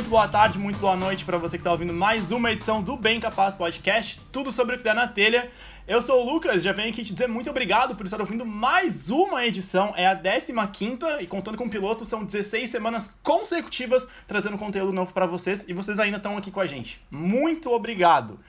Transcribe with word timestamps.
muito 0.00 0.08
boa 0.08 0.26
tarde, 0.26 0.58
muito 0.58 0.78
boa 0.78 0.96
noite 0.96 1.26
para 1.26 1.36
você 1.36 1.58
que 1.58 1.60
está 1.60 1.70
ouvindo 1.70 1.92
mais 1.92 2.32
uma 2.32 2.50
edição 2.50 2.82
do 2.82 2.96
Bem 2.96 3.20
Capaz 3.20 3.52
Podcast, 3.52 4.18
tudo 4.32 4.50
sobre 4.50 4.74
o 4.74 4.78
que 4.78 4.84
der 4.84 4.94
na 4.94 5.06
telha. 5.06 5.50
Eu 5.86 6.00
sou 6.00 6.22
o 6.22 6.32
Lucas, 6.32 6.62
já 6.62 6.72
venho 6.72 6.88
aqui 6.88 7.04
te 7.04 7.12
dizer 7.12 7.28
muito 7.28 7.50
obrigado 7.50 7.94
por 7.94 8.06
estar 8.06 8.18
ouvindo 8.18 8.46
mais 8.46 9.10
uma 9.10 9.44
edição, 9.44 9.92
é 9.94 10.06
a 10.06 10.16
15 10.16 10.54
e 11.20 11.26
contando 11.26 11.58
com 11.58 11.66
o 11.66 11.70
piloto, 11.70 12.06
são 12.06 12.24
16 12.24 12.70
semanas 12.70 13.14
consecutivas 13.22 14.08
trazendo 14.26 14.56
conteúdo 14.56 14.90
novo 14.90 15.12
para 15.12 15.26
vocês 15.26 15.68
e 15.68 15.74
vocês 15.74 15.98
ainda 15.98 16.16
estão 16.16 16.34
aqui 16.38 16.50
com 16.50 16.60
a 16.60 16.66
gente. 16.66 17.04
Muito 17.10 17.70
obrigado! 17.70 18.40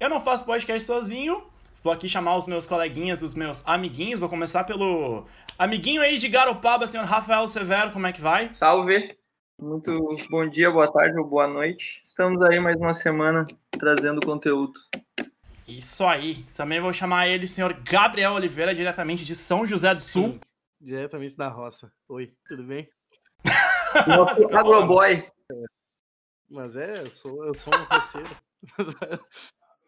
Eu 0.00 0.08
não 0.08 0.22
faço 0.22 0.46
podcast 0.46 0.86
sozinho, 0.86 1.44
vou 1.82 1.92
aqui 1.92 2.08
chamar 2.08 2.38
os 2.38 2.46
meus 2.46 2.64
coleguinhas, 2.64 3.20
os 3.20 3.34
meus 3.34 3.62
amiguinhos, 3.66 4.20
vou 4.20 4.30
começar 4.30 4.64
pelo 4.64 5.26
amiguinho 5.58 6.00
aí 6.00 6.16
de 6.16 6.30
Garopaba, 6.30 6.86
senhor 6.86 7.04
Rafael 7.04 7.46
Severo, 7.46 7.90
como 7.90 8.06
é 8.06 8.12
que 8.12 8.22
vai? 8.22 8.48
Salve! 8.48 9.22
Muito 9.60 10.16
bom 10.28 10.48
dia, 10.48 10.70
boa 10.70 10.90
tarde 10.92 11.16
ou 11.18 11.24
boa 11.24 11.46
noite. 11.46 12.02
Estamos 12.04 12.42
aí 12.42 12.58
mais 12.58 12.76
uma 12.76 12.92
semana 12.92 13.46
trazendo 13.70 14.20
conteúdo. 14.20 14.74
Isso 15.66 16.04
aí. 16.04 16.44
Também 16.56 16.80
vou 16.80 16.92
chamar 16.92 17.28
ele, 17.28 17.46
senhor 17.46 17.72
Gabriel 17.72 18.32
Oliveira, 18.32 18.74
diretamente 18.74 19.24
de 19.24 19.34
São 19.34 19.64
José 19.66 19.94
do 19.94 20.02
Sul. 20.02 20.32
Sim, 20.34 20.40
diretamente 20.80 21.36
da 21.36 21.48
roça. 21.48 21.90
Oi, 22.08 22.34
tudo 22.46 22.64
bem? 22.64 22.88
Nosso 24.08 24.54
agroboy. 24.54 25.24
Mas 26.50 26.76
é, 26.76 27.02
eu 27.02 27.10
sou, 27.10 27.46
eu 27.46 27.54
sou 27.54 27.72
um 27.74 27.84
roceiro. 27.84 28.36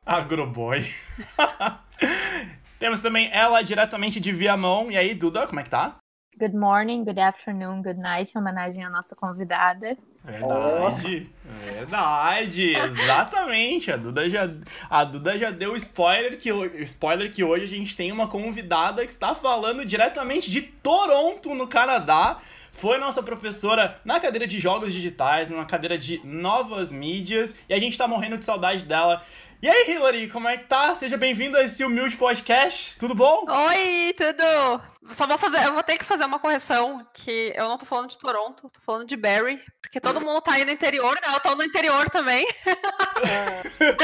agroboy. 0.06 0.80
Temos 2.78 3.01
também 3.01 3.30
ela 3.33 3.62
diretamente 3.62 4.20
de 4.20 4.33
Viamão. 4.33 4.92
E 4.92 4.97
aí, 4.97 5.14
Duda, 5.14 5.47
como 5.47 5.58
é 5.58 5.64
que 5.64 5.70
tá? 5.70 5.98
Good 6.39 6.55
morning, 6.55 7.03
good 7.03 7.19
afternoon, 7.19 7.81
good 7.81 7.98
night, 7.98 8.34
em 8.34 8.39
homenagem 8.39 8.84
à 8.84 8.91
nossa 8.91 9.17
convidada. 9.17 9.97
Verdade, 10.23 11.33
oh. 11.42 11.65
verdade, 11.65 12.77
exatamente. 12.77 13.91
A 13.91 13.97
Duda 13.97 14.29
já, 14.29 14.47
a 14.91 15.05
Duda 15.05 15.39
já 15.39 15.51
deu 15.51 15.75
spoiler 15.77 16.39
que, 16.39 16.51
spoiler 16.83 17.33
que 17.33 17.42
hoje 17.42 17.64
a 17.64 17.69
gente 17.69 17.97
tem 17.97 18.12
uma 18.12 18.29
convidada 18.29 19.03
que 19.07 19.11
está 19.11 19.34
falando 19.34 19.83
diretamente 19.83 20.51
de 20.51 20.61
Toronto, 20.61 21.55
no 21.55 21.67
Canadá. 21.67 22.39
Foi 22.70 22.98
nossa 22.98 23.23
professora 23.23 23.98
na 24.05 24.20
cadeira 24.20 24.47
de 24.47 24.59
jogos 24.59 24.92
digitais, 24.92 25.48
na 25.48 25.64
cadeira 25.64 25.97
de 25.97 26.20
novas 26.23 26.92
mídias, 26.92 27.57
e 27.67 27.73
a 27.73 27.79
gente 27.79 27.92
está 27.92 28.07
morrendo 28.07 28.37
de 28.37 28.45
saudade 28.45 28.83
dela. 28.83 29.25
E 29.62 29.68
aí, 29.68 29.90
Hillary, 29.90 30.28
como 30.28 30.46
é 30.48 30.58
que 30.58 30.64
tá? 30.64 30.94
Seja 30.94 31.16
bem-vindo 31.16 31.56
a 31.56 31.62
esse 31.62 31.82
humilde 31.82 32.14
podcast. 32.16 32.98
Tudo 32.98 33.14
bom? 33.14 33.46
Oi, 33.48 34.14
tudo. 34.14 35.14
Só 35.14 35.26
vou 35.26 35.38
fazer, 35.38 35.64
eu 35.64 35.72
vou 35.72 35.82
ter 35.82 35.96
que 35.96 36.04
fazer 36.04 36.24
uma 36.24 36.38
correção 36.38 37.06
que 37.14 37.54
eu 37.56 37.66
não 37.66 37.78
tô 37.78 37.86
falando 37.86 38.10
de 38.10 38.18
Toronto, 38.18 38.68
tô 38.68 38.80
falando 38.84 39.06
de 39.06 39.16
Barrie, 39.16 39.58
porque 39.80 39.98
todo 39.98 40.20
mundo 40.20 40.42
tá 40.42 40.52
aí 40.52 40.64
no 40.64 40.70
interior, 40.70 41.14
né? 41.14 41.34
Eu 41.34 41.40
tô 41.40 41.54
no 41.54 41.64
interior 41.64 42.10
também. 42.10 42.46
eu, 42.66 43.94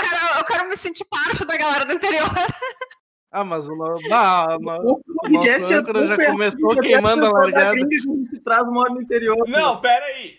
quero, 0.00 0.38
eu 0.38 0.44
quero 0.44 0.68
me 0.68 0.76
sentir 0.76 1.04
parte 1.04 1.44
da 1.44 1.56
galera 1.56 1.84
do 1.84 1.92
interior. 1.92 2.28
Ah, 3.30 3.44
mas 3.44 3.68
o, 3.68 3.72
ah, 4.12 4.58
mas, 4.60 4.80
o 4.84 5.00
nosso 5.28 5.74
âncora 5.74 6.06
já 6.06 6.16
começou 6.26 6.80
queimando 6.80 7.26
a 7.26 7.30
largada. 7.30 7.72
A 7.72 7.76
gente 7.76 8.40
traz 8.44 8.68
uma 8.68 8.90
no 8.90 9.00
interior. 9.00 9.48
Não, 9.48 9.80
pera 9.80 10.04
aí. 10.06 10.38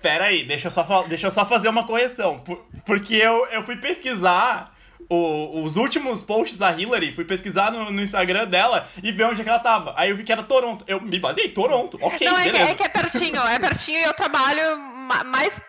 Pera 0.00 0.24
aí, 0.24 0.44
deixa 0.44 0.68
eu 0.68 0.70
só, 0.70 1.02
deixa 1.04 1.26
eu 1.26 1.30
só 1.30 1.46
fazer 1.46 1.68
uma 1.68 1.86
correção. 1.86 2.42
Porque 2.84 3.14
eu, 3.14 3.46
eu 3.46 3.62
fui 3.62 3.76
pesquisar 3.76 4.74
o, 5.08 5.62
os 5.62 5.76
últimos 5.76 6.22
posts 6.22 6.58
da 6.58 6.72
Hillary, 6.72 7.12
fui 7.12 7.24
pesquisar 7.24 7.70
no, 7.70 7.90
no, 7.90 8.00
Instagram 8.00 8.46
dela 8.46 8.86
e 9.02 9.12
ver 9.12 9.24
onde 9.24 9.40
é 9.40 9.44
que 9.44 9.50
ela 9.50 9.58
tava. 9.58 9.94
Aí 9.96 10.10
eu 10.10 10.16
vi 10.16 10.24
que 10.24 10.32
era 10.32 10.42
Toronto. 10.42 10.84
Eu 10.88 11.00
me 11.00 11.18
baseei, 11.18 11.50
Toronto. 11.50 11.98
Ok, 12.00 12.26
Não, 12.26 12.38
é 12.38 12.44
beleza. 12.44 12.64
Que, 12.64 12.70
é 12.70 12.74
que 12.74 12.82
é 12.82 12.88
pertinho, 12.88 13.42
é 13.42 13.58
pertinho 13.58 13.98
e 13.98 14.04
eu 14.04 14.14
trabalho 14.14 14.78
mais 15.26 15.60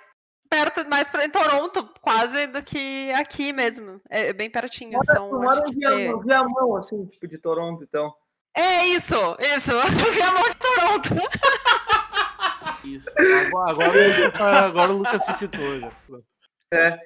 perto, 0.49 0.87
mais 0.87 1.07
em 1.15 1.29
Toronto, 1.29 1.89
quase 2.01 2.47
do 2.47 2.61
que 2.63 3.11
aqui 3.13 3.51
mesmo. 3.51 3.99
É 4.09 4.31
bem 4.31 4.49
pertinho. 4.49 4.93
Mora, 4.93 5.05
são, 5.05 5.29
mora 5.31 5.67
em 5.67 5.73
Viamão, 5.73 6.19
que... 6.19 6.25
Viamão, 6.25 6.77
assim, 6.77 7.05
tipo 7.07 7.27
de 7.27 7.37
Toronto, 7.37 7.83
então. 7.83 8.13
É 8.55 8.85
isso, 8.85 9.15
isso. 9.39 9.71
Viamão 10.13 10.43
de 10.49 10.55
Toronto. 10.55 11.09
Isso. 12.83 13.09
Agora, 13.17 13.71
agora, 13.71 14.65
agora 14.65 14.91
o 14.91 14.97
Lucas 14.97 15.23
se 15.25 15.33
citou. 15.35 15.79
Já. 15.79 15.91
É. 16.73 16.99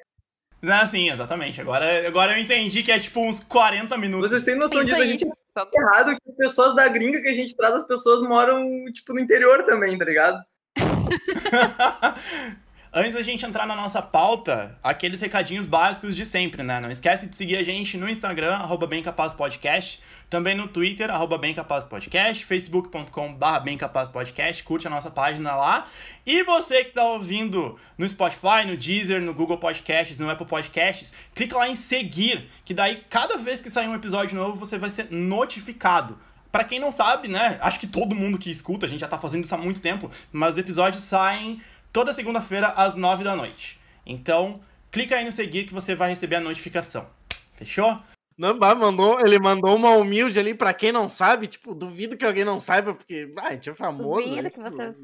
Ah, 0.64 0.88
sim, 0.88 1.10
exatamente. 1.10 1.62
Agora, 1.62 2.08
agora 2.08 2.34
eu 2.34 2.42
entendi 2.42 2.82
que 2.82 2.92
é 2.92 3.00
tipo 3.00 3.22
uns 3.22 3.44
40 3.44 3.98
minutos. 3.98 4.32
Vocês 4.32 4.46
têm 4.46 4.56
noção 4.56 4.82
disso? 4.82 4.96
A 4.96 5.06
gente 5.06 5.26
é 5.26 5.80
errado 5.80 6.16
que 6.16 6.30
as 6.30 6.36
pessoas 6.36 6.76
da 6.76 6.88
gringa 6.88 7.22
que 7.22 7.28
a 7.28 7.34
gente 7.34 7.56
traz, 7.56 7.76
as 7.76 7.86
pessoas 7.86 8.22
moram, 8.22 8.86
tipo, 8.92 9.14
no 9.14 9.20
interior 9.20 9.64
também, 9.66 9.98
tá 9.98 10.06
ligado? 10.06 10.44
Antes 13.00 13.14
da 13.14 13.22
gente 13.22 13.46
entrar 13.46 13.68
na 13.68 13.76
nossa 13.76 14.02
pauta, 14.02 14.76
aqueles 14.84 15.22
recadinhos 15.22 15.68
básicos 15.68 16.16
de 16.16 16.26
sempre, 16.26 16.64
né? 16.64 16.80
Não 16.80 16.90
esquece 16.90 17.28
de 17.28 17.36
seguir 17.36 17.58
a 17.58 17.62
gente 17.62 17.96
no 17.96 18.10
Instagram, 18.10 18.56
arroba 18.56 18.88
BemCapazPodcast, 18.88 20.02
também 20.28 20.56
no 20.56 20.68
Twitter, 20.68 21.12
arroba 21.12 21.38
BemCapazPodcast, 21.38 22.44
facebook.com.br 22.44 23.60
BemCapazPodcast, 23.64 24.64
curte 24.64 24.88
a 24.88 24.90
nossa 24.90 25.12
página 25.12 25.56
lá. 25.56 25.88
E 26.26 26.42
você 26.42 26.86
que 26.86 26.90
está 26.90 27.04
ouvindo 27.04 27.80
no 28.00 28.10
Spotify, 28.10 28.66
no 28.66 28.76
Deezer, 28.76 29.22
no 29.22 29.32
Google 29.32 29.60
Podcasts, 29.60 30.18
no 30.18 30.28
Apple 30.28 30.48
Podcasts, 30.48 31.14
clica 31.36 31.56
lá 31.56 31.70
em 31.70 31.76
seguir, 31.76 32.50
que 32.66 32.74
daí 32.74 33.04
cada 33.12 33.38
vez 33.38 33.62
que 33.62 33.70
sair 33.70 33.88
um 33.88 33.94
episódio 33.94 34.36
novo, 34.36 34.56
você 34.56 34.80
vai 34.80 34.90
ser 34.90 35.12
notificado. 35.12 36.18
Para 36.52 36.64
quem 36.64 36.80
não 36.80 36.92
sabe, 36.92 37.28
né? 37.28 37.60
Acho 37.62 37.80
que 37.80 37.86
todo 37.86 38.16
mundo 38.16 38.40
que 38.40 38.50
escuta, 38.50 38.88
a 38.88 38.90
gente 38.90 39.02
já 39.02 39.08
tá 39.08 39.20
fazendo 39.20 39.44
isso 39.44 39.54
há 39.54 39.58
muito 39.60 39.82
tempo, 39.82 40.10
mas 40.32 40.54
os 40.54 40.60
episódios 40.60 41.04
saem 41.04 41.62
toda 41.98 42.14
segunda-feira 42.14 42.68
às 42.68 42.94
9 42.94 43.24
da 43.24 43.36
noite. 43.36 43.80
Então, 44.06 44.62
clica 44.92 45.16
aí 45.16 45.26
no 45.26 45.32
seguir 45.32 45.64
que 45.64 45.74
você 45.74 45.96
vai 45.96 46.10
receber 46.10 46.36
a 46.36 46.40
notificação. 46.40 47.10
Fechou? 47.56 48.00
Não, 48.38 48.56
mandou, 48.56 49.20
ele 49.20 49.40
mandou 49.40 49.76
uma 49.76 49.90
humilde 49.96 50.40
ali 50.40 50.54
para 50.54 50.76
quem 50.76 50.92
não 50.92 51.10
sabe, 51.10 51.48
tipo, 51.48 51.74
duvido 51.74 52.16
que 52.16 52.24
alguém 52.24 52.46
não 52.46 52.60
saiba, 52.60 52.94
porque 52.94 53.32
ah, 53.38 53.48
a 53.48 53.54
gente 53.54 53.72
é 53.72 53.74
famoso. 53.74 54.22
Duvido 54.22 54.44
né? 54.44 54.50
que 54.52 54.60
vocês. 54.60 54.96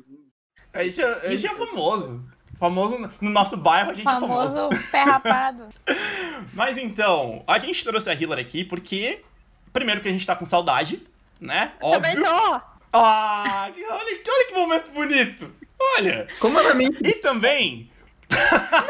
A 0.71 0.83
gente, 0.83 1.01
é, 1.01 1.05
a 1.05 1.29
gente 1.35 1.47
é 1.47 1.55
famoso. 1.55 2.23
Famoso 2.59 3.09
no 3.19 3.31
nosso 3.31 3.57
bairro, 3.57 3.89
a 3.89 3.93
gente 3.95 4.03
famoso 4.03 4.25
é 4.25 4.27
famoso. 4.29 4.55
Famoso 4.55 4.91
pé 4.91 5.01
rapado. 5.01 5.69
Mas 6.53 6.77
então, 6.77 7.43
a 7.47 7.57
gente 7.57 7.83
trouxe 7.83 8.07
a 8.07 8.13
Hillary 8.13 8.41
aqui 8.41 8.63
porque, 8.63 9.23
primeiro 9.73 9.99
que 9.99 10.09
a 10.09 10.11
gente 10.11 10.27
tá 10.27 10.35
com 10.35 10.45
saudade, 10.45 11.01
né? 11.41 11.73
Eu 11.81 11.87
Óbvio. 11.87 12.13
Também 12.13 12.23
tô. 12.23 12.61
Ah, 12.95 13.71
olha, 13.75 13.93
olha 13.93 14.45
que 14.47 14.53
momento 14.53 14.91
bonito. 14.91 15.62
Olha! 15.97 16.27
Comandamente. 16.39 16.99
E 17.03 17.13
também. 17.13 17.91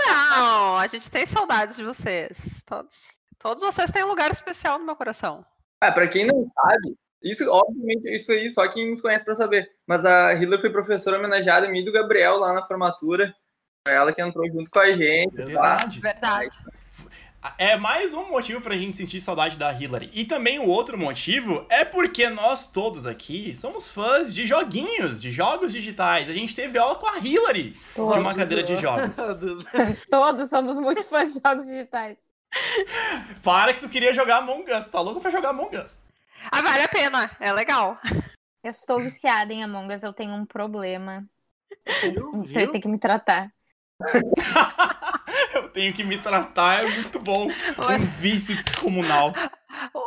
Não, 0.06 0.78
a 0.78 0.88
gente 0.88 1.10
tem 1.10 1.26
saudades 1.26 1.76
de 1.76 1.84
vocês. 1.84 2.64
Todos, 2.66 3.18
todos 3.38 3.64
vocês 3.64 3.92
têm 3.92 4.04
um 4.04 4.10
lugar 4.10 4.32
especial 4.32 4.80
no 4.80 4.86
meu 4.86 4.96
coração. 4.96 5.46
Ah, 5.82 5.92
pra 5.92 6.08
quem 6.08 6.26
não 6.26 6.50
sabe, 6.54 6.96
isso, 7.24 7.50
obviamente, 7.50 8.14
isso 8.14 8.32
aí 8.32 8.52
só 8.52 8.68
quem 8.68 8.92
nos 8.92 9.02
conhece 9.02 9.24
pra 9.24 9.34
saber. 9.36 9.70
Mas 9.88 10.06
a 10.06 10.34
Hillary 10.34 10.62
foi 10.62 10.70
professora 10.70 11.18
homenageada 11.18 11.66
em 11.66 11.72
mim 11.72 11.86
do 11.86 11.92
Gabriel 11.92 12.38
lá 12.38 12.54
na 12.54 12.66
formatura. 12.66 13.34
Ela 13.88 14.14
que 14.14 14.22
entrou 14.22 14.46
junto 14.50 14.70
com 14.70 14.80
a 14.80 14.92
gente. 14.92 15.36
Verdade. 15.36 16.02
Tá? 16.02 16.12
Verdade. 16.12 16.58
É 17.58 17.76
mais 17.76 18.14
um 18.14 18.30
motivo 18.30 18.62
pra 18.62 18.78
gente 18.78 18.96
sentir 18.96 19.20
saudade 19.20 19.58
da 19.58 19.72
Hillary. 19.72 20.10
E 20.14 20.24
também 20.24 20.60
o 20.60 20.70
outro 20.70 20.98
motivo 20.98 21.66
é 21.70 21.84
porque 21.84 22.30
nós 22.30 22.72
todos 22.72 23.06
aqui 23.06 23.54
somos 23.56 23.88
fãs 23.88 24.34
de 24.34 24.46
joguinhos, 24.46 25.22
de 25.22 25.32
jogos 25.32 25.74
digitais. 25.74 26.30
A 26.30 26.34
gente 26.34 26.56
teve 26.56 26.78
aula 26.78 26.96
com 26.96 27.06
a 27.06 27.18
Hillary 27.18 27.76
todos 27.94 28.14
de 28.14 28.20
uma 28.20 28.34
cadeira 28.34 28.64
de 28.64 28.78
jogos. 28.78 29.18
todos 30.10 30.50
somos 30.50 30.78
muito 30.78 31.04
fãs 31.04 31.34
de 31.34 31.42
jogos 31.42 31.66
digitais. 31.66 32.18
Para 33.44 33.74
que 33.74 33.82
tu 33.82 33.90
queria 33.90 34.14
jogar 34.14 34.38
Among 34.38 34.72
Us. 34.72 34.88
Tá 34.88 35.02
louco 35.02 35.20
pra 35.20 35.32
jogar 35.32 35.50
Among 35.50 35.76
Us? 35.76 36.02
Ah, 36.50 36.62
vale 36.62 36.84
a 36.84 36.88
pena. 36.88 37.30
É 37.40 37.52
legal. 37.52 37.98
Eu 38.64 38.72
estou 38.72 39.02
viciada 39.02 39.52
em 39.52 39.64
Among 39.64 39.94
Us. 39.94 40.04
Eu 40.04 40.14
tenho 40.14 40.34
um 40.34 40.46
problema. 40.46 41.26
Então 42.04 42.44
eu 42.46 42.72
tenho 42.72 42.82
que 42.82 42.88
me 42.88 43.00
tratar. 43.00 43.52
tenho 45.74 45.92
que 45.94 46.04
me 46.04 46.18
tratar, 46.18 46.84
é 46.84 46.90
muito 46.90 47.20
bom. 47.20 47.48
Um 47.48 48.00
vício 48.20 48.58
comunal. 48.80 49.34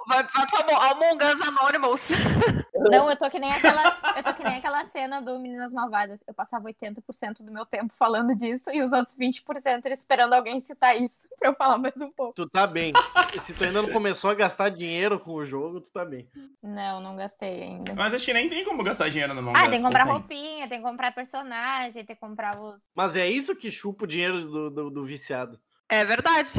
Vai, 0.06 0.22
vai 0.22 0.46
pra 0.46 0.90
Among 0.90 1.24
Us 1.24 1.40
Anonymous. 1.42 2.10
Não, 2.90 3.10
eu 3.10 3.16
tô 3.16 3.28
que 3.30 3.38
nem 3.38 3.50
aquela, 3.50 3.96
eu 4.16 4.22
tô 4.22 4.34
que 4.34 4.44
nem 4.44 4.56
aquela 4.56 4.84
cena 4.84 5.20
do 5.20 5.38
Meninas 5.38 5.72
Malvadas. 5.72 6.22
Eu 6.26 6.34
passava 6.34 6.68
80% 6.68 7.42
do 7.42 7.50
meu 7.50 7.66
tempo 7.66 7.94
falando 7.96 8.34
disso 8.34 8.70
e 8.70 8.82
os 8.82 8.92
outros 8.92 9.16
20% 9.16 9.86
esperando 9.86 10.34
alguém 10.34 10.60
citar 10.60 10.96
isso 11.00 11.28
pra 11.38 11.48
eu 11.50 11.54
falar 11.54 11.78
mais 11.78 12.00
um 12.00 12.10
pouco. 12.10 12.34
Tu 12.34 12.48
tá 12.48 12.66
bem. 12.66 12.92
Se 13.40 13.52
tu 13.52 13.64
ainda 13.64 13.82
não 13.82 13.90
começou 13.90 14.30
a 14.30 14.34
gastar 14.34 14.68
dinheiro 14.68 15.18
com 15.18 15.32
o 15.32 15.44
jogo, 15.44 15.80
tu 15.80 15.90
tá 15.90 16.04
bem. 16.04 16.28
Não, 16.62 17.00
não 17.00 17.16
gastei 17.16 17.62
ainda. 17.62 17.94
Mas 17.94 18.14
acho 18.14 18.24
que 18.24 18.32
nem 18.32 18.48
tem 18.48 18.64
como 18.64 18.84
gastar 18.84 19.08
dinheiro 19.08 19.34
no 19.34 19.40
Among 19.40 19.58
Ah, 19.58 19.69
tem 19.69 19.78
que 19.78 19.84
comprar 19.84 20.04
roupinha, 20.04 20.69
tem 20.69 20.78
que 20.78 20.84
comprar 20.84 21.12
personagem, 21.12 22.04
tem 22.04 22.04
que 22.04 22.16
comprar 22.16 22.58
os. 22.58 22.90
Mas 22.94 23.16
é 23.16 23.28
isso 23.28 23.56
que 23.56 23.70
chupa 23.70 24.04
o 24.04 24.08
dinheiro 24.08 24.40
do, 24.44 24.70
do, 24.70 24.90
do 24.90 25.04
viciado. 25.04 25.58
É 25.88 26.04
verdade. 26.04 26.50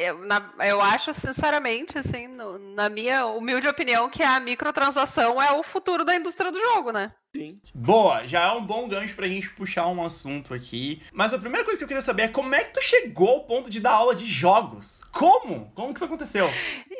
Eu, 0.00 0.18
na- 0.24 0.52
eu 0.60 0.80
acho, 0.80 1.12
sinceramente, 1.12 1.98
assim, 1.98 2.28
no- 2.28 2.58
na 2.74 2.88
minha 2.88 3.26
humilde 3.26 3.66
opinião, 3.66 4.08
que 4.08 4.22
a 4.22 4.38
microtransação 4.38 5.42
é 5.42 5.50
o 5.52 5.64
futuro 5.64 6.04
da 6.04 6.14
indústria 6.14 6.52
do 6.52 6.58
jogo, 6.60 6.92
né? 6.92 7.12
Sim. 7.34 7.60
Boa, 7.74 8.24
já 8.26 8.42
é 8.42 8.52
um 8.52 8.64
bom 8.64 8.88
gancho 8.88 9.16
pra 9.16 9.26
gente 9.26 9.50
puxar 9.50 9.88
um 9.88 10.04
assunto 10.04 10.54
aqui. 10.54 11.02
Mas 11.12 11.34
a 11.34 11.38
primeira 11.38 11.64
coisa 11.64 11.76
que 11.76 11.82
eu 11.84 11.88
queria 11.88 12.00
saber 12.02 12.22
é 12.24 12.28
como 12.28 12.54
é 12.54 12.62
que 12.62 12.74
tu 12.74 12.82
chegou 12.82 13.28
ao 13.30 13.44
ponto 13.46 13.68
de 13.68 13.80
dar 13.80 13.92
aula 13.94 14.14
de 14.14 14.26
jogos? 14.26 15.02
Como? 15.12 15.70
Como 15.74 15.88
que 15.92 15.98
isso 15.98 16.04
aconteceu? 16.04 16.48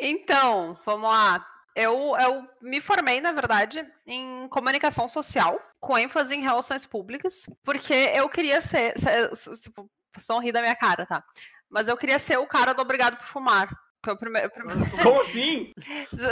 Então, 0.01 0.77
vamos 0.85 1.09
lá. 1.09 1.47
Eu, 1.77 2.15
eu 2.21 2.47
me 2.61 2.81
formei, 2.81 3.21
na 3.21 3.31
verdade, 3.33 3.87
em 4.07 4.49
comunicação 4.49 5.07
social, 5.09 5.59
com 5.81 5.97
ênfase 5.97 6.35
em 6.35 6.43
relações 6.43 6.85
públicas, 6.85 7.47
porque 7.65 7.95
eu 8.15 8.29
queria 8.29 8.61
ser. 8.61 8.99
ser- 8.99 9.35
se- 9.37 9.57
se- 9.57 9.71
Vocês 10.15 10.27
vão 10.29 10.41
rir 10.41 10.53
da 10.53 10.61
minha 10.61 10.75
cara, 10.77 11.07
tá? 11.07 11.25
Mas 11.73 11.89
eu 11.89 11.97
queria 11.97 12.19
ser 12.19 12.39
o 12.39 12.47
cara 12.47 12.73
do 12.75 12.83
Obrigado 12.83 13.17
por 13.17 13.27
Fumar. 13.27 13.69
que 14.05 14.11
é 14.11 14.13
o 14.13 14.17
primeiro- 14.17 14.49
o 14.49 14.51
primeiro- 14.51 14.81
Como 15.03 15.21
assim? 15.21 15.73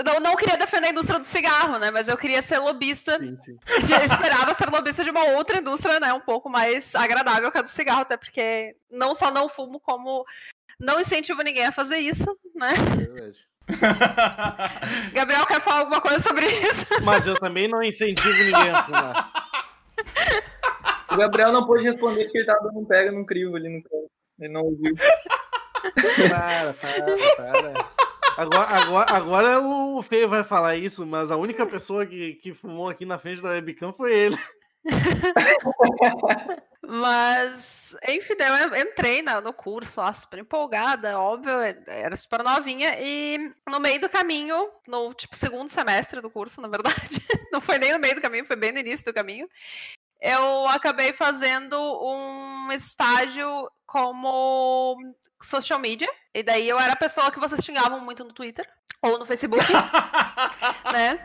Não, 0.04 0.18
não 0.20 0.34
queria 0.36 0.56
defender 0.56 0.88
a 0.88 0.90
indústria 0.90 1.18
do 1.20 1.24
cigarro, 1.24 1.78
né? 1.78 1.90
Mas 1.92 2.08
eu 2.08 2.16
queria 2.16 2.42
ser 2.42 2.58
lobista. 2.58 3.16
Sim, 3.18 3.38
sim. 3.44 3.58
Eu 3.94 4.04
esperava 4.04 4.52
ser 4.54 4.68
lobista 4.68 5.04
de 5.04 5.10
uma 5.10 5.22
outra 5.36 5.58
indústria, 5.58 5.98
né? 6.00 6.12
Um 6.12 6.20
pouco 6.20 6.50
mais 6.50 6.94
agradável 6.96 7.50
que 7.50 7.58
a 7.58 7.62
do 7.62 7.68
cigarro, 7.70 8.02
até 8.02 8.16
porque 8.16 8.74
não 8.90 9.14
só 9.14 9.30
não 9.30 9.48
fumo, 9.48 9.78
como 9.80 10.24
não 10.80 10.98
incentivo 11.00 11.42
ninguém 11.42 11.64
a 11.66 11.72
fazer 11.72 11.98
isso, 11.98 12.26
né? 12.56 12.70
É 12.74 13.06
verdade. 13.06 13.38
Gabriel 15.14 15.46
quer 15.46 15.60
falar 15.60 15.78
alguma 15.80 16.00
coisa 16.00 16.18
sobre 16.18 16.46
isso? 16.46 16.86
Mas 17.04 17.24
eu 17.24 17.34
também 17.38 17.68
não 17.68 17.80
incentivo 17.82 18.36
ninguém 18.44 18.70
a 18.70 18.82
fumar. 18.82 19.32
O 21.12 21.16
Gabriel 21.16 21.52
não 21.52 21.66
pôde 21.66 21.84
responder 21.84 22.24
porque 22.24 22.38
ele 22.38 22.46
tava 22.46 22.64
dando 22.64 22.78
um 22.80 22.84
pega 22.84 23.12
num 23.12 23.24
crivo 23.24 23.54
ali 23.56 23.68
no 23.68 23.82
canto. 23.82 24.10
Ele 24.40 24.52
não 24.52 24.62
ouviu. 24.62 24.94
Para, 26.28 26.74
para, 26.74 27.16
para. 27.36 27.88
Agora, 28.36 28.66
agora, 28.68 29.12
agora 29.12 29.60
o 29.60 30.02
Feio 30.02 30.28
vai 30.28 30.44
falar 30.44 30.76
isso, 30.76 31.06
mas 31.06 31.30
a 31.30 31.36
única 31.36 31.66
pessoa 31.66 32.04
que, 32.04 32.34
que 32.34 32.52
fumou 32.52 32.88
aqui 32.90 33.06
na 33.06 33.18
frente 33.18 33.40
da 33.42 33.48
webcam 33.50 33.92
foi 33.92 34.12
ele. 34.12 34.38
Mas, 36.82 37.96
enfim, 38.08 38.34
eu 38.38 38.76
entrei 38.76 39.22
na- 39.22 39.40
no 39.40 39.52
curso 39.52 40.00
lá, 40.00 40.12
super 40.12 40.40
empolgada, 40.40 41.18
óbvio, 41.18 41.52
era 41.86 42.16
super 42.16 42.42
novinha, 42.42 42.96
e 43.00 43.38
no 43.68 43.78
meio 43.78 44.00
do 44.00 44.08
caminho, 44.08 44.68
no 44.88 45.14
tipo 45.14 45.36
segundo 45.36 45.68
semestre 45.68 46.20
do 46.20 46.30
curso, 46.30 46.60
na 46.60 46.66
verdade, 46.68 46.96
não 47.52 47.60
foi 47.60 47.78
nem 47.78 47.92
no 47.92 47.98
meio 47.98 48.16
do 48.16 48.20
caminho, 48.20 48.44
foi 48.44 48.56
bem 48.56 48.72
no 48.72 48.80
início 48.80 49.04
do 49.04 49.14
caminho, 49.14 49.48
eu 50.20 50.66
acabei 50.68 51.12
fazendo 51.12 51.76
um 51.78 52.70
estágio 52.72 53.70
como 53.86 54.96
social 55.42 55.78
media, 55.78 56.08
e 56.34 56.42
daí 56.42 56.68
eu 56.68 56.78
era 56.78 56.92
a 56.92 56.96
pessoa 56.96 57.30
que 57.30 57.40
vocês 57.40 57.64
xingavam 57.64 58.00
muito 58.00 58.22
no 58.24 58.32
Twitter, 58.32 58.66
ou 59.02 59.18
no 59.18 59.24
Facebook, 59.26 59.64
né? 60.92 61.18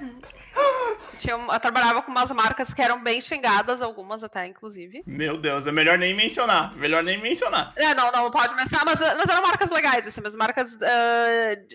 Tinha, 1.18 1.34
eu 1.34 1.60
trabalhava 1.60 2.02
com 2.02 2.10
umas 2.12 2.32
marcas 2.32 2.74
que 2.74 2.82
eram 2.82 3.04
bem 3.04 3.20
xingadas, 3.20 3.82
algumas 3.82 4.24
até, 4.24 4.48
inclusive. 4.48 5.04
Meu 5.06 5.38
Deus, 5.38 5.68
é 5.68 5.72
melhor 5.72 5.98
nem 5.98 6.14
mencionar. 6.16 6.74
Melhor 6.76 7.04
nem 7.04 7.18
mencionar. 7.22 7.74
É, 7.76 7.94
não, 7.94 8.10
não 8.12 8.32
pode 8.32 8.56
mencionar, 8.56 8.86
mas, 8.86 9.00
mas 9.02 9.30
eram 9.30 9.42
marcas 9.42 9.70
legais, 9.70 10.08
assim, 10.08 10.22
mas 10.24 10.36
marcas, 10.36 10.76
de- 10.76 10.86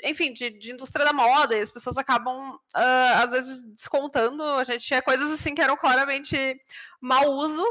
enfim, 0.05 0.33
de, 0.33 0.49
de 0.51 0.73
indústria 0.73 1.05
da 1.05 1.13
moda, 1.13 1.55
e 1.55 1.61
as 1.61 1.71
pessoas 1.71 1.99
acabam, 1.99 2.59
ah, 2.75 3.21
às 3.23 3.33
vezes, 3.33 3.63
descontando. 3.75 4.43
A 4.43 4.65
gente 4.65 4.87
tinha 4.87 5.03
coisas 5.03 5.31
assim 5.31 5.55
que 5.55 5.61
eram 5.63 5.77
claramente 5.77 6.59
mau 7.01 7.31
uso, 7.31 7.65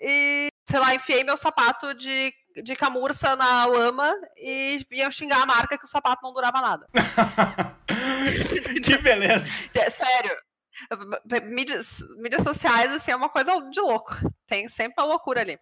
e, 0.00 0.48
sei 0.68 0.78
lá, 0.78 0.94
enfiei 0.94 1.24
meu 1.24 1.36
sapato 1.36 1.94
de, 1.94 2.32
de 2.62 2.76
camurça 2.76 3.34
na 3.36 3.66
lama 3.66 4.14
e 4.36 4.84
iam 4.92 5.10
xingar 5.10 5.42
a 5.42 5.46
marca 5.46 5.78
que 5.78 5.84
o 5.84 5.88
sapato 5.88 6.22
não 6.22 6.32
durava 6.32 6.60
nada. 6.60 6.86
que 8.84 8.96
beleza. 8.98 9.46
É, 9.74 9.90
sério. 9.90 10.36
Mídias, 11.44 12.00
mídias 12.18 12.42
sociais, 12.42 12.92
assim, 12.92 13.10
é 13.10 13.16
uma 13.16 13.30
coisa 13.30 13.58
de 13.70 13.80
louco. 13.80 14.14
Tem 14.46 14.68
sempre 14.68 15.02
uma 15.02 15.08
loucura 15.08 15.40
ali. 15.40 15.58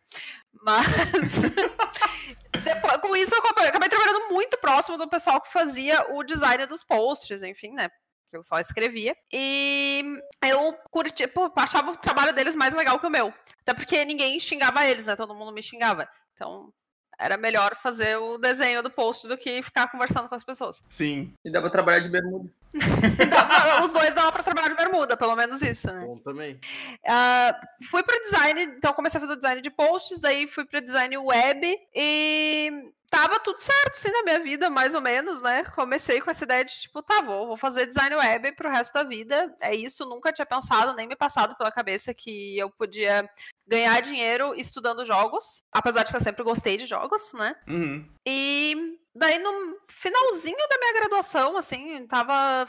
Mas. 0.62 0.86
depois, 2.64 2.96
com 3.00 3.14
isso, 3.14 3.32
eu 3.32 3.38
acabei, 3.38 3.68
acabei 3.68 3.88
trabalhando 3.88 4.28
muito 4.30 4.58
próximo 4.58 4.98
do 4.98 5.08
pessoal 5.08 5.40
que 5.40 5.52
fazia 5.52 6.04
o 6.14 6.24
design 6.24 6.66
dos 6.66 6.82
posts, 6.82 7.44
enfim, 7.44 7.72
né? 7.72 7.88
Que 8.34 8.38
eu 8.38 8.42
só 8.42 8.58
escrevia. 8.58 9.16
E 9.32 10.02
eu 10.42 10.72
curti, 10.90 11.24
pô, 11.28 11.52
achava 11.54 11.92
o 11.92 11.96
trabalho 11.96 12.32
deles 12.34 12.56
mais 12.56 12.74
legal 12.74 12.98
que 12.98 13.06
o 13.06 13.10
meu. 13.10 13.32
Até 13.60 13.72
porque 13.72 14.04
ninguém 14.04 14.40
xingava 14.40 14.84
eles, 14.84 15.06
né? 15.06 15.14
Todo 15.14 15.36
mundo 15.36 15.52
me 15.52 15.62
xingava. 15.62 16.08
Então. 16.32 16.72
Era 17.18 17.36
melhor 17.36 17.76
fazer 17.76 18.16
o 18.16 18.38
desenho 18.38 18.82
do 18.82 18.90
post 18.90 19.26
do 19.28 19.36
que 19.38 19.62
ficar 19.62 19.90
conversando 19.90 20.28
com 20.28 20.34
as 20.34 20.44
pessoas. 20.44 20.82
Sim. 20.90 21.32
E 21.44 21.50
pra 21.50 21.70
trabalhar 21.70 22.00
de 22.00 22.08
bermuda. 22.08 22.48
Dava- 23.30 23.84
Os 23.84 23.92
dois 23.92 24.14
dava 24.14 24.32
pra 24.32 24.42
trabalhar 24.42 24.68
de 24.68 24.74
bermuda, 24.76 25.16
pelo 25.16 25.36
menos 25.36 25.62
isso, 25.62 25.86
né? 25.92 26.04
Bom 26.04 26.18
também. 26.18 26.58
Ah, 27.06 27.58
fui 27.90 28.02
pro 28.02 28.20
design, 28.20 28.62
então 28.64 28.92
comecei 28.92 29.18
a 29.18 29.20
fazer 29.20 29.34
o 29.34 29.36
design 29.36 29.60
de 29.60 29.70
posts, 29.70 30.24
aí 30.24 30.46
fui 30.46 30.64
pro 30.64 30.80
design 30.80 31.16
web 31.18 31.78
e 31.94 32.90
tava 33.10 33.38
tudo 33.38 33.60
certo, 33.60 33.92
assim, 33.92 34.10
na 34.10 34.24
minha 34.24 34.40
vida, 34.40 34.68
mais 34.68 34.92
ou 34.92 35.00
menos, 35.00 35.40
né? 35.40 35.62
Comecei 35.76 36.20
com 36.20 36.32
essa 36.32 36.42
ideia 36.42 36.64
de, 36.64 36.72
tipo, 36.80 37.00
tá, 37.00 37.20
vou, 37.22 37.46
vou 37.46 37.56
fazer 37.56 37.86
design 37.86 38.16
web 38.16 38.50
pro 38.56 38.68
resto 38.68 38.92
da 38.92 39.04
vida. 39.04 39.54
É 39.62 39.72
isso, 39.72 40.04
nunca 40.04 40.32
tinha 40.32 40.44
pensado, 40.44 40.94
nem 40.94 41.06
me 41.06 41.14
passado 41.14 41.54
pela 41.56 41.70
cabeça 41.70 42.12
que 42.12 42.58
eu 42.58 42.68
podia 42.70 43.28
ganhar 43.66 44.00
dinheiro 44.02 44.54
estudando 44.54 45.04
jogos, 45.04 45.62
apesar 45.72 46.02
de 46.02 46.10
que 46.10 46.16
eu 46.16 46.20
sempre 46.20 46.42
gostei 46.44 46.76
de 46.76 46.86
jogos, 46.86 47.32
né? 47.32 47.54
Uhum. 47.68 48.06
E 48.26 48.76
daí 49.14 49.38
no 49.38 49.76
finalzinho 49.88 50.68
da 50.68 50.78
minha 50.78 50.92
graduação, 50.94 51.56
assim, 51.56 52.06
tava, 52.06 52.68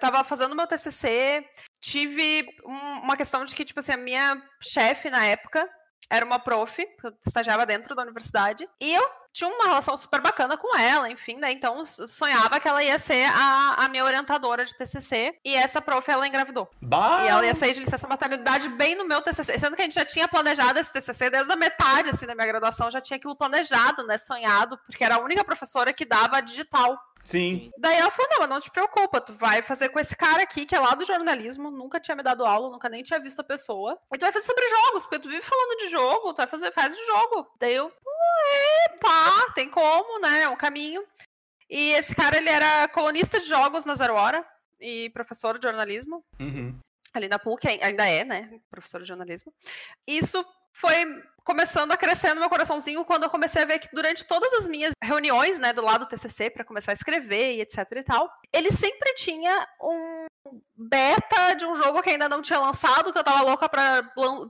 tava 0.00 0.24
fazendo 0.24 0.54
meu 0.54 0.66
TCC, 0.66 1.44
tive 1.80 2.46
um- 2.64 3.00
uma 3.02 3.16
questão 3.16 3.44
de 3.44 3.54
que, 3.54 3.64
tipo 3.64 3.80
assim, 3.80 3.92
a 3.92 3.96
minha 3.96 4.42
chefe 4.62 5.10
na 5.10 5.24
época 5.26 5.68
era 6.08 6.24
uma 6.24 6.38
prof, 6.38 6.84
que 6.84 7.06
eu 7.06 7.12
estagiava 7.26 7.64
dentro 7.66 7.94
da 7.94 8.02
universidade, 8.02 8.68
e 8.80 8.94
eu 8.94 9.20
tinha 9.32 9.48
uma 9.48 9.66
relação 9.66 9.96
super 9.96 10.20
bacana 10.20 10.56
com 10.56 10.76
ela, 10.76 11.08
enfim, 11.08 11.36
né? 11.36 11.52
Então 11.52 11.84
sonhava 11.84 12.58
que 12.58 12.68
ela 12.68 12.82
ia 12.82 12.98
ser 12.98 13.26
a, 13.32 13.84
a 13.84 13.88
minha 13.88 14.04
orientadora 14.04 14.64
de 14.64 14.74
TCC, 14.74 15.36
e 15.44 15.54
essa 15.54 15.80
prof, 15.80 16.10
ela 16.10 16.26
engravidou. 16.26 16.68
Bah! 16.82 17.22
E 17.24 17.28
ela 17.28 17.46
ia 17.46 17.54
sair 17.54 17.72
de 17.72 17.80
licença 17.80 18.08
maternidade 18.08 18.68
bem 18.68 18.96
no 18.96 19.06
meu 19.06 19.20
TCC. 19.22 19.58
Sendo 19.58 19.76
que 19.76 19.82
a 19.82 19.84
gente 19.84 19.94
já 19.94 20.04
tinha 20.04 20.26
planejado 20.26 20.78
esse 20.78 20.92
TCC 20.92 21.30
desde 21.30 21.52
a 21.52 21.56
metade 21.56 22.10
assim, 22.10 22.26
da 22.26 22.34
minha 22.34 22.46
graduação, 22.46 22.90
já 22.90 23.00
tinha 23.00 23.16
aquilo 23.16 23.36
planejado, 23.36 24.04
né? 24.04 24.18
Sonhado, 24.18 24.78
porque 24.86 25.04
era 25.04 25.16
a 25.16 25.20
única 25.20 25.44
professora 25.44 25.92
que 25.92 26.04
dava 26.04 26.40
digital. 26.40 26.98
Sim. 27.22 27.70
Daí 27.78 27.96
ela 27.96 28.10
falou: 28.10 28.30
não, 28.32 28.38
mas 28.40 28.48
não 28.48 28.60
te 28.60 28.70
preocupa, 28.70 29.20
tu 29.20 29.34
vai 29.34 29.62
fazer 29.62 29.88
com 29.90 30.00
esse 30.00 30.16
cara 30.16 30.42
aqui, 30.42 30.64
que 30.66 30.74
é 30.74 30.78
lá 30.80 30.94
do 30.94 31.04
jornalismo, 31.04 31.70
nunca 31.70 32.00
tinha 32.00 32.16
me 32.16 32.22
dado 32.22 32.44
aula, 32.46 32.70
nunca 32.70 32.88
nem 32.88 33.02
tinha 33.02 33.20
visto 33.20 33.40
a 33.40 33.44
pessoa. 33.44 33.98
E 34.12 34.18
tu 34.18 34.22
vai 34.22 34.32
fazer 34.32 34.46
sobre 34.46 34.66
jogos, 34.68 35.02
porque 35.02 35.18
tu 35.18 35.28
vive 35.28 35.42
falando 35.42 35.76
de 35.78 35.88
jogo, 35.88 36.32
tu 36.32 36.38
vai 36.38 36.46
fazer, 36.46 36.72
faz 36.72 36.96
de 36.96 37.04
jogo. 37.06 37.46
Daí 37.58 37.74
eu, 37.74 37.90
pô, 37.90 38.10
é, 38.50 38.88
tá, 38.98 39.52
tem 39.54 39.68
como, 39.70 40.18
né? 40.20 40.42
É 40.42 40.48
um 40.48 40.56
caminho. 40.56 41.04
E 41.68 41.92
esse 41.92 42.14
cara, 42.16 42.36
ele 42.36 42.48
era 42.48 42.88
colunista 42.88 43.38
de 43.38 43.46
jogos 43.46 43.84
na 43.84 43.94
Zero 43.94 44.14
Hora 44.14 44.44
e 44.80 45.08
professor 45.10 45.56
de 45.58 45.62
jornalismo 45.66 46.24
Uhum. 46.40 46.76
ali 47.14 47.28
na 47.28 47.38
PUC, 47.38 47.68
ai- 47.68 47.80
ainda 47.82 48.08
é, 48.08 48.24
né? 48.24 48.58
Professor 48.70 49.00
de 49.02 49.06
jornalismo. 49.06 49.52
Isso 50.06 50.44
foi 50.72 51.22
começando 51.44 51.90
a 51.92 51.96
crescer 51.96 52.32
no 52.34 52.40
meu 52.40 52.48
coraçãozinho 52.48 53.04
quando 53.04 53.24
eu 53.24 53.30
comecei 53.30 53.62
a 53.62 53.64
ver 53.64 53.78
que 53.78 53.88
durante 53.92 54.24
todas 54.24 54.52
as 54.54 54.68
minhas 54.68 54.92
reuniões, 55.02 55.58
né, 55.58 55.72
do 55.72 55.82
lado 55.82 56.04
do 56.04 56.08
TCC, 56.08 56.50
para 56.50 56.64
começar 56.64 56.92
a 56.92 56.94
escrever 56.94 57.56
e 57.56 57.60
etc 57.60 57.78
e 57.96 58.02
tal, 58.02 58.30
ele 58.52 58.70
sempre 58.70 59.12
tinha 59.14 59.66
um 59.80 60.26
beta 60.76 61.54
de 61.54 61.64
um 61.66 61.74
jogo 61.74 62.02
que 62.02 62.10
ainda 62.10 62.28
não 62.28 62.40
tinha 62.40 62.58
lançado, 62.58 63.12
que 63.12 63.18
eu 63.18 63.24
tava 63.24 63.42
louca 63.42 63.68
pra, 63.68 64.02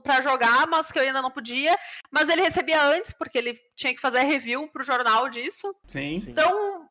pra 0.03 0.21
jogar, 0.21 0.67
mas 0.67 0.91
que 0.91 0.99
eu 0.99 1.03
ainda 1.03 1.21
não 1.21 1.31
podia. 1.31 1.77
Mas 2.11 2.29
ele 2.29 2.41
recebia 2.41 2.81
antes, 2.83 3.13
porque 3.13 3.37
ele 3.37 3.59
tinha 3.75 3.93
que 3.93 4.01
fazer 4.01 4.21
review 4.21 4.67
pro 4.67 4.83
jornal 4.83 5.29
disso. 5.29 5.75
Sim. 5.87 6.21
Sim. 6.21 6.31
Então, 6.31 6.87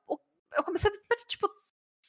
eu 0.57 0.65
comecei 0.65 0.91
a 0.91 1.17
tipo, 1.27 1.49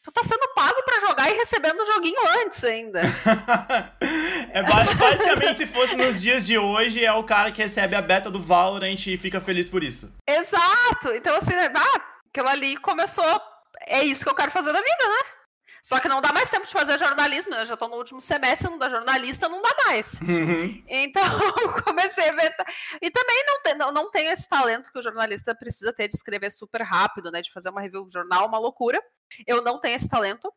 tu 0.03 0.11
tá 0.11 0.23
sendo 0.23 0.47
pago 0.55 0.81
pra 0.83 0.99
jogar 0.99 1.29
e 1.31 1.35
recebendo 1.37 1.79
o 1.79 1.85
joguinho 1.85 2.19
antes 2.43 2.63
ainda. 2.63 3.01
é 4.51 4.63
ba- 4.63 4.93
basicamente 4.97 5.57
se 5.57 5.67
fosse 5.67 5.95
nos 5.95 6.21
dias 6.21 6.43
de 6.45 6.57
hoje, 6.57 7.03
é 7.03 7.13
o 7.13 7.23
cara 7.23 7.51
que 7.51 7.61
recebe 7.61 7.95
a 7.95 8.01
beta 8.01 8.29
do 8.31 8.41
Valorant 8.41 9.05
e 9.07 9.17
fica 9.17 9.39
feliz 9.39 9.69
por 9.69 9.83
isso. 9.83 10.13
Exato! 10.27 11.13
Então, 11.13 11.35
assim, 11.37 11.53
ah, 11.55 12.01
aquilo 12.29 12.47
ali 12.47 12.77
começou. 12.77 13.41
É 13.87 14.03
isso 14.03 14.23
que 14.23 14.29
eu 14.29 14.35
quero 14.35 14.51
fazer 14.51 14.71
na 14.71 14.79
vida, 14.79 15.07
né? 15.07 15.40
Só 15.81 15.99
que 15.99 16.07
não 16.07 16.21
dá 16.21 16.31
mais 16.31 16.49
tempo 16.49 16.65
de 16.65 16.71
fazer 16.71 16.99
jornalismo? 16.99 17.55
Eu 17.55 17.65
já 17.65 17.75
tô 17.75 17.87
no 17.87 17.95
último 17.95 18.21
semestre, 18.21 18.69
não 18.69 18.77
dá 18.77 18.87
jornalista, 18.87 19.49
não 19.49 19.61
dá 19.61 19.69
mais. 19.85 20.13
Uhum. 20.21 20.83
Então, 20.87 21.23
comecei 21.83 22.29
a 22.29 22.31
ver. 22.33 22.55
E 23.01 23.09
também 23.09 23.43
não, 23.47 23.61
tem, 23.61 23.75
não, 23.75 23.91
não 23.91 24.11
tenho 24.11 24.29
esse 24.29 24.47
talento 24.47 24.91
que 24.91 24.99
o 24.99 25.01
jornalista 25.01 25.55
precisa 25.55 25.91
ter 25.91 26.07
de 26.07 26.15
escrever 26.15 26.51
super 26.51 26.83
rápido, 26.83 27.31
né? 27.31 27.41
De 27.41 27.51
fazer 27.51 27.69
uma 27.69 27.81
review 27.81 28.05
de 28.05 28.13
jornal, 28.13 28.47
uma 28.47 28.59
loucura. 28.59 29.01
Eu 29.47 29.61
não 29.63 29.79
tenho 29.79 29.95
esse 29.95 30.07
talento, 30.07 30.53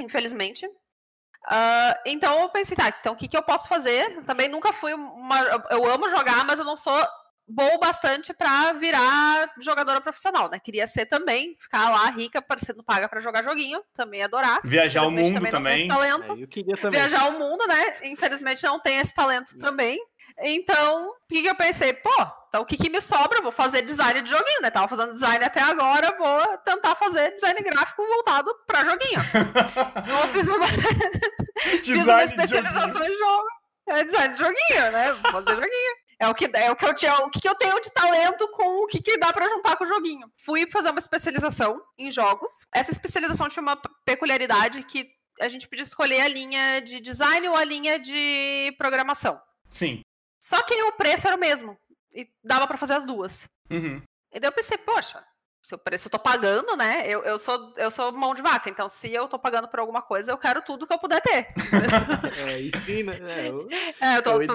infelizmente. 0.00 0.68
Ah, 1.46 2.00
então 2.06 2.40
eu 2.40 2.48
pensei, 2.48 2.76
tá, 2.76 2.88
então 2.88 3.12
o 3.12 3.16
que, 3.16 3.28
que 3.28 3.36
eu 3.36 3.42
posso 3.42 3.68
fazer? 3.68 4.22
Também 4.24 4.48
nunca 4.48 4.72
fui 4.72 4.94
uma. 4.94 5.40
Eu 5.70 5.84
amo 5.90 6.08
jogar, 6.08 6.44
mas 6.46 6.58
eu 6.58 6.64
não 6.64 6.76
sou 6.76 6.96
bom 7.46 7.78
bastante 7.78 8.32
para 8.32 8.72
virar 8.72 9.52
jogadora 9.60 10.00
profissional, 10.00 10.48
né? 10.50 10.58
Queria 10.58 10.86
ser 10.86 11.06
também, 11.06 11.56
ficar 11.58 11.90
lá 11.90 12.10
rica, 12.10 12.44
sendo 12.58 12.82
paga 12.82 13.08
para 13.08 13.20
jogar 13.20 13.44
joguinho, 13.44 13.82
também 13.94 14.22
adorar. 14.22 14.60
Viajar 14.64 15.06
o 15.06 15.10
mundo 15.10 15.34
também. 15.34 15.50
também. 15.50 15.88
talento. 15.88 16.32
É, 16.32 16.42
eu 16.42 16.48
queria 16.48 16.76
também. 16.76 17.00
Viajar 17.00 17.28
o 17.28 17.38
mundo, 17.38 17.66
né? 17.66 17.96
Infelizmente 18.04 18.62
não 18.64 18.80
tem 18.80 18.98
esse 18.98 19.14
talento 19.14 19.56
também. 19.58 19.98
Então, 20.38 21.08
o 21.08 21.28
que, 21.28 21.42
que 21.42 21.48
eu 21.48 21.54
pensei? 21.54 21.92
Pô, 21.92 22.10
então 22.48 22.62
o 22.62 22.64
que, 22.64 22.76
que 22.76 22.90
me 22.90 23.00
sobra? 23.00 23.40
vou 23.40 23.52
fazer 23.52 23.82
design 23.82 24.20
de 24.20 24.30
joguinho, 24.30 24.62
né? 24.62 24.70
Tava 24.70 24.88
fazendo 24.88 25.14
design 25.14 25.44
até 25.44 25.60
agora, 25.60 26.16
vou 26.16 26.58
tentar 26.58 26.96
fazer 26.96 27.32
design 27.32 27.60
gráfico 27.62 28.04
voltado 28.04 28.52
para 28.66 28.84
joguinho. 28.84 29.20
então, 30.02 30.20
eu 30.20 30.28
fiz 30.28 30.48
uma, 30.48 30.66
fiz 31.82 32.06
uma 32.06 32.24
especialização 32.24 33.04
em 33.04 33.18
jogo. 33.18 33.46
É 33.86 34.02
design 34.02 34.32
de 34.32 34.38
joguinho, 34.38 34.92
né? 34.92 35.12
Vou 35.12 35.32
fazer 35.32 35.50
joguinho. 35.50 36.03
É 36.18 36.28
o 36.28 36.34
que 36.34 36.48
é 36.52 36.70
o 36.70 36.76
que 36.76 36.84
eu 36.84 36.94
tinha, 36.94 37.14
o 37.16 37.30
que 37.30 37.48
eu 37.48 37.54
tenho 37.54 37.80
de 37.80 37.90
talento 37.90 38.48
com 38.52 38.84
o 38.84 38.86
que, 38.86 39.02
que 39.02 39.18
dá 39.18 39.32
para 39.32 39.48
juntar 39.48 39.76
com 39.76 39.84
o 39.84 39.88
joguinho. 39.88 40.30
Fui 40.36 40.68
fazer 40.70 40.90
uma 40.90 40.98
especialização 40.98 41.82
em 41.98 42.10
jogos. 42.10 42.50
Essa 42.72 42.90
especialização 42.90 43.48
tinha 43.48 43.62
uma 43.62 43.76
peculiaridade 44.04 44.82
que 44.84 45.08
a 45.40 45.48
gente 45.48 45.68
podia 45.68 45.82
escolher 45.82 46.20
a 46.20 46.28
linha 46.28 46.80
de 46.80 47.00
design 47.00 47.48
ou 47.48 47.56
a 47.56 47.64
linha 47.64 47.98
de 47.98 48.74
programação. 48.78 49.40
Sim. 49.68 50.00
Só 50.40 50.62
que 50.62 50.74
o 50.82 50.92
preço 50.92 51.26
era 51.26 51.36
o 51.36 51.40
mesmo. 51.40 51.76
E 52.14 52.28
dava 52.44 52.66
para 52.66 52.78
fazer 52.78 52.94
as 52.94 53.04
duas. 53.04 53.48
Uhum. 53.70 54.00
E 54.32 54.38
daí 54.38 54.48
eu 54.48 54.52
pensei, 54.54 54.78
poxa, 54.78 55.24
se 55.64 55.74
o 55.74 55.78
preço 55.78 56.08
eu 56.08 56.10
tô 56.10 56.18
pagando, 56.18 56.76
né? 56.76 57.04
Eu, 57.06 57.22
eu, 57.22 57.38
sou, 57.38 57.72
eu 57.78 57.90
sou 57.90 58.12
mão 58.12 58.34
de 58.34 58.42
vaca, 58.42 58.68
então 58.68 58.86
se 58.86 59.10
eu 59.10 59.26
tô 59.26 59.38
pagando 59.38 59.66
por 59.66 59.80
alguma 59.80 60.02
coisa, 60.02 60.30
eu 60.30 60.36
quero 60.36 60.60
tudo 60.60 60.86
que 60.86 60.92
eu 60.92 60.98
puder 60.98 61.22
ter. 61.22 61.48
é, 62.52 62.58
isso 62.58 62.78
sim, 62.80 63.02
né? 63.02 63.16
É, 63.46 63.50
o, 63.50 63.66
é, 63.98 64.18
eu 64.18 64.22
tô, 64.22 64.42
é 64.42 64.46
tô, 64.46 64.54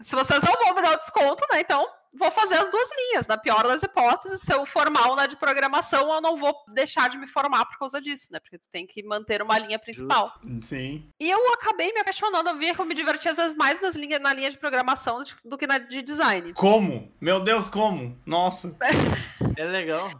se 0.00 0.16
vocês 0.16 0.42
não 0.42 0.54
vão 0.54 0.74
me 0.74 0.80
dar 0.80 0.94
o 0.94 0.96
desconto, 0.96 1.44
né? 1.52 1.60
Então 1.60 1.86
vou 2.14 2.30
fazer 2.30 2.54
as 2.56 2.70
duas 2.70 2.88
linhas. 2.96 3.26
Na 3.26 3.36
pior 3.36 3.62
das 3.64 3.82
hipóteses, 3.82 4.40
se 4.40 4.52
eu 4.52 4.64
formar 4.64 5.12
uma 5.12 5.26
de 5.26 5.36
programação, 5.36 6.12
eu 6.12 6.20
não 6.20 6.36
vou 6.36 6.54
deixar 6.68 7.08
de 7.08 7.18
me 7.18 7.26
formar 7.26 7.64
por 7.66 7.78
causa 7.78 8.00
disso, 8.00 8.28
né? 8.30 8.38
Porque 8.40 8.58
tu 8.58 8.68
tem 8.70 8.86
que 8.86 9.02
manter 9.02 9.42
uma 9.42 9.58
linha 9.58 9.78
principal. 9.78 10.32
Sim. 10.62 11.08
E 11.20 11.30
eu 11.30 11.52
acabei 11.52 11.92
me 11.92 12.00
apaixonando, 12.00 12.50
eu 12.50 12.58
via 12.58 12.74
que 12.74 12.80
eu 12.80 12.84
me 12.84 12.94
divertia 12.94 13.30
às 13.30 13.36
vezes 13.36 13.56
mais 13.56 13.80
nas 13.80 13.94
linhas, 13.94 14.20
na 14.20 14.32
linha 14.32 14.50
de 14.50 14.58
programação 14.58 15.22
do 15.44 15.58
que 15.58 15.66
na 15.66 15.78
de 15.78 16.02
design. 16.02 16.52
Como? 16.54 17.12
Meu 17.20 17.40
Deus, 17.40 17.68
como? 17.68 18.18
Nossa. 18.26 18.76
é 19.56 19.64
legal. 19.64 20.10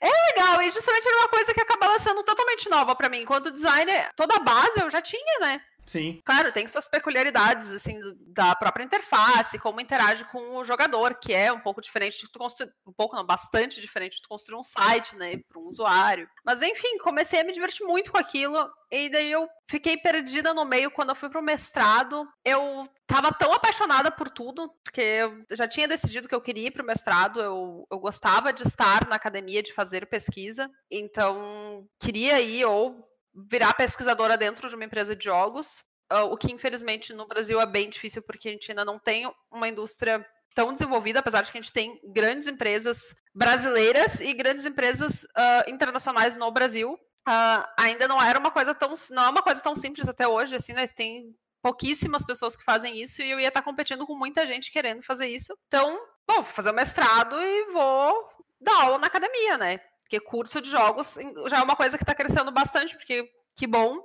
É 0.00 0.08
legal, 0.32 0.60
e 0.62 0.70
justamente 0.70 1.06
era 1.06 1.18
uma 1.18 1.28
coisa 1.28 1.54
que 1.54 1.60
acabava 1.60 1.98
sendo 1.98 2.22
totalmente 2.22 2.68
nova 2.68 2.94
para 2.94 3.08
mim. 3.08 3.20
Enquanto 3.20 3.52
designer, 3.52 4.08
toda 4.16 4.36
a 4.36 4.40
base 4.40 4.80
eu 4.80 4.90
já 4.90 5.00
tinha, 5.00 5.38
né? 5.40 5.60
Sim. 5.86 6.20
Claro, 6.24 6.52
tem 6.52 6.66
suas 6.66 6.88
peculiaridades, 6.88 7.70
assim, 7.70 7.98
da 8.28 8.54
própria 8.54 8.84
interface, 8.84 9.58
como 9.58 9.80
interage 9.80 10.24
com 10.26 10.56
o 10.56 10.64
jogador, 10.64 11.14
que 11.16 11.32
é 11.32 11.52
um 11.52 11.60
pouco 11.60 11.80
diferente 11.80 12.20
de 12.20 12.30
tu 12.30 12.38
construir, 12.38 12.72
um 12.86 12.92
pouco 12.92 13.16
não, 13.16 13.24
bastante 13.24 13.80
diferente 13.80 14.16
de 14.16 14.22
tu 14.22 14.28
construir 14.28 14.58
um 14.58 14.62
site, 14.62 15.16
né, 15.16 15.36
para 15.48 15.60
um 15.60 15.66
usuário. 15.66 16.28
Mas 16.44 16.62
enfim, 16.62 16.98
comecei 16.98 17.40
a 17.40 17.44
me 17.44 17.52
divertir 17.52 17.84
muito 17.86 18.12
com 18.12 18.18
aquilo, 18.18 18.70
e 18.90 19.08
daí 19.08 19.30
eu 19.30 19.48
fiquei 19.68 19.96
perdida 19.96 20.54
no 20.54 20.64
meio 20.64 20.90
quando 20.90 21.10
eu 21.10 21.16
fui 21.16 21.28
pro 21.28 21.42
mestrado. 21.42 22.28
Eu 22.44 22.88
tava 23.06 23.32
tão 23.32 23.52
apaixonada 23.52 24.10
por 24.10 24.28
tudo, 24.30 24.70
porque 24.84 25.00
eu 25.00 25.44
já 25.52 25.66
tinha 25.66 25.88
decidido 25.88 26.28
que 26.28 26.34
eu 26.34 26.40
queria 26.40 26.68
ir 26.68 26.70
pro 26.70 26.84
mestrado, 26.84 27.40
eu, 27.40 27.86
eu 27.90 27.98
gostava 27.98 28.52
de 28.52 28.62
estar 28.62 29.06
na 29.08 29.16
academia, 29.16 29.62
de 29.62 29.72
fazer 29.72 30.06
pesquisa, 30.06 30.70
então 30.90 31.86
queria 32.00 32.40
ir 32.40 32.64
ou 32.64 33.11
virar 33.34 33.74
pesquisadora 33.74 34.36
dentro 34.36 34.68
de 34.68 34.74
uma 34.74 34.84
empresa 34.84 35.16
de 35.16 35.24
jogos, 35.24 35.84
ah, 36.10 36.24
o 36.24 36.36
que 36.36 36.52
infelizmente 36.52 37.12
no 37.14 37.26
Brasil 37.26 37.60
é 37.60 37.66
bem 37.66 37.88
difícil 37.88 38.22
porque 38.22 38.48
a 38.48 38.52
gente 38.52 38.70
ainda 38.70 38.84
não 38.84 38.98
tem 38.98 39.32
uma 39.50 39.68
indústria 39.68 40.24
tão 40.54 40.72
desenvolvida, 40.72 41.20
apesar 41.20 41.42
de 41.42 41.50
que 41.50 41.56
a 41.56 41.60
gente 41.60 41.72
tem 41.72 41.98
grandes 42.04 42.46
empresas 42.46 43.14
brasileiras 43.34 44.20
e 44.20 44.34
grandes 44.34 44.66
empresas 44.66 45.24
uh, 45.24 45.70
internacionais 45.70 46.36
no 46.36 46.50
Brasil. 46.50 46.92
Uh, 47.26 47.64
ainda 47.78 48.06
não 48.06 48.20
era 48.20 48.38
uma 48.38 48.50
coisa 48.50 48.74
tão 48.74 48.92
não 49.10 49.24
é 49.24 49.28
uma 49.30 49.42
coisa 49.42 49.62
tão 49.62 49.74
simples 49.74 50.08
até 50.08 50.28
hoje, 50.28 50.56
assim, 50.56 50.72
né? 50.72 50.86
Tem 50.88 51.34
pouquíssimas 51.62 52.24
pessoas 52.24 52.56
que 52.56 52.64
fazem 52.64 53.00
isso 53.00 53.22
e 53.22 53.30
eu 53.30 53.40
ia 53.40 53.48
estar 53.48 53.62
competindo 53.62 54.04
com 54.06 54.16
muita 54.16 54.46
gente 54.46 54.72
querendo 54.72 55.02
fazer 55.02 55.28
isso. 55.28 55.56
Então, 55.68 55.98
bom, 56.26 56.42
vou 56.42 56.44
fazer 56.44 56.70
o 56.70 56.74
mestrado 56.74 57.36
e 57.40 57.72
vou 57.72 58.28
dar 58.60 58.82
aula 58.82 58.98
na 58.98 59.06
academia, 59.06 59.56
né? 59.56 59.80
Porque 60.12 60.20
curso 60.20 60.60
de 60.60 60.68
jogos 60.68 61.16
já 61.48 61.60
é 61.60 61.62
uma 61.62 61.74
coisa 61.74 61.96
que 61.96 62.02
está 62.02 62.14
crescendo 62.14 62.52
bastante, 62.52 62.94
porque 62.94 63.30
que 63.56 63.66
bom, 63.66 63.98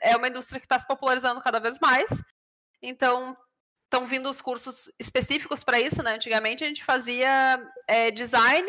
é 0.00 0.16
uma 0.16 0.28
indústria 0.28 0.58
que 0.58 0.64
está 0.64 0.78
se 0.78 0.86
popularizando 0.86 1.38
cada 1.42 1.60
vez 1.60 1.78
mais. 1.78 2.10
Então, 2.80 3.36
estão 3.84 4.06
vindo 4.06 4.30
os 4.30 4.40
cursos 4.40 4.90
específicos 4.98 5.62
para 5.62 5.78
isso, 5.78 6.02
né? 6.02 6.14
Antigamente 6.14 6.64
a 6.64 6.66
gente 6.66 6.82
fazia 6.82 7.62
é, 7.86 8.10
design 8.10 8.66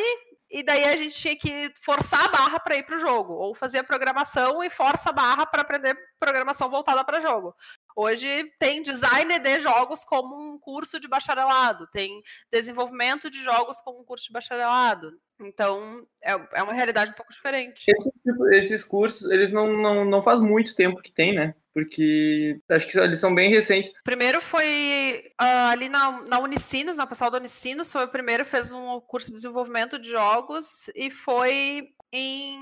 e 0.51 0.61
daí 0.63 0.83
a 0.83 0.97
gente 0.97 1.15
tinha 1.15 1.35
que 1.37 1.71
forçar 1.81 2.25
a 2.25 2.27
barra 2.27 2.59
para 2.59 2.75
ir 2.75 2.83
para 2.83 2.97
o 2.97 2.99
jogo, 2.99 3.33
ou 3.35 3.55
fazia 3.55 3.81
programação 3.81 4.61
e 4.61 4.69
força 4.69 5.11
a 5.11 5.13
barra 5.13 5.45
para 5.45 5.61
aprender 5.61 5.97
programação 6.19 6.69
voltada 6.69 7.05
para 7.05 7.21
jogo. 7.21 7.55
Hoje 7.95 8.51
tem 8.59 8.81
design 8.81 9.39
de 9.39 9.59
jogos 9.59 10.03
como 10.03 10.35
um 10.35 10.59
curso 10.59 10.99
de 10.99 11.07
bacharelado, 11.07 11.87
tem 11.91 12.21
desenvolvimento 12.51 13.29
de 13.29 13.43
jogos 13.43 13.79
como 13.81 14.01
um 14.01 14.05
curso 14.05 14.25
de 14.25 14.33
bacharelado. 14.33 15.11
Então, 15.39 16.05
é, 16.21 16.31
é 16.53 16.63
uma 16.63 16.73
realidade 16.73 17.11
um 17.11 17.15
pouco 17.15 17.31
diferente. 17.31 17.83
Esse, 17.87 18.11
tipo, 18.25 18.53
esses 18.53 18.83
cursos, 18.83 19.29
eles 19.29 19.51
não, 19.51 19.67
não, 19.73 20.05
não 20.05 20.21
faz 20.21 20.39
muito 20.39 20.75
tempo 20.75 21.01
que 21.01 21.11
tem, 21.11 21.33
né? 21.33 21.53
Porque 21.73 22.59
acho 22.69 22.87
que 22.87 22.97
eles 22.97 23.19
são 23.19 23.33
bem 23.33 23.49
recentes. 23.49 23.91
Primeiro 24.03 24.39
foi 24.39 25.31
uh, 25.41 25.71
ali 25.71 25.89
na, 25.89 26.21
na 26.29 26.39
Unicinos, 26.39 26.99
o 26.99 27.07
pessoal 27.07 27.31
da 27.31 27.39
Unicinos 27.39 27.91
foi 27.91 28.05
o 28.05 28.09
primeiro, 28.09 28.45
fez 28.45 28.71
um 28.71 28.99
curso 29.01 29.27
de 29.27 29.33
desenvolvimento 29.33 29.97
de 29.97 30.09
jogos 30.09 30.87
e 30.95 31.09
foi 31.09 31.89
em. 32.11 32.59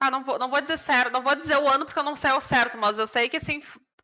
Ah, 0.00 0.10
não 0.10 0.24
vou, 0.24 0.38
não 0.38 0.50
vou 0.50 0.60
dizer 0.60 0.78
certo, 0.78 1.12
não 1.12 1.22
vou 1.22 1.36
dizer 1.36 1.58
o 1.58 1.68
ano 1.68 1.84
porque 1.84 1.98
eu 1.98 2.04
não 2.04 2.16
sei 2.16 2.32
o 2.32 2.40
certo, 2.40 2.76
mas 2.76 2.98
eu 2.98 3.06
sei 3.06 3.28
que 3.28 3.36
assim 3.36 3.60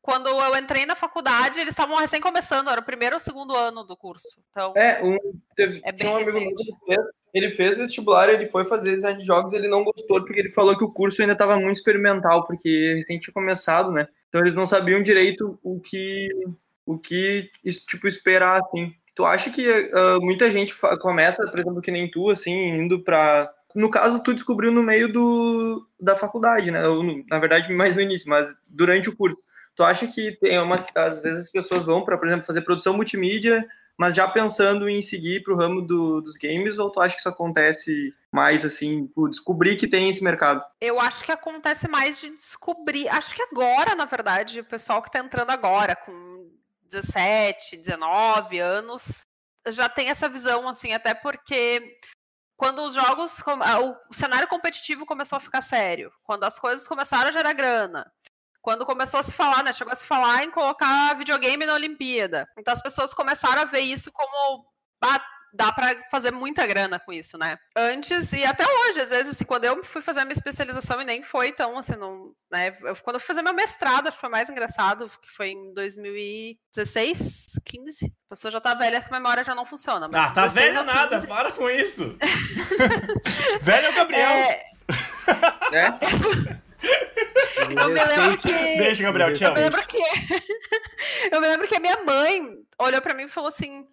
quando 0.09 0.27
eu 0.27 0.57
entrei 0.57 0.87
na 0.87 0.97
faculdade, 0.97 1.61
eles 1.61 1.75
estavam 1.75 1.95
recém 1.95 2.19
começando, 2.19 2.71
era 2.71 2.81
o 2.81 2.85
primeiro 2.85 3.17
ou 3.17 3.21
segundo 3.21 3.55
ano 3.55 3.85
do 3.85 3.95
curso. 3.95 4.41
Então, 4.50 4.73
é, 4.75 5.05
um, 5.05 5.19
teve, 5.55 5.83
é 5.85 5.93
bem 5.93 6.09
um 6.09 6.17
amigo 6.17 6.41
meu 6.41 6.55
que 6.55 6.73
fez, 6.87 7.00
ele 7.35 7.50
fez 7.50 7.77
vestibular, 7.77 8.31
ele 8.31 8.49
foi 8.49 8.65
fazer 8.65 8.95
design 8.95 9.21
de 9.21 9.27
jogos, 9.27 9.53
ele 9.53 9.69
não 9.69 9.85
gostou 9.85 10.25
porque 10.25 10.41
ele 10.41 10.50
falou 10.50 10.79
que 10.79 10.83
o 10.83 10.91
curso 10.91 11.21
ainda 11.21 11.35
estava 11.35 11.59
muito 11.59 11.77
experimental, 11.77 12.47
porque 12.47 12.95
recém 12.95 13.21
tinha 13.21 13.35
começado, 13.35 13.93
né? 13.93 14.09
Então 14.31 14.41
eles 14.41 14.55
não 14.55 14.67
sabiam 14.67 15.03
direito 15.03 15.59
o 15.62 15.79
que 15.79 16.31
o 16.87 16.99
que 16.99 17.50
tipo 17.87 18.09
esperar 18.09 18.62
assim. 18.62 18.95
Tu 19.15 19.27
acha 19.27 19.50
que 19.50 19.69
uh, 19.69 20.23
muita 20.23 20.50
gente 20.50 20.73
começa, 21.03 21.45
por 21.47 21.61
exemplo, 21.61 21.83
que 21.83 21.91
nem 21.91 22.11
tu 22.11 22.31
assim, 22.31 22.50
indo 22.50 23.05
para 23.05 23.47
no 23.75 23.91
caso, 23.91 24.23
tu 24.23 24.33
descobriu 24.33 24.73
no 24.73 24.83
meio 24.83 25.12
do, 25.12 25.87
da 26.00 26.17
faculdade, 26.17 26.71
né? 26.71 26.88
Ou, 26.88 27.05
na 27.29 27.38
verdade, 27.38 27.71
mais 27.75 27.95
no 27.95 28.00
início, 28.00 28.29
mas 28.29 28.57
durante 28.67 29.11
o 29.11 29.17
curso. 29.17 29.37
Tu 29.78 29.85
acha 29.85 30.08
que 30.08 30.32
tem 30.32 30.58
uma, 30.58 30.85
às 30.92 31.23
vezes 31.23 31.47
as 31.47 31.52
pessoas 31.52 31.85
vão 31.85 32.04
para, 32.04 32.18
por 32.18 32.26
exemplo, 32.26 32.44
fazer 32.44 32.62
produção 32.62 32.94
multimídia, 32.94 33.64
mas 33.97 34.16
já 34.16 34.26
pensando 34.26 34.88
em 34.88 35.00
seguir 35.00 35.44
para 35.44 35.54
o 35.54 35.56
ramo 35.56 35.80
do, 35.80 36.20
dos 36.20 36.37
games, 36.37 36.80
ou 36.80 36.90
tu 36.90 37.00
acha 37.00 37.14
que 37.14 37.20
isso 37.20 37.28
acontece 37.28 38.12
mais 38.32 38.66
assim, 38.66 39.06
por 39.06 39.30
descobrir 39.30 39.76
que 39.76 39.87
tem 39.87 40.11
esse 40.11 40.25
mercado? 40.25 40.64
Eu 40.80 40.99
acho 40.99 41.23
que 41.23 41.30
acontece 41.30 41.87
mais 41.87 42.20
de 42.20 42.37
descobrir. 42.37 43.08
Acho 43.08 43.32
que 43.32 43.40
agora, 43.40 43.94
na 43.94 44.04
verdade, 44.04 44.58
o 44.58 44.64
pessoal 44.64 45.00
que 45.00 45.11
está 45.11 45.20
entrando 45.20 45.50
agora, 45.50 45.94
com 45.94 46.50
17, 46.90 47.76
19 47.76 48.58
anos, 48.58 49.20
já 49.68 49.88
tem 49.88 50.08
essa 50.08 50.28
visão, 50.28 50.68
assim, 50.68 50.92
até 50.92 51.14
porque 51.14 52.00
quando 52.56 52.82
os 52.82 52.94
jogos, 52.94 53.37
o 54.11 54.12
cenário 54.12 54.49
competitivo 54.49 55.06
começou 55.06 55.37
a 55.37 55.40
ficar 55.40 55.62
sério, 55.62 56.11
quando 56.25 56.42
as 56.42 56.58
coisas 56.58 56.88
começaram 56.88 57.28
a 57.28 57.32
gerar 57.32 57.52
grana, 57.52 58.12
quando 58.69 58.85
começou 58.85 59.19
a 59.19 59.23
se 59.23 59.33
falar, 59.33 59.65
né? 59.65 59.73
Chegou 59.73 59.95
a 59.95 59.97
se 59.97 60.05
falar 60.05 60.45
em 60.45 60.51
colocar 60.51 61.17
videogame 61.17 61.65
na 61.65 61.73
Olimpíada. 61.73 62.47
Então 62.59 62.75
as 62.75 62.83
pessoas 62.83 63.15
começaram 63.15 63.63
a 63.63 63.65
ver 63.65 63.81
isso 63.81 64.13
como. 64.13 64.63
Ah, 65.03 65.25
dá 65.55 65.73
para 65.73 65.97
fazer 66.11 66.33
muita 66.33 66.67
grana 66.67 67.01
com 67.01 67.11
isso, 67.11 67.39
né? 67.39 67.57
Antes 67.75 68.31
e 68.35 68.45
até 68.45 68.67
hoje, 68.67 69.01
às 69.01 69.09
vezes, 69.09 69.31
assim, 69.31 69.47
quando 69.47 69.65
eu 69.65 69.83
fui 69.83 70.03
fazer 70.03 70.21
a 70.21 70.25
minha 70.27 70.35
especialização 70.35 71.01
e 71.01 71.05
nem 71.07 71.23
foi 71.23 71.51
tão 71.51 71.79
assim, 71.79 71.97
não, 71.97 72.35
né? 72.53 72.77
Eu, 72.83 72.95
quando 72.97 73.15
eu 73.15 73.21
fui 73.21 73.29
fazer 73.29 73.41
meu 73.41 73.55
mestrado, 73.55 74.07
acho 74.07 74.19
que 74.19 74.21
foi 74.21 74.29
mais 74.29 74.51
engraçado, 74.51 75.11
que 75.23 75.31
foi 75.35 75.49
em 75.53 75.73
2016, 75.73 77.59
15. 77.65 78.05
A 78.05 78.35
pessoa 78.35 78.51
já 78.51 78.61
tá 78.61 78.75
velha 78.75 79.01
que 79.01 79.09
a 79.09 79.19
memória 79.19 79.43
já 79.43 79.55
não 79.55 79.65
funciona. 79.65 80.11
ah, 80.13 80.31
tá 80.31 80.47
velha 80.47 80.83
nada, 80.83 81.27
para 81.27 81.53
com 81.53 81.71
isso. 81.71 82.19
velho 83.63 83.87
é 83.87 83.91
o 83.91 83.95
Gabriel. 83.95 84.29
É... 84.29 84.67
é? 85.73 86.59
Eu 87.70 87.88
me 87.88 88.04
lembro 88.04 88.38
que. 88.38 88.49
Beijo, 88.49 89.02
Gabriel, 89.02 89.32
te 89.32 89.44
amo. 89.44 89.56
Eu 89.56 89.62
me 89.62 89.68
lembro 89.68 89.87
que. 89.87 89.99
eu 91.32 91.40
me 91.40 91.49
lembro 91.49 91.68
que 91.68 91.76
a 91.76 91.80
minha 91.80 92.02
mãe 92.04 92.58
olhou 92.78 93.02
pra 93.02 93.14
mim 93.14 93.25
e 93.25 93.28
falou 93.28 93.49
assim: 93.49 93.87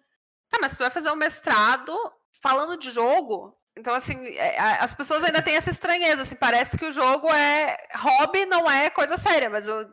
tá, 0.48 0.58
mas 0.60 0.72
tu 0.72 0.78
vai 0.78 0.90
fazer 0.90 1.10
um 1.10 1.16
mestrado 1.16 1.94
falando 2.40 2.78
de 2.78 2.90
jogo? 2.90 3.56
Então, 3.76 3.94
assim, 3.94 4.26
é, 4.36 4.58
as 4.80 4.94
pessoas 4.94 5.22
ainda 5.22 5.42
têm 5.42 5.54
essa 5.54 5.70
estranheza, 5.70 6.22
assim, 6.22 6.34
parece 6.34 6.78
que 6.78 6.86
o 6.86 6.92
jogo 6.92 7.28
é 7.30 7.76
hobby, 7.94 8.46
não 8.46 8.70
é 8.70 8.88
coisa 8.88 9.18
séria, 9.18 9.50
mas 9.50 9.66
eu, 9.66 9.86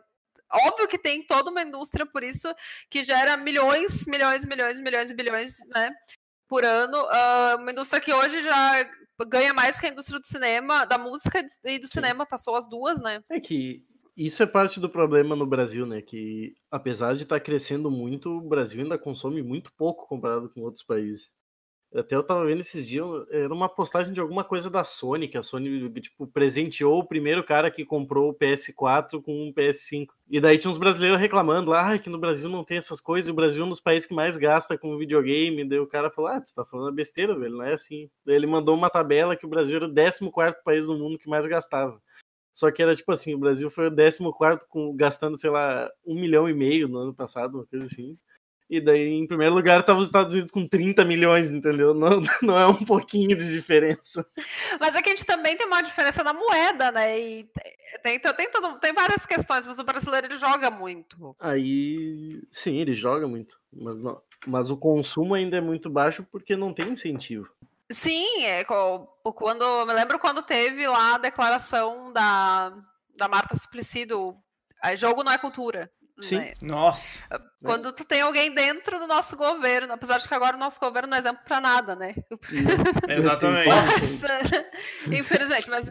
óbvio 0.50 0.88
que 0.88 0.96
tem 0.96 1.22
toda 1.22 1.50
uma 1.50 1.60
indústria 1.60 2.06
por 2.06 2.24
isso 2.24 2.54
que 2.88 3.02
gera 3.02 3.36
milhões, 3.36 4.06
milhões, 4.06 4.46
milhões, 4.46 4.80
milhões 4.80 5.10
e 5.10 5.14
bilhões, 5.14 5.58
né, 5.68 5.90
por 6.48 6.64
ano. 6.64 6.98
Uh, 6.98 7.60
uma 7.60 7.72
indústria 7.72 8.00
que 8.00 8.12
hoje 8.12 8.42
já 8.42 8.88
ganha 9.28 9.54
mais 9.54 9.78
que 9.78 9.86
a 9.86 9.90
indústria 9.90 10.18
do 10.18 10.26
cinema, 10.26 10.84
da 10.84 10.98
música 10.98 11.44
e 11.64 11.78
do 11.78 11.86
Sim. 11.86 11.94
cinema, 11.94 12.26
passou 12.26 12.56
as 12.56 12.68
duas, 12.68 13.00
né? 13.00 13.22
É 13.30 13.40
que 13.40 13.84
isso 14.16 14.42
é 14.42 14.46
parte 14.46 14.78
do 14.80 14.88
problema 14.88 15.34
no 15.34 15.46
Brasil, 15.46 15.86
né? 15.86 16.00
Que 16.00 16.54
apesar 16.70 17.14
de 17.14 17.22
estar 17.22 17.38
tá 17.38 17.44
crescendo 17.44 17.90
muito, 17.90 18.30
o 18.30 18.48
Brasil 18.48 18.82
ainda 18.82 18.98
consome 18.98 19.42
muito 19.42 19.72
pouco 19.76 20.06
comparado 20.06 20.48
com 20.48 20.62
outros 20.62 20.84
países. 20.84 21.30
Até 21.94 22.16
eu 22.16 22.24
tava 22.24 22.44
vendo 22.44 22.60
esses 22.60 22.88
dias, 22.88 23.06
era 23.30 23.54
uma 23.54 23.68
postagem 23.68 24.12
de 24.12 24.20
alguma 24.20 24.42
coisa 24.42 24.68
da 24.68 24.82
Sony, 24.82 25.28
que 25.28 25.38
a 25.38 25.42
Sony, 25.42 25.88
tipo, 26.00 26.26
presenteou 26.26 26.98
o 26.98 27.06
primeiro 27.06 27.44
cara 27.44 27.70
que 27.70 27.84
comprou 27.84 28.30
o 28.30 28.34
PS4 28.34 29.22
com 29.22 29.46
um 29.46 29.52
PS5. 29.52 30.08
E 30.28 30.40
daí 30.40 30.58
tinha 30.58 30.72
uns 30.72 30.78
brasileiros 30.78 31.20
reclamando 31.20 31.70
lá, 31.70 31.92
ah, 31.92 31.98
que 31.98 32.10
no 32.10 32.18
Brasil 32.18 32.48
não 32.48 32.64
tem 32.64 32.78
essas 32.78 33.00
coisas, 33.00 33.28
e 33.28 33.30
o 33.30 33.34
Brasil 33.34 33.62
é 33.62 33.66
um 33.66 33.70
dos 33.70 33.80
países 33.80 34.06
que 34.06 34.14
mais 34.14 34.36
gasta 34.36 34.76
com 34.76 34.98
videogame. 34.98 35.68
Daí 35.68 35.78
o 35.78 35.86
cara 35.86 36.10
falou, 36.10 36.32
ah, 36.32 36.40
tu 36.40 36.52
tá 36.52 36.64
falando 36.64 36.92
besteira, 36.92 37.38
velho, 37.38 37.58
não 37.58 37.64
é 37.64 37.74
assim. 37.74 38.10
Daí 38.26 38.34
ele 38.34 38.46
mandou 38.48 38.76
uma 38.76 38.90
tabela 38.90 39.36
que 39.36 39.46
o 39.46 39.48
Brasil 39.48 39.76
era 39.76 39.86
o 39.86 39.94
14 39.94 40.64
país 40.64 40.88
do 40.88 40.98
mundo 40.98 41.16
que 41.16 41.28
mais 41.28 41.46
gastava. 41.46 42.02
Só 42.52 42.72
que 42.72 42.82
era 42.82 42.96
tipo 42.96 43.12
assim, 43.12 43.34
o 43.34 43.38
Brasil 43.38 43.70
foi 43.70 43.86
o 43.86 43.94
14 43.94 44.18
com, 44.68 44.96
gastando, 44.96 45.38
sei 45.38 45.50
lá, 45.50 45.88
um 46.04 46.14
milhão 46.14 46.48
e 46.48 46.54
meio 46.54 46.88
no 46.88 46.98
ano 46.98 47.14
passado, 47.14 47.58
uma 47.58 47.66
coisa 47.66 47.86
assim. 47.86 48.18
E 48.68 48.80
daí, 48.80 49.12
em 49.12 49.26
primeiro 49.26 49.54
lugar, 49.54 49.80
estavam 49.80 50.00
os 50.00 50.08
Estados 50.08 50.32
Unidos 50.32 50.50
com 50.50 50.66
30 50.66 51.04
milhões, 51.04 51.50
entendeu? 51.50 51.92
Não, 51.92 52.20
não 52.42 52.58
é 52.58 52.66
um 52.66 52.84
pouquinho 52.84 53.36
de 53.36 53.50
diferença. 53.50 54.26
Mas 54.80 54.96
é 54.96 55.02
que 55.02 55.10
a 55.10 55.14
gente 55.14 55.26
também 55.26 55.56
tem 55.56 55.66
uma 55.66 55.82
diferença 55.82 56.24
na 56.24 56.32
moeda, 56.32 56.90
né? 56.90 57.18
E 57.18 57.48
tem, 58.02 58.18
tem, 58.18 58.34
tem, 58.34 58.50
todo, 58.50 58.78
tem 58.78 58.92
várias 58.92 59.26
questões, 59.26 59.66
mas 59.66 59.78
o 59.78 59.84
brasileiro 59.84 60.26
ele 60.26 60.36
joga 60.36 60.70
muito. 60.70 61.36
Aí, 61.38 62.42
sim, 62.50 62.78
ele 62.78 62.94
joga 62.94 63.28
muito. 63.28 63.58
Mas, 63.72 64.02
não, 64.02 64.20
mas 64.46 64.70
o 64.70 64.76
consumo 64.76 65.34
ainda 65.34 65.58
é 65.58 65.60
muito 65.60 65.90
baixo 65.90 66.26
porque 66.32 66.56
não 66.56 66.72
tem 66.72 66.88
incentivo. 66.88 67.48
Sim, 67.90 68.44
é, 68.44 68.64
quando, 68.64 69.62
eu 69.62 69.86
me 69.86 69.92
lembro 69.92 70.18
quando 70.18 70.42
teve 70.42 70.86
lá 70.88 71.16
a 71.16 71.18
declaração 71.18 72.12
da, 72.12 72.72
da 73.14 73.28
Marta 73.28 73.54
Suplicy 73.56 74.06
do 74.06 74.34
jogo 74.96 75.22
não 75.22 75.32
é 75.32 75.38
cultura. 75.38 75.90
Sim. 76.20 76.38
Né? 76.38 76.54
Nossa. 76.62 77.18
Quando 77.62 77.92
tu 77.92 78.04
tem 78.04 78.20
alguém 78.20 78.54
dentro 78.54 78.98
do 78.98 79.06
nosso 79.06 79.36
governo, 79.36 79.92
apesar 79.92 80.18
de 80.18 80.28
que 80.28 80.34
agora 80.34 80.56
o 80.56 80.60
nosso 80.60 80.78
governo 80.78 81.08
não 81.08 81.16
é 81.16 81.20
exemplo 81.20 81.42
para 81.44 81.60
nada, 81.60 81.96
né? 81.96 82.14
Exatamente. 83.08 83.70
infelizmente, 85.10 85.68
mas 85.68 85.90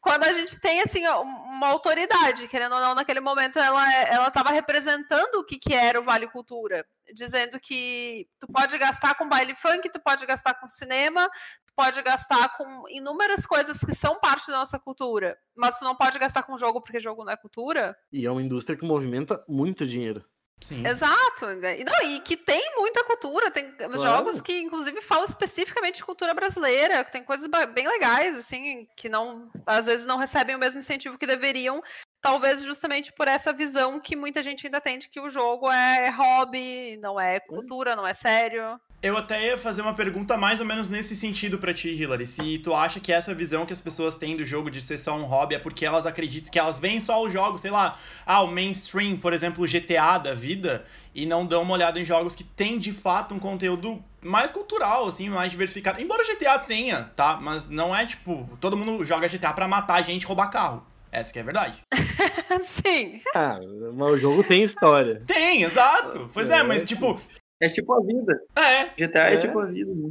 quando 0.00 0.24
a 0.24 0.32
gente 0.32 0.58
tem 0.60 0.80
assim 0.80 1.06
uma 1.06 1.68
autoridade, 1.68 2.48
querendo 2.48 2.74
ou 2.74 2.80
não, 2.80 2.94
naquele 2.94 3.20
momento 3.20 3.58
ela 3.58 3.94
ela 4.04 4.28
estava 4.28 4.50
representando 4.50 5.36
o 5.36 5.44
que, 5.44 5.58
que 5.58 5.74
era 5.74 6.00
o 6.00 6.04
Vale 6.04 6.28
Cultura, 6.28 6.86
dizendo 7.12 7.58
que 7.60 8.28
tu 8.38 8.46
pode 8.46 8.76
gastar 8.78 9.14
com 9.16 9.28
baile 9.28 9.54
funk, 9.54 9.88
tu 9.90 10.00
pode 10.00 10.24
gastar 10.24 10.54
com 10.54 10.68
cinema, 10.68 11.28
tu 11.66 11.72
pode 11.74 12.00
gastar 12.02 12.56
com 12.56 12.84
inúmeras 12.88 13.44
coisas 13.44 13.78
que 13.78 13.94
são 13.94 14.18
parte 14.20 14.50
da 14.50 14.58
nossa 14.58 14.78
cultura, 14.78 15.36
mas 15.56 15.78
tu 15.78 15.84
não 15.84 15.96
pode 15.96 16.18
gastar 16.18 16.42
com 16.42 16.56
jogo 16.56 16.80
porque 16.80 17.00
jogo 17.00 17.24
não 17.24 17.32
é 17.32 17.36
cultura. 17.36 17.96
E 18.12 18.24
é 18.24 18.30
uma 18.30 18.42
indústria 18.42 18.78
que 18.78 18.84
movimenta 18.84 19.44
muito 19.48 19.86
dinheiro. 19.86 20.24
Sim. 20.60 20.86
Exato. 20.86 21.46
Né? 21.46 21.80
E, 21.80 21.84
não, 21.84 22.02
e 22.10 22.20
que 22.20 22.36
tem 22.36 22.62
muita 22.76 23.04
cultura, 23.04 23.50
tem 23.50 23.70
claro. 23.72 23.98
jogos 23.98 24.40
que, 24.40 24.58
inclusive, 24.58 25.00
falam 25.00 25.24
especificamente 25.24 25.96
de 25.96 26.04
cultura 26.04 26.34
brasileira, 26.34 27.04
que 27.04 27.12
tem 27.12 27.22
coisas 27.22 27.48
bem 27.72 27.86
legais, 27.86 28.36
assim, 28.36 28.86
que 28.96 29.08
não, 29.08 29.50
às 29.66 29.86
vezes 29.86 30.04
não 30.04 30.18
recebem 30.18 30.56
o 30.56 30.58
mesmo 30.58 30.80
incentivo 30.80 31.18
que 31.18 31.26
deveriam, 31.26 31.82
talvez 32.20 32.62
justamente 32.62 33.12
por 33.12 33.28
essa 33.28 33.52
visão 33.52 34.00
que 34.00 34.16
muita 34.16 34.42
gente 34.42 34.66
ainda 34.66 34.80
tem 34.80 34.98
de 34.98 35.08
que 35.08 35.20
o 35.20 35.30
jogo 35.30 35.70
é 35.70 36.10
hobby, 36.10 36.96
não 36.98 37.20
é 37.20 37.38
cultura, 37.40 37.94
não 37.94 38.06
é 38.06 38.14
sério. 38.14 38.80
Eu 39.00 39.16
até 39.16 39.46
ia 39.46 39.56
fazer 39.56 39.80
uma 39.80 39.94
pergunta 39.94 40.36
mais 40.36 40.58
ou 40.58 40.66
menos 40.66 40.90
nesse 40.90 41.14
sentido 41.14 41.56
para 41.56 41.72
ti, 41.72 41.88
Hillary. 41.88 42.26
Se 42.26 42.58
tu 42.58 42.74
acha 42.74 42.98
que 42.98 43.12
essa 43.12 43.32
visão 43.32 43.64
que 43.64 43.72
as 43.72 43.80
pessoas 43.80 44.16
têm 44.16 44.36
do 44.36 44.44
jogo 44.44 44.72
de 44.72 44.82
ser 44.82 44.98
só 44.98 45.16
um 45.16 45.22
hobby 45.22 45.54
é 45.54 45.58
porque 45.58 45.86
elas 45.86 46.04
acreditam 46.04 46.50
que 46.50 46.58
elas 46.58 46.80
veem 46.80 46.98
só 46.98 47.22
os 47.22 47.32
jogos, 47.32 47.60
sei 47.60 47.70
lá, 47.70 47.96
ah, 48.26 48.42
o 48.42 48.48
mainstream, 48.48 49.16
por 49.16 49.32
exemplo, 49.32 49.62
o 49.62 49.68
GTA 49.68 50.18
da 50.18 50.34
vida, 50.34 50.84
e 51.14 51.26
não 51.26 51.46
dão 51.46 51.62
uma 51.62 51.74
olhada 51.74 52.00
em 52.00 52.04
jogos 52.04 52.34
que 52.34 52.42
tem 52.42 52.76
de 52.76 52.92
fato 52.92 53.32
um 53.32 53.38
conteúdo 53.38 54.02
mais 54.20 54.50
cultural, 54.50 55.06
assim, 55.06 55.28
mais 55.28 55.52
diversificado. 55.52 56.00
Embora 56.00 56.24
o 56.24 56.26
GTA 56.26 56.58
tenha, 56.58 57.04
tá? 57.14 57.38
Mas 57.40 57.68
não 57.68 57.94
é 57.94 58.04
tipo, 58.04 58.50
todo 58.60 58.76
mundo 58.76 59.04
joga 59.04 59.28
GTA 59.28 59.52
para 59.52 59.68
matar 59.68 60.02
gente 60.02 60.22
e 60.22 60.26
roubar 60.26 60.50
carro. 60.50 60.84
Essa 61.12 61.32
que 61.32 61.38
é 61.38 61.42
a 61.42 61.44
verdade. 61.44 61.82
Sim. 62.62 63.20
Ah, 63.32 63.60
mas 63.94 64.08
o 64.08 64.18
jogo 64.18 64.42
tem 64.42 64.64
história. 64.64 65.22
Tem, 65.24 65.62
exato. 65.62 66.28
Pois 66.34 66.50
é, 66.50 66.58
é 66.58 66.62
mas 66.64 66.84
tipo, 66.84 67.18
é 67.60 67.68
tipo 67.68 67.92
a 67.92 68.00
vida. 68.00 68.40
É. 68.56 68.84
GTA 68.84 69.30
é, 69.30 69.34
é 69.34 69.38
tipo 69.38 69.58
a 69.58 69.66
vida. 69.66 69.92
Né? 69.94 70.10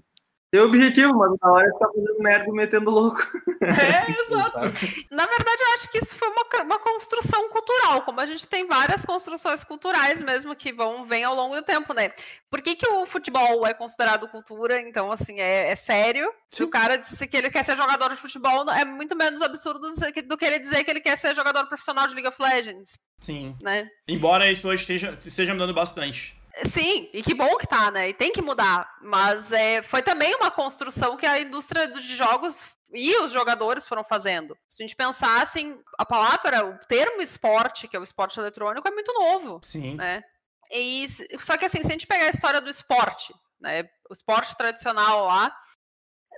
Tem 0.50 0.62
objetivo, 0.62 1.14
mas 1.14 1.30
na 1.42 1.52
hora 1.52 1.70
você 1.70 1.78
tá 1.78 1.88
fazendo 1.94 2.20
merda 2.20 2.48
e 2.48 2.52
metendo 2.52 2.92
louco. 2.92 3.22
É, 3.60 4.06
exato. 4.10 4.60
Na 5.12 5.26
verdade, 5.26 5.62
eu 5.62 5.74
acho 5.74 5.90
que 5.90 5.98
isso 5.98 6.16
foi 6.16 6.30
uma, 6.30 6.46
uma 6.64 6.80
construção 6.80 7.50
cultural, 7.50 8.04
como 8.04 8.22
a 8.22 8.26
gente 8.26 8.48
tem 8.48 8.66
várias 8.66 9.04
construções 9.04 9.64
culturais 9.64 10.22
mesmo 10.22 10.56
que 10.56 10.72
vão 10.72 11.06
vem 11.06 11.24
ao 11.24 11.36
longo 11.36 11.56
do 11.56 11.64
tempo, 11.64 11.92
né? 11.94 12.12
Por 12.50 12.62
que, 12.62 12.76
que 12.76 12.88
o 12.88 13.06
futebol 13.06 13.66
é 13.66 13.74
considerado 13.74 14.30
cultura? 14.30 14.80
Então, 14.80 15.12
assim, 15.12 15.40
é, 15.40 15.72
é 15.72 15.76
sério. 15.76 16.32
Sim. 16.48 16.58
Se 16.58 16.64
o 16.64 16.70
cara 16.70 16.98
disse 16.98 17.28
que 17.28 17.36
ele 17.36 17.50
quer 17.50 17.64
ser 17.64 17.76
jogador 17.76 18.10
de 18.10 18.16
futebol, 18.16 18.70
é 18.70 18.86
muito 18.86 19.16
menos 19.18 19.42
absurdo 19.42 19.88
do 20.26 20.38
que 20.38 20.46
ele 20.46 20.60
dizer 20.60 20.84
que 20.84 20.92
ele 20.92 21.02
quer 21.02 21.18
ser 21.18 21.36
jogador 21.36 21.66
profissional 21.66 22.08
de 22.08 22.14
League 22.14 22.30
of 22.30 22.42
Legends. 22.42 22.98
Sim. 23.22 23.56
Né? 23.62 23.90
Embora 24.08 24.50
isso 24.50 24.70
hoje 24.70 24.84
esteja, 24.84 25.18
esteja 25.26 25.54
mudando 25.54 25.74
bastante. 25.74 26.37
Sim, 26.66 27.10
e 27.14 27.22
que 27.22 27.34
bom 27.34 27.56
que 27.58 27.68
tá, 27.68 27.92
né? 27.92 28.10
E 28.10 28.14
tem 28.14 28.32
que 28.32 28.42
mudar. 28.42 28.98
Mas 29.02 29.52
é, 29.52 29.82
foi 29.82 30.02
também 30.02 30.36
uma 30.36 30.52
construção 30.52 31.18
que 31.18 31.26
a 31.26 31.40
indústria 31.40 31.88
dos 31.88 32.04
jogos 32.04 32.64
e 32.94 33.16
os 33.22 33.32
jogadores 33.32 33.88
foram 33.88 34.04
fazendo. 34.04 34.58
Se 34.68 34.82
a 34.82 34.86
gente 34.86 34.96
pensasse 34.96 35.60
em 35.60 35.80
a 35.98 36.06
palavra, 36.06 36.66
o 36.66 36.78
termo 36.88 37.22
esporte, 37.22 37.88
que 37.88 37.96
é 37.96 38.00
o 38.00 38.04
esporte 38.04 38.40
eletrônico, 38.40 38.88
é 38.88 38.92
muito 38.92 39.14
novo. 39.14 39.60
Sim. 39.64 39.96
Né? 39.96 40.24
E, 40.72 41.06
só 41.40 41.58
que 41.58 41.66
assim, 41.66 41.82
se 41.82 41.88
a 41.88 41.92
gente 41.92 42.08
pegar 42.08 42.26
a 42.26 42.30
história 42.30 42.62
do 42.62 42.70
esporte, 42.70 43.34
né? 43.60 43.84
O 44.10 44.14
esporte 44.14 44.56
tradicional 44.56 45.26
lá, 45.26 45.56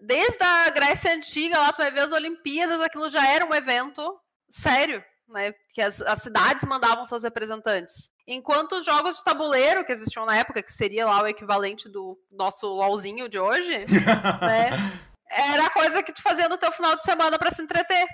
desde 0.02 0.44
a 0.44 0.70
Grécia 0.70 1.14
Antiga, 1.14 1.60
lá 1.60 1.72
tu 1.72 1.78
vai 1.78 1.92
ver 1.92 2.02
as 2.02 2.12
Olimpíadas, 2.12 2.82
aquilo 2.82 3.10
já 3.10 3.28
era 3.28 3.46
um 3.46 3.54
evento 3.54 4.20
sério 4.50 5.04
né, 5.30 5.54
que 5.74 5.82
as, 5.82 6.02
as, 6.02 6.22
cidades 6.22 6.66
mandavam 6.66 7.06
seus 7.06 7.24
representantes. 7.24 8.12
Enquanto 8.32 8.74
os 8.74 8.86
jogos 8.86 9.18
de 9.18 9.24
tabuleiro 9.24 9.84
que 9.84 9.92
existiam 9.92 10.24
na 10.24 10.38
época, 10.38 10.62
que 10.62 10.72
seria 10.72 11.08
lá 11.08 11.24
o 11.24 11.28
equivalente 11.28 11.90
do 11.90 12.16
nosso 12.32 12.68
LOLzinho 12.68 13.28
de 13.28 13.40
hoje, 13.40 13.86
né, 14.40 14.70
era 15.28 15.68
coisa 15.72 16.04
que 16.04 16.14
tu 16.14 16.22
fazia 16.22 16.48
no 16.48 16.56
teu 16.56 16.72
final 16.72 16.96
de 16.96 17.04
semana 17.04 17.40
para 17.40 17.50
se 17.50 17.64
entreter 17.64 18.06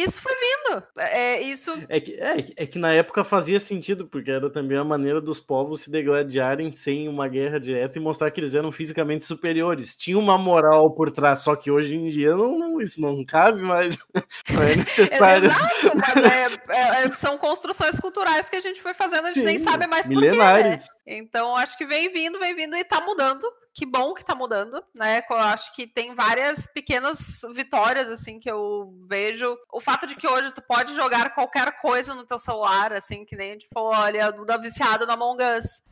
isso 0.00 0.20
foi 0.20 0.32
vindo. 0.34 0.82
É, 0.96 1.40
isso... 1.40 1.72
É 1.88 2.00
que, 2.00 2.12
é, 2.14 2.46
é, 2.56 2.66
que 2.66 2.78
na 2.78 2.92
época 2.92 3.24
fazia 3.24 3.60
sentido, 3.60 4.06
porque 4.06 4.30
era 4.30 4.50
também 4.50 4.78
a 4.78 4.84
maneira 4.84 5.20
dos 5.20 5.40
povos 5.40 5.82
se 5.82 5.90
degladiarem 5.90 6.72
sem 6.72 7.08
uma 7.08 7.28
guerra 7.28 7.60
direta 7.60 7.98
e 7.98 8.02
mostrar 8.02 8.30
que 8.30 8.40
eles 8.40 8.54
eram 8.54 8.72
fisicamente 8.72 9.24
superiores. 9.24 9.96
Tinha 9.96 10.18
uma 10.18 10.38
moral 10.38 10.94
por 10.94 11.10
trás, 11.10 11.40
só 11.40 11.54
que 11.56 11.70
hoje 11.70 11.94
em 11.94 12.08
dia 12.08 12.34
não, 12.34 12.58
não 12.58 12.80
isso 12.80 13.00
não 13.00 13.24
cabe 13.24 13.60
mais. 13.60 13.96
Não 14.50 14.62
é 14.62 14.76
necessário. 14.76 15.46
Exato, 15.46 15.92
mas 15.94 16.24
é, 16.24 16.46
é, 16.68 17.04
é, 17.04 17.12
são 17.12 17.38
construções 17.38 17.98
culturais 18.00 18.48
que 18.48 18.56
a 18.56 18.60
gente 18.60 18.80
foi 18.80 18.92
fazendo, 18.92 19.26
a 19.26 19.30
gente 19.30 19.40
Sim, 19.40 19.46
nem 19.46 19.58
sabe 19.58 19.86
mais 19.86 20.06
por 20.06 20.20
quê, 20.20 20.30
né? 20.30 20.76
Então 21.06 21.56
acho 21.56 21.76
que 21.76 21.86
vem 21.86 22.08
vindo, 22.10 22.38
vem 22.38 22.54
vindo 22.54 22.76
e 22.76 22.84
tá 22.84 23.00
mudando 23.00 23.46
que 23.74 23.86
bom 23.86 24.12
que 24.12 24.24
tá 24.24 24.34
mudando, 24.34 24.84
né? 24.94 25.22
Eu 25.30 25.36
acho 25.36 25.74
que 25.74 25.86
tem 25.86 26.14
várias 26.14 26.66
pequenas 26.66 27.40
vitórias, 27.54 28.06
assim, 28.08 28.38
que 28.38 28.50
eu 28.50 28.92
vejo. 29.08 29.56
O 29.72 29.80
fato 29.80 30.06
de 30.06 30.14
que 30.14 30.28
hoje 30.28 30.52
tu 30.52 30.60
pode 30.60 30.94
jogar 30.94 31.34
qualquer 31.34 31.80
coisa 31.80 32.14
no 32.14 32.24
teu 32.24 32.38
celular, 32.38 32.92
assim, 32.92 33.24
que 33.24 33.34
nem, 33.34 33.56
tipo, 33.56 33.80
olha, 33.80 34.30
da 34.30 34.58
viciada 34.58 35.06
no 35.06 35.12
Among 35.12 35.42
Us. 35.42 35.82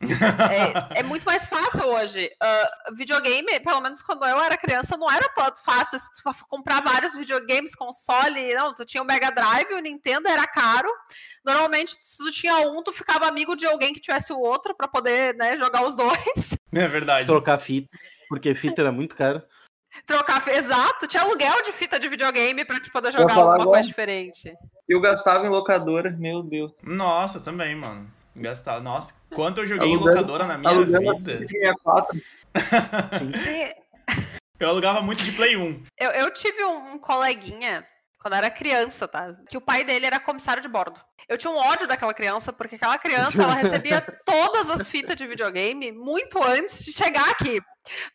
é, 0.93 0.99
é, 0.99 1.03
muito 1.03 1.25
mais 1.25 1.47
fácil 1.47 1.87
hoje. 1.87 2.29
Uh, 2.41 2.95
videogame, 2.95 3.59
pelo 3.61 3.81
menos 3.81 4.03
quando 4.03 4.25
eu 4.25 4.39
era 4.39 4.55
criança, 4.57 4.95
não 4.95 5.09
era 5.09 5.27
todo 5.29 5.57
fácil. 5.65 5.99
Tu 5.99 6.45
comprar 6.47 6.83
vários 6.83 7.15
videogames, 7.15 7.73
console, 7.73 8.53
não, 8.53 8.75
tu 8.75 8.85
tinha 8.85 9.01
o 9.01 9.05
Mega 9.05 9.31
Drive, 9.31 9.73
o 9.73 9.79
Nintendo 9.79 10.27
era 10.27 10.45
caro. 10.45 10.89
Normalmente, 11.43 11.97
se 11.99 12.17
tu 12.17 12.31
tinha 12.31 12.57
um, 12.57 12.83
tu 12.83 12.93
ficava 12.93 13.27
amigo 13.27 13.55
de 13.55 13.65
alguém 13.65 13.91
que 13.93 13.99
tivesse 13.99 14.31
o 14.31 14.39
outro 14.39 14.75
para 14.75 14.87
poder, 14.87 15.00
né, 15.01 15.57
jogar 15.57 15.85
os 15.85 15.95
dois. 15.95 16.57
É 16.73 16.87
verdade. 16.87 17.27
Trocar 17.27 17.57
fita, 17.57 17.89
porque 18.29 18.55
fita 18.55 18.81
era 18.81 18.93
muito 18.93 19.13
caro. 19.13 19.43
Trocar, 20.05 20.41
exato, 20.47 21.05
tinha 21.05 21.21
aluguel 21.21 21.61
de 21.65 21.73
fita 21.73 21.99
de 21.99 22.07
videogame 22.07 22.63
pra 22.63 22.79
te 22.79 22.89
poder 22.89 23.11
jogar 23.11 23.33
alguma 23.33 23.55
agora. 23.55 23.69
coisa 23.71 23.87
diferente. 23.89 24.55
Eu 24.87 25.01
gastava 25.01 25.45
em 25.45 25.49
locadora, 25.49 26.09
meu 26.11 26.41
Deus. 26.41 26.71
Nossa, 26.81 27.41
também, 27.41 27.75
mano. 27.75 28.09
Gastava. 28.33 28.79
Nossa, 28.79 29.13
quanto 29.35 29.59
eu 29.59 29.67
joguei 29.67 29.89
alugando, 29.89 30.11
em 30.11 30.13
locadora 30.13 30.45
na 30.45 30.57
minha 30.57 30.85
vida. 30.85 31.45
Sim. 33.43 33.73
Eu 34.61 34.69
alugava 34.69 35.01
muito 35.01 35.23
de 35.23 35.31
Play 35.31 35.57
1. 35.57 35.83
Eu, 35.97 36.11
eu 36.11 36.31
tive 36.31 36.63
um 36.63 36.99
coleguinha 36.99 37.83
quando 38.21 38.35
eu 38.35 38.37
era 38.37 38.51
criança, 38.51 39.07
tá? 39.07 39.35
Que 39.49 39.57
o 39.57 39.61
pai 39.61 39.83
dele 39.83 40.05
era 40.05 40.19
comissário 40.19 40.61
de 40.61 40.69
bordo. 40.69 40.99
Eu 41.27 41.37
tinha 41.37 41.51
um 41.51 41.57
ódio 41.57 41.87
daquela 41.87 42.13
criança, 42.13 42.53
porque 42.53 42.75
aquela 42.75 42.97
criança, 42.97 43.41
ela 43.41 43.55
recebia 43.55 43.99
todas 44.23 44.69
as 44.69 44.87
fitas 44.87 45.15
de 45.15 45.25
videogame 45.25 45.91
muito 45.91 46.41
antes 46.43 46.83
de 46.85 46.93
chegar 46.93 47.27
aqui. 47.29 47.59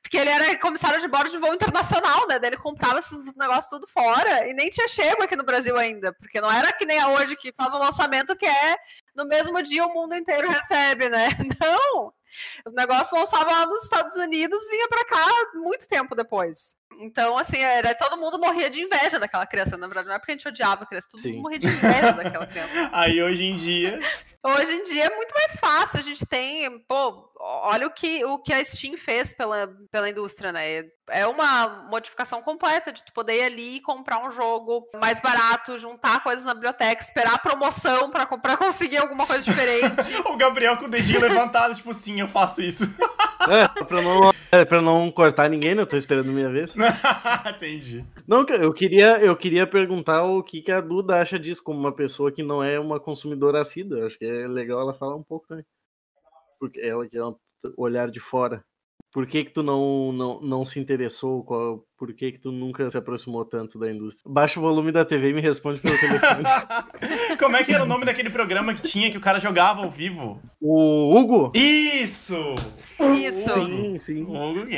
Porque 0.01 0.17
ele 0.17 0.31
era 0.31 0.57
comissário 0.59 1.01
de 1.01 1.09
bordo 1.09 1.31
de 1.31 1.39
voo 1.39 1.53
internacional, 1.53 2.29
né? 2.29 2.39
Daí 2.39 2.51
ele 2.51 2.57
comprava 2.57 3.01
esses 3.01 3.35
negócios 3.35 3.69
tudo 3.69 3.89
fora 3.89 4.49
e 4.49 4.55
nem 4.55 4.71
tinha 4.71 4.87
chego 4.87 5.25
aqui 5.25 5.35
no 5.35 5.43
Brasil 5.43 5.77
ainda. 5.77 6.13
Porque 6.13 6.41
não 6.41 6.51
era 6.51 6.73
que 6.73 6.87
nem 6.87 7.01
a 7.01 7.09
hoje 7.09 7.35
que 7.37 7.53
faz 7.53 7.75
um 7.75 7.79
lançamento 7.79 8.37
que 8.37 8.47
é 8.47 8.77
no 9.15 9.27
mesmo 9.27 9.61
dia 9.61 9.85
o 9.85 9.93
mundo 9.93 10.15
inteiro 10.15 10.49
recebe, 10.49 11.09
né? 11.09 11.29
Não! 11.61 12.13
O 12.67 12.71
negócio 12.71 13.19
lançava 13.19 13.51
lá 13.51 13.67
nos 13.67 13.83
Estados 13.83 14.15
Unidos 14.15 14.63
vinha 14.71 14.87
para 14.89 15.05
cá 15.05 15.27
muito 15.55 15.89
tempo 15.89 16.15
depois. 16.15 16.77
Então, 16.99 17.37
assim, 17.37 17.59
era, 17.59 17.95
todo 17.95 18.17
mundo 18.17 18.39
morria 18.39 18.71
de 18.71 18.81
inveja 18.81 19.19
daquela 19.19 19.47
criança. 19.47 19.77
Na 19.77 19.87
verdade, 19.87 20.09
não 20.09 20.15
é 20.15 20.19
porque 20.19 20.33
a 20.33 20.35
gente 20.35 20.49
odiava 20.49 20.85
a 20.85 20.87
criança, 20.87 21.09
todo 21.11 21.21
Sim. 21.21 21.33
mundo 21.33 21.43
morria 21.43 21.59
de 21.59 21.67
inveja 21.67 22.13
daquela 22.13 22.47
criança. 22.49 22.91
Aí, 22.93 23.23
hoje 23.23 23.45
em 23.45 23.57
dia... 23.57 24.01
Hoje 24.43 24.73
em 24.73 24.85
dia 24.85 25.07
é 25.07 25.17
muito 25.17 25.35
mais 25.35 25.57
fácil. 25.57 25.99
A 25.99 26.03
gente 26.03 26.25
tem, 26.25 26.79
pô, 26.87 27.29
olha 27.41 27.87
o 27.87 27.91
que, 27.91 28.25
o 28.25 28.39
que 28.39 28.53
a 28.53 28.65
Steam 28.65 28.97
fez 28.97 29.33
pela, 29.33 29.69
pela 29.91 30.09
indústria, 30.09 30.53
né? 30.53 30.85
É 31.09 31.27
uma 31.27 31.89
modificação 31.91 32.41
completa 32.43 32.93
de 32.93 33.05
tu 33.05 33.13
poder 33.13 33.41
ir 33.41 33.43
ali 33.43 33.77
e 33.77 33.81
comprar 33.81 34.25
um 34.25 34.31
jogo 34.31 34.87
mais 35.01 35.21
barato, 35.21 35.77
juntar 35.79 36.23
coisas 36.23 36.45
na 36.45 36.55
biblioteca, 36.55 37.03
esperar 37.03 37.35
a 37.35 37.39
promoção 37.39 38.09
pra, 38.09 38.25
pra 38.25 38.57
conseguir 38.57 38.99
alguma 38.99 39.27
coisa 39.27 39.43
diferente. 39.43 39.87
o 40.27 40.37
Gabriel 40.37 40.77
com 40.77 40.85
o 40.85 40.91
dedinho 40.91 41.21
levantado, 41.21 41.75
tipo, 41.75 41.93
sim, 41.93 42.21
eu 42.21 42.29
faço 42.29 42.63
isso. 42.63 42.85
É, 43.49 43.69
pra 43.85 44.03
não, 44.03 44.31
é, 44.53 44.65
pra 44.65 44.81
não 44.81 45.11
cortar 45.11 45.49
ninguém, 45.49 45.75
né? 45.75 45.83
Eu 45.83 45.87
tô 45.87 45.97
esperando 45.97 46.33
minha 46.33 46.51
vez. 46.51 46.75
Entendi. 47.49 48.05
Não, 48.27 48.45
eu 48.47 48.73
queria, 48.73 49.19
eu 49.21 49.37
queria 49.37 49.67
perguntar 49.67 50.25
o 50.25 50.43
que, 50.43 50.63
que 50.63 50.73
a 50.73 50.81
Duda 50.81 51.21
acha 51.21 51.39
disso, 51.39 51.63
como 51.63 51.79
uma 51.79 51.93
pessoa 51.93 52.33
que 52.33 52.43
não 52.43 52.63
é 52.63 52.79
uma 52.79 52.99
consumidora 52.99 53.61
assídua. 53.61 54.07
Acho 54.07 54.19
que 54.19 54.25
é 54.25 54.47
legal 54.47 54.81
ela 54.81 54.95
falar 54.95 55.17
um 55.17 55.23
pouco 55.23 55.47
também. 55.47 55.65
Porque 56.59 56.81
ela 56.81 57.07
que 57.07 57.17
é 57.17 57.25
um 57.25 57.37
olhar 57.77 58.11
de 58.11 58.21
fora. 58.21 58.65
Por 59.17 59.27
que 59.27 59.45
que 59.45 59.51
tu 59.51 59.63
não, 59.63 60.13
não, 60.13 60.41
não 60.43 60.63
se 60.63 60.79
interessou? 60.79 61.43
Qual, 61.43 61.83
por 61.97 62.13
que 62.13 62.33
que 62.33 62.39
tu 62.39 62.53
nunca 62.53 62.91
se 62.91 62.99
aproximou 62.99 63.47
tanto 63.47 63.79
da 63.79 63.91
indústria? 63.91 64.31
Baixa 64.31 64.61
o 64.61 64.63
volume 64.63 64.93
da 64.93 65.07
TV 65.07 65.31
e 65.31 65.33
me 65.33 65.41
responde 65.41 65.81
pelo 65.81 65.99
telefone. 65.99 66.45
Como 67.41 67.57
é 67.57 67.65
que 67.65 67.73
era 67.73 67.85
o 67.85 67.87
nome 67.87 68.05
daquele 68.05 68.29
programa 68.29 68.75
que 68.75 68.83
tinha 68.83 69.11
que 69.11 69.17
o 69.17 69.21
cara 69.23 69.41
jogava 69.41 69.81
ao 69.83 69.91
vivo? 69.91 70.39
O 70.61 71.17
Hugo? 71.19 71.51
Isso! 71.55 72.37
Isso! 73.19 73.55
Sim, 73.55 73.97
sim. 73.97 74.27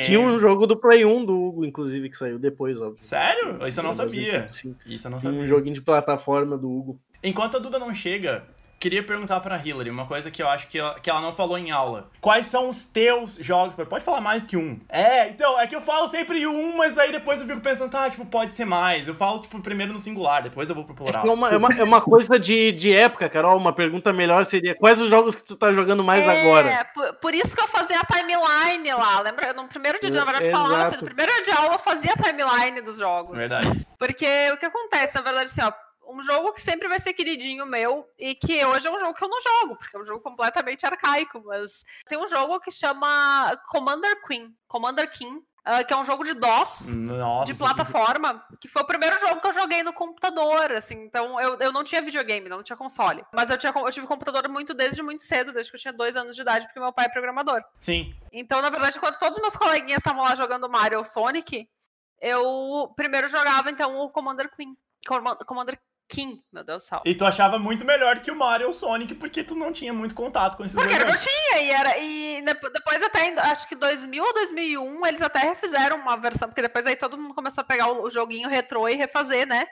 Tinha 0.03 0.20
um 0.20 0.38
jogo 0.38 0.68
do 0.68 0.77
Play 0.77 1.05
1 1.05 1.24
do 1.27 1.35
Hugo, 1.37 1.64
inclusive, 1.64 2.09
que 2.09 2.16
saiu 2.16 2.38
depois, 2.38 2.81
óbvio. 2.81 2.98
Sério? 3.01 3.59
Isso 3.66 3.81
eu 3.81 3.85
não 3.85 3.92
sabia. 3.92 4.46
Sim. 4.53 4.77
Isso 4.87 5.09
eu 5.09 5.11
não 5.11 5.18
Tinha 5.18 5.33
sabia. 5.33 5.46
um 5.46 5.48
joguinho 5.48 5.74
de 5.74 5.83
plataforma 5.83 6.57
do 6.57 6.70
Hugo. 6.70 7.01
Enquanto 7.24 7.57
a 7.57 7.59
Duda 7.59 7.81
não 7.81 7.92
chega, 7.92 8.46
queria 8.78 9.02
perguntar 9.02 9.40
pra 9.40 9.60
Hillary 9.62 9.90
uma 9.90 10.06
coisa 10.06 10.30
que 10.30 10.42
eu 10.42 10.48
acho 10.48 10.68
que 10.68 10.78
ela, 10.78 10.98
que 11.00 11.10
ela 11.10 11.20
não 11.20 11.34
falou 11.34 11.58
em 11.58 11.70
aula. 11.70 12.08
Quais 12.20 12.46
são 12.46 12.68
os 12.68 12.84
teus 12.84 13.34
jogos? 13.36 13.76
Pode 13.76 14.04
falar 14.04 14.20
mais 14.20 14.46
que 14.46 14.56
um. 14.56 14.78
É, 14.88 15.28
então, 15.28 15.58
é 15.60 15.66
que 15.66 15.74
eu 15.74 15.80
falo 15.80 16.08
sempre 16.08 16.46
um, 16.46 16.76
mas 16.76 16.94
daí 16.94 17.10
depois 17.10 17.40
eu 17.40 17.46
fico 17.46 17.60
pensando, 17.60 17.90
tá, 17.90 18.08
tipo, 18.08 18.24
pode 18.26 18.54
ser 18.54 18.64
mais. 18.64 19.08
Eu 19.08 19.14
falo, 19.14 19.40
tipo, 19.40 19.60
primeiro 19.60 19.92
no 19.92 19.98
singular, 19.98 20.42
depois 20.42 20.68
eu 20.68 20.74
vou 20.74 20.84
pro 20.84 20.94
plural. 20.94 21.26
É 21.26 21.30
uma, 21.30 21.50
é 21.50 21.56
uma, 21.56 21.74
é 21.74 21.82
uma 21.82 22.00
coisa 22.00 22.38
de, 22.38 22.72
de 22.72 22.92
época, 22.92 23.28
Carol. 23.28 23.56
Uma 23.56 23.72
pergunta 23.72 24.12
melhor 24.12 24.44
seria: 24.44 24.74
quais 24.74 25.00
os 25.00 25.10
jogos 25.10 25.34
que 25.34 25.42
tu 25.42 25.56
tá 25.56 25.72
jogando 25.72 26.04
mais 26.04 26.24
é, 26.24 26.40
agora? 26.40 26.84
Por, 26.94 27.14
por 27.14 27.34
isso 27.34 27.54
que 27.54 27.60
eu 27.60 27.68
fazia 27.68 28.00
a 28.00 28.04
timeline 28.04 28.92
lá. 28.92 29.20
Lembra? 29.20 29.52
No 29.52 29.66
primeiro 29.66 29.98
dia 30.00 30.10
de 30.10 30.18
aula, 30.18 30.32
na 30.32 30.38
verdade, 30.38 30.62
falava 30.62 30.86
assim, 30.86 30.96
no 30.96 31.04
primeiro 31.04 31.32
dia 31.32 31.42
de 31.42 31.50
aula 31.50 31.74
eu 31.74 31.78
fazia 31.78 32.12
a 32.12 32.22
timeline 32.22 32.80
dos 32.80 32.98
jogos. 32.98 33.36
Verdade. 33.36 33.86
Porque 33.98 34.50
o 34.52 34.56
que 34.56 34.66
acontece, 34.66 35.14
na 35.16 35.22
verdade, 35.22 35.46
assim, 35.46 35.62
ó, 35.62 35.72
um 36.09 36.23
jogo 36.23 36.53
que 36.53 36.61
sempre 36.61 36.88
vai 36.88 36.99
ser 36.99 37.12
queridinho 37.12 37.66
meu 37.66 38.09
e 38.18 38.35
que 38.35 38.64
hoje 38.64 38.87
é 38.87 38.90
um 38.90 38.99
jogo 38.99 39.14
que 39.14 39.23
eu 39.23 39.29
não 39.29 39.40
jogo, 39.40 39.77
porque 39.77 39.97
é 39.97 40.01
um 40.01 40.07
jogo 40.07 40.21
completamente 40.21 40.87
arcaico, 40.87 41.42
mas 41.44 41.85
tem 42.07 42.18
um 42.18 42.27
jogo 42.27 42.59
que 42.61 42.71
chama 42.71 43.55
Commander 43.68 44.21
Queen, 44.27 44.55
Commander 44.66 45.11
King, 45.11 45.42
Uh, 45.66 45.85
que 45.85 45.92
é 45.92 45.97
um 45.99 46.05
jogo 46.05 46.25
de 46.25 46.33
DOS, 46.33 46.90
Nossa. 46.92 47.53
de 47.53 47.59
plataforma, 47.59 48.42
que 48.59 48.66
foi 48.66 48.81
o 48.81 48.87
primeiro 48.87 49.18
jogo 49.21 49.38
que 49.38 49.49
eu 49.49 49.53
joguei 49.53 49.83
no 49.83 49.92
computador, 49.92 50.73
assim, 50.73 50.94
então 50.94 51.38
eu, 51.38 51.59
eu 51.59 51.71
não 51.71 51.85
tinha 51.85 52.01
videogame, 52.01 52.49
não 52.49 52.62
tinha 52.62 52.77
console, 52.77 53.23
mas 53.35 53.51
eu, 53.51 53.59
tinha, 53.59 53.71
eu 53.77 53.92
tive 53.92 54.07
computador 54.07 54.49
muito 54.49 54.73
desde 54.73 55.03
muito 55.03 55.25
cedo, 55.25 55.53
desde 55.53 55.71
que 55.71 55.77
eu 55.77 55.81
tinha 55.81 55.92
dois 55.92 56.16
anos 56.16 56.35
de 56.35 56.40
idade, 56.40 56.64
porque 56.64 56.81
meu 56.81 56.90
pai 56.90 57.05
é 57.05 57.11
programador. 57.11 57.62
Sim. 57.79 58.14
Então, 58.33 58.62
na 58.62 58.71
verdade, 58.71 58.99
quando 58.99 59.18
todos 59.18 59.37
os 59.37 59.42
meus 59.42 59.57
coleguinhas 59.57 59.99
estavam 59.99 60.23
lá 60.23 60.35
jogando 60.35 60.71
Mario 60.71 61.01
ou 61.01 61.05
Sonic, 61.05 61.68
eu 62.18 62.90
primeiro 62.97 63.29
jogava, 63.29 63.71
então, 63.71 63.94
o 63.99 64.09
Commander 64.09 64.51
Queen, 64.57 64.75
Commander 65.47 65.79
King, 66.09 66.42
meu 66.51 66.64
Deus 66.64 66.83
do 66.83 66.87
céu. 66.87 67.03
E 67.05 67.14
tu 67.14 67.25
achava 67.25 67.59
muito 67.59 67.85
melhor 67.85 68.21
que 68.21 68.31
o 68.31 68.37
Mario 68.37 68.66
ou 68.66 68.71
o 68.71 68.75
Sonic, 68.75 69.14
porque 69.14 69.44
tu 69.44 69.55
não 69.55 69.73
tinha 69.73 69.92
muito 69.92 70.14
contato 70.14 70.57
com 70.57 70.64
esses 70.64 70.75
porque 70.75 70.94
jogos. 70.94 71.12
Porque 71.12 71.29
eu 71.29 71.33
não 71.33 71.51
tinha, 71.51 71.62
e, 71.62 71.71
era, 71.71 71.99
e 71.99 72.42
depois 72.73 73.03
até, 73.03 73.38
acho 73.40 73.68
que 73.68 73.75
2000 73.75 74.25
ou 74.25 74.33
2001, 74.33 75.07
eles 75.07 75.23
até 75.23 75.40
refizeram 75.40 75.97
uma 75.97 76.16
versão, 76.16 76.49
porque 76.49 76.62
depois 76.62 76.87
aí 76.87 76.97
todo 76.97 77.18
mundo 77.18 77.35
começou 77.35 77.61
a 77.62 77.66
pegar 77.66 77.88
o, 77.88 78.05
o 78.05 78.11
joguinho 78.11 78.49
retrô 78.49 78.88
e 78.88 78.94
refazer, 78.94 79.47
né, 79.47 79.66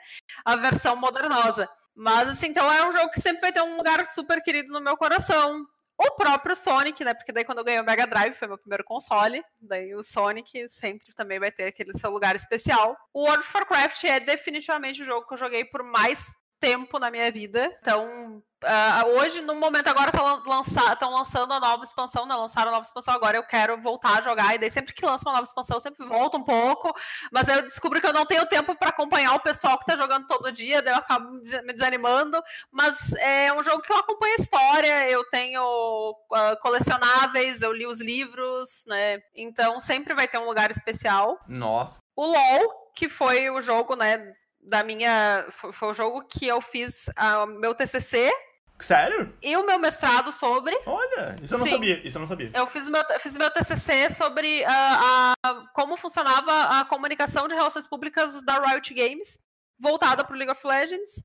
a 0.45 0.55
versão 0.55 0.95
modernosa. 0.95 1.67
Mas, 1.95 2.29
assim, 2.29 2.47
então 2.47 2.71
é 2.71 2.87
um 2.87 2.91
jogo 2.91 3.09
que 3.09 3.19
sempre 3.19 3.41
vai 3.41 3.51
ter 3.51 3.63
um 3.63 3.75
lugar 3.75 4.05
super 4.05 4.41
querido 4.43 4.71
no 4.71 4.79
meu 4.79 4.95
coração. 4.95 5.65
O 5.97 6.11
próprio 6.11 6.55
Sonic, 6.55 7.03
né? 7.03 7.13
Porque 7.13 7.31
daí 7.31 7.43
quando 7.43 7.57
eu 7.57 7.63
ganhei 7.63 7.81
o 7.81 7.83
Mega 7.83 8.05
Drive 8.05 8.35
foi 8.35 8.47
meu 8.47 8.57
primeiro 8.57 8.83
console. 8.83 9.43
Daí 9.59 9.95
o 9.95 10.03
Sonic 10.03 10.69
sempre 10.69 11.11
também 11.15 11.39
vai 11.39 11.51
ter 11.51 11.63
aquele 11.63 11.97
seu 11.97 12.11
lugar 12.11 12.35
especial. 12.35 12.95
O 13.11 13.23
World 13.23 13.43
of 13.43 13.51
Warcraft 13.55 14.03
é 14.03 14.19
definitivamente 14.19 15.01
o 15.01 15.05
jogo 15.05 15.25
que 15.27 15.33
eu 15.33 15.37
joguei 15.37 15.65
por 15.65 15.81
mais 15.81 16.27
tempo 16.59 16.99
na 16.99 17.11
minha 17.11 17.31
vida. 17.31 17.75
Então, 17.79 18.41
uh, 18.63 19.07
hoje, 19.17 19.41
no 19.41 19.55
momento 19.55 19.87
agora, 19.87 20.09
estão 20.09 20.41
lança 20.45 20.97
lançando 21.01 21.53
a 21.53 21.59
nova 21.59 21.83
expansão, 21.83 22.25
né? 22.25 22.35
Lançaram 22.35 22.69
a 22.69 22.71
nova 22.71 22.85
expansão 22.85 23.13
agora, 23.13 23.37
eu 23.37 23.43
quero 23.43 23.79
voltar 23.79 24.17
a 24.17 24.21
jogar. 24.21 24.55
E 24.55 24.57
daí, 24.57 24.71
sempre 24.71 24.93
que 24.93 25.05
lança 25.05 25.23
uma 25.27 25.33
nova 25.33 25.45
expansão, 25.45 25.77
eu 25.77 25.81
sempre 25.81 26.05
volto 26.05 26.37
um 26.37 26.43
pouco. 26.43 26.93
Mas 27.31 27.47
eu 27.47 27.61
descubro 27.61 28.01
que 28.01 28.07
eu 28.07 28.13
não 28.13 28.25
tenho 28.25 28.45
tempo 28.45 28.75
para 28.75 28.89
acompanhar 28.89 29.33
o 29.35 29.39
pessoal 29.39 29.77
que 29.77 29.85
tá 29.85 29.95
jogando 29.95 30.27
todo 30.27 30.51
dia, 30.51 30.81
daí 30.81 30.93
eu 30.93 30.97
acabo 30.97 31.29
me 31.31 31.73
desanimando. 31.73 32.41
Mas 32.71 33.13
é 33.15 33.53
um 33.53 33.63
jogo 33.63 33.81
que 33.81 33.91
eu 33.91 33.97
acompanho 33.97 34.35
a 34.37 34.41
história, 34.41 35.09
eu 35.09 35.23
tenho 35.29 35.61
uh, 35.61 36.59
colecionáveis, 36.61 37.61
eu 37.61 37.71
li 37.71 37.85
os 37.85 38.01
livros, 38.01 38.83
né? 38.87 39.19
Então, 39.35 39.79
sempre 39.79 40.13
vai 40.15 40.27
ter 40.27 40.37
um 40.37 40.45
lugar 40.45 40.71
especial. 40.71 41.39
Nossa. 41.47 42.01
O 42.15 42.25
LoL, 42.25 42.91
que 42.95 43.07
foi 43.07 43.49
o 43.49 43.61
jogo, 43.61 43.95
né? 43.95 44.33
Da 44.67 44.83
minha. 44.83 45.45
Foi 45.49 45.89
o 45.89 45.93
jogo 45.93 46.23
que 46.27 46.45
eu 46.45 46.61
fiz 46.61 47.07
uh, 47.09 47.47
meu 47.47 47.73
TCC. 47.73 48.31
Sério? 48.79 49.35
E 49.41 49.57
o 49.57 49.65
meu 49.65 49.79
mestrado 49.79 50.31
sobre. 50.31 50.77
Olha, 50.85 51.35
isso 51.41 51.55
eu 51.55 51.57
não 51.57 51.65
Sim. 51.65 51.73
sabia. 51.73 52.07
Isso 52.07 52.17
eu 52.17 52.19
não 52.19 52.27
sabia. 52.27 52.51
Eu 52.53 52.67
fiz 52.67 52.87
meu, 52.87 53.03
fiz 53.19 53.35
meu 53.35 53.49
TCC 53.49 54.13
sobre 54.13 54.61
uh, 54.61 54.65
a, 54.67 55.33
como 55.73 55.97
funcionava 55.97 56.79
a 56.79 56.85
comunicação 56.85 57.47
de 57.47 57.55
relações 57.55 57.87
públicas 57.87 58.41
da 58.43 58.59
Riot 58.59 58.93
Games, 58.93 59.39
voltada 59.79 60.23
para 60.23 60.35
o 60.35 60.37
League 60.37 60.51
of 60.51 60.67
Legends. 60.67 61.23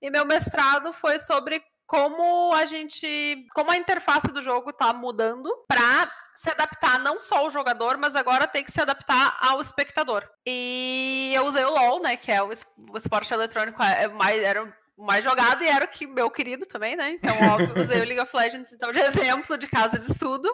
E 0.00 0.10
meu 0.10 0.24
mestrado 0.24 0.92
foi 0.92 1.18
sobre 1.18 1.62
como 1.86 2.54
a 2.54 2.66
gente. 2.66 3.46
como 3.52 3.70
a 3.70 3.76
interface 3.76 4.28
do 4.28 4.40
jogo 4.40 4.70
está 4.70 4.92
mudando 4.92 5.50
para 5.66 6.10
se 6.34 6.50
adaptar 6.50 6.98
não 6.98 7.20
só 7.20 7.36
ao 7.36 7.50
jogador, 7.50 7.96
mas 7.96 8.16
agora 8.16 8.46
tem 8.46 8.64
que 8.64 8.72
se 8.72 8.80
adaptar 8.80 9.36
ao 9.40 9.60
espectador. 9.60 10.28
E 10.46 11.32
eu 11.34 11.46
usei 11.46 11.64
o 11.64 11.70
LoL, 11.70 12.00
né, 12.00 12.16
que 12.16 12.32
é 12.32 12.42
o, 12.42 12.50
esporte 12.96 13.32
eletrônico, 13.32 13.82
é 13.82 14.08
mais, 14.08 14.42
era 14.42 14.64
o 14.96 15.04
mais 15.04 15.24
jogado 15.24 15.62
e 15.62 15.68
era 15.68 15.84
o 15.84 15.88
que 15.88 16.06
meu 16.06 16.30
querido 16.30 16.66
também, 16.66 16.96
né? 16.96 17.10
Então, 17.10 17.34
óbvio, 17.50 17.82
usei 17.82 18.00
o 18.00 18.04
League 18.04 18.20
of 18.20 18.36
Legends 18.36 18.72
então 18.72 18.92
de 18.92 19.00
exemplo 19.00 19.56
de 19.56 19.66
casa 19.66 19.98
de 19.98 20.10
estudo. 20.10 20.48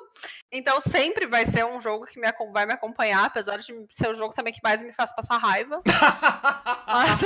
Então, 0.51 0.81
sempre 0.81 1.27
vai 1.27 1.45
ser 1.45 1.65
um 1.65 1.81
jogo 1.81 2.07
que 2.07 2.19
me, 2.19 2.27
vai 2.53 2.67
me 2.67 2.73
acompanhar, 2.73 3.25
apesar 3.25 3.59
de 3.59 3.73
ser 3.91 4.09
o 4.09 4.15
jogo 4.15 4.35
também 4.35 4.53
que 4.53 4.61
mais 4.63 4.83
me 4.83 4.93
faz 4.93 5.15
passar 5.15 5.39
raiva. 5.39 5.83
Mas... 6.87 7.21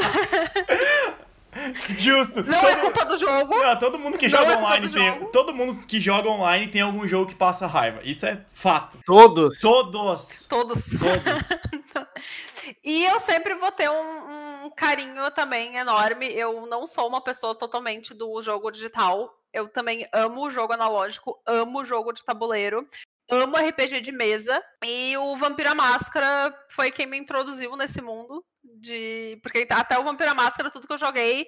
Justo. 1.99 2.43
Não 2.43 2.59
é 2.59 2.61
todo... 2.61 2.71
é 2.71 2.77
culpa 2.77 3.05
do 3.05 3.19
jogo. 3.19 3.57
Não, 3.57 3.79
todo 3.79 3.99
mundo 3.99 4.19
que 4.19 4.29
joga 4.29 4.53
é 4.53 4.57
online 4.57 4.91
tem. 4.91 5.27
Todo 5.27 5.55
mundo 5.55 5.87
que 5.87 6.01
joga 6.01 6.29
online 6.29 6.69
tem 6.69 6.81
algum 6.81 7.07
jogo 7.07 7.31
que 7.31 7.35
passa 7.35 7.67
raiva. 7.67 8.01
Isso 8.03 8.27
é 8.27 8.45
fato. 8.55 8.99
Todos. 9.05 9.61
Todos. 9.61 10.47
Todos. 10.49 10.85
Todos. 10.91 12.07
e 12.85 13.05
eu 13.05 13.21
sempre 13.21 13.55
vou 13.55 13.71
ter 13.71 13.91
um, 13.91 14.65
um 14.67 14.71
carinho 14.71 15.31
também 15.31 15.77
enorme. 15.77 16.27
Eu 16.27 16.67
não 16.67 16.87
sou 16.87 17.07
uma 17.07 17.23
pessoa 17.23 17.55
totalmente 17.55 18.15
do 18.15 18.41
jogo 18.41 18.71
digital. 18.71 19.39
Eu 19.53 19.69
também 19.69 20.09
amo 20.15 20.47
o 20.47 20.51
jogo 20.51 20.73
analógico, 20.73 21.39
amo 21.47 21.81
o 21.81 21.85
jogo 21.85 22.13
de 22.13 22.25
tabuleiro 22.25 22.87
amo 23.31 23.57
RPG 23.57 24.01
de 24.03 24.13
mesa 24.13 24.63
e 24.85 25.17
o 25.17 25.37
Vampira 25.37 25.75
Máscara 25.75 26.55
foi 26.69 26.91
quem 26.91 27.07
me 27.07 27.17
introduziu 27.17 27.75
nesse 27.77 28.03
mundo 28.03 28.45
de 28.83 29.39
porque 29.43 29.67
até 29.71 29.99
o 29.99 30.05
Vampira 30.05 30.35
Máscara 30.35 30.71
tudo 30.71 30.87
que 30.87 30.93
eu 30.93 30.99
joguei 30.99 31.47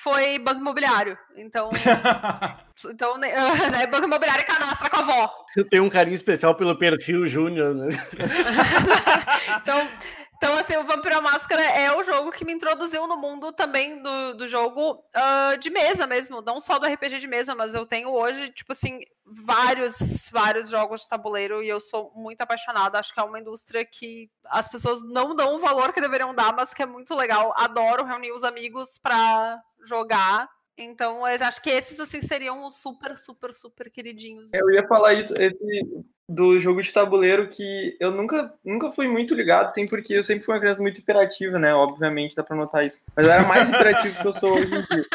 foi 0.00 0.38
banco 0.38 0.60
imobiliário. 0.60 1.16
Então, 1.36 1.70
então 2.90 3.16
né, 3.18 3.86
banco 3.86 4.04
imobiliário 4.04 4.42
e 4.42 4.46
canastra 4.46 4.90
com 4.90 4.96
a 4.96 5.00
avó. 5.00 5.32
Eu 5.56 5.68
tenho 5.68 5.84
um 5.84 5.88
carinho 5.88 6.14
especial 6.14 6.54
pelo 6.54 6.78
perfil 6.78 7.26
Júnior, 7.26 7.74
né? 7.74 7.88
então, 9.62 9.88
Então, 10.36 10.56
assim, 10.58 10.76
o 10.76 10.84
Vampiro 10.84 11.22
Máscara 11.22 11.62
é 11.62 11.96
o 11.96 12.02
jogo 12.02 12.30
que 12.30 12.44
me 12.44 12.52
introduziu 12.52 13.06
no 13.06 13.16
mundo 13.16 13.52
também 13.52 14.02
do, 14.02 14.34
do 14.34 14.48
jogo 14.48 15.04
uh, 15.14 15.56
de 15.58 15.70
mesa 15.70 16.06
mesmo, 16.06 16.42
não 16.42 16.60
só 16.60 16.78
do 16.78 16.86
RPG 16.86 17.18
de 17.18 17.26
mesa, 17.26 17.54
mas 17.54 17.74
eu 17.74 17.86
tenho 17.86 18.10
hoje, 18.10 18.48
tipo 18.48 18.72
assim, 18.72 19.00
vários, 19.24 20.28
vários 20.30 20.68
jogos 20.68 21.02
de 21.02 21.08
tabuleiro 21.08 21.62
e 21.62 21.68
eu 21.68 21.80
sou 21.80 22.12
muito 22.14 22.40
apaixonada. 22.40 22.98
Acho 22.98 23.14
que 23.14 23.20
é 23.20 23.22
uma 23.22 23.40
indústria 23.40 23.84
que 23.84 24.30
as 24.44 24.68
pessoas 24.68 25.02
não 25.02 25.34
dão 25.34 25.56
o 25.56 25.60
valor 25.60 25.92
que 25.92 26.00
deveriam 26.00 26.34
dar, 26.34 26.54
mas 26.54 26.74
que 26.74 26.82
é 26.82 26.86
muito 26.86 27.14
legal. 27.14 27.54
Adoro 27.56 28.04
reunir 28.04 28.32
os 28.32 28.44
amigos 28.44 28.98
para 29.02 29.62
jogar 29.86 30.48
então, 30.76 31.24
acho 31.24 31.62
que 31.62 31.70
esses, 31.70 32.00
assim, 32.00 32.20
seriam 32.20 32.64
os 32.64 32.76
super, 32.78 33.16
super, 33.16 33.52
super 33.52 33.90
queridinhos. 33.90 34.52
Eu 34.52 34.68
ia 34.70 34.86
falar 34.88 35.14
isso, 35.14 35.32
esse 35.36 36.04
do 36.28 36.58
jogo 36.58 36.82
de 36.82 36.92
tabuleiro 36.92 37.48
que 37.48 37.96
eu 38.00 38.10
nunca, 38.10 38.52
nunca 38.64 38.90
fui 38.90 39.06
muito 39.06 39.34
ligado, 39.34 39.72
tem 39.74 39.86
porque 39.86 40.14
eu 40.14 40.24
sempre 40.24 40.44
fui 40.44 40.54
uma 40.54 40.60
criança 40.60 40.80
muito 40.80 41.00
imperativa, 41.00 41.58
né? 41.58 41.74
Obviamente, 41.74 42.34
dá 42.34 42.42
pra 42.42 42.56
notar 42.56 42.86
isso. 42.86 43.02
Mas 43.14 43.26
eu 43.26 43.32
era 43.32 43.46
mais 43.46 43.68
imperativo 43.68 44.20
que 44.20 44.26
eu 44.26 44.32
sou 44.32 44.54
hoje 44.54 44.66
em 44.66 44.94
dia. 44.94 45.06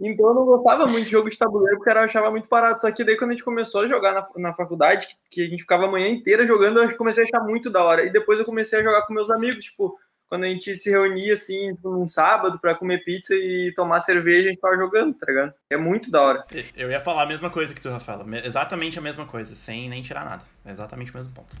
então 0.00 0.28
eu 0.28 0.34
não 0.34 0.44
gostava 0.44 0.86
muito 0.86 1.06
de 1.06 1.12
jogo 1.12 1.30
de 1.30 1.38
tabuleiro 1.38 1.78
porque 1.78 1.90
eu 1.90 1.98
achava 1.98 2.30
muito 2.30 2.48
parado. 2.48 2.78
Só 2.78 2.90
que 2.90 3.04
daí 3.04 3.16
quando 3.16 3.30
a 3.30 3.32
gente 3.34 3.44
começou 3.44 3.82
a 3.82 3.88
jogar 3.88 4.12
na, 4.12 4.28
na 4.36 4.54
faculdade, 4.54 5.08
que 5.30 5.42
a 5.42 5.46
gente 5.46 5.62
ficava 5.62 5.86
a 5.86 5.90
manhã 5.90 6.08
inteira 6.08 6.44
jogando, 6.44 6.82
eu 6.82 6.96
comecei 6.96 7.22
a 7.22 7.26
achar 7.26 7.44
muito 7.44 7.70
da 7.70 7.84
hora. 7.84 8.04
E 8.04 8.10
depois 8.10 8.38
eu 8.38 8.44
comecei 8.44 8.80
a 8.80 8.82
jogar 8.82 9.02
com 9.06 9.14
meus 9.14 9.30
amigos, 9.30 9.64
tipo, 9.64 9.96
quando 10.28 10.44
a 10.44 10.48
gente 10.48 10.76
se 10.76 10.90
reunia 10.90 11.34
assim 11.34 11.76
num 11.82 12.06
sábado 12.06 12.58
para 12.58 12.74
comer 12.74 13.04
pizza 13.04 13.34
e 13.34 13.72
tomar 13.74 14.00
cerveja, 14.00 14.48
a 14.48 14.50
gente 14.50 14.60
tava 14.60 14.76
jogando, 14.76 15.14
tá 15.14 15.26
ligado? 15.26 15.54
É 15.70 15.76
muito 15.76 16.10
da 16.10 16.22
hora. 16.22 16.44
Eu 16.76 16.90
ia 16.90 17.00
falar 17.00 17.22
a 17.22 17.26
mesma 17.26 17.50
coisa 17.50 17.74
que 17.74 17.80
tu, 17.80 17.88
Rafaela. 17.90 18.24
Exatamente 18.44 18.98
a 18.98 19.02
mesma 19.02 19.26
coisa, 19.26 19.54
sem 19.54 19.88
nem 19.88 20.02
tirar 20.02 20.24
nada. 20.24 20.42
É 20.64 20.72
exatamente 20.72 21.12
o 21.12 21.16
mesmo 21.16 21.32
ponto. 21.32 21.56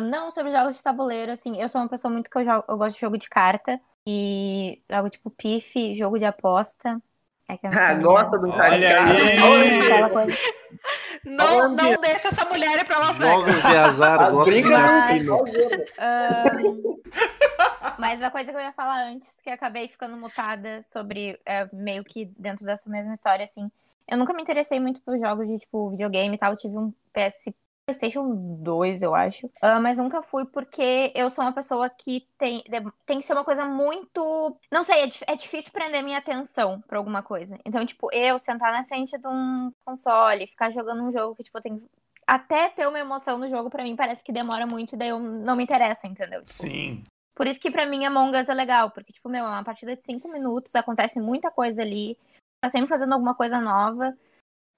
Não, 0.00 0.30
sobre 0.30 0.52
jogos 0.52 0.76
de 0.76 0.82
tabuleiro, 0.82 1.32
assim, 1.32 1.60
eu 1.60 1.68
sou 1.68 1.80
uma 1.80 1.88
pessoa 1.88 2.12
muito 2.12 2.30
que 2.30 2.38
eu, 2.38 2.44
jogo, 2.44 2.64
eu 2.68 2.76
gosto 2.76 2.94
de 2.94 3.00
jogo 3.00 3.18
de 3.18 3.28
carta. 3.28 3.80
E 4.06 4.80
jogo 4.88 5.10
tipo 5.10 5.30
pife, 5.30 5.96
jogo 5.96 6.18
de 6.18 6.24
aposta. 6.24 7.00
É 7.48 7.56
que 7.56 7.66
ah, 7.66 7.94
gosta 7.94 8.38
do 8.38 8.50
cara 8.50 8.74
Olha 8.74 9.04
aí! 9.04 9.36
Não, 11.24 11.68
não 11.74 12.00
deixa 12.00 12.28
essa 12.28 12.44
mulher 12.44 12.78
ir 12.78 12.84
pra 12.84 12.98
Las 12.98 13.16
Vegas. 13.16 13.34
Jogos 13.34 13.62
de 13.62 13.76
azar, 13.76 14.30
gosta 14.30 14.52
de 14.52 14.62
mas, 14.62 15.28
uh, 15.28 15.42
mas 17.98 18.22
a 18.22 18.30
coisa 18.30 18.50
que 18.50 18.56
eu 18.56 18.62
ia 18.62 18.72
falar 18.72 19.04
antes, 19.04 19.32
que 19.42 19.50
acabei 19.50 19.88
ficando 19.88 20.16
mutada 20.16 20.82
sobre 20.82 21.38
é, 21.44 21.68
meio 21.72 22.04
que 22.04 22.26
dentro 22.38 22.64
dessa 22.64 22.88
mesma 22.88 23.14
história, 23.14 23.44
assim. 23.44 23.70
Eu 24.08 24.16
nunca 24.16 24.32
me 24.32 24.42
interessei 24.42 24.78
muito 24.78 25.02
por 25.02 25.18
jogos 25.18 25.48
de, 25.48 25.58
tipo, 25.58 25.90
videogame 25.90 26.34
e 26.34 26.38
tal. 26.38 26.52
Eu 26.52 26.56
tive 26.56 26.76
um 26.78 26.92
PS 27.12 27.52
PlayStation 27.86 28.34
2, 28.62 29.02
eu 29.02 29.14
acho. 29.14 29.46
Uh, 29.46 29.80
mas 29.80 29.96
nunca 29.96 30.20
fui 30.20 30.44
porque 30.46 31.12
eu 31.14 31.30
sou 31.30 31.44
uma 31.44 31.52
pessoa 31.52 31.88
que 31.88 32.26
tem, 32.36 32.64
tem 33.06 33.20
que 33.20 33.24
ser 33.24 33.32
uma 33.32 33.44
coisa 33.44 33.64
muito. 33.64 34.58
Não 34.70 34.82
sei, 34.82 35.04
é, 35.04 35.08
é 35.28 35.36
difícil 35.36 35.70
prender 35.72 36.02
minha 36.02 36.18
atenção 36.18 36.82
pra 36.88 36.98
alguma 36.98 37.22
coisa. 37.22 37.56
Então, 37.64 37.86
tipo, 37.86 38.12
eu 38.12 38.38
sentar 38.38 38.72
na 38.72 38.84
frente 38.84 39.16
de 39.16 39.28
um 39.28 39.72
console, 39.84 40.48
ficar 40.48 40.72
jogando 40.72 41.04
um 41.04 41.12
jogo 41.12 41.36
que, 41.36 41.44
tipo, 41.44 41.60
tem. 41.60 41.80
Até 42.26 42.68
ter 42.70 42.88
uma 42.88 42.98
emoção 42.98 43.38
no 43.38 43.48
jogo, 43.48 43.70
para 43.70 43.84
mim, 43.84 43.94
parece 43.94 44.24
que 44.24 44.32
demora 44.32 44.66
muito 44.66 44.96
e 44.96 44.98
daí 44.98 45.10
eu 45.10 45.20
não 45.20 45.54
me 45.54 45.62
interessa, 45.62 46.08
entendeu? 46.08 46.40
Tipo, 46.40 46.52
Sim. 46.52 47.04
Por 47.36 47.46
isso 47.46 47.60
que 47.60 47.70
para 47.70 47.84
mim 47.84 48.04
Among 48.06 48.34
Us 48.34 48.48
é 48.48 48.54
legal, 48.54 48.90
porque, 48.90 49.12
tipo, 49.12 49.28
meu, 49.28 49.44
é 49.44 49.48
uma 49.48 49.62
partida 49.62 49.94
de 49.94 50.02
cinco 50.02 50.26
minutos, 50.32 50.74
acontece 50.74 51.20
muita 51.20 51.50
coisa 51.50 51.82
ali, 51.82 52.16
tá 52.64 52.70
sempre 52.70 52.88
fazendo 52.88 53.12
alguma 53.12 53.34
coisa 53.34 53.60
nova. 53.60 54.16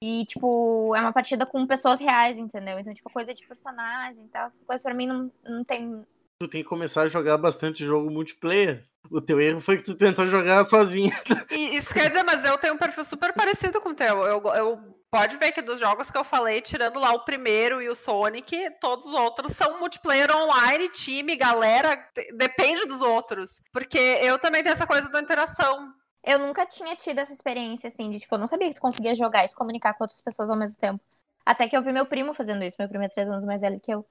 E, 0.02 0.24
tipo, 0.26 0.94
é 0.94 1.00
uma 1.00 1.12
partida 1.12 1.46
com 1.46 1.66
pessoas 1.66 2.00
reais, 2.00 2.36
entendeu? 2.36 2.78
Então, 2.78 2.92
tipo, 2.92 3.10
coisa 3.10 3.32
de 3.32 3.46
personagem 3.46 4.24
e 4.24 4.28
tal, 4.28 4.46
essas 4.46 4.64
coisas 4.64 4.82
pra 4.82 4.92
mim 4.92 5.06
não, 5.06 5.32
não 5.44 5.64
tem. 5.64 6.04
Tu 6.40 6.48
tem 6.48 6.62
que 6.62 6.68
começar 6.68 7.02
a 7.02 7.08
jogar 7.08 7.36
bastante 7.36 7.84
jogo 7.84 8.10
multiplayer. 8.10 8.82
O 9.10 9.20
teu 9.20 9.40
erro 9.40 9.60
foi 9.60 9.76
que 9.76 9.84
tu 9.84 9.94
tentou 9.94 10.26
jogar 10.26 10.64
sozinho. 10.64 11.12
Isso 11.50 11.94
quer 11.94 12.08
dizer, 12.08 12.24
mas 12.24 12.44
eu 12.44 12.58
tenho 12.58 12.74
um 12.74 12.78
perfil 12.78 13.04
super 13.04 13.32
parecido 13.32 13.80
com 13.80 13.90
o 13.90 13.94
teu. 13.94 14.24
Eu, 14.24 14.42
eu 14.54 14.97
pode 15.10 15.36
ver 15.36 15.52
que 15.52 15.62
dos 15.62 15.80
jogos 15.80 16.10
que 16.10 16.18
eu 16.18 16.24
falei, 16.24 16.60
tirando 16.60 16.98
lá 16.98 17.12
o 17.12 17.24
primeiro 17.24 17.80
e 17.80 17.88
o 17.88 17.96
Sonic, 17.96 18.70
todos 18.80 19.06
os 19.06 19.12
outros 19.12 19.52
são 19.52 19.78
multiplayer 19.78 20.34
online, 20.34 20.88
time, 20.88 21.36
galera, 21.36 21.98
depende 22.34 22.86
dos 22.86 23.02
outros. 23.02 23.60
Porque 23.72 23.98
eu 23.98 24.38
também 24.38 24.62
tenho 24.62 24.72
essa 24.72 24.86
coisa 24.86 25.08
da 25.10 25.20
interação. 25.20 25.92
Eu 26.22 26.38
nunca 26.38 26.66
tinha 26.66 26.94
tido 26.94 27.18
essa 27.20 27.32
experiência, 27.32 27.88
assim, 27.88 28.10
de 28.10 28.18
tipo, 28.20 28.34
eu 28.34 28.38
não 28.38 28.46
sabia 28.46 28.68
que 28.68 28.74
tu 28.74 28.80
conseguia 28.80 29.14
jogar 29.14 29.44
e 29.44 29.48
se 29.48 29.54
comunicar 29.54 29.94
com 29.94 30.04
outras 30.04 30.20
pessoas 30.20 30.50
ao 30.50 30.56
mesmo 30.56 30.78
tempo. 30.78 31.00
Até 31.44 31.66
que 31.68 31.76
eu 31.76 31.82
vi 31.82 31.92
meu 31.92 32.04
primo 32.04 32.34
fazendo 32.34 32.62
isso, 32.62 32.76
meu 32.78 32.88
primo 32.88 33.04
é 33.04 33.08
três 33.08 33.28
anos 33.28 33.44
mais 33.44 33.62
velho 33.62 33.80
que 33.80 33.90
eu. 33.90 34.04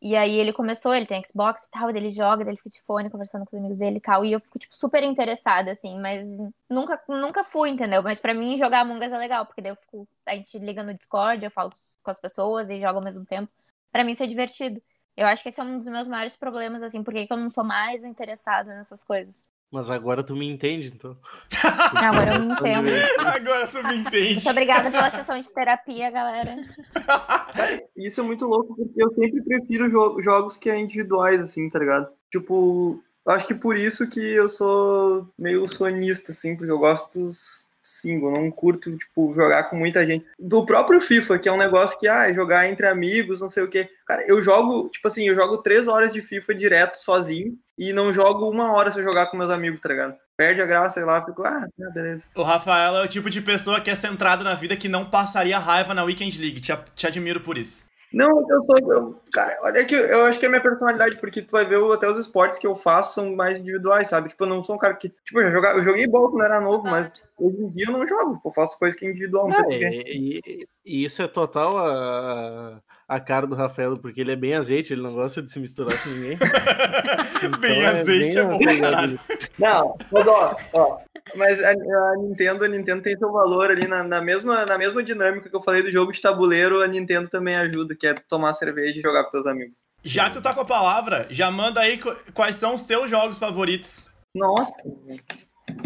E 0.00 0.14
aí 0.14 0.36
ele 0.38 0.52
começou, 0.52 0.94
ele 0.94 1.06
tem 1.06 1.22
Xbox 1.24 1.66
e 1.66 1.70
tal, 1.70 1.88
ele 1.90 2.10
joga, 2.10 2.42
ele 2.42 2.56
fica 2.56 2.68
de 2.68 2.82
fone 2.82 3.10
conversando 3.10 3.46
com 3.46 3.56
os 3.56 3.60
amigos 3.60 3.78
dele 3.78 3.96
e 3.98 4.00
tal. 4.00 4.24
E 4.24 4.32
eu 4.32 4.40
fico, 4.40 4.58
tipo, 4.58 4.76
super 4.76 5.02
interessada, 5.02 5.70
assim, 5.72 5.98
mas 5.98 6.26
nunca, 6.68 7.02
nunca 7.08 7.42
fui, 7.44 7.70
entendeu? 7.70 8.02
Mas 8.02 8.18
para 8.20 8.34
mim 8.34 8.58
jogar 8.58 8.80
Among 8.80 9.04
Us 9.04 9.12
é 9.12 9.18
legal, 9.18 9.46
porque 9.46 9.62
daí 9.62 9.72
eu 9.72 9.76
fico. 9.76 10.06
A 10.26 10.34
gente 10.36 10.58
liga 10.58 10.82
no 10.82 10.94
Discord, 10.94 11.44
eu 11.44 11.50
falo 11.50 11.72
com 12.02 12.10
as 12.10 12.18
pessoas 12.18 12.68
e 12.70 12.80
joga 12.80 12.98
ao 12.98 13.04
mesmo 13.04 13.24
tempo. 13.24 13.50
para 13.90 14.04
mim 14.04 14.12
isso 14.12 14.22
é 14.22 14.26
divertido. 14.26 14.82
Eu 15.16 15.26
acho 15.26 15.42
que 15.42 15.48
esse 15.48 15.60
é 15.60 15.64
um 15.64 15.78
dos 15.78 15.86
meus 15.86 16.06
maiores 16.08 16.36
problemas, 16.36 16.82
assim, 16.82 17.02
porque 17.02 17.26
eu 17.30 17.36
não 17.36 17.50
sou 17.50 17.64
mais 17.64 18.04
interessada 18.04 18.74
nessas 18.76 19.02
coisas. 19.02 19.46
Mas 19.70 19.90
agora 19.90 20.22
tu 20.22 20.36
me 20.36 20.48
entende, 20.48 20.92
então. 20.94 21.16
Agora 21.96 22.34
eu 22.34 22.40
me 22.40 22.52
entendo. 22.52 22.88
agora 23.18 23.66
tu 23.66 23.82
me 23.82 23.96
entende. 23.96 24.34
Muito 24.34 24.50
obrigada 24.50 24.90
pela 24.90 25.10
sessão 25.10 25.38
de 25.38 25.52
terapia, 25.52 26.10
galera. 26.10 26.56
Isso 27.96 28.20
é 28.20 28.24
muito 28.24 28.46
louco, 28.46 28.76
porque 28.76 29.02
eu 29.02 29.12
sempre 29.14 29.42
prefiro 29.42 29.90
jo 29.90 30.22
jogos 30.22 30.56
que 30.56 30.70
é 30.70 30.78
individuais, 30.78 31.42
assim, 31.42 31.68
tá 31.68 31.80
ligado? 31.80 32.08
Tipo, 32.30 33.02
acho 33.26 33.46
que 33.46 33.54
por 33.54 33.76
isso 33.76 34.08
que 34.08 34.20
eu 34.20 34.48
sou 34.48 35.28
meio 35.38 35.66
sonista, 35.66 36.32
assim, 36.32 36.56
porque 36.56 36.70
eu 36.70 36.78
gosto 36.78 37.18
dos, 37.18 37.65
single, 37.86 38.32
não 38.32 38.50
curto, 38.50 38.96
tipo, 38.96 39.32
jogar 39.32 39.64
com 39.64 39.76
muita 39.76 40.04
gente. 40.04 40.26
Do 40.38 40.66
próprio 40.66 41.00
FIFA, 41.00 41.38
que 41.38 41.48
é 41.48 41.52
um 41.52 41.56
negócio 41.56 41.98
que, 41.98 42.08
ah, 42.08 42.28
é 42.28 42.34
jogar 42.34 42.68
entre 42.68 42.86
amigos, 42.86 43.40
não 43.40 43.48
sei 43.48 43.62
o 43.62 43.68
quê. 43.68 43.88
Cara, 44.04 44.26
eu 44.26 44.42
jogo, 44.42 44.88
tipo 44.88 45.06
assim, 45.06 45.28
eu 45.28 45.34
jogo 45.34 45.58
três 45.58 45.86
horas 45.86 46.12
de 46.12 46.20
FIFA 46.20 46.54
direto, 46.54 46.96
sozinho, 46.96 47.56
e 47.78 47.92
não 47.92 48.12
jogo 48.12 48.50
uma 48.50 48.72
hora 48.72 48.90
se 48.90 48.98
eu 48.98 49.04
jogar 49.04 49.26
com 49.26 49.36
meus 49.36 49.50
amigos, 49.50 49.80
tá 49.80 49.88
ligado? 49.88 50.16
Perde 50.36 50.60
a 50.60 50.66
graça, 50.66 50.94
sei 50.94 51.04
lá, 51.04 51.24
fico, 51.24 51.42
ah, 51.44 51.66
beleza. 51.94 52.28
O 52.34 52.42
Rafael 52.42 52.96
é 52.96 53.04
o 53.04 53.08
tipo 53.08 53.30
de 53.30 53.40
pessoa 53.40 53.80
que 53.80 53.90
é 53.90 53.94
centrada 53.94 54.42
na 54.42 54.54
vida 54.54 54.76
que 54.76 54.88
não 54.88 55.08
passaria 55.08 55.58
raiva 55.58 55.94
na 55.94 56.04
Weekend 56.04 56.38
League. 56.40 56.60
Te, 56.60 56.72
te 56.94 57.06
admiro 57.06 57.40
por 57.40 57.56
isso. 57.56 57.86
Não, 58.12 58.46
eu 58.48 58.64
sou. 58.64 58.78
Eu, 58.78 59.20
cara, 59.32 59.58
olha 59.62 59.84
que 59.84 59.94
eu 59.94 60.24
acho 60.24 60.38
que 60.38 60.46
é 60.46 60.48
minha 60.48 60.60
personalidade, 60.60 61.18
porque 61.18 61.42
tu 61.42 61.52
vai 61.52 61.64
ver 61.64 61.78
até 61.92 62.08
os 62.08 62.16
esportes 62.16 62.58
que 62.58 62.66
eu 62.66 62.74
faço 62.74 63.14
são 63.14 63.34
mais 63.34 63.58
individuais, 63.58 64.08
sabe? 64.08 64.28
Tipo, 64.28 64.44
eu 64.44 64.48
não 64.48 64.62
sou 64.62 64.76
um 64.76 64.78
cara 64.78 64.94
que. 64.94 65.08
Tipo, 65.08 65.40
eu, 65.40 65.50
jogar, 65.50 65.76
eu 65.76 65.82
joguei 65.82 66.06
bola 66.06 66.30
quando 66.30 66.44
era 66.44 66.60
novo, 66.60 66.88
mas 66.88 67.20
hoje 67.38 67.56
em 67.56 67.70
dia 67.70 67.86
eu 67.86 67.92
não 67.92 68.06
jogo. 68.06 68.40
Eu 68.44 68.50
faço 68.50 68.78
coisas 68.78 68.98
que 68.98 69.06
é 69.06 69.10
individual, 69.10 69.48
não, 69.48 69.58
não 69.58 69.64
sei 69.64 69.82
e, 69.82 70.40
e, 70.44 70.68
e, 70.84 71.04
isso 71.04 71.22
é 71.22 71.28
total 71.28 71.78
a, 71.78 72.80
a 73.08 73.20
cara 73.20 73.46
do 73.46 73.54
Rafael, 73.54 73.96
porque 73.98 74.20
ele 74.20 74.32
é 74.32 74.36
bem 74.36 74.54
azeite, 74.54 74.92
ele 74.92 75.02
não 75.02 75.14
gosta 75.14 75.42
de 75.42 75.50
se 75.50 75.58
misturar 75.58 75.96
com 76.02 76.08
ninguém. 76.10 76.38
então, 77.36 77.60
bem 77.60 77.82
é 77.82 77.86
azeite 77.86 78.38
é, 78.38 78.44
bem 78.58 78.84
é 78.84 79.06
bom, 79.06 79.18
Não, 79.58 79.96
mas 80.10 80.26
ó, 80.26 80.56
ó, 80.72 80.98
mas 81.36 81.62
a, 81.62 81.70
a, 81.70 82.14
Nintendo, 82.18 82.64
a 82.64 82.68
Nintendo 82.68 83.02
tem 83.02 83.16
seu 83.16 83.30
valor 83.30 83.70
ali 83.70 83.86
na, 83.86 84.02
na, 84.02 84.20
mesma, 84.20 84.64
na 84.64 84.78
mesma 84.78 85.02
dinâmica 85.02 85.48
que 85.48 85.56
eu 85.56 85.62
falei 85.62 85.82
do 85.82 85.90
jogo 85.90 86.12
de 86.12 86.20
tabuleiro, 86.20 86.82
a 86.82 86.86
Nintendo 86.86 87.28
também 87.28 87.56
ajuda, 87.56 87.94
que 87.94 88.06
é 88.06 88.14
tomar 88.14 88.54
cerveja 88.54 88.98
e 88.98 89.02
jogar 89.02 89.24
com 89.24 89.30
seus 89.30 89.46
amigos. 89.46 89.76
Já 90.02 90.28
que 90.28 90.36
tu 90.36 90.42
tá 90.42 90.54
com 90.54 90.60
a 90.60 90.64
palavra, 90.64 91.26
já 91.30 91.50
manda 91.50 91.80
aí 91.80 91.98
quais 92.32 92.56
são 92.56 92.74
os 92.74 92.84
teus 92.84 93.10
jogos 93.10 93.38
favoritos. 93.38 94.08
Nossa, 94.34 94.82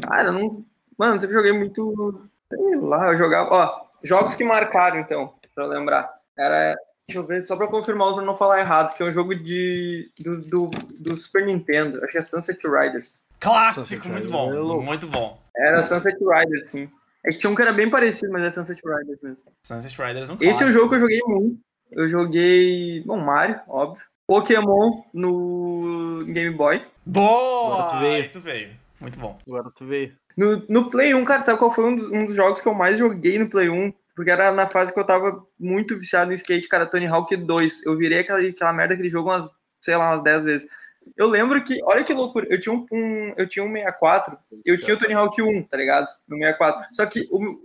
cara, 0.06 0.30
não. 0.30 0.64
Mano, 1.00 1.18
sempre 1.18 1.34
joguei 1.34 1.50
muito. 1.50 2.28
Sei 2.52 2.76
lá, 2.76 3.10
eu 3.10 3.16
jogava. 3.16 3.48
Ó, 3.50 3.86
jogos 4.04 4.34
que 4.34 4.44
marcaram, 4.44 5.00
então, 5.00 5.32
pra 5.54 5.64
eu 5.64 5.70
lembrar. 5.70 6.12
Era. 6.38 6.76
Deixa 7.08 7.20
eu 7.20 7.26
ver, 7.26 7.42
só 7.42 7.56
pra 7.56 7.68
confirmar 7.68 8.12
pra 8.12 8.22
não 8.22 8.36
falar 8.36 8.60
errado, 8.60 8.94
que 8.94 9.02
é 9.02 9.06
um 9.06 9.12
jogo 9.12 9.34
de, 9.34 10.12
do, 10.20 10.42
do, 10.42 10.70
do 11.00 11.16
Super 11.16 11.46
Nintendo. 11.46 11.96
Acho 12.04 12.12
que 12.12 12.18
é 12.18 12.22
Sunset 12.22 12.60
Riders. 12.68 13.24
Clássico, 13.40 14.08
muito 14.10 14.28
bom. 14.30 14.52
É 14.52 14.84
muito 14.84 15.06
bom. 15.06 15.42
Era 15.56 15.86
Sunset 15.86 16.18
Riders, 16.20 16.68
sim. 16.68 16.88
É 17.24 17.30
que 17.30 17.38
tinha 17.38 17.50
um 17.50 17.54
que 17.54 17.62
era 17.62 17.72
bem 17.72 17.88
parecido, 17.88 18.30
mas 18.30 18.42
é 18.42 18.50
Sunset 18.50 18.80
Riders 18.84 19.18
mesmo. 19.22 19.50
Sunset 19.66 20.02
Riders 20.02 20.28
é 20.28 20.32
um 20.34 20.36
Esse 20.38 20.62
é 20.62 20.66
um 20.66 20.72
jogo 20.72 20.90
que 20.90 20.96
eu 20.96 21.00
joguei 21.00 21.20
muito. 21.24 21.58
Eu 21.92 22.08
joguei. 22.10 23.02
Bom, 23.06 23.24
Mario, 23.24 23.58
óbvio. 23.66 24.04
Pokémon 24.28 25.02
no 25.14 26.20
Game 26.26 26.54
Boy. 26.54 26.84
Boa! 27.06 27.74
Agora 27.74 27.90
tu 27.90 28.00
veio. 28.00 28.30
tu 28.30 28.40
veio. 28.40 28.76
Muito 29.00 29.18
bom. 29.18 29.38
Agora 29.48 29.70
tu 29.74 29.86
veio. 29.86 30.19
No, 30.40 30.64
no 30.70 30.88
Play 30.88 31.12
1, 31.12 31.22
cara, 31.26 31.44
sabe 31.44 31.58
qual 31.58 31.70
foi 31.70 31.84
um 31.84 31.94
dos, 31.94 32.10
um 32.10 32.24
dos 32.24 32.34
jogos 32.34 32.62
que 32.62 32.66
eu 32.66 32.72
mais 32.72 32.96
joguei 32.96 33.38
no 33.38 33.50
Play 33.50 33.68
1? 33.68 33.92
Porque 34.16 34.30
era 34.30 34.50
na 34.50 34.66
fase 34.66 34.90
que 34.90 34.98
eu 34.98 35.04
tava 35.04 35.46
muito 35.58 35.98
viciado 35.98 36.32
em 36.32 36.34
skate, 36.34 36.66
cara, 36.66 36.86
Tony 36.86 37.06
Hawk 37.06 37.36
2. 37.36 37.84
Eu 37.84 37.94
virei 37.98 38.20
aquela, 38.20 38.40
aquela 38.40 38.72
merda, 38.72 38.94
aquele 38.94 39.10
jogo 39.10 39.28
umas, 39.28 39.50
sei 39.82 39.96
lá, 39.96 40.12
umas 40.12 40.22
10 40.22 40.44
vezes. 40.44 40.68
Eu 41.14 41.26
lembro 41.26 41.62
que, 41.62 41.82
olha 41.84 42.02
que 42.02 42.14
loucura, 42.14 42.46
eu 42.48 42.58
tinha 42.58 42.74
um, 42.74 42.86
um 42.90 43.34
eu 43.36 43.46
tinha 43.46 43.62
um 43.62 43.70
64, 43.70 44.38
eu 44.64 44.80
tinha 44.80 44.94
o 44.94 44.98
Tony 44.98 45.12
Hawk 45.12 45.42
1, 45.42 45.62
tá 45.64 45.76
ligado? 45.76 46.06
No 46.26 46.38
64. 46.38 46.88
Só 46.94 47.04
que 47.04 47.28
o, 47.30 47.60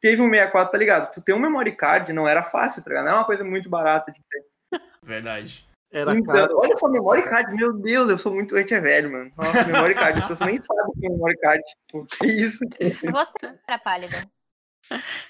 teve 0.00 0.20
um 0.20 0.28
64, 0.28 0.72
tá 0.72 0.78
ligado? 0.78 1.12
Tu 1.12 1.22
ter 1.22 1.32
um 1.32 1.38
memory 1.38 1.76
card 1.76 2.12
não 2.12 2.26
era 2.26 2.42
fácil, 2.42 2.82
tá 2.82 2.90
ligado? 2.90 3.04
Não 3.04 3.10
era 3.12 3.20
uma 3.20 3.26
coisa 3.26 3.44
muito 3.44 3.70
barata 3.70 4.10
de 4.10 4.20
ter. 4.28 4.80
Verdade. 5.00 5.64
Era 5.92 6.14
Então, 6.14 6.34
caro. 6.34 6.58
olha 6.58 6.76
só, 6.76 6.88
memory 6.88 7.22
card, 7.22 7.54
meu 7.54 7.72
Deus, 7.72 8.10
eu 8.10 8.18
sou 8.18 8.34
muito. 8.34 8.54
A 8.56 8.60
gente 8.60 8.74
é 8.74 8.80
velho, 8.80 9.10
mano. 9.10 9.30
Nossa, 9.36 9.64
memory 9.64 9.94
card, 9.94 10.18
as 10.18 10.26
pessoas 10.26 10.50
nem 10.50 10.60
sabem 10.62 10.84
o 10.88 10.92
que 10.92 11.06
é 11.06 11.10
memory 11.10 11.36
card. 11.38 11.62
Tipo, 11.86 12.06
que 12.06 12.26
isso? 12.26 12.64
Você, 13.12 13.52
cara 13.66 13.78
pálida. 13.78 14.28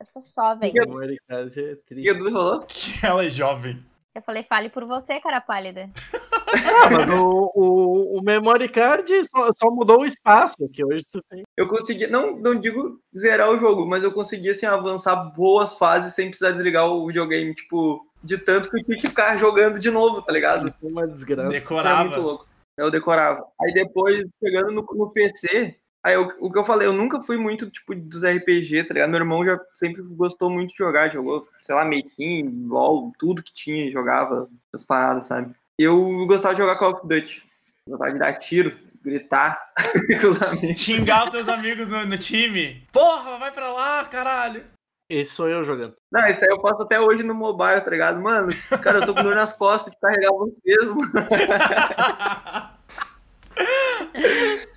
Eu 0.00 0.06
sou 0.06 0.22
jovem. 0.22 0.72
Memory 0.74 1.18
card 1.28 1.60
é 1.60 1.72
O 1.72 1.76
que 1.86 2.14
falou? 2.30 2.60
que 2.66 3.06
ela 3.06 3.24
é 3.24 3.30
jovem. 3.30 3.82
Eu 4.14 4.20
falei, 4.20 4.42
fale 4.42 4.68
por 4.68 4.84
você, 4.84 5.18
cara 5.20 5.40
pálida. 5.40 5.90
Mas 6.92 7.08
o, 7.18 7.50
o, 7.54 8.18
o 8.18 8.22
memory 8.22 8.68
card 8.68 9.10
só, 9.26 9.50
só 9.54 9.70
mudou 9.70 10.00
o 10.00 10.04
espaço, 10.04 10.68
que 10.70 10.84
hoje 10.84 11.02
tu 11.10 11.22
tem. 11.30 11.44
Eu 11.56 11.66
consegui, 11.66 12.06
não, 12.08 12.36
não 12.36 12.54
digo 12.54 13.00
zerar 13.16 13.50
o 13.50 13.56
jogo, 13.56 13.86
mas 13.86 14.04
eu 14.04 14.12
consegui, 14.12 14.50
assim, 14.50 14.66
avançar 14.66 15.16
boas 15.16 15.78
fases 15.78 16.12
sem 16.12 16.28
precisar 16.28 16.50
desligar 16.50 16.86
o 16.86 17.06
videogame, 17.06 17.54
tipo, 17.54 18.06
de 18.22 18.36
tanto 18.36 18.68
que 18.68 18.80
eu 18.80 18.84
tinha 18.84 19.00
que 19.00 19.08
ficar 19.08 19.38
jogando 19.38 19.78
de 19.78 19.90
novo, 19.90 20.20
tá 20.20 20.30
ligado? 20.30 20.74
Uma 20.82 21.06
desgraça. 21.06 21.48
Decorava. 21.48 22.16
louco. 22.18 22.46
Eu 22.76 22.90
decorava. 22.90 23.46
Aí 23.60 23.72
depois, 23.72 24.24
chegando 24.42 24.72
no, 24.72 24.86
no 24.92 25.10
PC, 25.10 25.76
aí 26.02 26.14
eu- 26.14 26.32
o 26.40 26.50
que 26.50 26.58
eu 26.58 26.64
falei, 26.64 26.86
eu 26.88 26.92
nunca 26.92 27.20
fui 27.20 27.36
muito, 27.36 27.70
tipo, 27.70 27.94
dos 27.94 28.22
RPG, 28.24 28.84
tá 28.84 28.94
ligado? 28.94 29.10
Meu 29.10 29.20
irmão 29.20 29.44
já 29.44 29.58
sempre 29.76 30.02
gostou 30.02 30.50
muito 30.50 30.70
de 30.72 30.78
jogar, 30.78 31.12
jogou, 31.12 31.46
sei 31.60 31.74
lá, 31.74 31.84
Making, 31.84 32.66
LOL, 32.68 33.12
tudo 33.18 33.42
que 33.42 33.52
tinha, 33.52 33.90
jogava 33.90 34.48
essas 34.72 34.86
paradas, 34.86 35.26
sabe? 35.26 35.54
Eu 35.78 36.26
gostava 36.26 36.54
de 36.54 36.60
jogar 36.60 36.76
Call 36.76 36.92
of 36.92 37.06
Duty. 37.06 37.42
Gostava 37.88 38.12
de 38.12 38.18
dar 38.18 38.34
tiro, 38.34 38.76
gritar 39.02 39.58
com 40.20 40.28
os 40.28 40.40
amigos. 40.42 40.80
Xingar 40.80 41.24
os 41.24 41.30
teus 41.30 41.48
amigos 41.48 41.88
no, 41.88 42.04
no 42.06 42.18
time. 42.18 42.86
Porra, 42.92 43.38
vai 43.38 43.50
pra 43.50 43.72
lá, 43.72 44.04
caralho. 44.04 44.64
Esse 45.10 45.32
sou 45.32 45.48
eu 45.48 45.64
jogando. 45.64 45.94
Não, 46.10 46.26
isso 46.30 46.44
aí 46.44 46.50
eu 46.50 46.60
faço 46.60 46.82
até 46.82 47.00
hoje 47.00 47.22
no 47.22 47.34
mobile, 47.34 47.80
tá 47.80 47.90
ligado? 47.90 48.20
Mano, 48.22 48.48
cara, 48.82 48.98
eu 49.00 49.06
tô 49.06 49.14
com 49.14 49.22
dor 49.22 49.34
nas 49.34 49.52
costas 49.52 49.92
de 49.92 50.00
carregar 50.00 50.30
vocês, 50.30 50.88
mano. 50.88 51.12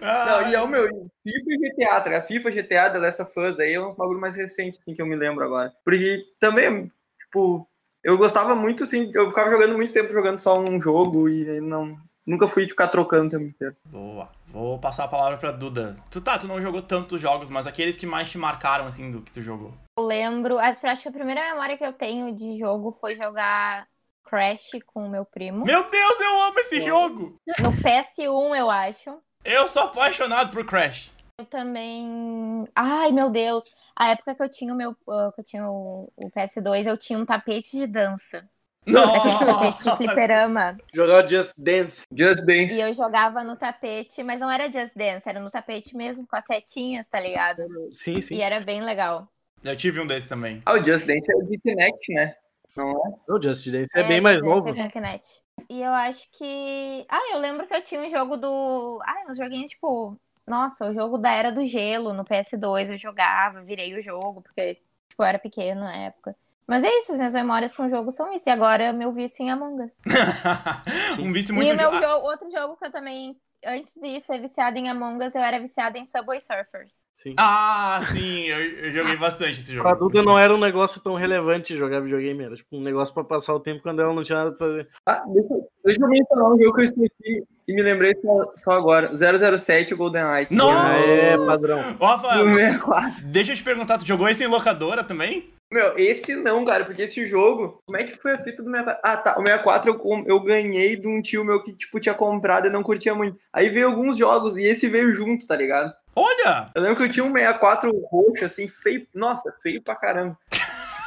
Não, 0.00 0.50
e 0.50 0.54
é 0.54 0.60
o 0.60 0.68
meu, 0.68 0.88
FIFA 1.22 1.46
e 1.48 1.58
GTA, 1.58 2.00
tá? 2.00 2.22
FIFA, 2.22 2.50
GTA, 2.50 2.90
The 2.90 2.98
Last 2.98 3.22
of 3.22 3.40
Us, 3.40 3.58
aí 3.58 3.74
é 3.74 3.80
um 3.80 3.94
bagulho 3.94 4.20
mais 4.20 4.36
recente, 4.36 4.78
assim, 4.78 4.94
que 4.94 5.02
eu 5.02 5.06
me 5.06 5.16
lembro 5.16 5.44
agora. 5.44 5.72
Porque 5.84 6.24
também, 6.38 6.90
tipo, 7.22 7.68
eu 8.02 8.16
gostava 8.16 8.54
muito, 8.54 8.84
assim, 8.84 9.10
eu 9.14 9.28
ficava 9.28 9.50
jogando 9.50 9.76
muito 9.76 9.92
tempo 9.92 10.12
jogando 10.12 10.38
só 10.38 10.58
um 10.58 10.80
jogo 10.80 11.28
e 11.28 11.60
não, 11.60 11.96
nunca 12.26 12.48
fui 12.48 12.68
ficar 12.68 12.88
trocando 12.88 13.26
o 13.26 13.30
tempo 13.30 13.44
inteiro. 13.44 13.76
Boa. 13.84 14.30
Vou 14.48 14.78
passar 14.78 15.04
a 15.04 15.08
palavra 15.08 15.38
pra 15.38 15.52
Duda. 15.52 15.96
Tu 16.10 16.20
tá, 16.20 16.38
tu 16.38 16.46
não 16.46 16.60
jogou 16.60 16.82
tantos 16.82 17.20
jogos, 17.20 17.50
mas 17.50 17.66
aqueles 17.66 17.96
que 17.96 18.06
mais 18.06 18.30
te 18.30 18.38
marcaram, 18.38 18.86
assim, 18.86 19.10
do 19.10 19.20
que 19.20 19.30
tu 19.30 19.42
jogou. 19.42 19.72
Eu 19.98 20.04
lembro, 20.04 20.58
acho 20.58 21.02
que 21.02 21.08
a 21.08 21.12
primeira 21.12 21.50
memória 21.50 21.76
que 21.76 21.84
eu 21.84 21.92
tenho 21.92 22.34
de 22.34 22.58
jogo 22.58 22.96
foi 23.00 23.16
jogar 23.16 23.86
Crash 24.24 24.70
com 24.86 25.06
o 25.06 25.10
meu 25.10 25.24
primo. 25.24 25.64
Meu 25.64 25.88
Deus, 25.90 26.20
eu 26.20 26.42
amo 26.42 26.58
esse 26.58 26.80
jogo! 26.80 27.36
No 27.58 27.72
PS1, 27.72 28.56
eu 28.56 28.70
acho. 28.70 29.10
Eu 29.44 29.66
sou 29.66 29.84
apaixonado 29.84 30.52
por 30.52 30.64
Crash. 30.64 31.10
Eu 31.38 31.46
também. 31.46 32.68
Ai, 32.74 33.10
meu 33.12 33.30
Deus. 33.30 33.64
A 33.96 34.10
época 34.10 34.34
que 34.34 34.42
eu 34.42 34.48
tinha 34.48 34.72
o 34.72 34.76
meu. 34.76 34.90
uh, 34.90 35.32
que 35.34 35.40
eu 35.40 35.44
tinha 35.44 35.66
o, 35.66 36.12
o 36.16 36.30
PS2, 36.30 36.86
eu 36.86 36.96
tinha 36.96 37.18
um 37.18 37.24
tapete 37.24 37.76
de 37.76 37.86
dança. 37.86 38.48
Aquele 38.86 39.52
tapete 39.52 39.84
de 39.84 39.96
fliperama. 39.96 40.78
Jogar 40.92 41.24
o 41.24 41.28
Just 41.28 41.52
Dance. 41.56 42.02
Just 42.14 42.40
Dance. 42.44 42.74
E 42.74 42.80
eu 42.80 42.92
jogava 42.92 43.44
no 43.44 43.56
tapete, 43.56 44.22
mas 44.22 44.40
não 44.40 44.50
era 44.50 44.70
Just 44.70 44.94
Dance, 44.94 45.28
era 45.28 45.40
no 45.40 45.50
tapete 45.50 45.96
mesmo, 45.96 46.26
com 46.26 46.36
as 46.36 46.44
setinhas, 46.44 47.06
tá 47.06 47.20
ligado? 47.20 47.62
Sim, 47.90 48.20
sim. 48.20 48.36
E 48.36 48.40
era 48.40 48.60
bem 48.60 48.82
legal. 48.82 49.28
Eu 49.62 49.76
tive 49.76 50.00
um 50.00 50.06
desse 50.06 50.28
também. 50.28 50.62
Ah, 50.64 50.72
o 50.72 50.84
Just 50.84 51.06
Dance 51.06 51.30
é 51.30 51.36
o 51.36 51.42
de 51.42 51.58
Kinect, 51.58 52.14
né? 52.14 52.34
Não 52.76 52.90
é? 52.90 53.32
O 53.32 53.42
Just 53.42 53.68
Dance 53.70 53.88
é, 53.94 54.02
bem 54.04 54.20
mais 54.20 54.40
Dance 54.40 54.54
novo. 54.54 54.68
é 54.68 54.74
com 54.74 54.90
Kinect. 54.90 55.42
E 55.68 55.82
eu 55.82 55.92
acho 55.92 56.28
que. 56.30 57.04
Ah, 57.08 57.32
eu 57.32 57.38
lembro 57.38 57.66
que 57.66 57.74
eu 57.74 57.82
tinha 57.82 58.00
um 58.00 58.10
jogo 58.10 58.36
do. 58.36 59.00
Ah, 59.04 59.30
um 59.30 59.34
joguinho 59.34 59.66
tipo. 59.66 60.16
Nossa, 60.46 60.90
o 60.90 60.94
jogo 60.94 61.18
da 61.18 61.30
Era 61.30 61.52
do 61.52 61.64
Gelo 61.64 62.12
no 62.12 62.24
PS2 62.24 62.90
eu 62.90 62.98
jogava, 62.98 63.62
virei 63.62 63.96
o 63.96 64.02
jogo, 64.02 64.42
porque 64.42 64.74
tipo, 65.08 65.22
eu 65.22 65.24
era 65.24 65.38
pequeno 65.38 65.82
na 65.82 65.94
época. 65.94 66.34
Mas 66.66 66.84
é 66.84 66.88
isso, 66.88 67.12
as 67.12 67.18
minhas 67.18 67.34
memórias 67.34 67.72
com 67.72 67.86
o 67.86 67.90
jogo 67.90 68.10
são 68.10 68.32
isso. 68.32 68.48
E 68.48 68.52
agora 68.52 68.92
meu 68.92 69.12
vício 69.12 69.44
em 69.44 69.50
Among 69.50 69.84
Us. 69.84 70.00
um 71.18 71.32
vício 71.32 71.54
muito... 71.54 71.68
E 71.68 71.72
o 71.72 71.76
meu 71.76 71.90
jogo, 72.00 72.26
outro 72.26 72.50
jogo 72.50 72.76
que 72.76 72.86
eu 72.86 72.92
também, 72.92 73.36
antes 73.66 73.94
de 74.00 74.20
ser 74.20 74.38
viciada 74.40 74.78
em 74.78 74.88
Among 74.88 75.24
Us, 75.24 75.34
eu 75.34 75.42
era 75.42 75.58
viciada 75.58 75.98
em 75.98 76.04
Subway 76.06 76.40
Surfers. 76.40 77.06
Sim. 77.14 77.34
Ah, 77.38 78.00
sim, 78.12 78.44
eu, 78.46 78.58
eu 78.58 78.90
joguei 78.92 79.16
bastante 79.16 79.60
esse 79.60 79.72
jogo. 79.72 79.88
Pra 79.88 79.96
Duda 79.98 80.22
não 80.22 80.38
era 80.38 80.54
um 80.54 80.58
negócio 80.58 81.00
tão 81.02 81.14
relevante 81.14 81.76
jogar 81.76 82.00
videogame, 82.00 82.44
era 82.44 82.56
tipo 82.56 82.76
um 82.76 82.80
negócio 82.82 83.12
pra 83.12 83.24
passar 83.24 83.54
o 83.54 83.60
tempo 83.60 83.82
quando 83.82 84.00
ela 84.00 84.14
não 84.14 84.22
tinha 84.22 84.38
nada 84.38 84.50
pra 84.52 84.66
fazer. 84.66 84.88
Ah, 85.06 85.22
deixa, 85.26 85.52
eu- 85.54 85.68
deixa 85.84 86.00
eu 86.02 86.08
mencionar 86.08 86.50
um 86.52 86.58
jogo 86.58 86.72
que 86.74 86.80
eu 86.80 86.84
esqueci 86.84 87.44
e 87.68 87.74
me 87.74 87.82
lembrei 87.82 88.14
só, 88.16 88.52
só 88.56 88.70
agora. 88.72 89.12
007 89.14 89.94
GoldenEye. 89.94 90.48
Não! 90.50 90.70
Ah, 90.70 90.96
é, 90.98 91.36
padrão. 91.36 91.82
64. 91.98 93.24
deixa 93.26 93.52
eu 93.52 93.56
te 93.56 93.62
perguntar, 93.62 93.98
tu 93.98 94.06
jogou 94.06 94.28
esse 94.28 94.42
em 94.42 94.46
locadora 94.48 95.04
também? 95.04 95.50
Meu, 95.72 95.96
esse 95.96 96.34
não, 96.34 96.64
cara, 96.64 96.84
porque 96.84 97.02
esse 97.02 97.28
jogo. 97.28 97.80
Como 97.86 97.96
é 97.96 98.02
que 98.02 98.16
foi 98.16 98.32
a 98.32 98.38
fita 98.38 98.60
do 98.60 98.70
64? 98.70 99.00
Ah, 99.04 99.16
tá. 99.16 99.38
O 99.38 99.42
64 99.42 99.90
eu, 99.90 100.24
eu 100.26 100.40
ganhei 100.40 100.96
de 100.96 101.06
um 101.06 101.22
tio 101.22 101.44
meu 101.44 101.62
que, 101.62 101.72
tipo, 101.72 102.00
tinha 102.00 102.14
comprado 102.14 102.66
e 102.66 102.70
não 102.70 102.82
curtia 102.82 103.14
muito. 103.14 103.38
Aí 103.52 103.68
veio 103.68 103.86
alguns 103.86 104.16
jogos 104.16 104.56
e 104.56 104.64
esse 104.64 104.88
veio 104.88 105.14
junto, 105.14 105.46
tá 105.46 105.54
ligado? 105.54 105.92
Olha! 106.16 106.72
Eu 106.74 106.82
lembro 106.82 106.96
que 106.96 107.04
eu 107.04 107.08
tinha 107.08 107.24
um 107.24 107.32
64 107.32 107.88
roxo, 108.10 108.44
assim, 108.44 108.66
feio. 108.66 109.06
Nossa, 109.14 109.54
feio 109.62 109.80
pra 109.80 109.94
caramba. 109.94 110.36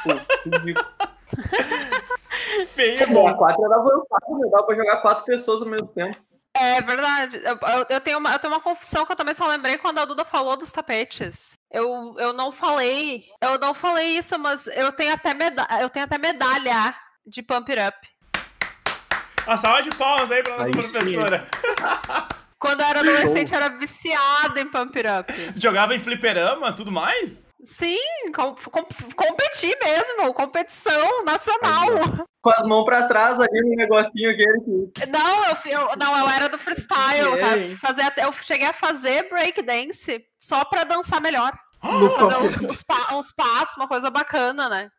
Pô, 0.02 0.10
ridículo. 0.50 0.86
Feio, 2.74 3.04
O 3.04 3.12
bom. 3.12 3.24
64 3.24 3.64
era 3.64 3.74
avançado, 3.74 4.38
meu. 4.38 4.50
Dava 4.50 4.64
pra 4.64 4.76
jogar 4.76 5.02
quatro 5.02 5.24
pessoas 5.24 5.62
ao 5.62 5.68
mesmo 5.68 5.88
tempo. 5.88 6.16
É 6.56 6.80
verdade. 6.80 7.40
Eu, 7.44 7.86
eu- 7.90 8.00
tenho 8.00 8.18
uma, 8.18 8.32
eu 8.32 8.38
tenho 8.38 8.52
uma 8.52 8.60
confissão 8.60 9.04
que 9.04 9.12
eu 9.12 9.16
também 9.16 9.34
só 9.34 9.46
lembrei 9.48 9.76
quando 9.76 9.98
a 9.98 10.04
Duda 10.04 10.24
falou 10.24 10.56
dos 10.56 10.70
tapetes. 10.70 11.50
Eu, 11.70 12.14
eu 12.18 12.32
não 12.32 12.52
falei. 12.52 13.24
Eu 13.42 13.58
não 13.58 13.74
falei 13.74 14.16
isso, 14.16 14.38
mas 14.38 14.66
eu 14.68 14.92
tenho 14.92 15.12
até, 15.12 15.34
meda 15.34 15.66
eu 15.80 15.90
tenho 15.90 16.04
até 16.04 16.16
medalha 16.16 16.94
de 17.26 17.42
Pump 17.42 17.70
It 17.72 17.82
Up. 17.88 18.08
Uma 19.46 19.56
salva 19.56 19.82
de 19.82 19.90
palmas 19.96 20.30
aí 20.30 20.42
pra 20.42 20.52
nossa 20.52 20.64
Aí 20.64 20.72
professora. 20.72 21.48
Quando 22.58 22.80
eu 22.80 22.86
era 22.86 23.00
adolescente, 23.00 23.52
eu 23.52 23.58
era 23.60 23.68
viciada 23.76 24.58
em 24.60 24.70
Pump 24.70 24.96
It 24.96 25.08
Up. 25.20 25.60
Jogava 25.60 25.94
em 25.94 26.00
fliperama, 26.00 26.72
tudo 26.72 26.90
mais? 26.90 27.42
Sim, 27.62 27.98
com, 28.34 28.54
com, 28.54 28.86
competir 29.16 29.76
mesmo, 29.82 30.32
competição 30.32 31.24
nacional. 31.24 32.26
Com 32.44 32.50
as 32.50 32.62
mãos 32.64 32.84
pra 32.84 33.08
trás 33.08 33.40
ali 33.40 33.60
no 33.62 33.74
negocinho 33.74 34.30
aquele 34.30 34.60
que. 34.60 35.06
Não, 35.06 35.44
eu, 35.46 35.56
eu- 35.72 35.96
não, 35.96 36.16
eu 36.18 36.28
era 36.28 36.46
do 36.48 36.58
freestyle, 36.58 37.40
É? 37.40 37.74
Fazer 37.76 38.02
até, 38.02 38.24
eu 38.26 38.32
cheguei 38.34 38.68
a 38.68 38.72
fazer 38.74 39.28
breakdance 39.30 40.22
só 40.38 40.62
pra 40.66 40.84
dançar 40.84 41.20
melhor. 41.22 41.52
No 41.84 42.08
Fazer 42.10 42.36
uns, 42.38 42.60
uns, 42.62 42.82
pa- 42.82 43.14
uns 43.14 43.30
passos, 43.32 43.76
uma 43.76 43.86
coisa 43.88 44.10
bacana, 44.10 44.68
né? 44.70 44.90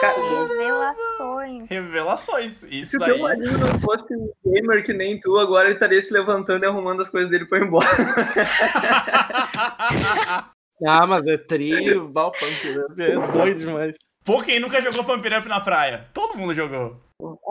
Cara, 0.00 0.14
Revelações. 0.48 1.68
Revelações. 1.70 2.62
Isso 2.64 2.90
se 2.92 2.96
o 2.96 3.00
daí. 3.00 3.12
teu 3.14 3.22
marido 3.22 3.58
não 3.58 3.80
fosse 3.80 4.14
um 4.14 4.30
gamer 4.46 4.82
que 4.84 4.92
nem 4.94 5.18
tu, 5.20 5.38
agora 5.38 5.66
ele 5.68 5.74
estaria 5.76 6.00
se 6.02 6.12
levantando 6.12 6.64
e 6.64 6.66
arrumando 6.66 7.00
as 7.02 7.08
coisas 7.10 7.30
dele 7.30 7.44
pra 7.46 7.58
ir 7.58 7.64
embora. 7.64 7.86
Ah, 10.86 11.06
mas 11.06 11.24
é 11.28 11.38
trio, 11.38 12.08
balpunk, 12.08 12.68
né? 12.96 13.06
é 13.06 13.32
doido 13.32 13.58
demais. 13.58 13.96
Pô, 14.24 14.42
quem 14.42 14.58
nunca 14.58 14.80
jogou 14.80 15.04
Pump 15.04 15.26
It 15.26 15.36
Up 15.38 15.48
na 15.48 15.60
praia? 15.60 16.08
Todo 16.14 16.36
mundo 16.38 16.54
jogou. 16.54 16.96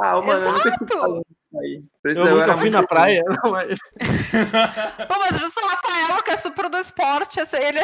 Ah, 0.02 0.20
mano, 0.22 0.32
eu 0.32 0.52
nunca 0.54 0.68
Exato. 0.70 0.86
tive 0.86 0.94
falando 1.00 1.22
isso 1.22 1.60
aí. 1.60 1.84
Isso 2.12 2.20
Eu 2.22 2.36
nunca 2.38 2.54
fui 2.54 2.62
muito 2.62 2.74
na 2.74 2.84
praia, 2.88 3.24
não, 3.44 3.52
mas... 3.52 3.78
Pô, 5.08 5.16
mas 5.20 5.40
justo 5.40 5.60
o 5.62 5.68
Rafael, 5.68 6.24
que 6.24 6.32
é 6.32 6.38
super 6.38 6.70
do 6.70 6.78
esporte, 6.78 7.40
esse- 7.40 7.58
ele 7.58 7.80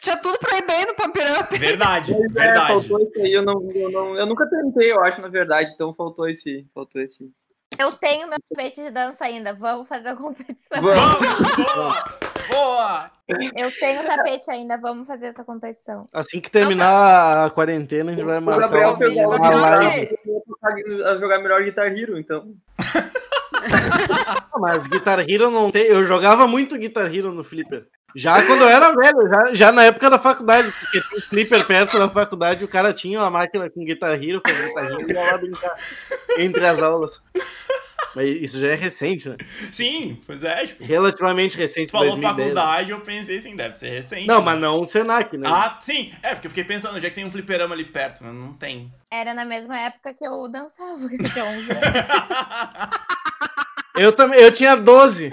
tinha 0.00 0.16
tudo 0.18 0.38
pra 0.38 0.58
ir 0.58 0.66
bem 0.66 0.86
no 0.86 0.94
Pump 0.94 1.18
It 1.20 1.40
Up. 1.40 1.58
Verdade, 1.58 2.12
Mas, 2.12 2.20
é, 2.20 2.28
verdade. 2.28 2.66
faltou 2.68 3.00
isso 3.00 3.18
aí, 3.20 3.32
eu, 3.32 3.42
não, 3.42 3.70
eu, 3.72 3.90
não, 3.90 4.16
eu 4.16 4.26
nunca 4.26 4.46
tentei, 4.48 4.92
eu 4.92 5.02
acho, 5.02 5.20
na 5.22 5.28
verdade, 5.28 5.72
então 5.74 5.94
faltou 5.94 6.28
esse. 6.28 6.66
Faltou 6.74 7.00
esse. 7.00 7.30
Eu 7.78 7.92
tenho 7.92 8.28
meu 8.28 8.38
tapete 8.48 8.82
de 8.82 8.90
dança 8.90 9.24
ainda. 9.24 9.52
Vamos 9.54 9.86
fazer 9.88 10.08
a 10.08 10.16
competição. 10.16 10.80
Vamos. 10.80 10.96
Vamos, 10.96 11.94
boa! 12.48 13.10
Eu 13.56 13.70
tenho 13.78 14.06
tapete 14.06 14.50
ainda. 14.50 14.78
Vamos 14.80 15.06
fazer 15.06 15.26
essa 15.26 15.44
competição. 15.44 16.06
Assim 16.12 16.40
que 16.40 16.50
terminar 16.50 17.46
a 17.46 17.50
quarentena, 17.50 18.10
a 18.10 18.14
gente 18.14 18.24
vai 18.24 18.38
O 18.38 18.42
marcar 18.42 18.60
Gabriel 18.62 18.88
uma, 18.88 18.98
pegou 18.98 19.26
uma 19.26 19.38
Gabriel. 19.38 20.18
live. 20.64 21.04
a 21.04 21.18
jogar 21.18 21.38
melhor 21.40 21.62
Guitar 21.62 21.86
Hero, 21.86 22.18
então. 22.18 22.54
Mas 24.58 24.86
Guitar 24.86 25.20
Hero 25.28 25.50
não 25.50 25.70
tem. 25.70 25.82
Eu 25.84 26.04
jogava 26.04 26.46
muito 26.46 26.78
Guitar 26.78 27.14
Hero 27.14 27.32
no 27.32 27.44
Flipper. 27.44 27.86
Já 28.16 28.42
quando 28.46 28.62
eu 28.62 28.68
era 28.68 28.90
velho, 28.94 29.28
já, 29.28 29.54
já 29.54 29.72
na 29.72 29.84
época 29.84 30.08
da 30.08 30.18
faculdade, 30.18 30.66
porque 30.72 31.00
tinha 31.00 31.18
um 31.18 31.20
Flipper 31.20 31.66
perto 31.66 31.98
da 31.98 32.08
faculdade, 32.08 32.64
o 32.64 32.68
cara 32.68 32.92
tinha 32.94 33.20
uma 33.20 33.28
máquina 33.30 33.68
com 33.68 33.84
Guitar 33.84 34.12
Hero, 34.14 34.40
com 34.40 34.50
Guitar 34.50 34.84
Hero, 34.84 35.02
e 35.02 35.12
ia 35.12 35.30
lá 35.32 35.36
brincar 35.36 35.74
entre 36.38 36.66
as 36.66 36.82
aulas. 36.82 37.22
Mas 38.14 38.28
isso 38.42 38.58
já 38.58 38.68
é 38.68 38.74
recente, 38.74 39.28
né? 39.28 39.36
Sim, 39.72 40.20
pois 40.26 40.42
é. 40.42 40.66
Tipo, 40.66 40.84
Relativamente 40.84 41.56
recente. 41.56 41.90
falou 41.92 42.16
2010. 42.16 42.36
faculdade, 42.36 42.90
eu 42.90 43.00
pensei 43.00 43.38
assim, 43.38 43.54
deve 43.56 43.76
ser 43.76 43.90
recente. 43.90 44.26
Não, 44.26 44.38
né? 44.38 44.44
mas 44.44 44.60
não 44.60 44.80
o 44.80 44.84
Senac, 44.84 45.36
né? 45.36 45.48
Ah, 45.48 45.78
sim. 45.80 46.12
É, 46.22 46.34
porque 46.34 46.46
eu 46.46 46.50
fiquei 46.50 46.64
pensando, 46.64 46.96
onde 46.96 47.06
é 47.06 47.10
que 47.10 47.16
tem 47.16 47.24
um 47.24 47.30
fliperama 47.30 47.74
ali 47.74 47.84
perto? 47.84 48.24
Mas 48.24 48.34
não 48.34 48.52
tem. 48.54 48.92
Era 49.10 49.34
na 49.34 49.44
mesma 49.44 49.78
época 49.78 50.14
que 50.14 50.26
eu 50.26 50.48
dançava, 50.48 51.08
que 51.08 51.14
eu 51.16 51.30
tinha 51.30 51.44
11 51.44 51.70
anos. 51.70 51.82
Eu 53.96 54.12
também, 54.12 54.40
eu 54.40 54.52
tinha 54.52 54.76
12. 54.76 55.30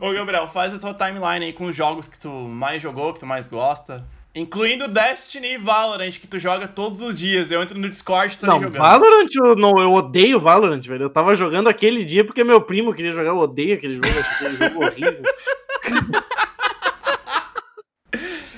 Ô, 0.00 0.12
Gabriel, 0.12 0.46
faz 0.48 0.74
a 0.74 0.78
tua 0.78 0.94
timeline 0.94 1.46
aí 1.46 1.52
com 1.52 1.64
os 1.64 1.76
jogos 1.76 2.06
que 2.08 2.18
tu 2.18 2.30
mais 2.30 2.82
jogou, 2.82 3.14
que 3.14 3.20
tu 3.20 3.26
mais 3.26 3.48
gosta. 3.48 4.06
Incluindo 4.34 4.86
Destiny 4.86 5.54
e 5.54 5.58
Valorant, 5.58 6.12
que 6.12 6.26
tu 6.26 6.38
joga 6.38 6.68
todos 6.68 7.00
os 7.02 7.14
dias. 7.14 7.50
Eu 7.50 7.62
entro 7.62 7.78
no 7.78 7.88
Discord 7.88 8.34
e 8.34 8.38
tô 8.38 8.46
Não, 8.46 8.60
jogando. 8.60 8.78
Valorant, 8.78 9.28
eu, 9.34 9.56
não, 9.56 9.78
eu 9.80 9.92
odeio 9.92 10.38
Valorant, 10.38 10.82
velho. 10.86 11.04
Eu 11.04 11.10
tava 11.10 11.34
jogando 11.34 11.68
aquele 11.68 12.04
dia 12.04 12.24
porque 12.24 12.44
meu 12.44 12.60
primo 12.60 12.94
queria 12.94 13.10
jogar, 13.12 13.30
eu 13.30 13.38
odeio 13.38 13.74
aquele 13.74 13.94
jogo, 13.96 14.06
acho 14.08 14.44
aquele 14.46 14.56
jogo 14.56 14.84
horrível. 14.84 15.22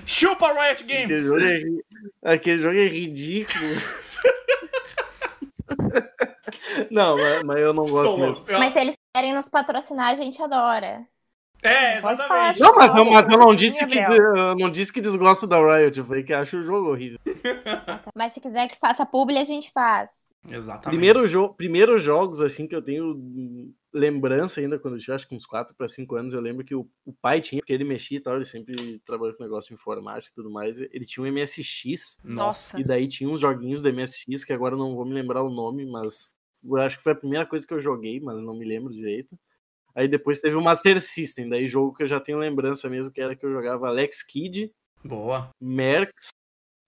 Chupa 0.04 0.48
Riot 0.52 0.82
Aquele 0.82 1.06
Games! 1.06 1.22
jogo 1.24 1.40
é, 1.40 2.32
aquele 2.32 2.58
jogo 2.58 2.78
é 2.78 2.86
ridículo. 2.86 3.64
Não, 6.90 7.16
mas, 7.16 7.42
mas 7.44 7.58
eu 7.58 7.72
não 7.72 7.84
gosto 7.84 8.18
mesmo. 8.18 8.44
Eu- 8.48 8.58
Mas 8.58 8.72
se 8.72 8.80
eles 8.80 8.96
querem 9.14 9.34
nos 9.34 9.48
patrocinar, 9.48 10.10
a 10.10 10.14
gente 10.14 10.40
adora. 10.42 11.02
É, 11.62 11.96
exatamente. 11.98 12.60
Não, 12.60 12.74
mas, 12.74 12.94
eu- 12.96 13.04
mas 13.04 13.28
eu 13.28 13.38
não 13.38 13.54
disse 13.54 13.86
que 13.86 13.98
eu 13.98 14.56
não 14.56 14.70
disse 14.70 14.92
que 14.92 15.00
desgosto 15.00 15.46
da 15.46 15.58
Riot, 15.58 15.98
eu 15.98 16.04
falei 16.04 16.22
que 16.22 16.32
acho 16.32 16.56
o 16.58 16.62
jogo 16.64 16.90
horrível. 16.90 17.18
Mas 18.14 18.32
se 18.32 18.40
quiser 18.40 18.68
que 18.68 18.78
faça 18.78 19.04
publi, 19.04 19.38
a 19.38 19.44
gente 19.44 19.70
faz. 19.72 20.10
Exatamente. 20.48 20.88
Primeiro 20.88 21.28
jo 21.28 21.50
primeiros 21.50 22.02
jogos 22.02 22.40
assim 22.40 22.66
que 22.66 22.74
eu 22.74 22.80
tenho 22.80 23.14
lembrança 23.92 24.60
ainda 24.60 24.78
quando 24.78 24.94
eu 24.96 25.00
tinha 25.00 25.14
acho 25.14 25.28
que 25.28 25.34
uns 25.34 25.44
4 25.44 25.74
para 25.74 25.86
5 25.88 26.16
anos, 26.16 26.32
eu 26.32 26.40
lembro 26.40 26.64
que 26.64 26.74
o, 26.74 26.88
o 27.04 27.12
pai 27.12 27.40
tinha, 27.40 27.60
porque 27.60 27.72
ele 27.72 27.84
mexia 27.84 28.16
e 28.16 28.20
tal, 28.22 28.36
ele 28.36 28.44
sempre 28.46 29.00
trabalhou 29.04 29.34
com 29.36 29.42
negócio 29.42 29.68
de 29.68 29.74
informática 29.74 30.32
e 30.32 30.34
tudo 30.34 30.50
mais, 30.50 30.80
ele 30.80 31.04
tinha 31.04 31.22
um 31.24 31.30
MSX 31.30 32.18
Nossa. 32.24 32.80
e 32.80 32.84
daí 32.84 33.06
tinha 33.08 33.28
uns 33.28 33.40
joguinhos 33.40 33.82
do 33.82 33.92
MSX 33.92 34.42
que 34.44 34.52
agora 34.52 34.74
eu 34.74 34.78
não 34.78 34.94
vou 34.94 35.04
me 35.04 35.12
lembrar 35.12 35.42
o 35.42 35.50
nome, 35.50 35.84
mas 35.84 36.34
eu 36.64 36.76
acho 36.76 36.96
que 36.98 37.02
foi 37.02 37.12
a 37.12 37.16
primeira 37.16 37.44
coisa 37.44 37.66
que 37.66 37.74
eu 37.74 37.80
joguei, 37.80 38.18
mas 38.20 38.42
não 38.42 38.54
me 38.56 38.64
lembro 38.64 38.92
direito. 38.94 39.36
Aí 40.00 40.08
depois 40.08 40.40
teve 40.40 40.56
o 40.56 40.62
Master 40.62 41.00
System, 41.02 41.46
daí 41.46 41.68
jogo 41.68 41.94
que 41.94 42.02
eu 42.02 42.08
já 42.08 42.18
tenho 42.18 42.38
lembrança 42.38 42.88
mesmo, 42.88 43.12
que 43.12 43.20
era 43.20 43.36
que 43.36 43.44
eu 43.44 43.52
jogava 43.52 43.88
Alex 43.88 44.22
Kidd, 44.22 44.72
Boa. 45.04 45.50
Mercs 45.60 46.28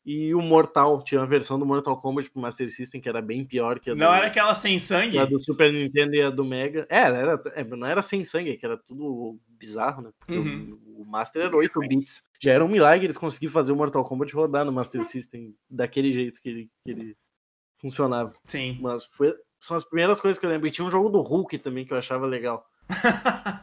e 0.02 0.34
o 0.34 0.40
Mortal. 0.40 1.02
Tinha 1.02 1.20
uma 1.20 1.26
versão 1.26 1.58
do 1.58 1.66
Mortal 1.66 1.94
Kombat 1.98 2.30
pro 2.30 2.40
Master 2.40 2.70
System 2.70 3.02
que 3.02 3.08
era 3.10 3.20
bem 3.20 3.44
pior 3.44 3.78
que 3.78 3.90
a 3.90 3.94
Não 3.94 4.08
do, 4.08 4.14
era 4.14 4.28
aquela 4.28 4.54
sem 4.54 4.78
sangue? 4.78 5.18
a 5.18 5.26
do 5.26 5.38
Super 5.38 5.70
Nintendo 5.70 6.14
e 6.14 6.22
a 6.22 6.30
do 6.30 6.42
Mega. 6.42 6.86
É, 6.88 7.00
era, 7.00 7.42
é, 7.54 7.62
não 7.64 7.86
era 7.86 8.00
sem 8.00 8.24
sangue, 8.24 8.56
que 8.56 8.64
era 8.64 8.78
tudo 8.78 9.38
bizarro, 9.46 10.00
né? 10.00 10.10
Porque 10.18 10.32
Uhum. 10.32 10.80
O, 10.86 11.02
o 11.02 11.04
Master 11.04 11.42
era 11.42 11.54
8 11.54 11.80
bits. 11.80 12.26
Já 12.40 12.52
era 12.52 12.64
um 12.64 12.68
milagre 12.68 13.04
eles 13.04 13.18
conseguirem 13.18 13.52
fazer 13.52 13.72
o 13.72 13.76
Mortal 13.76 14.04
Kombat 14.04 14.34
rodar 14.34 14.64
no 14.64 14.72
Master 14.72 15.06
System 15.06 15.54
daquele 15.68 16.12
jeito 16.12 16.40
que 16.40 16.48
ele, 16.48 16.70
que 16.82 16.90
ele 16.90 17.16
funcionava. 17.78 18.32
Sim. 18.46 18.78
Mas 18.80 19.04
foi, 19.04 19.34
são 19.58 19.76
as 19.76 19.84
primeiras 19.84 20.18
coisas 20.18 20.38
que 20.38 20.46
eu 20.46 20.50
lembro. 20.50 20.66
E 20.66 20.70
tinha 20.70 20.86
um 20.86 20.90
jogo 20.90 21.10
do 21.10 21.20
Hulk 21.20 21.58
também 21.58 21.84
que 21.84 21.92
eu 21.92 21.98
achava 21.98 22.26
legal. 22.26 22.66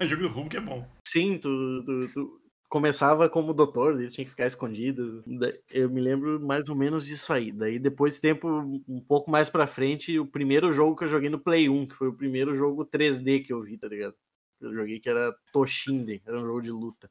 O 0.01 0.05
jogo 0.07 0.23
do 0.23 0.29
Hulk 0.29 0.57
é 0.57 0.61
bom. 0.61 0.87
Sim, 1.07 1.37
tu, 1.37 1.83
tu, 1.83 2.13
tu 2.13 2.41
começava 2.69 3.27
como 3.27 3.53
doutor, 3.53 3.99
ele 3.99 4.09
tinha 4.09 4.23
que 4.23 4.31
ficar 4.31 4.45
escondido. 4.45 5.23
Eu 5.69 5.89
me 5.89 5.99
lembro 5.99 6.39
mais 6.39 6.69
ou 6.69 6.75
menos 6.75 7.05
disso 7.05 7.33
aí. 7.33 7.51
Daí 7.51 7.79
depois, 7.79 8.19
tempo 8.19 8.47
um 8.87 9.01
pouco 9.01 9.29
mais 9.31 9.49
pra 9.49 9.67
frente, 9.67 10.19
o 10.19 10.25
primeiro 10.25 10.71
jogo 10.71 10.95
que 10.95 11.03
eu 11.03 11.09
joguei 11.09 11.29
no 11.29 11.39
Play 11.39 11.67
1, 11.67 11.87
que 11.87 11.95
foi 11.95 12.07
o 12.07 12.15
primeiro 12.15 12.55
jogo 12.55 12.85
3D 12.85 13.43
que 13.43 13.51
eu 13.51 13.61
vi, 13.61 13.77
tá 13.77 13.87
ligado? 13.87 14.15
Eu 14.61 14.73
joguei 14.73 14.99
que 14.99 15.09
era 15.09 15.35
Toshinden, 15.51 16.21
era 16.25 16.39
um 16.39 16.45
jogo 16.45 16.61
de 16.61 16.71
luta. 16.71 17.09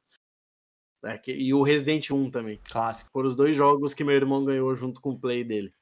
E 1.27 1.55
o 1.55 1.63
Resident 1.63 2.11
1 2.11 2.31
também. 2.31 2.61
Clássico. 2.65 3.11
Foram 3.13 3.29
os 3.29 3.37
dois 3.37 3.55
jogos 3.55 3.95
que 3.95 4.05
meu 4.05 4.15
irmão 4.15 4.45
ganhou 4.45 4.75
junto 4.75 5.01
com 5.01 5.11
o 5.11 5.19
Play 5.19 5.45
dele. 5.45 5.73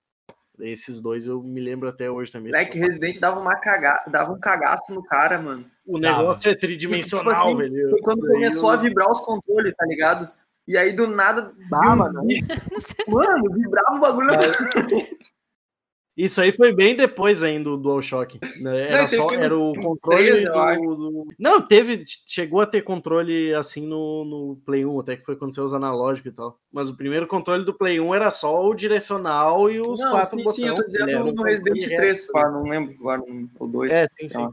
Esses 0.60 1.00
dois 1.00 1.26
eu 1.26 1.42
me 1.42 1.60
lembro 1.60 1.88
até 1.88 2.10
hoje 2.10 2.32
também. 2.32 2.50
Black 2.50 2.78
Resident 2.78 3.18
dava, 3.20 3.40
uma 3.40 3.56
caga... 3.56 4.02
dava 4.08 4.32
um 4.32 4.38
cagaço 4.40 4.92
no 4.92 5.02
cara, 5.02 5.38
mano. 5.40 5.64
O 5.86 5.98
Dava. 5.98 6.18
negócio 6.18 6.50
é 6.50 6.54
tridimensional, 6.54 7.34
Tipo 7.34 7.46
assim, 7.46 7.56
velho. 7.56 7.90
Foi 7.90 8.00
quando 8.00 8.20
começou 8.26 8.72
eu- 8.72 8.78
a 8.78 8.82
vibrar 8.82 9.10
os 9.12 9.20
controles, 9.20 9.74
tá 9.76 9.84
ligado? 9.86 10.28
E 10.66 10.76
aí 10.76 10.92
do 10.92 11.06
nada. 11.06 11.52
Ah, 11.72 11.80
viu- 11.88 11.96
mano. 11.96 12.22
Mano, 13.06 13.52
vibrava 13.54 13.94
o 13.96 14.00
bagulho. 14.00 14.30
Isso 16.16 16.40
aí 16.40 16.50
foi 16.50 16.72
bem 16.74 16.96
depois 16.96 17.42
ainda 17.42 17.64
do 17.68 17.76
DualShock. 17.76 18.38
Né? 18.58 18.88
Era, 18.88 19.00
aí 19.02 19.06
só, 19.06 19.28
foi 19.28 19.36
era 19.36 19.56
o 19.58 19.74
controle 19.74 20.30
13, 20.30 20.46
eu 20.46 20.52
do, 20.52 20.58
acho. 20.58 20.80
do- 20.80 21.26
Não, 21.38 21.60
teve. 21.60 22.04
Chegou 22.26 22.60
a 22.62 22.66
ter 22.66 22.80
controle 22.82 23.52
assim 23.54 23.86
no, 23.86 24.24
no 24.24 24.56
Play 24.64 24.86
1, 24.86 24.98
até 25.00 25.14
que 25.16 25.24
foi 25.26 25.36
quando 25.36 25.54
saiu 25.54 25.64
os 25.66 25.74
analógicos 25.74 26.32
e 26.32 26.34
tal. 26.34 26.58
Mas 26.72 26.88
o 26.88 26.96
primeiro 26.96 27.26
controle 27.26 27.64
do 27.66 27.74
Play 27.74 28.00
1 28.00 28.14
era 28.14 28.30
só 28.30 28.66
o 28.66 28.74
direcional 28.74 29.70
e 29.70 29.78
os 29.78 30.00
Não, 30.00 30.10
quatro 30.10 30.38
sim, 30.38 30.44
botões. 30.44 30.56
sim, 30.56 30.66
eu 30.68 30.74
tô 30.74 30.84
dizendo 30.84 31.32
no 31.34 31.42
Resident 31.42 31.74
controle 31.80 31.96
3, 31.96 32.20
reto, 32.22 32.32
pá, 32.32 32.50
não 32.50 32.62
lembro 32.62 32.94
agora, 32.98 33.20
um 33.20 33.48
ou 33.60 33.68
dois. 33.68 33.92
É, 33.92 34.08
sim, 34.18 34.28
sim. 34.30 34.48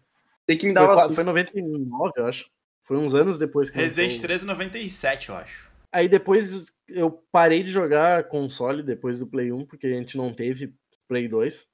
Sei 0.46 0.58
que 0.58 0.68
me 0.68 0.74
Foi, 0.74 0.86
qua- 0.86 0.98
susto. 1.00 1.16
foi 1.16 1.24
99, 1.24 2.12
eu 2.18 2.26
acho. 2.26 2.46
Foi 2.86 2.98
uns 2.98 3.16
anos 3.16 3.38
depois 3.38 3.70
que 3.70 3.78
Resident 3.78 4.10
lançou. 4.12 4.24
3 4.24 4.44
é 4.44 4.46
97, 4.46 5.30
eu 5.30 5.36
acho. 5.38 5.72
Aí 5.90 6.10
depois 6.10 6.66
eu 6.90 7.24
parei 7.32 7.64
de 7.64 7.72
jogar 7.72 8.26
console 8.26 8.84
depois 8.84 9.20
do 9.20 9.28
Play 9.28 9.54
1, 9.54 9.66
porque 9.66 9.88
a 9.88 9.92
gente 9.92 10.18
não 10.18 10.34
teve 10.34 10.74
Play 11.14 11.28
2. 11.28 11.68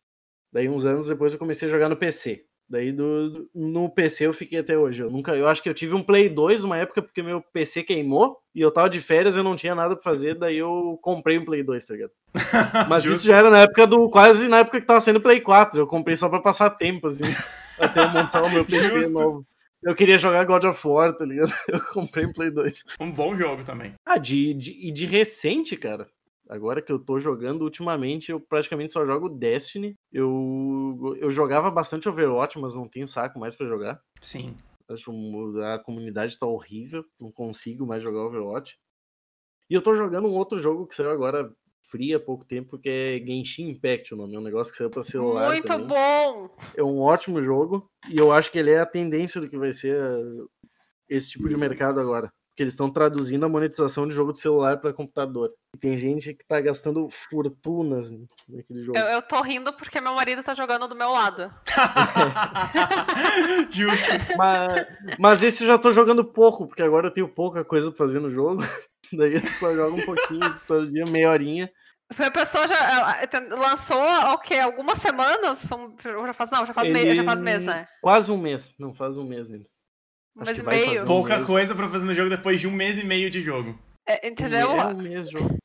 Daí 0.51 0.67
uns 0.67 0.83
anos 0.83 1.07
depois 1.07 1.31
eu 1.31 1.39
comecei 1.39 1.69
a 1.69 1.71
jogar 1.71 1.87
no 1.87 1.95
PC. 1.95 2.43
Daí 2.67 2.91
do, 2.91 3.49
no 3.55 3.89
PC 3.89 4.27
eu 4.27 4.33
fiquei 4.33 4.59
até 4.59 4.77
hoje. 4.77 5.01
Eu 5.01 5.09
nunca, 5.09 5.33
eu 5.35 5.47
acho 5.47 5.63
que 5.63 5.69
eu 5.69 5.73
tive 5.73 5.95
um 5.95 6.03
Play 6.03 6.27
2 6.27 6.65
uma 6.65 6.77
época 6.77 7.01
porque 7.01 7.23
meu 7.23 7.41
PC 7.41 7.83
queimou 7.83 8.37
e 8.53 8.59
eu 8.59 8.69
tava 8.69 8.89
de 8.89 8.99
férias, 8.99 9.37
eu 9.37 9.43
não 9.43 9.55
tinha 9.55 9.73
nada 9.73 9.95
pra 9.95 10.03
fazer, 10.03 10.35
daí 10.35 10.57
eu 10.57 10.99
comprei 11.01 11.39
um 11.39 11.45
Play 11.45 11.63
2, 11.63 11.85
tá 11.85 11.93
ligado? 11.93 12.11
Mas 12.89 13.05
isso 13.05 13.25
já 13.25 13.37
era 13.37 13.49
na 13.49 13.61
época 13.61 13.87
do 13.87 14.09
quase 14.09 14.49
na 14.49 14.59
época 14.59 14.81
que 14.81 14.85
tava 14.85 14.99
sendo 14.99 15.21
Play 15.21 15.39
4. 15.39 15.79
Eu 15.79 15.87
comprei 15.87 16.17
só 16.17 16.27
pra 16.27 16.41
passar 16.41 16.71
tempo 16.71 17.07
assim, 17.07 17.23
até 17.79 18.03
eu 18.03 18.09
montar 18.09 18.43
o 18.43 18.51
meu 18.51 18.65
PC 18.65 18.89
Justo. 18.89 19.09
novo. 19.09 19.47
Eu 19.81 19.95
queria 19.95 20.19
jogar 20.19 20.43
God 20.43 20.65
of 20.65 20.87
War, 20.87 21.15
tá 21.15 21.23
ligado? 21.23 21.53
Eu 21.69 21.79
comprei 21.93 22.25
um 22.25 22.33
Play 22.33 22.51
2. 22.51 22.83
Um 22.99 23.09
bom 23.09 23.33
jogo 23.37 23.63
também. 23.63 23.93
Ah, 24.05 24.17
de, 24.17 24.53
de, 24.53 24.71
e 24.71 24.91
de 24.91 25.05
recente, 25.05 25.77
cara. 25.77 26.05
Agora 26.49 26.81
que 26.81 26.91
eu 26.91 26.97
tô 26.97 27.19
jogando 27.19 27.61
ultimamente, 27.61 28.31
eu 28.31 28.39
praticamente 28.39 28.91
só 28.91 29.05
jogo 29.05 29.29
Destiny. 29.29 29.95
Eu, 30.11 31.15
eu 31.19 31.29
jogava 31.29 31.69
bastante 31.69 32.09
Overwatch, 32.09 32.57
mas 32.57 32.73
não 32.73 32.87
tenho 32.87 33.07
saco 33.07 33.39
mais 33.39 33.55
pra 33.55 33.67
jogar. 33.67 34.01
Sim. 34.19 34.57
Acho 34.89 35.11
a 35.63 35.77
comunidade 35.77 36.39
tá 36.39 36.47
horrível, 36.47 37.05
não 37.21 37.31
consigo 37.31 37.85
mais 37.85 38.01
jogar 38.01 38.25
Overwatch. 38.25 38.75
E 39.69 39.75
eu 39.75 39.83
tô 39.83 39.93
jogando 39.93 40.27
um 40.27 40.33
outro 40.33 40.59
jogo 40.59 40.87
que 40.87 40.95
saiu 40.95 41.11
agora 41.11 41.53
free 41.83 42.15
há 42.15 42.19
pouco 42.19 42.43
tempo, 42.43 42.79
que 42.79 42.89
é 42.89 43.19
Genshin 43.23 43.69
Impact, 43.69 44.15
o 44.15 44.17
nome. 44.17 44.35
É 44.35 44.39
um 44.39 44.43
negócio 44.43 44.71
que 44.71 44.77
saiu 44.79 44.89
pra 44.89 45.03
celular 45.03 45.51
Muito 45.51 45.67
também. 45.67 45.87
bom! 45.87 46.49
É 46.75 46.83
um 46.83 46.99
ótimo 46.99 47.43
jogo 47.43 47.87
e 48.09 48.17
eu 48.17 48.31
acho 48.31 48.51
que 48.51 48.57
ele 48.57 48.71
é 48.71 48.79
a 48.79 48.85
tendência 48.87 49.39
do 49.39 49.47
que 49.47 49.57
vai 49.57 49.71
ser 49.71 49.95
esse 51.07 51.29
tipo 51.29 51.47
de 51.47 51.55
mercado 51.55 51.99
agora. 51.99 52.31
Porque 52.59 52.65
eles 52.65 52.73
estão 52.73 52.91
traduzindo 52.91 53.45
a 53.45 53.49
monetização 53.49 54.05
de 54.05 54.13
jogo 54.13 54.33
de 54.33 54.39
celular 54.39 54.81
para 54.81 54.91
computador. 54.91 55.49
E 55.73 55.79
tem 55.79 55.95
gente 55.95 56.33
que 56.33 56.45
tá 56.45 56.59
gastando 56.59 57.07
fortunas 57.09 58.11
naquele 58.49 58.83
jogo. 58.83 58.97
Eu, 58.97 59.05
eu 59.05 59.21
tô 59.21 59.41
rindo 59.41 59.71
porque 59.71 60.01
meu 60.01 60.13
marido 60.13 60.43
tá 60.43 60.53
jogando 60.53 60.85
do 60.85 60.93
meu 60.93 61.09
lado. 61.09 61.49
Justo. 63.71 64.09
Mas, 64.37 64.87
mas 65.17 65.41
esse 65.41 65.63
eu 65.63 65.69
já 65.69 65.77
tô 65.77 65.93
jogando 65.93 66.25
pouco, 66.25 66.67
porque 66.67 66.83
agora 66.83 67.07
eu 67.07 67.13
tenho 67.13 67.29
pouca 67.29 67.63
coisa 67.63 67.91
pra 67.91 67.97
fazer 67.97 68.19
no 68.19 68.29
jogo. 68.29 68.61
Daí 69.13 69.35
eu 69.35 69.47
só 69.51 69.73
jogo 69.73 69.95
um 69.95 70.05
pouquinho 70.05 70.59
todo 70.67 70.91
dia, 70.91 71.05
meia 71.05 71.31
horinha. 71.31 71.71
Foi 72.11 72.25
a 72.25 72.31
pessoa 72.31 72.67
já 72.67 73.25
lançou 73.55 74.03
o 74.33 74.37
quê? 74.39 74.55
Algumas 74.55 74.99
semanas? 74.99 75.65
Já 75.65 76.33
faz, 76.33 76.51
não, 76.51 76.65
já 76.65 76.73
faz, 76.73 76.89
meio, 76.89 77.15
já 77.15 77.23
faz 77.23 77.39
mês, 77.39 77.65
né? 77.65 77.87
Quase 78.01 78.29
um 78.29 78.37
mês. 78.37 78.75
Não 78.77 78.93
faz 78.93 79.17
um 79.17 79.23
mês 79.23 79.49
ainda. 79.49 79.65
Um 80.35 80.43
mês 80.43 80.57
que 80.57 80.63
e 80.63 80.65
vai 80.65 80.75
meio. 80.85 81.03
um 81.03 81.05
Pouca 81.05 81.35
mês. 81.35 81.47
coisa 81.47 81.75
pra 81.75 81.89
fazer 81.89 82.05
no 82.05 82.15
jogo 82.15 82.29
depois 82.29 82.59
de 82.59 82.67
um 82.67 82.71
mês 82.71 82.97
e 82.99 83.03
meio 83.03 83.29
de 83.29 83.41
jogo. 83.41 83.77
É, 84.07 84.27
entendeu? 84.27 84.71
É 84.71 84.85
um 84.85 84.97
mês 84.97 85.27
de 85.27 85.37
jogo. 85.37 85.57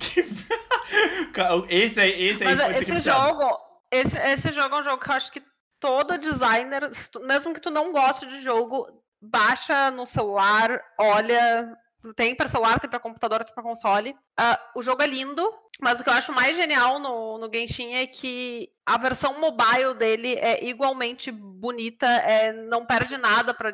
Esse 1.68 2.00
aí, 2.00 2.28
esse 2.28 2.44
aí 2.44 2.54
Mas 2.54 2.64
pode 2.66 2.84
ser 2.84 2.96
esse 2.96 3.08
jogo, 3.08 3.58
esse, 3.90 4.18
esse 4.18 4.52
jogo 4.52 4.76
é 4.76 4.80
um 4.80 4.82
jogo 4.82 5.02
que 5.02 5.10
eu 5.10 5.14
acho 5.14 5.32
que 5.32 5.42
todo 5.80 6.18
designer, 6.18 6.90
mesmo 7.22 7.54
que 7.54 7.60
tu 7.60 7.70
não 7.70 7.90
goste 7.92 8.26
de 8.26 8.40
jogo, 8.40 8.86
baixa 9.20 9.90
no 9.90 10.06
celular, 10.06 10.80
olha. 10.98 11.76
Tem 12.16 12.34
para 12.34 12.48
celular, 12.48 12.80
tem 12.80 12.90
para 12.90 12.98
computador, 12.98 13.44
tem 13.44 13.54
para 13.54 13.62
console. 13.62 14.16
Ah, 14.36 14.58
o 14.74 14.82
jogo 14.82 15.02
é 15.02 15.06
lindo, 15.06 15.48
mas 15.80 16.00
o 16.00 16.02
que 16.02 16.10
eu 16.10 16.14
acho 16.14 16.32
mais 16.32 16.56
genial 16.56 16.98
no, 16.98 17.38
no 17.38 17.48
Genshin 17.52 17.94
é 17.94 18.08
que 18.08 18.68
a 18.84 18.98
versão 18.98 19.38
mobile 19.38 19.94
dele 19.96 20.34
é 20.34 20.64
igualmente 20.64 21.30
bonita, 21.30 22.06
é, 22.06 22.52
não 22.52 22.84
perde 22.84 23.16
nada 23.16 23.54
pra, 23.54 23.72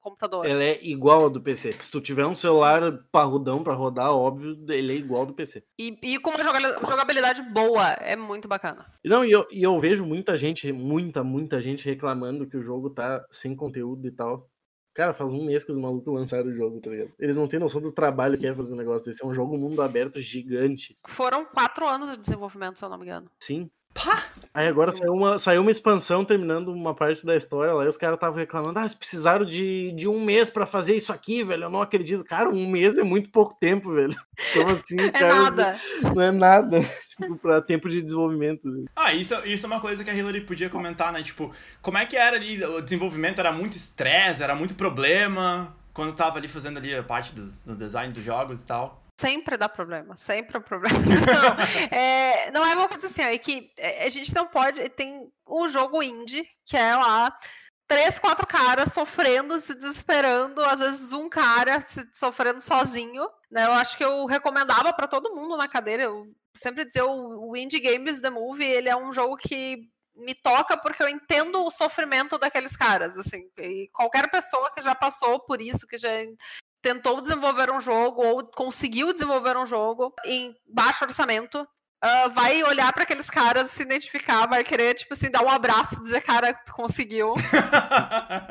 computador. 0.00 0.46
Ela 0.46 0.64
é 0.64 0.84
igual 0.84 1.26
a 1.26 1.28
do 1.28 1.40
PC. 1.40 1.72
Se 1.72 1.90
tu 1.90 2.00
tiver 2.00 2.26
um 2.26 2.34
celular 2.34 2.82
Sim. 2.90 2.98
parrudão 3.12 3.62
para 3.62 3.74
rodar, 3.74 4.10
óbvio, 4.10 4.58
ele 4.68 4.92
é 4.92 4.96
igual 4.96 5.20
ao 5.20 5.26
do 5.26 5.34
PC. 5.34 5.62
E, 5.78 5.96
e 6.02 6.18
com 6.18 6.30
uma 6.30 6.42
jogabilidade 6.42 7.42
boa, 7.42 7.90
é 8.00 8.16
muito 8.16 8.48
bacana. 8.48 8.86
Não, 9.04 9.24
e 9.24 9.30
eu, 9.30 9.46
e 9.50 9.62
eu 9.62 9.78
vejo 9.78 10.04
muita 10.04 10.36
gente, 10.36 10.72
muita, 10.72 11.22
muita 11.22 11.60
gente 11.60 11.84
reclamando 11.84 12.48
que 12.48 12.56
o 12.56 12.62
jogo 12.62 12.90
tá 12.90 13.24
sem 13.30 13.54
conteúdo 13.54 14.06
e 14.06 14.10
tal. 14.10 14.50
Cara, 14.92 15.14
faz 15.14 15.32
um 15.32 15.44
mês 15.44 15.64
que 15.64 15.70
os 15.70 15.78
malucos 15.78 16.12
lançaram 16.12 16.48
o 16.48 16.54
jogo, 16.54 16.80
tá 16.80 16.90
ligado? 16.90 17.12
Eles 17.18 17.36
não 17.36 17.46
têm 17.46 17.60
noção 17.60 17.80
do 17.80 17.92
trabalho 17.92 18.36
que 18.36 18.46
é 18.46 18.54
fazer 18.54 18.74
um 18.74 18.76
negócio 18.76 19.06
desse. 19.06 19.22
É 19.22 19.26
um 19.26 19.34
jogo 19.34 19.56
mundo 19.56 19.80
aberto 19.82 20.20
gigante. 20.20 20.96
Foram 21.06 21.44
quatro 21.44 21.88
anos 21.88 22.10
de 22.10 22.18
desenvolvimento, 22.18 22.78
se 22.78 22.84
eu 22.84 22.88
não 22.88 22.98
me 22.98 23.04
engano. 23.04 23.30
Sim. 23.40 23.70
Pá! 23.94 24.29
Aí 24.52 24.66
agora 24.66 24.90
saiu 24.90 25.12
uma, 25.12 25.38
saiu 25.38 25.62
uma 25.62 25.70
expansão 25.70 26.24
terminando 26.24 26.72
uma 26.72 26.92
parte 26.92 27.24
da 27.24 27.36
história 27.36 27.72
lá 27.72 27.84
e 27.84 27.88
os 27.88 27.96
caras 27.96 28.16
estavam 28.16 28.36
reclamando: 28.36 28.78
ah, 28.80 28.82
eles 28.82 28.94
precisaram 28.94 29.44
de, 29.44 29.92
de 29.92 30.08
um 30.08 30.24
mês 30.24 30.50
para 30.50 30.66
fazer 30.66 30.96
isso 30.96 31.12
aqui, 31.12 31.44
velho. 31.44 31.64
Eu 31.64 31.70
não 31.70 31.80
acredito. 31.80 32.24
Cara, 32.24 32.48
um 32.48 32.68
mês 32.68 32.98
é 32.98 33.04
muito 33.04 33.30
pouco 33.30 33.56
tempo, 33.60 33.92
velho. 33.92 34.14
Como 34.52 34.70
assim? 34.70 35.00
é 35.00 35.10
caras, 35.10 35.34
nada. 35.34 35.80
Não 36.14 36.22
é 36.22 36.30
nada, 36.32 36.80
tipo, 37.16 37.36
pra 37.36 37.60
tempo 37.60 37.88
de 37.88 38.02
desenvolvimento. 38.02 38.62
Velho. 38.64 38.88
Ah, 38.96 39.14
isso, 39.14 39.34
isso 39.46 39.66
é 39.66 39.68
uma 39.68 39.80
coisa 39.80 40.02
que 40.02 40.10
a 40.10 40.14
Hillary 40.14 40.40
podia 40.40 40.68
comentar, 40.68 41.12
né? 41.12 41.22
Tipo, 41.22 41.52
como 41.80 41.98
é 41.98 42.04
que 42.04 42.16
era 42.16 42.36
ali? 42.36 42.62
O 42.64 42.80
desenvolvimento 42.80 43.38
era 43.38 43.52
muito 43.52 43.74
estresse, 43.74 44.42
era 44.42 44.56
muito 44.56 44.74
problema 44.74 45.76
quando 45.92 46.14
tava 46.14 46.38
ali 46.38 46.48
fazendo 46.48 46.78
ali 46.78 46.94
a 46.94 47.02
parte 47.02 47.32
do, 47.34 47.48
do 47.64 47.76
design 47.76 48.12
dos 48.12 48.24
jogos 48.24 48.62
e 48.62 48.66
tal. 48.66 48.99
Sempre 49.20 49.58
dá 49.58 49.68
problema, 49.68 50.16
sempre 50.16 50.56
é 50.56 50.60
problema. 50.60 50.98
Não 51.92 51.98
é, 51.98 52.50
não 52.50 52.64
é 52.64 52.74
uma 52.74 52.88
coisa 52.88 53.06
assim, 53.06 53.20
é 53.20 53.36
que 53.36 53.70
é, 53.78 54.06
a 54.06 54.08
gente 54.08 54.34
não 54.34 54.46
pode. 54.46 54.88
Tem 54.88 55.30
o 55.44 55.68
jogo 55.68 56.02
indie, 56.02 56.48
que 56.64 56.74
é 56.74 56.96
lá 56.96 57.36
três, 57.86 58.18
quatro 58.18 58.46
caras 58.46 58.94
sofrendo, 58.94 59.60
se 59.60 59.74
desesperando, 59.74 60.62
às 60.62 60.80
vezes 60.80 61.12
um 61.12 61.28
cara 61.28 61.82
se 61.82 62.02
sofrendo 62.14 62.62
sozinho. 62.62 63.28
Né? 63.50 63.66
Eu 63.66 63.72
acho 63.72 63.98
que 63.98 64.04
eu 64.04 64.24
recomendava 64.24 64.90
para 64.90 65.06
todo 65.06 65.34
mundo 65.34 65.54
na 65.54 65.68
cadeira. 65.68 66.04
Eu 66.04 66.24
sempre 66.56 66.86
dizer 66.86 67.02
o, 67.02 67.50
o 67.50 67.54
Indie 67.54 67.78
Games 67.78 68.22
The 68.22 68.30
Movie, 68.30 68.64
ele 68.64 68.88
é 68.88 68.96
um 68.96 69.12
jogo 69.12 69.36
que 69.36 69.82
me 70.16 70.34
toca 70.34 70.78
porque 70.78 71.02
eu 71.02 71.10
entendo 71.10 71.62
o 71.62 71.70
sofrimento 71.70 72.38
daqueles 72.38 72.74
caras, 72.74 73.18
assim, 73.18 73.48
e 73.58 73.88
qualquer 73.92 74.30
pessoa 74.30 74.70
que 74.72 74.82
já 74.82 74.94
passou 74.94 75.40
por 75.40 75.60
isso, 75.60 75.86
que 75.86 75.98
já 75.98 76.10
tentou 76.82 77.20
desenvolver 77.20 77.70
um 77.70 77.80
jogo 77.80 78.22
ou 78.22 78.44
conseguiu 78.46 79.12
desenvolver 79.12 79.56
um 79.56 79.66
jogo 79.66 80.12
em 80.24 80.54
baixo 80.66 81.04
orçamento, 81.04 81.60
uh, 81.60 82.30
vai 82.30 82.62
olhar 82.64 82.92
para 82.92 83.02
aqueles 83.02 83.28
caras, 83.28 83.70
se 83.70 83.82
identificar, 83.82 84.46
vai 84.46 84.64
querer, 84.64 84.94
tipo 84.94 85.14
assim, 85.14 85.30
dar 85.30 85.44
um 85.44 85.48
abraço, 85.48 86.02
dizer, 86.02 86.20
cara, 86.22 86.52
tu 86.52 86.72
conseguiu. 86.72 87.34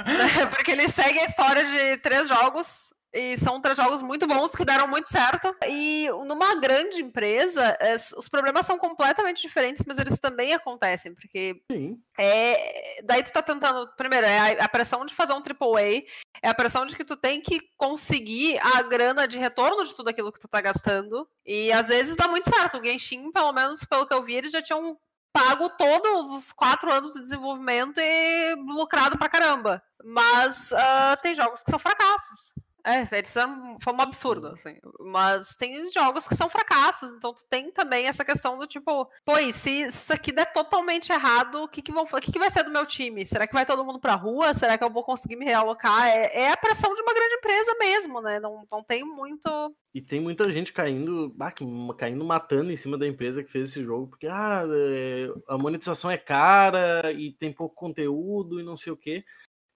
Né? 0.09 0.45
Porque 0.47 0.71
ele 0.71 0.89
segue 0.89 1.19
a 1.19 1.25
história 1.25 1.63
de 1.63 1.97
três 1.97 2.27
jogos 2.27 2.89
e 3.13 3.37
são 3.37 3.59
três 3.59 3.77
jogos 3.77 4.01
muito 4.01 4.27
bons 4.27 4.51
que 4.55 4.63
deram 4.63 4.87
muito 4.87 5.09
certo. 5.09 5.55
E 5.67 6.07
numa 6.25 6.55
grande 6.55 7.01
empresa, 7.01 7.77
os 8.15 8.29
problemas 8.29 8.65
são 8.65 8.77
completamente 8.77 9.41
diferentes, 9.41 9.83
mas 9.85 9.97
eles 9.97 10.19
também 10.19 10.53
acontecem, 10.53 11.13
porque 11.13 11.61
Sim. 11.71 11.99
é. 12.17 13.01
Daí 13.03 13.23
tu 13.23 13.31
tá 13.31 13.41
tentando. 13.41 13.87
Primeiro, 13.95 14.25
é 14.25 14.61
a 14.61 14.69
pressão 14.69 15.05
de 15.05 15.13
fazer 15.13 15.33
um 15.33 15.37
AAA, 15.41 16.03
é 16.41 16.49
a 16.49 16.53
pressão 16.53 16.85
de 16.85 16.95
que 16.95 17.03
tu 17.03 17.15
tem 17.15 17.41
que 17.41 17.61
conseguir 17.77 18.59
a 18.59 18.81
grana 18.83 19.27
de 19.27 19.37
retorno 19.37 19.83
de 19.83 19.95
tudo 19.95 20.09
aquilo 20.09 20.31
que 20.31 20.39
tu 20.39 20.47
tá 20.47 20.61
gastando. 20.61 21.27
E 21.45 21.71
às 21.71 21.87
vezes 21.87 22.15
dá 22.15 22.27
muito 22.27 22.49
certo. 22.49 22.77
O 22.77 22.83
Genshin, 22.83 23.31
pelo 23.31 23.51
menos 23.51 23.83
pelo 23.85 24.05
que 24.05 24.13
eu 24.13 24.23
vi, 24.23 24.35
eles 24.35 24.51
já 24.51 24.61
tinham 24.61 24.97
pago 25.33 25.69
todos 25.69 26.29
os 26.31 26.51
quatro 26.51 26.91
anos 26.91 27.13
de 27.13 27.21
desenvolvimento 27.21 27.99
e 27.99 28.55
lucrado 28.55 29.17
pra 29.17 29.29
caramba. 29.29 29.81
Mas 30.03 30.71
uh, 30.71 31.17
tem 31.21 31.33
jogos 31.33 31.63
que 31.63 31.71
são 31.71 31.79
fracassos. 31.79 32.53
É, 32.85 33.07
eles 33.17 33.29
são, 33.29 33.77
foi 33.81 33.93
um 33.93 34.01
absurdo, 34.01 34.47
assim. 34.47 34.77
Mas 34.99 35.55
tem 35.55 35.89
jogos 35.91 36.27
que 36.27 36.35
são 36.35 36.49
fracassos, 36.49 37.11
então 37.11 37.33
tu 37.33 37.43
tem 37.49 37.71
também 37.71 38.05
essa 38.05 38.23
questão 38.23 38.57
do 38.57 38.65
tipo, 38.65 39.09
pô, 39.25 39.37
e 39.37 39.51
se 39.51 39.81
isso 39.81 40.13
aqui 40.13 40.31
der 40.31 40.51
totalmente 40.51 41.11
errado, 41.11 41.63
o 41.63 41.67
que 41.67 41.81
que, 41.81 41.91
vão, 41.91 42.03
o 42.03 42.21
que 42.21 42.31
que 42.31 42.39
vai 42.39 42.49
ser 42.49 42.63
do 42.63 42.71
meu 42.71 42.85
time? 42.85 43.25
Será 43.25 43.45
que 43.45 43.53
vai 43.53 43.65
todo 43.65 43.83
mundo 43.83 43.99
pra 43.99 44.15
rua? 44.15 44.53
Será 44.53 44.77
que 44.77 44.83
eu 44.83 44.89
vou 44.89 45.03
conseguir 45.03 45.35
me 45.35 45.45
realocar? 45.45 46.07
É, 46.07 46.43
é 46.43 46.51
a 46.51 46.57
pressão 46.57 46.93
de 46.93 47.01
uma 47.01 47.13
grande 47.13 47.35
empresa 47.35 47.75
mesmo, 47.79 48.21
né? 48.21 48.39
Não, 48.39 48.65
não 48.71 48.83
tem 48.83 49.03
muito. 49.03 49.75
E 49.93 50.01
tem 50.01 50.19
muita 50.19 50.51
gente 50.51 50.71
caindo, 50.71 51.35
ah, 51.39 51.51
caindo 51.97 52.23
matando 52.23 52.71
em 52.71 52.77
cima 52.77 52.97
da 52.97 53.07
empresa 53.07 53.43
que 53.43 53.51
fez 53.51 53.69
esse 53.69 53.83
jogo, 53.83 54.07
porque 54.07 54.27
ah, 54.27 54.63
é, 54.67 55.27
a 55.47 55.57
monetização 55.57 56.09
é 56.11 56.17
cara 56.17 57.11
e 57.11 57.33
tem 57.33 57.51
pouco 57.51 57.75
conteúdo 57.75 58.59
e 58.59 58.63
não 58.63 58.77
sei 58.77 58.93
o 58.93 58.97
quê. 58.97 59.23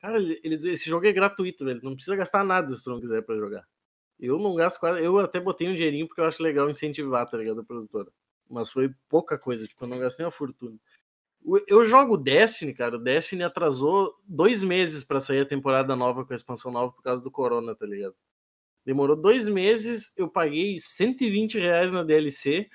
Cara, 0.04 0.20
eles, 0.20 0.66
esse 0.66 0.89
jogo 0.89 1.08
é 1.08 1.14
gratuito, 1.14 1.64
velho. 1.64 1.80
Não 1.82 1.95
precisa 1.95 2.18
gastar 2.18 2.43
nada 2.43 2.76
se 2.76 2.84
tu 2.84 2.89
não 2.89 2.99
quiser 2.99 3.22
pra 3.22 3.38
jogar. 3.38 3.66
Eu 4.20 4.38
não 4.38 4.54
gasto 4.54 4.78
quase. 4.78 5.01
Eu 5.01 5.18
até 5.18 5.39
botei 5.39 5.70
um 5.70 5.74
dinheirinho 5.74 6.06
porque 6.06 6.20
eu 6.20 6.26
acho 6.26 6.43
legal 6.43 6.70
incentivar, 6.70 7.26
tá 7.26 7.38
ligado? 7.38 7.62
A 7.62 7.64
produtora. 7.64 8.12
Mas 8.49 8.70
foi 8.70 8.93
pouca 9.08 9.39
coisa, 9.39 9.66
tipo, 9.66 9.82
eu 9.86 9.88
não 9.88 9.97
gastei 9.97 10.26
uma 10.26 10.32
fortuna. 10.32 10.78
Eu 11.68 11.86
jogo 11.86 12.18
Destiny, 12.18 12.74
cara. 12.74 12.97
O 12.97 12.99
Destiny 12.99 13.43
atrasou 13.43 14.14
dois 14.28 14.62
meses 14.62 15.06
para 15.06 15.22
sair 15.22 15.39
a 15.39 15.45
temporada 15.45 15.95
nova 15.95 16.26
com 16.26 16.34
a 16.34 16.36
expansão 16.36 16.70
nova 16.70 16.91
por 16.91 17.01
causa 17.01 17.24
do 17.24 17.32
Corona, 17.32 17.74
tá 17.74 17.86
ligado? 17.86 18.16
Demorou 18.86 19.16
dois 19.16 19.47
meses, 19.47 20.12
eu 20.18 20.28
paguei 20.28 20.78
120 20.80 21.60
reais 21.60 21.93
na 21.93 22.04
DLC 22.04 22.70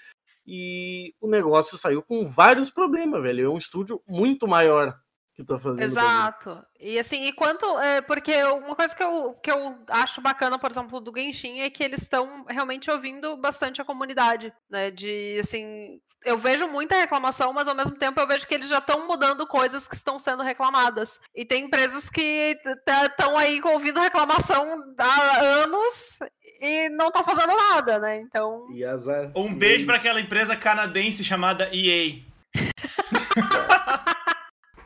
e 0.46 1.14
o 1.20 1.28
negócio 1.28 1.76
saiu 1.76 2.02
com 2.02 2.26
vários 2.26 2.70
problemas, 2.70 3.22
velho. 3.22 3.44
É 3.44 3.48
um 3.50 3.58
estúdio 3.58 4.02
muito 4.08 4.48
maior 4.48 4.98
que 5.38 5.44
tá 5.44 5.56
fazendo. 5.56 5.84
Exato. 5.84 6.64
E 6.80 6.98
assim, 6.98 7.24
e 7.24 7.32
quanto. 7.32 7.64
É, 7.78 8.00
porque 8.00 8.42
uma 8.44 8.74
coisa 8.74 8.94
que 8.94 9.02
eu, 9.02 9.34
que 9.34 9.48
eu 9.48 9.78
acho 9.88 10.20
bacana, 10.20 10.58
por 10.58 10.68
exemplo, 10.68 11.00
do 11.00 11.12
Genshin 11.16 11.60
é 11.60 11.70
que 11.70 11.84
eles 11.84 12.02
estão 12.02 12.44
realmente 12.48 12.90
ouvindo 12.90 13.36
bastante 13.36 13.80
a 13.80 13.84
comunidade, 13.84 14.52
né? 14.68 14.90
De 14.90 15.38
assim. 15.40 16.00
Eu 16.24 16.36
vejo 16.36 16.66
muita 16.66 16.96
reclamação, 16.96 17.52
mas 17.52 17.68
ao 17.68 17.76
mesmo 17.76 17.94
tempo 17.94 18.20
eu 18.20 18.26
vejo 18.26 18.48
que 18.48 18.54
eles 18.54 18.68
já 18.68 18.78
estão 18.78 19.06
mudando 19.06 19.46
coisas 19.46 19.86
que 19.86 19.94
estão 19.94 20.18
sendo 20.18 20.42
reclamadas. 20.42 21.20
E 21.32 21.44
tem 21.44 21.66
empresas 21.66 22.10
que 22.10 22.58
estão 23.06 23.36
aí 23.36 23.60
ouvindo 23.62 24.00
reclamação 24.00 24.82
há 24.98 25.38
anos 25.62 26.18
e 26.60 26.88
não 26.88 27.06
estão 27.06 27.22
fazendo 27.22 27.54
nada, 27.54 28.00
né? 28.00 28.18
Então. 28.18 28.66
E 28.72 28.84
azar. 28.84 29.30
Um 29.36 29.54
beijo 29.54 29.86
para 29.86 29.98
aquela 29.98 30.20
empresa 30.20 30.56
canadense 30.56 31.22
chamada 31.22 31.70
EA. 31.72 32.18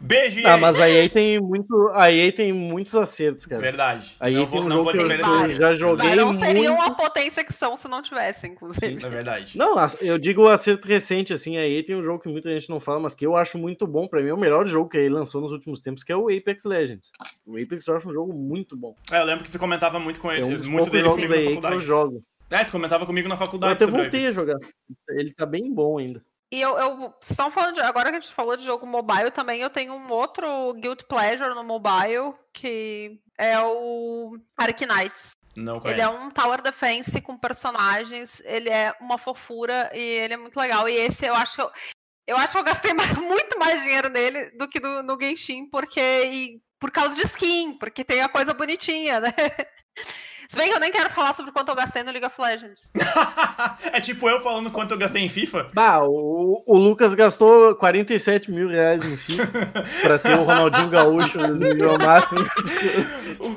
Beijo, 0.03 0.41
EA. 0.41 0.55
Ah, 0.55 0.57
mas 0.57 0.77
a 0.81 0.91
EA 0.91 1.09
tem 1.09 1.41
muito, 1.41 1.91
a 1.95 2.11
EA 2.11 2.33
tem 2.33 2.53
muitos 2.53 2.95
acertos, 2.97 3.47
cara. 3.47 3.63
Verdade. 3.63 4.17
A 4.19 4.29
EA 4.29 4.41
não 4.41 4.47
tem 4.47 4.61
um 4.61 4.71
jogo 4.71 4.91
que 4.91 4.99
eu, 4.99 5.11
eu 5.11 5.55
já 5.55 5.75
joguei 5.75 6.15
Não 6.17 6.33
seriam 6.35 6.77
muito... 6.77 6.91
a 6.91 6.95
potência 6.95 7.45
que 7.45 7.53
são 7.53 7.77
se 7.77 7.87
não 7.87 8.03
tivesse, 8.03 8.49
inclusive. 8.49 8.99
Sim, 8.99 9.07
é 9.07 9.09
verdade. 9.09 9.57
Não, 9.57 9.77
eu 10.01 10.19
digo 10.19 10.43
o 10.43 10.49
acerto 10.49 10.89
recente, 10.89 11.33
assim, 11.33 11.57
a 11.57 11.67
EA 11.67 11.85
tem 11.85 11.95
um 11.95 12.03
jogo 12.03 12.19
que 12.19 12.29
muita 12.29 12.51
gente 12.51 12.69
não 12.69 12.81
fala, 12.81 12.99
mas 12.99 13.15
que 13.15 13.25
eu 13.25 13.37
acho 13.37 13.57
muito 13.57 13.87
bom. 13.87 14.09
Pra 14.09 14.21
mim 14.21 14.31
é 14.31 14.35
o 14.35 14.39
melhor 14.39 14.67
jogo 14.67 14.89
que 14.89 14.99
a 14.99 15.01
EA 15.01 15.13
lançou 15.13 15.41
nos 15.41 15.53
últimos 15.53 15.81
tempos, 15.81 16.03
que 16.03 16.11
é 16.11 16.17
o 16.17 16.29
Apex 16.29 16.65
Legends. 16.65 17.13
O 17.47 17.57
Apex 17.57 17.87
eu 17.87 17.97
acho 17.97 18.09
um 18.09 18.13
jogo 18.13 18.33
muito 18.33 18.77
bom. 18.77 18.97
É, 19.13 19.21
eu 19.21 19.25
lembro 19.25 19.45
que 19.45 19.51
tu 19.51 19.59
comentava 19.59 20.01
muito 20.01 20.19
com 20.21 20.33
ele, 20.33 20.43
é 20.43 20.45
um 20.45 20.71
muito 20.71 20.91
dele 20.91 21.09
comigo 21.09 21.29
na 21.29 21.45
faculdade. 21.45 21.77
Que 21.77 21.83
eu 21.83 21.87
jogo. 21.87 22.25
É, 22.51 22.65
tu 22.65 22.73
comentava 22.73 23.07
comigo 23.07 23.29
na 23.29 23.37
faculdade. 23.37 23.81
Eu 23.81 23.89
até 23.89 23.99
voltei 23.99 24.27
a 24.27 24.33
jogar. 24.33 24.59
Ele 25.11 25.33
tá 25.33 25.47
bem 25.47 25.73
bom 25.73 25.99
ainda. 25.99 26.23
E 26.53 26.61
eu, 26.61 26.79
eu 26.79 27.15
estão 27.19 27.51
falando 27.51 27.77
de, 27.77 27.81
agora 27.81 28.11
que 28.11 28.17
a 28.19 28.21
gente 28.21 28.35
falou 28.35 28.55
de 28.55 28.63
jogo 28.63 28.87
mobile 28.87 29.31
também, 29.31 29.63
eu 29.63 29.71
tenho 29.71 29.95
um 29.95 30.13
outro 30.13 30.75
Guild 30.75 31.07
Pleasure 31.07 31.55
no 31.55 31.65
mobile, 31.65 32.35
que 32.53 33.19
é 33.39 33.59
o 33.59 34.39
Arknights. 34.55 35.35
Não 35.57 35.81
conheço. 35.81 35.95
Ele 35.95 36.03
é 36.03 36.09
um 36.11 36.31
Tower 36.31 36.61
Defense 36.61 37.19
com 37.23 37.39
personagens, 37.39 38.43
ele 38.45 38.69
é 38.69 38.95
uma 39.01 39.17
fofura 39.17 39.91
e 39.95 39.99
ele 39.99 40.35
é 40.35 40.37
muito 40.37 40.61
legal. 40.61 40.87
E 40.87 40.93
esse 40.93 41.25
eu 41.25 41.35
acho 41.35 41.55
que 41.57 41.63
eu, 41.63 41.71
eu 42.27 42.37
acho 42.37 42.53
que 42.53 42.59
eu 42.59 42.65
gastei 42.65 42.93
muito 43.17 43.59
mais 43.59 43.83
dinheiro 43.83 44.11
nele 44.11 44.51
do 44.51 44.69
que 44.69 44.79
do, 44.79 45.03
no 45.03 45.19
Genshin, 45.19 45.71
porque 45.71 46.01
e, 46.01 46.63
por 46.79 46.91
causa 46.91 47.15
de 47.15 47.23
skin, 47.23 47.79
porque 47.79 48.05
tem 48.05 48.21
a 48.21 48.29
coisa 48.29 48.53
bonitinha, 48.53 49.21
né? 49.21 49.33
Se 50.53 50.59
bem 50.59 50.69
que 50.69 50.75
eu 50.75 50.81
nem 50.81 50.93
quero 50.93 51.09
falar 51.09 51.33
sobre 51.33 51.51
quanto 51.51 51.71
eu 51.71 51.75
gastei 51.75 52.03
no 52.03 52.11
League 52.11 52.27
of 52.27 52.39
Legends. 52.39 52.91
é 53.91 53.99
tipo 54.03 54.29
eu 54.29 54.39
falando 54.43 54.71
quanto 54.71 54.91
eu 54.91 54.99
gastei 54.99 55.23
em 55.23 55.29
FIFA? 55.31 55.71
Bah, 55.73 56.05
o, 56.05 56.63
o 56.67 56.77
Lucas 56.77 57.15
gastou 57.15 57.75
47 57.75 58.51
mil 58.51 58.69
reais 58.69 59.03
em 59.03 59.17
FIFA 59.17 59.47
pra 60.03 60.19
ter 60.19 60.39
o 60.39 60.43
Ronaldinho 60.43 60.91
Gaúcho 60.91 61.39
no 61.39 61.55
nível 61.55 61.97
máximo. 61.97 62.41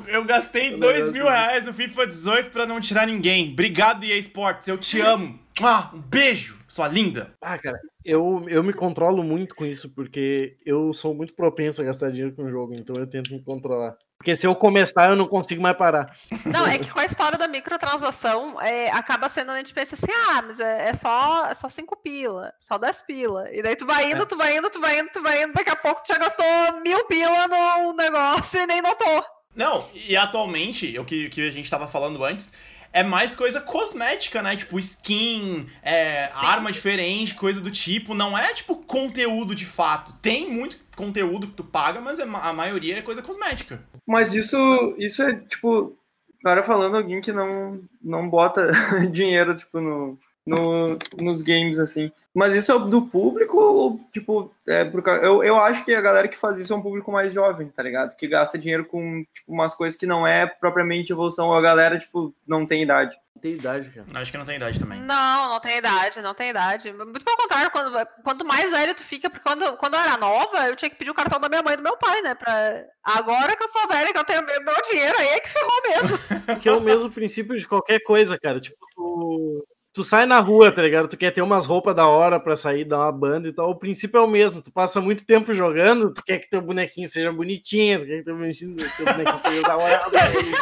Eu 0.08 0.24
gastei 0.24 0.78
2 0.78 1.12
mil 1.12 1.26
reais 1.26 1.64
no 1.64 1.74
FIFA 1.74 2.06
18 2.06 2.50
pra 2.50 2.66
não 2.66 2.80
tirar 2.80 3.06
ninguém. 3.06 3.52
Obrigado, 3.52 4.04
EA 4.04 4.16
Sports. 4.16 4.66
Eu 4.66 4.78
te 4.78 5.00
amo. 5.00 5.38
Ah, 5.62 5.90
um 5.94 6.00
beijo, 6.00 6.58
sua 6.66 6.88
linda. 6.88 7.34
Ah, 7.42 7.58
cara, 7.58 7.78
eu, 8.04 8.42
eu 8.48 8.62
me 8.62 8.72
controlo 8.72 9.22
muito 9.22 9.54
com 9.54 9.66
isso, 9.66 9.90
porque 9.90 10.56
eu 10.64 10.92
sou 10.94 11.14
muito 11.14 11.34
propenso 11.34 11.82
a 11.82 11.84
gastar 11.84 12.10
dinheiro 12.10 12.34
com 12.34 12.44
o 12.44 12.50
jogo, 12.50 12.74
então 12.74 12.96
eu 12.96 13.06
tento 13.06 13.32
me 13.32 13.42
controlar. 13.42 13.96
Porque 14.18 14.34
se 14.34 14.46
eu 14.46 14.54
começar, 14.54 15.10
eu 15.10 15.16
não 15.16 15.28
consigo 15.28 15.62
mais 15.62 15.76
parar. 15.76 16.16
Não, 16.44 16.66
é 16.66 16.78
que 16.78 16.90
com 16.90 16.98
a 16.98 17.04
história 17.04 17.38
da 17.38 17.46
microtransação, 17.46 18.60
é, 18.60 18.90
acaba 18.90 19.28
sendo, 19.28 19.52
a 19.52 19.58
gente 19.58 19.74
pensa 19.74 19.94
assim, 19.94 20.10
ah, 20.30 20.42
mas 20.42 20.58
é, 20.58 20.88
é, 20.88 20.94
só, 20.94 21.46
é 21.46 21.54
só 21.54 21.68
5 21.68 21.96
pila, 21.96 22.52
só 22.58 22.78
10 22.78 23.02
pila. 23.02 23.48
E 23.52 23.62
daí 23.62 23.76
tu 23.76 23.86
vai 23.86 24.10
indo, 24.10 24.22
é. 24.22 24.26
tu 24.26 24.36
vai 24.36 24.56
indo, 24.56 24.70
tu 24.70 24.80
vai 24.80 24.98
indo, 24.98 25.10
tu 25.12 25.22
vai 25.22 25.42
indo, 25.42 25.52
daqui 25.52 25.70
a 25.70 25.76
pouco 25.76 26.02
tu 26.02 26.08
já 26.08 26.18
gastou 26.18 26.44
mil 26.82 27.04
pila 27.06 27.46
no 27.46 27.92
negócio 27.92 28.60
e 28.60 28.66
nem 28.66 28.80
notou. 28.80 29.24
Não, 29.54 29.88
e 29.94 30.16
atualmente, 30.16 30.98
o 30.98 31.04
que, 31.04 31.30
que 31.30 31.48
a 31.48 31.50
gente 31.50 31.70
tava 31.70 31.88
falando 31.88 32.22
antes, 32.24 32.52
é 32.96 33.02
mais 33.02 33.34
coisa 33.34 33.60
cosmética, 33.60 34.40
né? 34.40 34.56
Tipo, 34.56 34.78
skin, 34.78 35.66
é, 35.82 36.30
arma 36.34 36.72
diferente, 36.72 37.34
coisa 37.34 37.60
do 37.60 37.70
tipo. 37.70 38.14
Não 38.14 38.36
é, 38.36 38.54
tipo, 38.54 38.76
conteúdo 38.76 39.54
de 39.54 39.66
fato. 39.66 40.14
Tem 40.22 40.50
muito 40.50 40.78
conteúdo 40.96 41.46
que 41.46 41.52
tu 41.52 41.62
paga, 41.62 42.00
mas 42.00 42.18
é 42.18 42.22
a 42.22 42.52
maioria 42.54 42.96
é 42.96 43.02
coisa 43.02 43.20
cosmética. 43.20 43.84
Mas 44.06 44.34
isso, 44.34 44.56
isso 44.96 45.22
é, 45.22 45.34
tipo, 45.34 45.94
cara 46.42 46.62
falando 46.62 46.96
alguém 46.96 47.20
que 47.20 47.32
não, 47.32 47.82
não 48.02 48.30
bota 48.30 48.66
dinheiro, 49.12 49.54
tipo, 49.54 49.78
no, 49.78 50.18
no, 50.46 50.96
nos 51.18 51.42
games, 51.42 51.78
assim. 51.78 52.12
Mas 52.32 52.54
isso 52.54 52.70
é 52.70 52.78
do 52.78 53.02
público 53.02 53.58
ou, 53.58 54.00
tipo, 54.12 54.54
é 54.68 54.84
porque 54.84 55.08
eu, 55.08 55.42
eu 55.42 55.56
acho 55.56 55.84
que 55.84 55.94
a 55.94 56.02
galera 56.02 56.28
que 56.28 56.36
faz 56.36 56.58
isso 56.58 56.72
é 56.72 56.76
um 56.76 56.82
público 56.82 57.10
mais 57.10 57.32
jovem, 57.32 57.68
tá 57.68 57.82
ligado? 57.82 58.14
Que 58.14 58.28
gasta 58.28 58.58
dinheiro 58.58 58.84
com, 58.84 59.24
tipo, 59.34 59.50
umas 59.50 59.74
coisas 59.74 59.98
que 59.98 60.06
não 60.06 60.26
é 60.26 60.46
propriamente 60.46 61.12
evolução, 61.12 61.52
a 61.52 61.60
galera, 61.62 61.98
tipo, 61.98 62.34
não 62.46 62.66
tem 62.66 62.82
idade. 62.82 63.16
Não 63.34 63.40
tem 63.40 63.52
idade, 63.52 63.90
cara. 63.90 64.20
Acho 64.20 64.30
que 64.30 64.36
não 64.38 64.44
tem 64.44 64.56
idade 64.56 64.78
também. 64.78 65.00
Não, 65.00 65.48
não 65.48 65.60
tem 65.60 65.78
idade, 65.78 66.20
não 66.20 66.34
tem 66.34 66.50
idade. 66.50 66.92
Muito 66.92 67.24
pelo 67.24 67.36
contrário, 67.38 67.70
quando, 67.70 68.06
quanto 68.22 68.44
mais 68.46 68.70
velho 68.70 68.94
tu 68.94 69.02
fica, 69.02 69.30
porque 69.30 69.42
quando, 69.46 69.76
quando 69.78 69.94
eu 69.94 70.00
era 70.00 70.18
nova, 70.18 70.68
eu 70.68 70.76
tinha 70.76 70.90
que 70.90 70.96
pedir 70.96 71.10
o 71.10 71.14
cartão 71.14 71.40
da 71.40 71.48
minha 71.48 71.62
mãe 71.62 71.72
e 71.72 71.76
do 71.78 71.82
meu 71.82 71.96
pai, 71.96 72.20
né? 72.20 72.34
Pra... 72.34 72.84
Agora 73.02 73.56
que 73.56 73.64
eu 73.64 73.68
sou 73.68 73.88
velha, 73.88 74.12
que 74.12 74.18
eu 74.18 74.24
tenho 74.24 74.44
meu, 74.44 74.62
meu 74.62 74.82
dinheiro, 74.90 75.18
aí 75.18 75.28
é 75.28 75.40
que 75.40 75.48
ferrou 75.48 75.82
mesmo. 75.88 76.18
que 76.60 76.68
é 76.68 76.72
o 76.72 76.80
mesmo 76.80 77.10
princípio 77.10 77.56
de 77.58 77.66
qualquer 77.66 78.00
coisa, 78.00 78.38
cara. 78.38 78.60
Tipo, 78.60 78.76
tu 78.94 79.66
tu 79.96 80.04
sai 80.04 80.26
na 80.26 80.38
rua, 80.40 80.70
tá 80.70 80.82
ligado? 80.82 81.08
Tu 81.08 81.16
quer 81.16 81.30
ter 81.30 81.40
umas 81.40 81.64
roupas 81.64 81.96
da 81.96 82.06
hora 82.06 82.38
pra 82.38 82.54
sair, 82.54 82.84
dar 82.84 82.98
uma 82.98 83.10
banda 83.10 83.48
e 83.48 83.52
tal. 83.52 83.70
O 83.70 83.74
princípio 83.74 84.18
é 84.18 84.20
o 84.20 84.26
mesmo. 84.26 84.60
Tu 84.60 84.70
passa 84.70 85.00
muito 85.00 85.24
tempo 85.24 85.54
jogando, 85.54 86.12
tu 86.12 86.22
quer 86.22 86.38
que 86.38 86.50
teu 86.50 86.60
bonequinho 86.60 87.08
seja 87.08 87.32
bonitinho, 87.32 88.00
tu 88.00 88.06
quer 88.06 88.18
que 88.18 88.24
teu 88.24 88.36
bonequinho, 88.36 88.76
teu 88.76 89.06
bonequinho 89.06 89.40
seja 89.46 89.62
da 89.64 89.76
hora. 89.78 90.02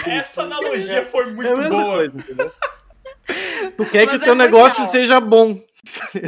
Essa 0.07 0.43
analogia 0.43 1.05
foi 1.07 1.32
muito 1.32 1.49
é 1.49 1.68
boa. 1.68 1.97
Coisa, 1.97 2.12
tu 3.76 3.87
quer 3.87 4.07
Mas 4.07 4.11
que 4.12 4.16
o 4.18 4.22
é 4.22 4.24
teu 4.24 4.35
negócio 4.37 4.78
legal. 4.82 4.93
seja 4.93 5.18
bom. 5.18 5.61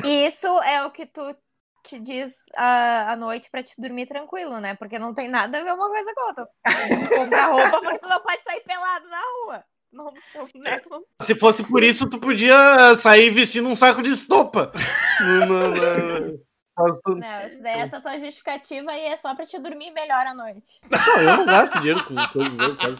Isso 0.04 0.48
é 0.62 0.84
o 0.84 0.90
que 0.90 1.06
tu 1.06 1.22
te 1.84 2.00
diz 2.00 2.46
à, 2.56 3.12
à 3.12 3.16
noite 3.16 3.48
para 3.52 3.62
te 3.62 3.80
dormir 3.80 4.06
tranquilo, 4.06 4.58
né? 4.58 4.74
Porque 4.74 4.98
não 4.98 5.14
tem 5.14 5.28
nada 5.28 5.60
a 5.60 5.62
ver 5.62 5.74
uma 5.74 5.88
coisa 5.88 6.12
com 6.12 6.26
outra. 6.26 6.48
Comprar 7.16 7.52
roupa 7.52 7.80
porque 7.80 7.98
tu 8.00 8.08
não 8.08 8.20
pode 8.20 8.42
sair 8.42 8.62
pelado 8.62 9.08
na 9.08 9.20
rua. 9.44 9.64
Não, 9.92 10.12
né? 10.54 10.80
Se 11.22 11.34
fosse 11.34 11.62
por 11.64 11.82
isso, 11.82 12.08
tu 12.08 12.18
podia 12.18 12.94
sair 12.96 13.30
vestindo 13.30 13.68
um 13.68 13.74
saco 13.74 14.02
de 14.02 14.10
estopa. 14.10 14.70
não, 15.20 15.46
não, 15.46 15.70
não. 15.70 16.46
Não, 16.78 17.46
isso 17.46 17.62
daí, 17.62 17.80
essa 17.80 18.02
tua 18.02 18.18
justificativa 18.18 18.90
aí 18.90 19.06
é 19.06 19.16
só 19.16 19.34
pra 19.34 19.46
te 19.46 19.58
dormir 19.58 19.90
melhor 19.92 20.26
à 20.26 20.34
noite. 20.34 20.78
Não, 20.90 21.22
eu 21.22 21.36
não 21.38 21.46
gasto 21.46 21.78
dinheiro 21.78 22.04
com 22.04 22.14
coisa 22.14 22.50
de 22.50 22.76
caso. 22.76 22.98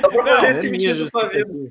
Só 0.00 0.08
pra 0.10 0.26
fazer 0.26 0.50
esse 0.50 0.70
vídeo 0.70 1.08
sua 1.08 1.28
vida. 1.28 1.70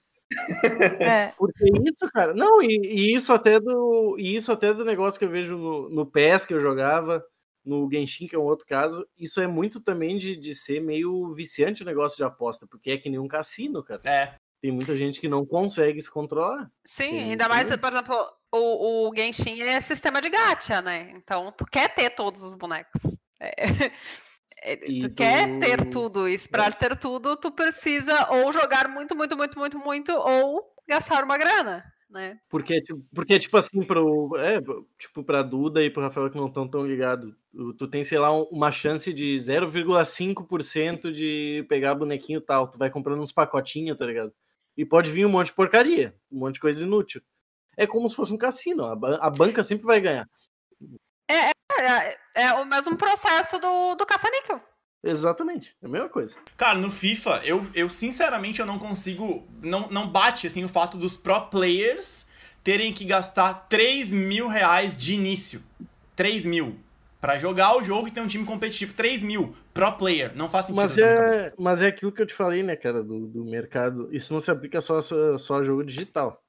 É. 0.99 1.33
Porque 1.37 1.65
isso, 1.85 2.11
cara, 2.11 2.33
não, 2.33 2.61
e, 2.63 2.67
e, 2.67 3.15
isso 3.15 3.31
até 3.31 3.59
do. 3.59 4.15
E 4.17 4.35
isso 4.35 4.51
até 4.51 4.73
do 4.73 4.83
negócio 4.83 5.19
que 5.19 5.25
eu 5.25 5.29
vejo 5.29 5.55
no, 5.55 5.89
no 5.89 6.05
PES 6.05 6.45
que 6.47 6.53
eu 6.53 6.59
jogava, 6.59 7.23
no 7.67 7.89
Genshin, 7.91 8.27
que 8.27 8.35
é 8.35 8.39
um 8.39 8.43
outro 8.43 8.65
caso, 8.65 9.07
isso 9.17 9.41
é 9.41 9.47
muito 9.47 9.79
também 9.79 10.17
de, 10.17 10.35
de 10.35 10.55
ser 10.55 10.79
meio 10.79 11.33
viciante 11.33 11.83
o 11.83 11.85
negócio 11.85 12.17
de 12.17 12.23
aposta, 12.23 12.65
porque 12.65 12.91
é 12.91 12.97
que 12.97 13.09
nem 13.09 13.19
um 13.19 13.27
cassino, 13.27 13.83
cara. 13.83 14.01
É. 14.05 14.35
Tem 14.59 14.71
muita 14.71 14.95
gente 14.95 15.19
que 15.19 15.27
não 15.27 15.45
consegue 15.45 16.01
se 16.01 16.09
controlar. 16.09 16.71
Sim, 16.83 17.09
Tem 17.09 17.23
ainda 17.31 17.47
mais, 17.47 17.75
por 17.75 17.93
exemplo, 17.93 18.15
o, 18.51 19.09
o 19.09 19.15
Genshin 19.15 19.61
é 19.61 19.79
sistema 19.79 20.19
de 20.19 20.29
gacha, 20.29 20.81
né? 20.81 21.11
Então 21.15 21.51
tu 21.55 21.65
quer 21.65 21.93
ter 21.93 22.09
todos 22.11 22.41
os 22.41 22.53
bonecos. 22.53 23.01
É. 23.39 23.51
É, 24.59 24.75
tu, 24.75 25.13
quer 25.13 25.59
ter 25.59 25.87
tudo, 25.87 26.27
e 26.27 26.35
para 26.49 26.65
é. 26.65 26.71
ter 26.71 26.97
tudo, 26.97 27.37
tu 27.37 27.51
precisa 27.51 28.27
ou 28.31 28.51
jogar 28.51 28.87
muito, 28.87 29.15
muito, 29.15 29.37
muito, 29.37 29.57
muito, 29.57 29.77
muito, 29.77 30.11
ou 30.11 30.73
gastar 30.87 31.23
uma 31.23 31.37
grana 31.37 31.85
né? 32.09 32.39
Porque, 32.49 32.81
tipo, 32.81 33.05
porque, 33.13 33.39
tipo 33.39 33.57
assim, 33.57 33.83
pro, 33.83 34.35
é, 34.37 34.59
tipo, 34.97 35.23
pra 35.23 35.41
Duda 35.41 35.83
e 35.83 35.89
pro 35.89 36.01
Rafael 36.01 36.29
que 36.29 36.37
não 36.37 36.47
estão 36.47 36.67
tão 36.67 36.85
ligados, 36.85 37.33
tu 37.77 37.87
tem, 37.87 38.03
sei 38.03 38.17
lá, 38.17 38.31
uma 38.31 38.71
chance 38.71 39.13
de 39.13 39.35
0,5% 39.35 41.11
de 41.11 41.65
pegar 41.67 41.95
bonequinho 41.95 42.41
tal. 42.41 42.67
Tu 42.67 42.77
vai 42.77 42.89
comprando 42.89 43.21
uns 43.21 43.31
pacotinhos, 43.31 43.97
tá 43.97 44.05
ligado? 44.05 44.33
E 44.75 44.85
pode 44.85 45.11
vir 45.11 45.25
um 45.25 45.29
monte 45.29 45.47
de 45.47 45.53
porcaria, 45.53 46.15
um 46.31 46.39
monte 46.39 46.55
de 46.55 46.61
coisa 46.61 46.83
inútil. 46.83 47.21
É 47.75 47.85
como 47.85 48.09
se 48.09 48.15
fosse 48.15 48.33
um 48.33 48.37
cassino, 48.37 48.85
a, 48.85 49.29
banca 49.29 49.63
sempre 49.63 49.85
vai 49.85 49.99
ganhar. 49.99 50.27
É, 51.29 51.49
é, 51.49 51.51
é, 51.79 52.17
é 52.35 52.53
o 52.53 52.65
mesmo 52.65 52.97
processo 52.97 53.59
do, 53.59 53.95
do 53.95 54.05
caça-níquel. 54.05 54.61
Exatamente, 55.07 55.73
é 55.81 55.85
a 55.85 55.89
mesma 55.89 56.09
coisa. 56.09 56.35
Cara, 56.57 56.77
no 56.77 56.91
FIFA, 56.91 57.41
eu, 57.45 57.65
eu 57.73 57.89
sinceramente 57.89 58.59
eu 58.59 58.65
não 58.65 58.77
consigo. 58.77 59.47
Não, 59.61 59.87
não 59.89 60.09
bate 60.09 60.47
assim 60.47 60.65
o 60.65 60.69
fato 60.69 60.97
dos 60.97 61.15
pro 61.15 61.47
players 61.47 62.27
terem 62.61 62.91
que 62.91 63.05
gastar 63.05 63.53
3 63.69 64.11
mil 64.11 64.49
reais 64.49 64.97
de 64.97 65.13
início. 65.13 65.63
3 66.13 66.45
mil. 66.45 66.75
Pra 67.21 67.39
jogar 67.39 67.77
o 67.77 67.83
jogo 67.83 68.09
e 68.09 68.11
ter 68.11 68.19
um 68.19 68.27
time 68.27 68.45
competitivo. 68.45 68.93
3 68.93 69.23
mil. 69.23 69.55
Pro 69.73 69.93
player. 69.93 70.35
Não 70.35 70.49
faz 70.49 70.65
sentido. 70.65 70.81
Mas 70.81 70.97
é, 70.97 71.53
mas 71.57 71.81
é 71.81 71.87
aquilo 71.87 72.11
que 72.11 72.21
eu 72.21 72.25
te 72.25 72.33
falei, 72.33 72.61
né, 72.61 72.75
cara, 72.75 73.01
do, 73.01 73.27
do 73.27 73.45
mercado. 73.45 74.13
Isso 74.13 74.33
não 74.33 74.41
se 74.41 74.51
aplica 74.51 74.81
só, 74.81 75.01
só, 75.01 75.37
só 75.37 75.59
a 75.59 75.63
jogo 75.63 75.85
digital. 75.85 76.43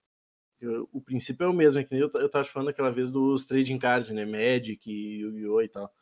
Eu, 0.60 0.88
o 0.92 1.00
princípio 1.00 1.44
é 1.44 1.48
o 1.48 1.52
mesmo, 1.52 1.80
é 1.80 1.84
que 1.84 1.94
eu, 1.94 2.10
eu 2.12 2.28
tava 2.28 2.44
falando 2.44 2.70
aquela 2.70 2.90
vez 2.90 3.12
dos 3.12 3.44
trading 3.44 3.78
cards, 3.78 4.10
né? 4.10 4.26
Magic, 4.26 4.90
Yu-Gi-Oh! 4.90 5.62
e 5.62 5.68
tal 5.68 5.92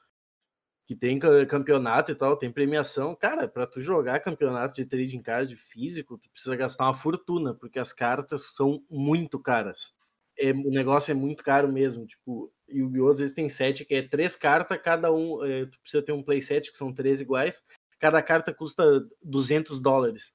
que 0.86 0.94
tem 0.94 1.18
campeonato 1.48 2.12
e 2.12 2.14
tal, 2.14 2.36
tem 2.36 2.50
premiação. 2.50 3.14
Cara, 3.16 3.48
para 3.48 3.66
tu 3.66 3.80
jogar 3.80 4.20
campeonato 4.20 4.76
de 4.76 4.86
trading 4.86 5.20
card 5.20 5.56
físico, 5.56 6.16
tu 6.16 6.30
precisa 6.30 6.54
gastar 6.54 6.84
uma 6.84 6.94
fortuna, 6.94 7.52
porque 7.52 7.80
as 7.80 7.92
cartas 7.92 8.54
são 8.54 8.80
muito 8.88 9.38
caras. 9.40 9.92
É, 10.38 10.52
o 10.52 10.70
negócio 10.70 11.10
é 11.10 11.14
muito 11.14 11.42
caro 11.42 11.70
mesmo. 11.70 12.06
Tipo, 12.06 12.52
e 12.68 12.82
o 12.82 13.08
às 13.08 13.18
vezes 13.18 13.34
tem 13.34 13.48
sete, 13.48 13.84
que 13.84 13.96
é 13.96 14.02
três 14.02 14.36
cartas, 14.36 14.80
cada 14.80 15.12
um. 15.12 15.44
É, 15.44 15.66
tu 15.66 15.80
precisa 15.80 16.04
ter 16.04 16.12
um 16.12 16.22
playset, 16.22 16.70
que 16.70 16.78
são 16.78 16.92
três 16.92 17.20
iguais. 17.20 17.64
Cada 17.98 18.22
carta 18.22 18.54
custa 18.54 18.84
200 19.22 19.80
dólares. 19.80 20.32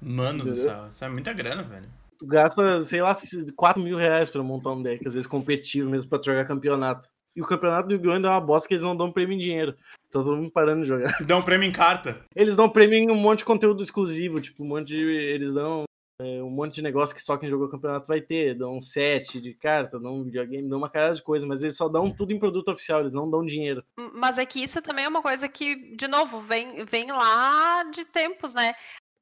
Mano 0.00 0.40
Entendeu? 0.40 0.54
do 0.54 0.60
céu, 0.60 0.88
isso 0.88 1.04
é 1.04 1.08
muita 1.08 1.32
grana, 1.32 1.62
velho. 1.62 1.88
Tu 2.18 2.26
gasta, 2.26 2.82
sei 2.82 3.00
lá, 3.00 3.16
4 3.54 3.80
mil 3.80 3.96
reais 3.96 4.28
pra 4.28 4.42
montar 4.42 4.72
um 4.72 4.82
deck, 4.82 5.06
às 5.06 5.14
vezes 5.14 5.26
competitivo 5.28 5.88
mesmo 5.88 6.10
pra 6.10 6.20
jogar 6.22 6.44
campeonato. 6.46 7.08
E 7.36 7.42
o 7.42 7.46
campeonato 7.46 7.88
do 7.88 7.94
Yu-Gi-Oh! 7.94 8.12
ainda 8.12 8.28
é 8.28 8.30
uma 8.30 8.40
bosta 8.40 8.68
que 8.68 8.74
eles 8.74 8.82
não 8.82 8.96
dão 8.96 9.10
prêmio 9.10 9.34
em 9.34 9.38
dinheiro. 9.38 9.72
Tá 10.10 10.22
todo 10.22 10.36
mundo 10.36 10.50
parando 10.50 10.82
de 10.82 10.88
jogar. 10.88 11.18
Dão 11.26 11.42
prêmio 11.42 11.68
em 11.68 11.72
carta. 11.72 12.24
Eles 12.34 12.54
dão 12.54 12.68
prêmio 12.68 12.96
em 12.96 13.10
um 13.10 13.16
monte 13.16 13.38
de 13.38 13.44
conteúdo 13.44 13.82
exclusivo. 13.82 14.40
Tipo, 14.40 14.62
um 14.62 14.68
monte 14.68 14.88
de. 14.88 14.98
Eles 14.98 15.52
dão 15.52 15.84
é, 16.20 16.40
um 16.40 16.50
monte 16.50 16.76
de 16.76 16.82
negócio 16.82 17.14
que 17.14 17.20
só 17.20 17.36
quem 17.36 17.50
jogou 17.50 17.66
o 17.66 17.70
campeonato 17.70 18.06
vai 18.06 18.20
ter. 18.20 18.54
Dão 18.54 18.76
um 18.76 18.80
set 18.80 19.40
de 19.40 19.52
carta, 19.52 19.98
dão 19.98 20.18
um 20.18 20.24
videogame, 20.24 20.68
dão 20.68 20.78
uma 20.78 20.88
cara 20.88 21.12
de 21.12 21.22
coisa, 21.22 21.44
mas 21.44 21.62
eles 21.62 21.76
só 21.76 21.88
dão 21.88 22.08
tudo 22.10 22.32
em 22.32 22.38
produto 22.38 22.70
oficial, 22.70 23.00
eles 23.00 23.12
não 23.12 23.28
dão 23.28 23.44
dinheiro. 23.44 23.84
Mas 24.14 24.38
é 24.38 24.46
que 24.46 24.62
isso 24.62 24.80
também 24.80 25.04
é 25.04 25.08
uma 25.08 25.22
coisa 25.22 25.48
que, 25.48 25.96
de 25.96 26.06
novo, 26.06 26.40
vem, 26.40 26.84
vem 26.84 27.10
lá 27.10 27.82
de 27.90 28.04
tempos, 28.04 28.54
né? 28.54 28.74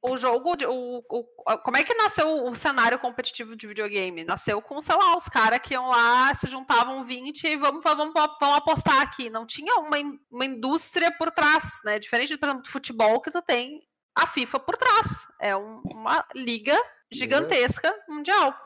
O 0.05 0.17
jogo, 0.17 0.57
o, 0.67 0.99
o, 0.99 1.59
como 1.59 1.77
é 1.77 1.85
que 1.85 1.95
nasceu 1.95 2.45
o 2.45 2.55
cenário 2.57 2.99
competitivo 2.99 3.55
de 3.55 3.69
videogame? 3.69 4.25
Nasceu 4.25 4.61
com, 4.61 4.83
sei 4.83 4.97
lá, 4.97 5.17
os 5.17 5.29
caras 5.29 5.61
que 5.61 5.75
iam 5.75 5.89
lá, 5.89 6.35
se 6.35 6.49
juntavam 6.49 7.05
20 7.05 7.45
e 7.45 7.57
vamos, 7.57 7.85
vamos, 7.85 8.13
vamos 8.13 8.57
apostar 8.57 9.01
aqui. 9.01 9.31
Não 9.31 9.47
tinha 9.47 9.77
uma, 9.77 9.97
uma 10.29 10.45
indústria 10.45 11.11
por 11.13 11.31
trás, 11.31 11.81
né? 11.85 12.01
Diferente, 12.01 12.37
por 12.37 12.47
exemplo, 12.47 12.63
do 12.65 12.69
futebol, 12.69 13.21
que 13.21 13.31
tu 13.31 13.41
tem 13.41 13.81
a 14.19 14.27
FIFA 14.27 14.59
por 14.59 14.77
trás. 14.77 15.27
É 15.41 15.57
um, 15.57 15.81
uma 15.85 16.27
liga 16.35 16.77
gigantesca 17.11 17.95
mundial. 18.09 18.59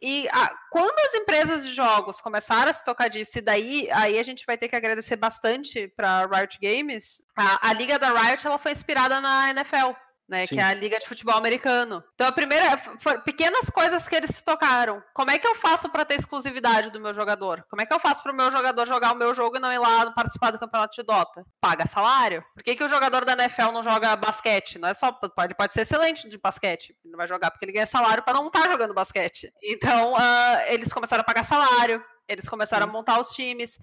E 0.00 0.28
a, 0.28 0.54
quando 0.70 0.98
as 1.06 1.14
empresas 1.14 1.64
de 1.64 1.72
jogos 1.72 2.20
começaram 2.20 2.70
a 2.70 2.74
se 2.74 2.84
tocar 2.84 3.08
disso, 3.08 3.38
e 3.38 3.40
daí 3.40 3.88
aí 3.90 4.18
a 4.18 4.22
gente 4.22 4.44
vai 4.44 4.58
ter 4.58 4.68
que 4.68 4.76
agradecer 4.76 5.16
bastante 5.16 5.88
para 5.96 6.26
Riot 6.26 6.58
Games, 6.60 7.22
a, 7.34 7.70
a 7.70 7.72
liga 7.72 7.98
da 7.98 8.12
Riot 8.12 8.46
ela 8.46 8.58
foi 8.58 8.72
inspirada 8.72 9.22
na 9.22 9.50
NFL 9.50 9.92
né? 10.28 10.46
Sim. 10.46 10.56
Que 10.56 10.60
é 10.60 10.64
a 10.64 10.74
Liga 10.74 10.98
de 10.98 11.06
Futebol 11.06 11.34
Americano. 11.36 12.02
Então, 12.14 12.26
a 12.26 12.32
primeira. 12.32 12.76
Pequenas 13.24 13.70
coisas 13.70 14.06
que 14.08 14.14
eles 14.14 14.30
se 14.30 14.44
tocaram. 14.44 15.02
Como 15.14 15.30
é 15.30 15.38
que 15.38 15.46
eu 15.46 15.54
faço 15.54 15.88
para 15.88 16.04
ter 16.04 16.18
exclusividade 16.18 16.90
do 16.90 17.00
meu 17.00 17.14
jogador? 17.14 17.64
Como 17.68 17.82
é 17.82 17.86
que 17.86 17.94
eu 17.94 18.00
faço 18.00 18.22
para 18.22 18.32
o 18.32 18.34
meu 18.34 18.50
jogador 18.50 18.86
jogar 18.86 19.12
o 19.12 19.16
meu 19.16 19.32
jogo 19.34 19.56
e 19.56 19.60
não 19.60 19.72
ir 19.72 19.78
lá 19.78 20.10
participar 20.12 20.50
do 20.50 20.58
campeonato 20.58 20.96
de 20.96 21.02
Dota? 21.02 21.44
Paga 21.60 21.86
salário? 21.86 22.44
Por 22.54 22.62
que, 22.62 22.74
que 22.74 22.84
o 22.84 22.88
jogador 22.88 23.24
da 23.24 23.32
NFL 23.32 23.72
não 23.72 23.82
joga 23.82 24.16
basquete? 24.16 24.78
Não 24.78 24.88
é 24.88 24.94
só. 24.94 25.12
Pode, 25.12 25.54
pode 25.54 25.72
ser 25.72 25.82
excelente 25.82 26.28
de 26.28 26.38
basquete. 26.38 26.96
Ele 27.04 27.12
não 27.12 27.18
vai 27.18 27.26
jogar 27.26 27.50
porque 27.50 27.64
ele 27.64 27.72
ganha 27.72 27.86
salário 27.86 28.22
para 28.22 28.34
não 28.34 28.48
estar 28.48 28.62
tá 28.62 28.70
jogando 28.70 28.94
basquete. 28.94 29.52
Então, 29.62 30.14
uh, 30.14 30.60
eles 30.68 30.92
começaram 30.92 31.20
a 31.20 31.24
pagar 31.24 31.44
salário. 31.44 32.02
Eles 32.28 32.48
começaram 32.48 32.88
a 32.88 32.90
montar 32.90 33.20
os 33.20 33.28
times. 33.30 33.78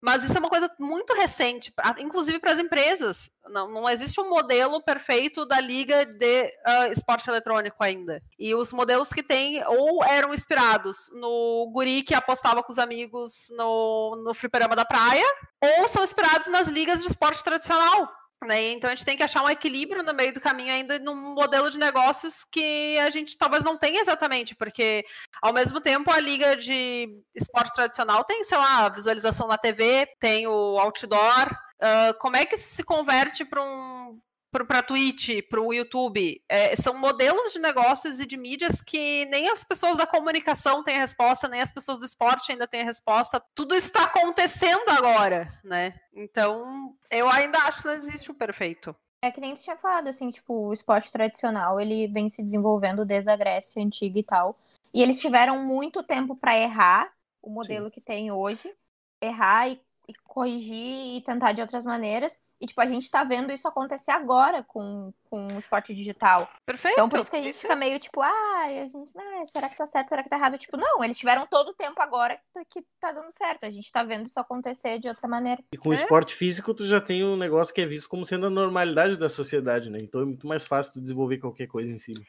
Mas 0.00 0.22
isso 0.22 0.36
é 0.36 0.40
uma 0.40 0.48
coisa 0.48 0.70
muito 0.78 1.12
recente, 1.14 1.72
inclusive 1.98 2.38
para 2.38 2.52
as 2.52 2.58
empresas. 2.58 3.30
Não, 3.48 3.68
não 3.68 3.88
existe 3.88 4.20
um 4.20 4.28
modelo 4.28 4.80
perfeito 4.82 5.44
da 5.44 5.60
liga 5.60 6.04
de 6.04 6.44
uh, 6.44 6.92
esporte 6.92 7.28
eletrônico 7.28 7.82
ainda. 7.82 8.22
E 8.38 8.54
os 8.54 8.72
modelos 8.72 9.08
que 9.08 9.22
tem 9.22 9.64
ou 9.66 10.04
eram 10.04 10.32
inspirados 10.32 11.10
no 11.12 11.68
guri 11.72 12.02
que 12.02 12.14
apostava 12.14 12.62
com 12.62 12.70
os 12.70 12.78
amigos 12.78 13.48
no, 13.50 14.22
no 14.24 14.34
fliperama 14.34 14.76
da 14.76 14.84
praia, 14.84 15.26
ou 15.60 15.88
são 15.88 16.04
inspirados 16.04 16.48
nas 16.48 16.68
ligas 16.68 17.00
de 17.00 17.08
esporte 17.08 17.42
tradicional. 17.42 18.17
Né? 18.46 18.70
Então 18.70 18.88
a 18.88 18.94
gente 18.94 19.04
tem 19.04 19.16
que 19.16 19.22
achar 19.22 19.42
um 19.42 19.50
equilíbrio 19.50 20.02
no 20.02 20.14
meio 20.14 20.32
do 20.32 20.40
caminho 20.40 20.72
ainda 20.72 20.96
num 21.00 21.34
modelo 21.34 21.68
de 21.70 21.78
negócios 21.78 22.44
que 22.44 22.96
a 22.98 23.10
gente 23.10 23.36
talvez 23.36 23.64
não 23.64 23.76
tenha 23.76 24.00
exatamente, 24.00 24.54
porque 24.54 25.04
ao 25.42 25.52
mesmo 25.52 25.80
tempo 25.80 26.08
a 26.12 26.20
liga 26.20 26.54
de 26.54 27.08
esporte 27.34 27.74
tradicional 27.74 28.22
tem, 28.22 28.44
sei 28.44 28.56
lá, 28.56 28.88
visualização 28.90 29.48
na 29.48 29.58
TV, 29.58 30.08
tem 30.20 30.46
o 30.46 30.78
outdoor. 30.78 31.50
Uh, 31.80 32.16
como 32.20 32.36
é 32.36 32.44
que 32.44 32.54
isso 32.54 32.68
se 32.68 32.84
converte 32.84 33.44
para 33.44 33.60
um 33.60 34.20
para 34.66 34.82
Twitch, 34.82 35.42
para 35.48 35.60
o 35.60 35.72
YouTube, 35.72 36.42
é, 36.48 36.74
são 36.76 36.96
modelos 36.98 37.52
de 37.52 37.58
negócios 37.58 38.20
e 38.20 38.26
de 38.26 38.36
mídias 38.36 38.80
que 38.80 39.26
nem 39.26 39.48
as 39.50 39.62
pessoas 39.64 39.96
da 39.96 40.06
comunicação 40.06 40.82
têm 40.82 40.96
a 40.96 41.00
resposta, 41.00 41.48
nem 41.48 41.60
as 41.60 41.70
pessoas 41.70 41.98
do 41.98 42.04
esporte 42.04 42.52
ainda 42.52 42.66
têm 42.66 42.82
a 42.82 42.84
resposta. 42.84 43.42
Tudo 43.54 43.74
está 43.74 44.04
acontecendo 44.04 44.88
agora, 44.88 45.52
né? 45.64 45.94
Então, 46.14 46.94
eu 47.10 47.28
ainda 47.28 47.58
acho 47.58 47.82
que 47.82 47.88
não 47.88 47.94
existe 47.94 48.30
o 48.30 48.34
perfeito. 48.34 48.94
É 49.22 49.30
que 49.30 49.40
nem 49.40 49.54
tu 49.54 49.62
tinha 49.62 49.76
falado, 49.76 50.08
assim, 50.08 50.30
tipo, 50.30 50.68
o 50.68 50.72
esporte 50.72 51.10
tradicional, 51.10 51.80
ele 51.80 52.06
vem 52.06 52.28
se 52.28 52.42
desenvolvendo 52.42 53.04
desde 53.04 53.30
a 53.30 53.36
Grécia 53.36 53.82
Antiga 53.82 54.18
e 54.18 54.22
tal. 54.22 54.56
E 54.94 55.02
eles 55.02 55.20
tiveram 55.20 55.62
muito 55.64 56.02
tempo 56.02 56.36
para 56.36 56.56
errar 56.56 57.12
o 57.42 57.50
modelo 57.50 57.86
Sim. 57.86 57.90
que 57.90 58.00
tem 58.00 58.30
hoje, 58.30 58.72
errar 59.20 59.68
e, 59.68 59.80
e 60.08 60.12
corrigir 60.24 61.16
e 61.16 61.20
tentar 61.20 61.52
de 61.52 61.60
outras 61.60 61.84
maneiras. 61.84 62.38
E, 62.60 62.66
tipo, 62.66 62.80
a 62.80 62.86
gente 62.86 63.08
tá 63.08 63.22
vendo 63.22 63.52
isso 63.52 63.68
acontecer 63.68 64.10
agora 64.10 64.64
com, 64.64 65.12
com 65.30 65.46
o 65.46 65.58
esporte 65.58 65.94
digital. 65.94 66.48
Perfeito. 66.66 66.94
Então, 66.94 67.08
por 67.08 67.20
isso 67.20 67.30
que 67.30 67.36
a 67.36 67.40
gente 67.40 67.52
isso. 67.52 67.60
fica 67.60 67.76
meio, 67.76 68.00
tipo, 68.00 68.20
ah, 68.20 68.62
a 68.64 68.86
gente, 68.86 69.08
ah, 69.16 69.46
será 69.46 69.68
que 69.68 69.76
tá 69.76 69.86
certo, 69.86 70.08
será 70.08 70.24
que 70.24 70.28
tá 70.28 70.36
errado? 70.36 70.58
Tipo, 70.58 70.76
não, 70.76 71.04
eles 71.04 71.16
tiveram 71.16 71.46
todo 71.46 71.68
o 71.68 71.74
tempo 71.74 72.00
agora 72.02 72.40
que 72.68 72.82
tá, 72.98 73.08
tá 73.08 73.12
dando 73.12 73.30
certo. 73.30 73.64
A 73.64 73.70
gente 73.70 73.92
tá 73.92 74.02
vendo 74.02 74.26
isso 74.26 74.40
acontecer 74.40 74.98
de 74.98 75.08
outra 75.08 75.28
maneira. 75.28 75.62
E 75.72 75.76
com 75.76 75.90
é? 75.90 75.92
o 75.92 75.94
esporte 75.94 76.34
físico, 76.34 76.74
tu 76.74 76.84
já 76.84 77.00
tem 77.00 77.22
um 77.22 77.36
negócio 77.36 77.72
que 77.72 77.80
é 77.80 77.86
visto 77.86 78.08
como 78.08 78.26
sendo 78.26 78.46
a 78.46 78.50
normalidade 78.50 79.16
da 79.16 79.28
sociedade, 79.28 79.88
né? 79.88 80.00
Então 80.00 80.22
é 80.22 80.24
muito 80.24 80.46
mais 80.46 80.66
fácil 80.66 80.94
tu 80.94 81.00
desenvolver 81.00 81.38
qualquer 81.38 81.68
coisa 81.68 81.92
em 81.92 81.98
cima. 81.98 82.24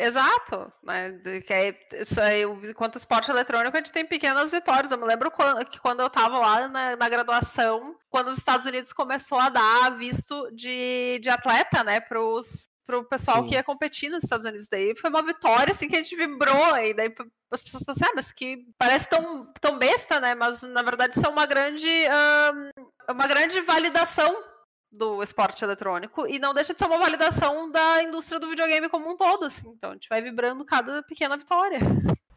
Exato, 0.00 0.72
né? 0.80 1.18
Que 1.44 1.52
é, 1.52 1.78
isso 2.00 2.20
aí, 2.20 2.42
enquanto 2.42 2.96
esporte 2.96 3.32
eletrônico, 3.32 3.76
a 3.76 3.80
gente 3.80 3.90
tem 3.90 4.06
pequenas 4.06 4.52
vitórias. 4.52 4.92
Eu 4.92 4.98
me 4.98 5.04
lembro 5.04 5.28
quando, 5.28 5.64
que 5.64 5.80
quando 5.80 5.98
eu 6.00 6.06
estava 6.06 6.38
lá 6.38 6.68
na, 6.68 6.94
na, 6.94 7.08
graduação, 7.08 7.96
quando 8.08 8.28
os 8.28 8.38
Estados 8.38 8.64
Unidos 8.64 8.92
começou 8.92 9.40
a 9.40 9.48
dar 9.48 9.90
visto 9.98 10.48
de, 10.52 11.18
de 11.20 11.28
atleta, 11.28 11.82
né, 11.82 11.98
para 11.98 12.20
o 12.22 13.04
pessoal 13.10 13.38
Sim. 13.38 13.46
que 13.46 13.54
ia 13.54 13.64
competir 13.64 14.08
nos 14.08 14.22
Estados 14.22 14.46
Unidos. 14.46 14.68
Daí 14.70 14.94
foi 14.94 15.10
uma 15.10 15.22
vitória, 15.22 15.72
assim, 15.72 15.88
que 15.88 15.96
a 15.96 16.02
gente 16.02 16.14
vibrou, 16.14 16.76
e 16.76 16.94
daí 16.94 17.12
as 17.50 17.64
pessoas 17.64 17.82
pensam, 17.82 18.08
ah, 18.08 18.12
mas 18.14 18.30
que 18.30 18.64
parece 18.78 19.08
tão, 19.08 19.52
tão 19.60 19.78
besta, 19.78 20.20
né, 20.20 20.32
mas 20.32 20.62
na 20.62 20.82
verdade 20.82 21.18
isso 21.18 21.26
é 21.26 21.28
uma 21.28 21.44
grande, 21.44 21.88
um, 21.88 23.12
uma 23.12 23.26
grande 23.26 23.60
validação 23.62 24.44
do 24.90 25.22
esporte 25.22 25.62
eletrônico 25.62 26.26
e 26.26 26.38
não 26.38 26.54
deixa 26.54 26.72
de 26.72 26.78
ser 26.78 26.86
uma 26.86 26.98
validação 26.98 27.70
da 27.70 28.02
indústria 28.02 28.40
do 28.40 28.48
videogame 28.48 28.88
como 28.88 29.10
um 29.10 29.16
todo, 29.16 29.44
assim. 29.44 29.68
Então 29.76 29.90
a 29.90 29.92
gente 29.94 30.08
vai 30.08 30.22
vibrando 30.22 30.64
cada 30.64 31.02
pequena 31.02 31.36
vitória. 31.36 31.78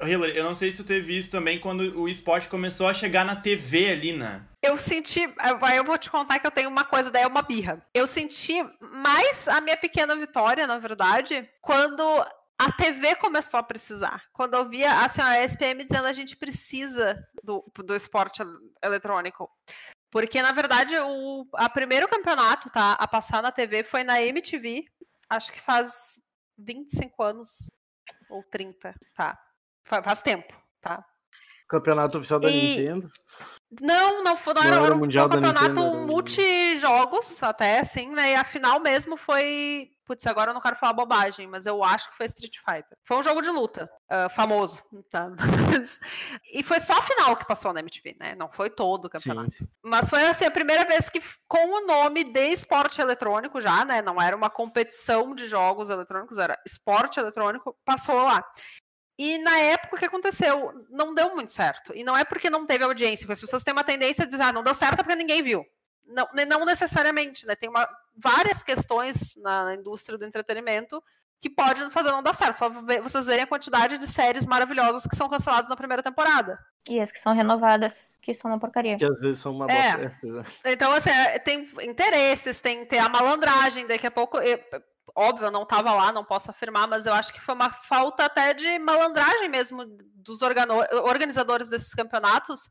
Hillary, 0.01 0.35
eu 0.35 0.43
não 0.43 0.55
sei 0.55 0.71
se 0.71 0.77
tu 0.77 0.83
teve 0.83 1.15
isso 1.17 1.29
também 1.29 1.59
quando 1.59 1.99
o 1.99 2.07
esporte 2.07 2.49
começou 2.49 2.87
a 2.87 2.93
chegar 2.93 3.23
na 3.23 3.35
TV 3.35 3.91
ali, 3.91 4.13
né? 4.13 4.43
Eu 4.61 4.77
senti, 4.77 5.21
aí 5.37 5.77
eu 5.77 5.83
vou 5.83 5.97
te 5.97 6.09
contar 6.09 6.39
que 6.39 6.47
eu 6.47 6.51
tenho 6.51 6.69
uma 6.69 6.83
coisa, 6.83 7.11
daí 7.11 7.23
é 7.23 7.27
uma 7.27 7.41
birra. 7.41 7.81
Eu 7.93 8.07
senti 8.07 8.63
mais 8.79 9.47
a 9.47 9.61
minha 9.61 9.77
pequena 9.77 10.15
vitória, 10.15 10.67
na 10.67 10.77
verdade, 10.77 11.47
quando 11.61 12.03
a 12.59 12.71
TV 12.71 13.15
começou 13.15 13.59
a 13.59 13.63
precisar. 13.63 14.23
Quando 14.33 14.53
eu 14.53 14.69
via 14.69 15.03
assim, 15.03 15.21
a 15.21 15.43
SPM 15.43 15.83
dizendo 15.83 16.05
a 16.07 16.13
gente 16.13 16.37
precisa 16.37 17.17
do, 17.43 17.63
do 17.83 17.95
esporte 17.95 18.43
eletrônico. 18.83 19.49
Porque, 20.11 20.41
na 20.41 20.51
verdade, 20.51 20.95
o 20.99 21.47
a 21.53 21.69
primeiro 21.69 22.07
campeonato 22.07 22.69
tá, 22.69 22.93
a 22.93 23.07
passar 23.07 23.41
na 23.41 23.51
TV 23.51 23.81
foi 23.81 24.03
na 24.03 24.21
MTV, 24.21 24.83
acho 25.29 25.53
que 25.53 25.59
faz 25.61 26.21
25 26.57 27.23
anos 27.23 27.71
ou 28.29 28.43
30, 28.43 28.93
tá? 29.15 29.39
Faz 29.85 30.21
tempo, 30.21 30.53
tá? 30.81 31.03
Campeonato 31.67 32.17
oficial 32.17 32.41
da 32.41 32.51
e... 32.51 32.77
Nintendo? 32.77 33.09
Não, 33.79 34.21
não 34.21 34.35
foi, 34.35 34.53
não, 34.53 34.61
não 34.61 34.67
era, 34.67 34.85
era, 34.85 34.95
um, 34.95 34.99
mundial 34.99 35.27
um 35.27 35.29
campeonato 35.29 35.69
Nintendo, 35.69 36.05
multijogos, 36.05 37.41
até, 37.41 37.79
assim, 37.79 38.09
né? 38.11 38.33
E 38.33 38.35
a 38.35 38.43
final 38.43 38.81
mesmo 38.81 39.15
foi 39.15 39.89
Putz, 40.11 40.27
agora 40.27 40.49
eu 40.49 40.53
não 40.53 40.59
quero 40.59 40.75
falar 40.75 40.91
bobagem, 40.91 41.47
mas 41.47 41.65
eu 41.65 41.81
acho 41.81 42.09
que 42.09 42.17
foi 42.17 42.25
Street 42.25 42.57
Fighter. 42.57 42.97
Foi 43.01 43.15
um 43.15 43.23
jogo 43.23 43.41
de 43.41 43.49
luta, 43.49 43.89
uh, 44.11 44.29
famoso. 44.29 44.83
Tá? 45.09 45.29
e 46.53 46.61
foi 46.63 46.81
só 46.81 46.97
a 46.97 47.01
final 47.01 47.37
que 47.37 47.47
passou 47.47 47.71
na 47.71 47.79
MTV, 47.79 48.17
né? 48.19 48.35
Não 48.35 48.51
foi 48.51 48.69
todo 48.69 49.05
o 49.05 49.09
campeonato. 49.09 49.51
Sim. 49.51 49.69
Mas 49.81 50.09
foi 50.09 50.27
assim, 50.27 50.43
a 50.43 50.51
primeira 50.51 50.83
vez 50.83 51.09
que, 51.09 51.23
com 51.47 51.65
o 51.77 51.87
nome 51.87 52.25
de 52.25 52.47
esporte 52.47 52.99
eletrônico 52.99 53.61
já, 53.61 53.85
né? 53.85 54.01
Não 54.01 54.21
era 54.21 54.35
uma 54.35 54.49
competição 54.49 55.33
de 55.33 55.47
jogos 55.47 55.89
eletrônicos, 55.89 56.37
era 56.37 56.59
esporte 56.65 57.17
eletrônico, 57.17 57.73
passou 57.85 58.15
lá. 58.15 58.43
E 59.17 59.37
na 59.37 59.57
época 59.59 59.95
o 59.95 59.99
que 59.99 60.05
aconteceu? 60.05 60.73
Não 60.89 61.13
deu 61.13 61.33
muito 61.33 61.53
certo. 61.53 61.95
E 61.95 62.03
não 62.03 62.17
é 62.17 62.25
porque 62.25 62.49
não 62.49 62.65
teve 62.65 62.83
audiência, 62.83 63.25
porque 63.25 63.31
as 63.31 63.39
pessoas 63.39 63.63
têm 63.63 63.71
uma 63.71 63.85
tendência 63.85 64.25
a 64.25 64.27
dizer, 64.27 64.43
ah, 64.43 64.51
não 64.51 64.61
deu 64.61 64.73
certo 64.73 64.97
porque 64.97 65.15
ninguém 65.15 65.41
viu. 65.41 65.65
Não, 66.05 66.27
não 66.47 66.65
necessariamente, 66.65 67.45
né? 67.45 67.55
Tem 67.55 67.69
uma, 67.69 67.87
várias 68.15 68.61
questões 68.61 69.35
na 69.37 69.75
indústria 69.75 70.17
do 70.17 70.25
entretenimento 70.25 71.01
que 71.41 71.49
podem 71.49 71.89
fazer 71.89 72.11
não 72.11 72.21
dar 72.21 72.35
certo. 72.35 72.57
Só 72.57 72.69
vocês 72.69 73.25
verem 73.25 73.43
a 73.43 73.47
quantidade 73.47 73.97
de 73.97 74.05
séries 74.05 74.45
maravilhosas 74.45 75.07
que 75.07 75.15
são 75.15 75.27
canceladas 75.27 75.69
na 75.69 75.75
primeira 75.75 76.03
temporada. 76.03 76.59
E 76.87 76.99
as 76.99 77.11
que 77.11 77.19
são 77.19 77.33
renovadas, 77.33 78.13
que 78.21 78.33
são 78.35 78.51
uma 78.51 78.59
porcaria. 78.59 78.95
Que 78.95 79.05
às 79.05 79.19
vezes 79.19 79.39
são 79.39 79.51
uma 79.51 79.65
é. 79.65 80.15
Então, 80.65 80.91
assim, 80.91 81.09
é, 81.09 81.39
tem 81.39 81.67
interesses, 81.81 82.61
tem, 82.61 82.85
tem 82.85 82.99
a 82.99 83.09
malandragem, 83.09 83.87
daqui 83.87 84.05
a 84.05 84.11
pouco. 84.11 84.37
Eu, 84.37 84.59
óbvio, 85.15 85.47
eu 85.47 85.51
não 85.51 85.63
estava 85.63 85.91
lá, 85.93 86.11
não 86.11 86.23
posso 86.23 86.51
afirmar, 86.51 86.87
mas 86.87 87.07
eu 87.07 87.13
acho 87.13 87.33
que 87.33 87.41
foi 87.41 87.55
uma 87.55 87.71
falta 87.71 88.25
até 88.25 88.53
de 88.53 88.77
malandragem 88.77 89.49
mesmo 89.49 89.83
dos 90.13 90.41
organizadores 90.43 91.69
desses 91.69 91.93
campeonatos, 91.95 92.69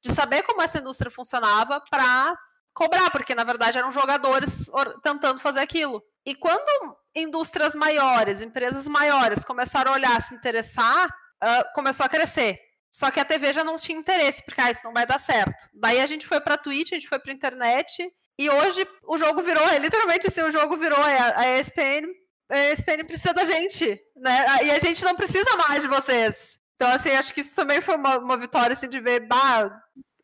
de 0.00 0.12
saber 0.12 0.42
como 0.42 0.62
essa 0.62 0.78
indústria 0.78 1.10
funcionava 1.10 1.82
para 1.90 2.38
cobrar, 2.72 3.10
porque 3.10 3.34
na 3.34 3.44
verdade 3.44 3.78
eram 3.78 3.92
jogadores 3.92 4.70
tentando 5.02 5.40
fazer 5.40 5.60
aquilo. 5.60 6.02
E 6.24 6.34
quando 6.34 6.96
indústrias 7.14 7.74
maiores, 7.74 8.40
empresas 8.40 8.86
maiores 8.88 9.44
começaram 9.44 9.92
a 9.92 9.94
olhar, 9.94 10.22
se 10.22 10.34
interessar, 10.34 11.06
uh, 11.06 11.74
começou 11.74 12.06
a 12.06 12.08
crescer. 12.08 12.58
Só 12.90 13.10
que 13.10 13.20
a 13.20 13.24
TV 13.24 13.52
já 13.52 13.64
não 13.64 13.76
tinha 13.76 13.98
interesse, 13.98 14.42
porque 14.44 14.60
ah, 14.60 14.70
isso 14.70 14.84
não 14.84 14.92
vai 14.92 15.06
dar 15.06 15.18
certo. 15.18 15.68
Daí 15.72 16.00
a 16.00 16.06
gente 16.06 16.26
foi 16.26 16.40
para 16.40 16.58
Twitch, 16.58 16.92
a 16.92 16.94
gente 16.96 17.08
foi 17.08 17.18
para 17.18 17.32
internet, 17.32 18.12
e 18.38 18.50
hoje 18.50 18.86
o 19.04 19.16
jogo 19.16 19.42
virou, 19.42 19.66
é, 19.68 19.78
literalmente 19.78 20.26
assim, 20.26 20.42
o 20.42 20.50
jogo 20.50 20.76
virou 20.76 20.98
é, 21.06 21.34
a 21.36 21.58
ESPN, 21.58 22.06
a 22.50 22.72
ESPN 22.72 23.04
precisa 23.06 23.32
da 23.32 23.46
gente, 23.46 23.98
né? 24.16 24.46
E 24.64 24.70
a 24.70 24.78
gente 24.78 25.02
não 25.04 25.16
precisa 25.16 25.56
mais 25.56 25.82
de 25.82 25.88
vocês. 25.88 26.58
Então, 26.76 26.88
assim, 26.92 27.10
acho 27.10 27.32
que 27.32 27.40
isso 27.40 27.54
também 27.54 27.80
foi 27.80 27.96
uma, 27.96 28.18
uma 28.18 28.36
vitória, 28.36 28.74
assim, 28.74 28.88
de 28.88 29.00
ver, 29.00 29.20
bah, 29.20 29.70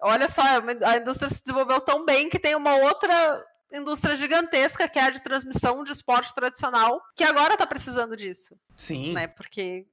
Olha 0.01 0.28
só, 0.28 0.42
a 0.42 0.96
indústria 0.96 1.28
se 1.28 1.42
desenvolveu 1.42 1.80
tão 1.80 2.05
bem 2.05 2.28
que 2.28 2.38
tem 2.38 2.55
uma 2.55 2.76
outra 2.76 3.44
indústria 3.72 4.16
gigantesca 4.16 4.88
que 4.88 4.99
é 4.99 5.03
a 5.03 5.11
de 5.11 5.20
transmissão 5.20 5.82
de 5.84 5.92
esporte 5.92 6.34
tradicional, 6.34 7.03
que 7.16 7.24
agora 7.24 7.55
está 7.55 7.66
precisando 7.66 8.16
disso. 8.16 8.59
Sim. 8.76 9.12
Né? 9.12 9.26
Porque 9.26 9.86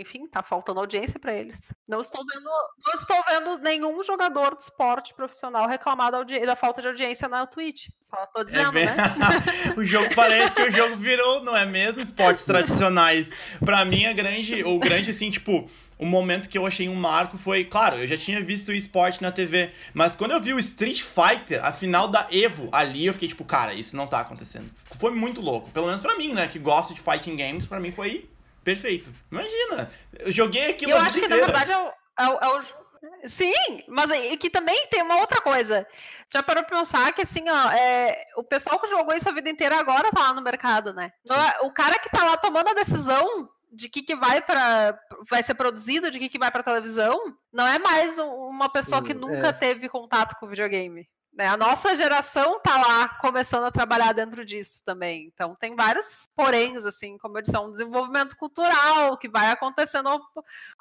enfim, 0.00 0.26
tá 0.26 0.42
faltando 0.42 0.80
audiência 0.80 1.18
para 1.18 1.34
eles. 1.34 1.72
Não 1.86 2.00
estou 2.00 2.24
vendo, 2.24 2.44
não 2.44 2.94
estou 2.94 3.16
vendo 3.28 3.58
nenhum 3.62 4.02
jogador 4.02 4.56
de 4.56 4.64
esporte 4.64 5.14
profissional 5.14 5.68
reclamar 5.68 6.10
da, 6.10 6.22
da 6.22 6.56
falta 6.56 6.80
de 6.80 6.88
audiência 6.88 7.28
na 7.28 7.46
Twitch. 7.46 7.88
Só 8.02 8.16
tô 8.26 8.42
é 8.42 8.44
dizendo, 8.44 8.68
é 8.68 8.72
bem... 8.72 8.86
né? 8.86 8.94
o 9.76 9.84
jogo 9.84 10.14
parece 10.14 10.54
que 10.54 10.62
o 10.62 10.72
jogo 10.72 10.96
virou, 10.96 11.42
não 11.42 11.56
é 11.56 11.66
mesmo? 11.66 12.00
Esportes 12.02 12.44
tradicionais. 12.44 13.30
Para 13.64 13.84
mim, 13.84 14.06
a 14.06 14.12
grande, 14.12 14.62
o 14.64 14.78
grande 14.78 15.10
assim, 15.10 15.30
tipo, 15.30 15.68
o 15.98 16.04
momento 16.04 16.48
que 16.48 16.58
eu 16.58 16.66
achei 16.66 16.88
um 16.88 16.94
marco 16.94 17.38
foi, 17.38 17.64
claro, 17.64 17.96
eu 17.96 18.06
já 18.06 18.16
tinha 18.16 18.42
visto 18.42 18.68
o 18.68 18.74
esporte 18.74 19.22
na 19.22 19.32
TV, 19.32 19.70
mas 19.94 20.14
quando 20.14 20.32
eu 20.32 20.40
vi 20.40 20.52
o 20.52 20.58
Street 20.58 21.02
Fighter, 21.02 21.64
a 21.64 21.72
final 21.72 22.08
da 22.08 22.26
Evo, 22.30 22.68
ali 22.70 23.06
eu 23.06 23.14
fiquei 23.14 23.28
tipo, 23.28 23.44
cara, 23.44 23.74
isso 23.74 23.96
não 23.96 24.06
tá 24.06 24.20
acontecendo. 24.20 24.70
Foi 24.98 25.10
muito 25.10 25.40
louco, 25.40 25.70
pelo 25.70 25.86
menos 25.86 26.00
para 26.00 26.16
mim, 26.16 26.32
né, 26.32 26.48
que 26.48 26.58
gosto 26.58 26.94
de 26.94 27.00
fighting 27.00 27.36
games, 27.36 27.66
para 27.66 27.80
mim 27.80 27.92
foi 27.92 28.28
perfeito. 28.66 29.12
Imagina, 29.30 29.88
eu 30.18 30.32
joguei 30.32 30.70
aquilo 30.70 30.90
Eu 30.90 30.98
acho 30.98 31.20
que 31.20 31.26
inteira. 31.26 31.36
na 31.36 31.46
verdade 31.46 31.70
é 31.70 31.78
o, 31.78 31.92
é 32.18 32.28
o, 32.28 32.38
é 32.40 32.58
o... 32.58 33.28
Sim, 33.28 33.54
mas 33.86 34.10
que 34.40 34.50
também 34.50 34.88
tem 34.88 35.02
uma 35.02 35.20
outra 35.20 35.40
coisa. 35.40 35.86
Já 36.32 36.42
parou 36.42 36.64
pra 36.64 36.76
pensar 36.76 37.12
que, 37.12 37.22
assim, 37.22 37.48
ó, 37.48 37.70
é, 37.70 38.24
o 38.36 38.42
pessoal 38.42 38.80
que 38.80 38.88
jogou 38.88 39.14
isso 39.14 39.28
a 39.28 39.32
vida 39.32 39.48
inteira 39.48 39.78
agora 39.78 40.10
tá 40.10 40.20
lá 40.20 40.34
no 40.34 40.42
mercado, 40.42 40.92
né? 40.92 41.12
É, 41.30 41.64
o 41.64 41.70
cara 41.70 41.96
que 42.00 42.10
tá 42.10 42.24
lá 42.24 42.36
tomando 42.36 42.68
a 42.70 42.74
decisão 42.74 43.48
de 43.72 43.88
que, 43.88 44.02
que 44.02 44.16
vai 44.16 44.40
para 44.42 44.98
vai 45.30 45.44
ser 45.44 45.54
produzido, 45.54 46.10
de 46.10 46.18
que, 46.18 46.28
que 46.28 46.38
vai 46.38 46.50
para 46.50 46.62
televisão, 46.64 47.16
não 47.52 47.66
é 47.68 47.78
mais 47.78 48.18
uma 48.18 48.68
pessoa 48.68 49.02
que 49.02 49.14
nunca 49.14 49.48
é. 49.48 49.52
teve 49.52 49.88
contato 49.88 50.34
com 50.40 50.48
videogame. 50.48 51.06
Né? 51.36 51.46
A 51.48 51.56
nossa 51.56 51.94
geração 51.94 52.58
tá 52.60 52.78
lá 52.78 53.08
começando 53.20 53.64
a 53.64 53.70
trabalhar 53.70 54.12
dentro 54.12 54.42
disso 54.42 54.82
também. 54.82 55.30
Então 55.34 55.54
tem 55.54 55.76
vários 55.76 56.30
poréns, 56.34 56.86
assim, 56.86 57.18
como 57.18 57.36
eu 57.36 57.42
disse, 57.42 57.54
é 57.54 57.60
um 57.60 57.70
desenvolvimento 57.70 58.34
cultural 58.36 59.18
que 59.18 59.28
vai 59.28 59.50
acontecendo 59.50 60.08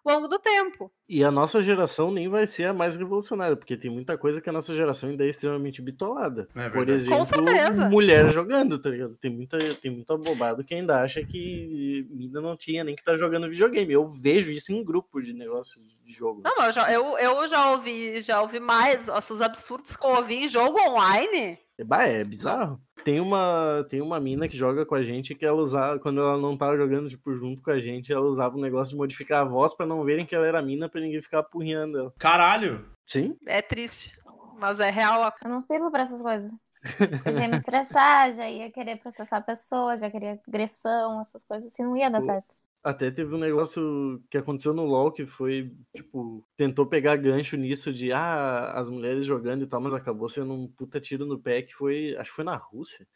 ao 0.10 0.16
longo 0.16 0.28
do 0.28 0.40
tempo. 0.40 0.92
E 1.08 1.24
a 1.24 1.32
nossa 1.32 1.62
geração 1.62 2.12
nem 2.12 2.30
vai 2.30 2.48
ser 2.48 2.66
a 2.66 2.74
mais 2.74 2.96
revolucionária, 2.96 3.56
porque 3.56 3.78
tem 3.78 3.92
muita 3.92 4.18
coisa 4.18 4.42
que 4.42 4.50
a 4.50 4.54
nossa 4.54 4.74
geração 4.76 5.10
ainda 5.10 5.26
é 5.26 5.30
extremamente 5.30 5.82
bitolada. 5.82 6.48
É 6.56 6.70
Por 6.70 6.88
exemplo, 6.90 7.90
mulher 7.90 8.30
jogando, 8.32 8.80
tá 8.80 8.90
ligado? 8.90 9.16
Tem 9.18 9.32
muita, 9.32 9.58
tem 9.76 9.92
muita 9.92 10.18
bobado 10.18 10.64
que 10.64 10.74
ainda 10.74 11.02
acha 11.02 11.24
que 11.24 12.08
mina 12.10 12.42
não 12.42 12.56
tinha 12.56 12.84
nem 12.84 12.96
que 12.96 13.04
tá 13.04 13.18
jogando 13.18 13.50
videogame. 13.50 13.94
Eu 13.94 14.08
vejo 14.08 14.52
isso 14.52 14.72
em 14.72 14.84
grupo 14.84 15.22
de 15.22 15.34
negócio 15.34 15.82
de 16.04 16.14
jogo. 16.14 16.42
Não, 16.44 16.56
mas 16.58 16.68
eu 16.68 16.74
já, 16.74 16.92
eu, 16.92 17.18
eu 17.18 17.48
já 17.48 17.72
ouvi, 17.72 18.22
já 18.22 18.42
ouvi 18.42 18.60
mais 18.60 19.08
os 19.10 19.42
absurdos 19.42 19.96
que 19.96 20.06
eu 20.06 20.12
ouvi 20.12 20.36
em 20.46 20.48
jogo 20.48 20.80
online. 20.80 21.58
É, 21.78 21.84
bah, 21.84 22.04
é 22.04 22.24
bizarro. 22.24 22.80
Tem 23.06 23.20
uma, 23.20 23.86
tem 23.88 24.02
uma 24.02 24.20
mina 24.20 24.48
que 24.48 24.58
joga 24.58 24.84
com 24.84 24.96
a 24.96 25.04
gente 25.04 25.36
que 25.36 25.46
ela 25.46 25.62
usava, 25.62 26.00
quando 26.00 26.20
ela 26.20 26.40
não 26.40 26.58
tava 26.58 26.76
jogando, 26.76 27.08
tipo, 27.08 27.36
junto 27.36 27.62
com 27.62 27.70
a 27.70 27.80
gente, 27.80 28.12
ela 28.12 28.28
usava 28.28 28.58
um 28.58 28.62
negócio 28.62 28.94
de 28.94 28.98
modificar 28.98 29.42
a 29.42 29.48
voz 29.48 29.76
pra 29.76 29.86
não 29.86 30.04
verem 30.04 30.26
que 30.26 30.34
ela 30.34 30.48
era 30.48 30.60
mina, 30.60 30.90
pra 30.90 31.00
ninguém 31.00 31.22
ficar 31.22 31.40
apurrinhando 31.40 32.00
ela. 32.00 32.14
Caralho! 32.18 32.84
Sim? 33.06 33.38
É 33.46 33.62
triste, 33.62 34.20
mas 34.58 34.80
é 34.80 34.90
real. 34.90 35.32
Eu 35.44 35.50
não 35.52 35.62
sirvo 35.62 35.92
pra 35.92 36.02
essas 36.02 36.20
coisas. 36.20 36.52
Eu 37.24 37.32
já 37.32 37.42
ia 37.42 37.48
me 37.48 37.58
estressar, 37.58 38.32
já 38.32 38.50
ia 38.50 38.72
querer 38.72 38.98
processar 38.98 39.38
a 39.38 39.42
pessoa, 39.42 40.00
já 40.00 40.10
queria 40.10 40.42
agressão, 40.48 41.22
essas 41.22 41.44
coisas 41.44 41.72
assim, 41.72 41.84
não 41.84 41.96
ia 41.96 42.10
dar 42.10 42.24
certo. 42.24 42.56
Até 42.86 43.10
teve 43.10 43.34
um 43.34 43.40
negócio 43.40 44.24
que 44.30 44.38
aconteceu 44.38 44.72
no 44.72 44.86
LoL 44.86 45.12
que 45.12 45.26
foi, 45.26 45.76
tipo, 45.96 46.48
tentou 46.56 46.86
pegar 46.86 47.16
gancho 47.16 47.58
nisso 47.58 47.92
de, 47.92 48.12
ah, 48.12 48.74
as 48.74 48.92
mulheres 48.92 49.26
jogando 49.26 49.64
e 49.64 49.68
tal, 49.68 49.82
mas 49.82 49.92
acabou 49.92 50.30
sendo 50.30 50.54
um 50.54 50.68
puta 50.68 51.02
tiro 51.02 51.26
no 51.26 51.40
pé 51.40 51.64
que 51.64 51.74
foi, 51.74 52.16
acho 52.16 52.30
que 52.30 52.36
foi 52.36 52.46
na 52.46 52.56
Rússia, 52.56 53.08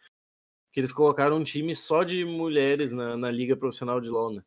que 0.73 0.79
eles 0.79 0.91
colocaram 0.91 1.37
um 1.37 1.43
time 1.43 1.75
só 1.75 2.03
de 2.03 2.25
mulheres 2.25 2.91
na, 2.91 3.15
na 3.15 3.29
liga 3.29 3.55
profissional 3.55 4.01
de 4.01 4.09
LoL, 4.09 4.33
né? 4.33 4.43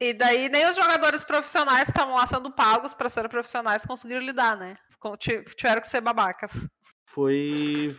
E 0.00 0.14
daí 0.14 0.48
nem 0.48 0.70
os 0.70 0.76
jogadores 0.76 1.24
profissionais 1.24 1.86
que 1.86 1.90
estavam 1.90 2.14
lá 2.14 2.24
sendo 2.24 2.48
pagos 2.52 2.94
pra 2.94 3.08
ser 3.08 3.28
profissionais 3.28 3.84
conseguiram 3.84 4.22
lidar, 4.22 4.56
né? 4.56 4.76
Tiveram 5.56 5.80
que 5.80 5.88
ser 5.88 6.00
babacas. 6.00 6.52
Foi 7.14 7.94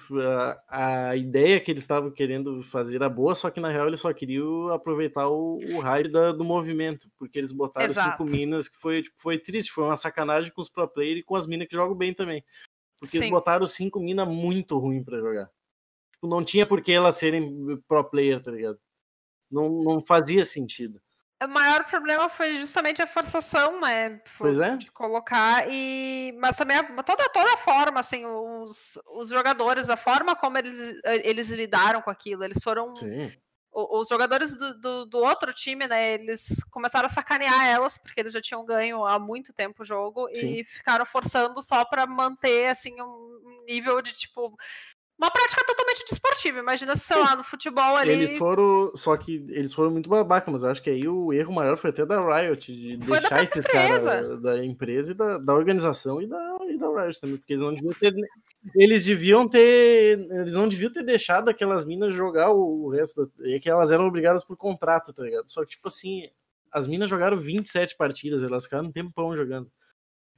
a, 0.67 1.09
a 1.09 1.15
ideia 1.15 1.59
que 1.59 1.69
eles 1.69 1.83
estavam 1.83 2.09
querendo 2.09 2.63
fazer 2.63 2.95
era 2.95 3.07
boa, 3.07 3.35
só 3.35 3.51
que 3.51 3.59
na 3.59 3.69
real 3.69 3.87
eles 3.87 3.99
só 3.99 4.11
queriam 4.11 4.69
aproveitar 4.69 5.27
o, 5.27 5.59
o 5.75 5.79
hype 5.79 6.09
da- 6.09 6.31
do 6.31 6.43
movimento, 6.43 7.07
porque 7.19 7.37
eles 7.37 7.51
botaram 7.51 7.91
Exato. 7.91 8.23
cinco 8.23 8.23
minas 8.35 8.67
que 8.67 8.75
foi, 8.75 9.03
tipo, 9.03 9.15
foi 9.19 9.37
triste, 9.37 9.71
foi 9.71 9.83
uma 9.83 9.95
sacanagem 9.95 10.51
com 10.51 10.61
os 10.61 10.69
pro 10.69 10.87
player 10.87 11.17
e 11.17 11.23
com 11.23 11.35
as 11.35 11.45
minas 11.45 11.67
que 11.67 11.75
jogam 11.75 11.95
bem 11.95 12.11
também. 12.11 12.43
Porque 12.99 13.17
eles 13.17 13.25
Sim. 13.27 13.31
botaram 13.31 13.67
cinco 13.67 13.99
minas 13.99 14.27
muito 14.27 14.79
ruim 14.79 15.03
pra 15.03 15.19
jogar. 15.19 15.45
Tipo, 16.13 16.27
não 16.27 16.43
tinha 16.43 16.65
por 16.65 16.81
que 16.81 16.91
elas 16.91 17.15
serem 17.15 17.77
pro 17.87 18.03
player, 18.03 18.41
tá 18.41 18.49
ligado? 18.49 18.79
Não, 19.51 19.69
não 19.83 20.01
fazia 20.01 20.43
sentido. 20.43 20.99
O 21.45 21.47
maior 21.49 21.83
problema 21.85 22.29
foi 22.29 22.53
justamente 22.53 23.01
a 23.01 23.07
forçação, 23.07 23.79
né? 23.81 24.21
Pois 24.37 24.59
é. 24.59 24.75
De 24.77 24.91
colocar 24.91 25.65
e. 25.69 26.33
Mas 26.39 26.55
também 26.57 26.77
a- 26.77 27.03
toda, 27.03 27.27
toda 27.29 27.53
a 27.53 27.57
forma, 27.57 27.99
assim, 27.99 28.25
os, 28.25 28.97
os 29.15 29.29
jogadores, 29.29 29.89
a 29.89 29.97
forma 29.97 30.35
como 30.35 30.57
eles, 30.57 30.99
eles 31.23 31.49
lidaram 31.51 32.01
com 32.01 32.09
aquilo. 32.09 32.43
Eles 32.43 32.61
foram. 32.63 32.95
Sim. 32.95 33.31
o- 33.71 33.99
Os 33.99 34.07
jogadores 34.07 34.55
do, 34.55 34.79
do, 34.79 35.05
do 35.05 35.17
outro 35.17 35.51
time, 35.53 35.87
né? 35.87 36.13
Eles 36.13 36.63
começaram 36.69 37.07
a 37.07 37.09
sacanear 37.09 37.65
elas, 37.67 37.97
porque 37.97 38.19
eles 38.19 38.31
já 38.33 38.39
tinham 38.41 38.63
ganho 38.63 39.03
há 39.05 39.17
muito 39.17 39.51
tempo 39.53 39.81
o 39.81 39.85
jogo, 39.85 40.29
Sim. 40.33 40.57
e 40.59 40.63
ficaram 40.63 41.05
forçando 41.05 41.59
só 41.61 41.83
pra 41.83 42.05
manter, 42.05 42.67
assim, 42.69 42.93
um 43.01 43.63
nível 43.67 44.01
de 44.01 44.13
tipo. 44.13 44.55
Uma 45.17 45.29
prática 45.29 45.63
totalmente 45.65 46.03
desportiva. 46.09 46.59
Imagina, 46.59 46.95
sei 46.95 47.17
lá, 47.17 47.35
no 47.35 47.43
futebol 47.43 47.95
ali. 47.95 48.11
Eles 48.11 48.37
foram. 48.37 48.91
Só 48.95 49.15
que 49.15 49.45
eles 49.49 49.73
foram 49.73 49.91
muito 49.91 50.09
babaca, 50.09 50.49
mas 50.49 50.63
acho 50.63 50.81
que 50.81 50.89
aí 50.89 51.07
o 51.07 51.31
erro 51.31 51.53
maior 51.53 51.77
foi 51.77 51.91
até 51.91 52.05
da 52.05 52.19
Riot, 52.19 52.75
de 52.75 53.05
Foi 53.05 53.19
deixar 53.19 53.43
esses 53.43 53.65
caras 53.65 54.41
da 54.41 54.63
empresa 54.65 55.11
e 55.11 55.15
da, 55.15 55.37
da 55.37 55.53
organização 55.53 56.21
e 56.21 56.27
da, 56.27 56.57
e 56.67 56.77
da 56.77 56.87
Riot 56.87 57.21
também, 57.21 57.37
porque 57.37 57.53
eles 57.53 57.63
não 57.63 57.73
deviam 57.73 57.93
ter. 57.93 58.13
Eles 58.75 59.05
deviam 59.05 59.47
ter. 59.47 60.19
Eles 60.31 60.53
não 60.53 60.67
deviam 60.67 60.91
ter 60.91 61.03
deixado 61.03 61.49
aquelas 61.49 61.85
minas 61.85 62.13
jogar 62.13 62.51
o, 62.51 62.85
o 62.85 62.89
resto. 62.89 63.25
Da, 63.37 63.49
é 63.49 63.59
que 63.59 63.69
elas 63.69 63.91
eram 63.91 64.07
obrigadas 64.07 64.43
por 64.43 64.57
contrato, 64.57 65.13
tá 65.13 65.23
ligado? 65.23 65.49
Só 65.49 65.63
que, 65.63 65.71
tipo 65.71 65.87
assim, 65.87 66.29
as 66.71 66.87
minas 66.87 67.09
jogaram 67.09 67.37
27 67.37 67.95
partidas, 67.95 68.41
elas 68.41 68.63
ficaram 68.63 68.85
um 68.85 68.91
tempão 68.91 69.35
jogando. 69.37 69.71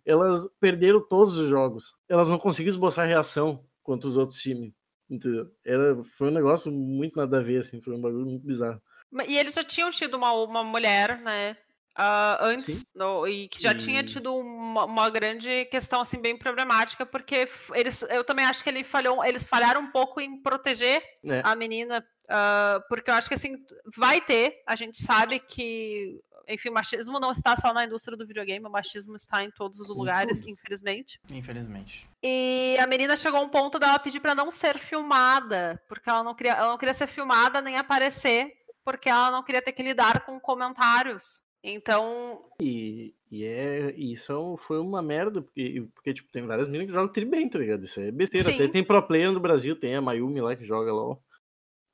Elas 0.06 0.48
perderam 0.60 1.02
todos 1.02 1.38
os 1.38 1.48
jogos. 1.48 1.96
Elas 2.08 2.30
não 2.30 2.38
conseguiram 2.38 2.76
esboçar 2.76 3.08
reação 3.08 3.64
contra 3.86 4.10
os 4.10 4.18
outros 4.18 4.42
times. 4.42 4.74
Entendeu? 5.10 5.46
Era, 5.64 6.04
foi 6.18 6.28
um 6.30 6.32
negócio 6.34 6.72
muito 6.72 7.16
nada 7.16 7.38
a 7.38 7.42
ver, 7.42 7.60
assim, 7.60 7.80
foi 7.80 7.94
um 7.96 8.02
bagulho 8.02 8.26
muito 8.26 8.46
bizarro. 8.46 8.82
E 9.28 9.38
eles 9.38 9.54
já 9.54 9.64
tinham 9.64 9.90
tido 9.92 10.18
uma, 10.18 10.34
uma 10.34 10.64
mulher, 10.64 11.22
né? 11.22 11.56
ah, 11.98 12.40
antes, 12.42 12.86
no- 12.94 13.26
e 13.26 13.48
que 13.48 13.62
já 13.62 13.74
tinha 13.74 14.04
tido 14.04 14.36
uma, 14.36 14.84
uma 14.84 15.10
grande 15.10 15.64
questão 15.66 16.02
assim 16.02 16.20
bem 16.20 16.38
problemática, 16.38 17.06
porque 17.06 17.48
eles, 17.74 18.02
eu 18.10 18.22
também 18.26 18.44
acho 18.44 18.62
que 18.62 18.70
ele 18.70 18.84
falhou, 18.84 19.24
eles 19.24 19.48
falharam 19.48 19.80
um 19.80 19.92
pouco 19.92 20.20
em 20.20 20.42
proteger 20.42 21.02
É. 21.24 21.40
a 21.42 21.56
menina, 21.56 22.06
ah, 22.30 22.82
porque 22.90 23.10
eu 23.10 23.14
acho 23.14 23.30
que 23.30 23.36
assim 23.36 23.56
vai 23.96 24.20
ter, 24.20 24.62
a 24.68 24.76
gente 24.76 25.02
sabe 25.02 25.40
que, 25.40 26.20
enfim, 26.48 26.70
o 26.70 26.74
machismo 26.74 27.20
não 27.20 27.32
está 27.32 27.56
só 27.56 27.74
na 27.74 27.86
indústria 27.86 28.18
do 28.18 28.26
videogame, 28.26 28.66
o 28.66 28.70
machismo 28.72 29.16
está 29.16 29.44
em 29.44 29.52
todos 29.52 29.80
os 29.80 29.90
Em 29.90 29.94
lugares, 29.94 30.40
tudo. 30.40 30.50
infelizmente. 30.52 31.20
Infelizmente. 31.32 32.08
E 32.24 32.78
a 32.80 32.88
menina 32.88 33.16
chegou 33.16 33.40
a 33.40 33.44
um 33.44 33.50
ponto 33.50 33.78
dela 33.80 34.00
pedir 34.00 34.20
para 34.20 34.36
não 34.36 34.52
ser 34.52 34.78
filmada, 34.78 35.82
porque 35.88 36.10
ela 36.10 36.24
não 36.24 36.34
queria, 36.36 36.54
ela 36.54 36.70
não 36.72 36.78
queria 36.78 36.94
ser 36.94 37.08
filmada 37.08 37.62
nem 37.62 37.78
aparecer, 37.78 38.54
porque 38.84 39.10
ela 39.10 39.32
não 39.32 39.44
queria 39.44 39.62
ter 39.62 39.72
que 39.72 39.84
lidar 39.84 40.26
com 40.26 40.40
comentários. 40.40 41.42
Então, 41.68 42.46
E, 42.62 43.16
e 43.32 43.44
é, 43.44 43.92
isso 43.98 44.32
é 44.32 44.64
foi 44.64 44.78
uma 44.80 45.02
merda, 45.02 45.42
porque, 45.42 45.88
porque 45.96 46.14
tipo, 46.14 46.32
tem 46.32 46.46
várias 46.46 46.68
minas 46.68 46.86
que 46.86 46.94
jogam 46.94 47.12
tri 47.12 47.26
bem, 47.26 47.50
tá 47.50 47.58
ligado? 47.58 47.84
Isso 47.84 48.00
é 48.00 48.12
besteira. 48.12 48.52
Até 48.52 48.68
tem 48.68 48.84
pro 48.84 49.02
player 49.02 49.32
no 49.32 49.40
Brasil, 49.40 49.76
tem 49.76 49.96
a 49.96 50.02
Mayumi 50.02 50.42
lá 50.42 50.56
que 50.56 50.64
joga 50.64 50.94
LOL. 50.94 51.20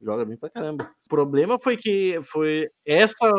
Joga 0.02 0.26
bem 0.26 0.36
pra 0.36 0.50
caramba. 0.50 0.92
O 1.06 1.10
problema 1.10 1.58
foi 1.58 1.78
que 1.78 2.20
foi 2.24 2.70
essa, 2.86 3.30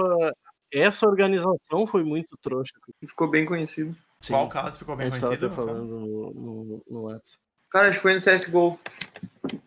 essa 0.73 1.07
organização 1.07 1.87
foi 1.87 2.03
muito 2.03 2.37
trouxa. 2.41 2.73
Ficou 3.07 3.29
bem 3.29 3.45
conhecido. 3.45 3.97
Sim, 4.21 4.33
Qual 4.35 4.49
caso 4.49 4.79
ficou 4.79 4.97
bem 4.97 5.11
conhecido? 5.11 5.51
falando 5.51 5.85
no, 5.85 6.33
no, 6.33 6.85
no 6.89 7.01
WhatsApp. 7.03 7.39
Cara, 7.71 7.89
acho 7.89 7.99
que 7.99 8.03
foi 8.03 8.15
no 8.15 8.21
CSGO. 8.21 8.79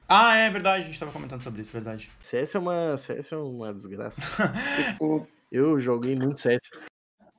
Ah, 0.07 0.35
é 0.37 0.49
verdade, 0.49 0.83
a 0.83 0.85
gente 0.85 0.99
tava 0.99 1.11
comentando 1.11 1.41
sobre 1.41 1.61
isso, 1.61 1.73
verdade. 1.73 2.11
CS 2.21 2.55
é 2.55 2.59
uma, 2.59 2.97
CS 2.97 3.31
é 3.31 3.37
uma 3.37 3.73
desgraça. 3.73 4.21
Tipo, 4.91 5.27
Eu 5.51 5.79
joguei 5.79 6.15
muito 6.15 6.39
CS. 6.39 6.69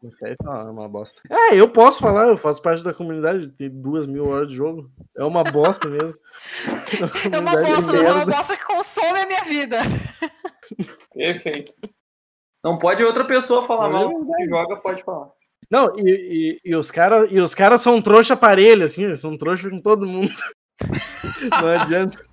O 0.03 0.11
CS 0.11 0.37
é 0.45 0.49
uma, 0.49 0.89
bosta. 0.89 1.21
É, 1.31 1.55
eu 1.55 1.69
posso 1.69 2.01
falar, 2.01 2.29
eu 2.29 2.37
faço 2.37 2.61
parte 2.61 2.83
da 2.83 2.93
comunidade, 2.93 3.49
tem 3.49 3.71
duas 3.71 4.07
mil 4.07 4.29
horas 4.29 4.49
de 4.49 4.57
jogo. 4.57 4.91
É 5.17 5.25
uma 5.25 5.43
bosta 5.45 5.89
mesmo. 5.89 6.19
é 7.33 7.39
uma 7.39 7.53
bosta, 7.53 7.97
é 7.97 8.13
uma 8.13 8.27
bosta 8.27 8.57
que 8.57 8.65
consome 8.65 9.21
a 9.21 9.27
minha 9.27 9.45
vida. 9.45 9.79
perfeito. 11.15 11.73
Não 12.65 12.79
pode 12.79 13.03
outra 13.05 13.25
pessoa 13.25 13.67
falar 13.67 13.89
É 13.89 13.93
mal. 13.93 14.09
verdade. 14.09 14.33
Quem 14.37 14.49
joga 14.49 14.77
pode 14.77 15.05
falar. 15.05 15.29
Não, 15.71 15.99
e, 15.99 16.61
e, 16.65 16.71
e 16.71 16.77
os 16.77 16.91
caras 16.91 17.29
e 17.31 17.41
os 17.41 17.55
cara 17.55 17.79
são 17.79 18.01
trouxa 18.01 18.37
parelho, 18.37 18.85
assim, 18.85 19.05
eles 19.05 19.21
são 19.21 19.37
trouxa 19.37 19.69
com 19.69 19.81
todo 19.81 20.07
mundo. 20.07 20.33
Não 21.61 21.69
adianta. 21.69 22.25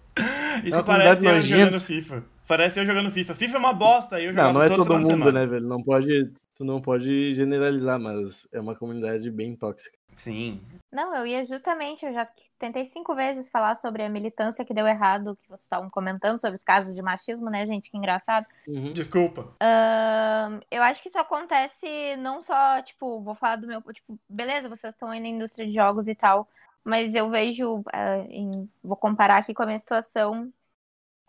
Isso 0.63 0.77
uma 0.77 0.83
parece 0.83 1.25
eu 1.25 1.41
jogando 1.41 1.79
FIFA. 1.81 2.23
Parece 2.47 2.79
eu 2.79 2.85
jogando 2.85 3.11
FIFA. 3.11 3.35
FIFA 3.35 3.55
é 3.55 3.59
uma 3.59 3.73
bosta, 3.73 4.17
aí 4.17 4.25
eu 4.25 4.33
Não, 4.33 4.37
jogava 4.47 4.53
não 4.59 4.63
é 4.65 4.67
todo 4.67 4.85
todo 4.85 4.99
mundo, 4.99 5.31
né, 5.31 5.45
velho? 5.45 5.67
Não 5.67 5.81
pode, 5.81 6.31
tu 6.55 6.65
não 6.65 6.81
pode 6.81 7.33
generalizar, 7.35 7.99
mas 7.99 8.47
é 8.53 8.59
uma 8.59 8.75
comunidade 8.75 9.29
bem 9.31 9.55
tóxica. 9.55 9.97
Sim. 10.15 10.61
Não, 10.91 11.15
eu 11.15 11.25
ia 11.25 11.43
justamente, 11.45 12.05
eu 12.05 12.13
já 12.13 12.27
tentei 12.59 12.85
cinco 12.85 13.15
vezes 13.15 13.49
falar 13.49 13.75
sobre 13.75 14.03
a 14.03 14.09
militância 14.09 14.63
que 14.63 14.73
deu 14.73 14.87
errado, 14.87 15.35
que 15.41 15.47
vocês 15.47 15.61
estavam 15.61 15.89
comentando 15.89 16.39
sobre 16.39 16.55
os 16.55 16.63
casos 16.63 16.95
de 16.95 17.01
machismo, 17.01 17.49
né, 17.49 17.65
gente? 17.65 17.89
Que 17.89 17.97
engraçado. 17.97 18.45
Uhum. 18.67 18.89
Desculpa. 18.89 19.47
Ahn, 19.59 20.59
eu 20.69 20.83
acho 20.83 21.01
que 21.01 21.07
isso 21.09 21.17
acontece 21.17 21.87
não 22.19 22.41
só, 22.41 22.81
tipo, 22.81 23.21
vou 23.21 23.35
falar 23.35 23.55
do 23.55 23.67
meu, 23.67 23.81
tipo, 23.91 24.19
beleza, 24.29 24.69
vocês 24.69 24.93
estão 24.93 25.09
aí 25.09 25.19
na 25.19 25.27
indústria 25.27 25.65
de 25.65 25.73
jogos 25.73 26.07
e 26.07 26.13
tal, 26.15 26.47
mas 26.83 27.15
eu 27.15 27.29
vejo, 27.29 27.83
ah, 27.91 28.19
em- 28.29 28.69
vou 28.83 28.95
comparar 28.97 29.37
aqui 29.37 29.53
com 29.53 29.63
a 29.63 29.65
minha 29.65 29.79
situação, 29.79 30.51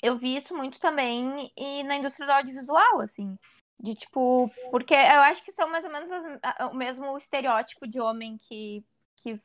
eu 0.02 0.16
vi 0.18 0.36
isso 0.36 0.54
muito 0.54 0.78
também 0.78 1.50
e 1.56 1.82
na 1.84 1.96
indústria 1.96 2.26
do 2.26 2.32
audiovisual, 2.32 3.00
assim, 3.00 3.36
de 3.80 3.94
tipo, 3.94 4.50
porque 4.70 4.94
eu 4.94 5.20
acho 5.22 5.42
que 5.44 5.52
são 5.52 5.68
mais 5.68 5.84
ou 5.84 5.90
menos 5.90 6.10
as- 6.10 6.38
a- 6.42 6.66
o 6.68 6.74
mesmo 6.74 7.16
estereótipo 7.16 7.86
de 7.86 8.00
homem 8.00 8.38
que, 8.48 8.84
que, 9.16 9.40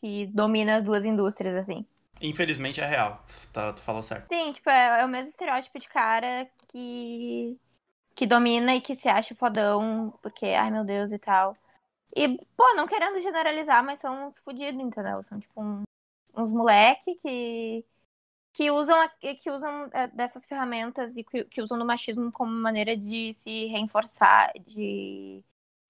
que 0.00 0.26
domina 0.26 0.76
as 0.76 0.82
duas 0.82 1.04
indústrias, 1.04 1.54
assim. 1.56 1.86
Infelizmente 2.20 2.80
é 2.80 2.86
real. 2.86 3.22
Tá, 3.52 3.72
tu 3.72 3.80
falou 3.80 4.02
certo. 4.02 4.26
Sim, 4.28 4.52
tipo, 4.52 4.68
é, 4.68 5.02
é 5.02 5.04
o 5.04 5.08
mesmo 5.08 5.30
estereótipo 5.30 5.78
de 5.78 5.88
cara 5.88 6.48
que, 6.68 7.56
que 8.14 8.26
domina 8.26 8.74
e 8.74 8.80
que 8.80 8.96
se 8.96 9.08
acha 9.08 9.34
fodão, 9.36 10.12
porque, 10.22 10.46
ai 10.46 10.70
meu 10.70 10.84
Deus 10.84 11.12
e 11.12 11.18
tal. 11.18 11.56
E, 12.16 12.36
pô, 12.56 12.74
não 12.74 12.86
querendo 12.88 13.20
generalizar, 13.20 13.84
mas 13.84 14.00
são 14.00 14.26
uns 14.26 14.38
fudidos, 14.38 14.80
entendeu? 14.82 15.22
São, 15.24 15.38
tipo, 15.38 15.62
um- 15.62 15.82
uns 16.36 16.52
moleque 16.52 17.14
que, 17.16 17.84
que 18.58 18.72
usam, 18.72 18.98
que 19.20 19.50
usam 19.52 19.88
é, 19.92 20.08
dessas 20.08 20.44
ferramentas 20.44 21.16
e 21.16 21.22
que, 21.22 21.44
que 21.44 21.62
usam 21.62 21.78
do 21.78 21.84
machismo 21.86 22.32
como 22.32 22.50
maneira 22.50 22.96
de 22.96 23.32
se 23.32 23.66
reforçar, 23.66 24.52
de, 24.66 25.44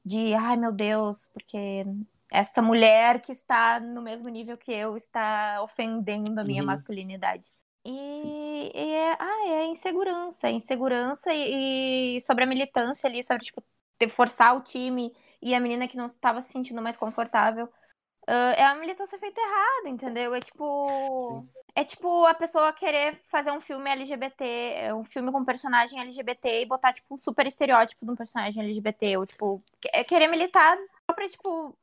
de 0.04 0.34
ai 0.34 0.54
meu 0.54 0.70
Deus, 0.70 1.26
porque 1.32 1.86
esta 2.30 2.60
mulher 2.60 3.22
que 3.22 3.32
está 3.32 3.80
no 3.80 4.02
mesmo 4.02 4.28
nível 4.28 4.58
que 4.58 4.70
eu 4.70 4.94
está 4.98 5.62
ofendendo 5.62 6.38
a 6.38 6.44
minha 6.44 6.60
uhum. 6.60 6.66
masculinidade. 6.66 7.50
E, 7.86 8.70
e 8.74 8.92
é, 8.92 9.16
ah, 9.18 9.48
é 9.48 9.66
insegurança, 9.68 10.48
é 10.48 10.50
insegurança 10.50 11.32
e, 11.32 12.18
e, 12.18 12.20
sobre 12.20 12.44
a 12.44 12.46
militância 12.46 13.08
ali, 13.08 13.24
sabe, 13.24 13.46
tipo, 13.46 13.64
forçar 14.10 14.54
o 14.54 14.60
time 14.60 15.10
e 15.40 15.54
a 15.54 15.60
menina 15.60 15.88
que 15.88 15.96
não 15.96 16.04
estava 16.04 16.42
se 16.42 16.52
sentindo 16.52 16.82
mais 16.82 16.98
confortável. 16.98 17.66
Uh, 18.28 18.52
é 18.56 18.62
a 18.62 18.74
militância 18.74 19.18
feita 19.18 19.40
errado, 19.40 19.86
entendeu? 19.88 20.34
É 20.34 20.40
tipo. 20.40 21.40
Sim. 21.40 21.48
É 21.74 21.84
tipo 21.84 22.26
a 22.26 22.34
pessoa 22.34 22.72
querer 22.72 23.22
fazer 23.30 23.50
um 23.52 23.60
filme 23.60 23.88
LGBT, 23.88 24.92
um 24.94 25.04
filme 25.04 25.32
com 25.32 25.44
personagem 25.44 25.98
LGBT 26.00 26.62
e 26.62 26.66
botar, 26.66 26.92
tipo, 26.92 27.14
um 27.14 27.16
super 27.16 27.46
estereótipo 27.46 28.04
de 28.04 28.12
um 28.12 28.16
personagem 28.16 28.62
LGBT. 28.62 29.16
Ou, 29.16 29.24
tipo, 29.24 29.62
é 29.92 30.02
querer 30.02 30.26
militar 30.26 30.76
só 31.06 31.14
pra, 31.14 31.28
tipo, 31.28 31.74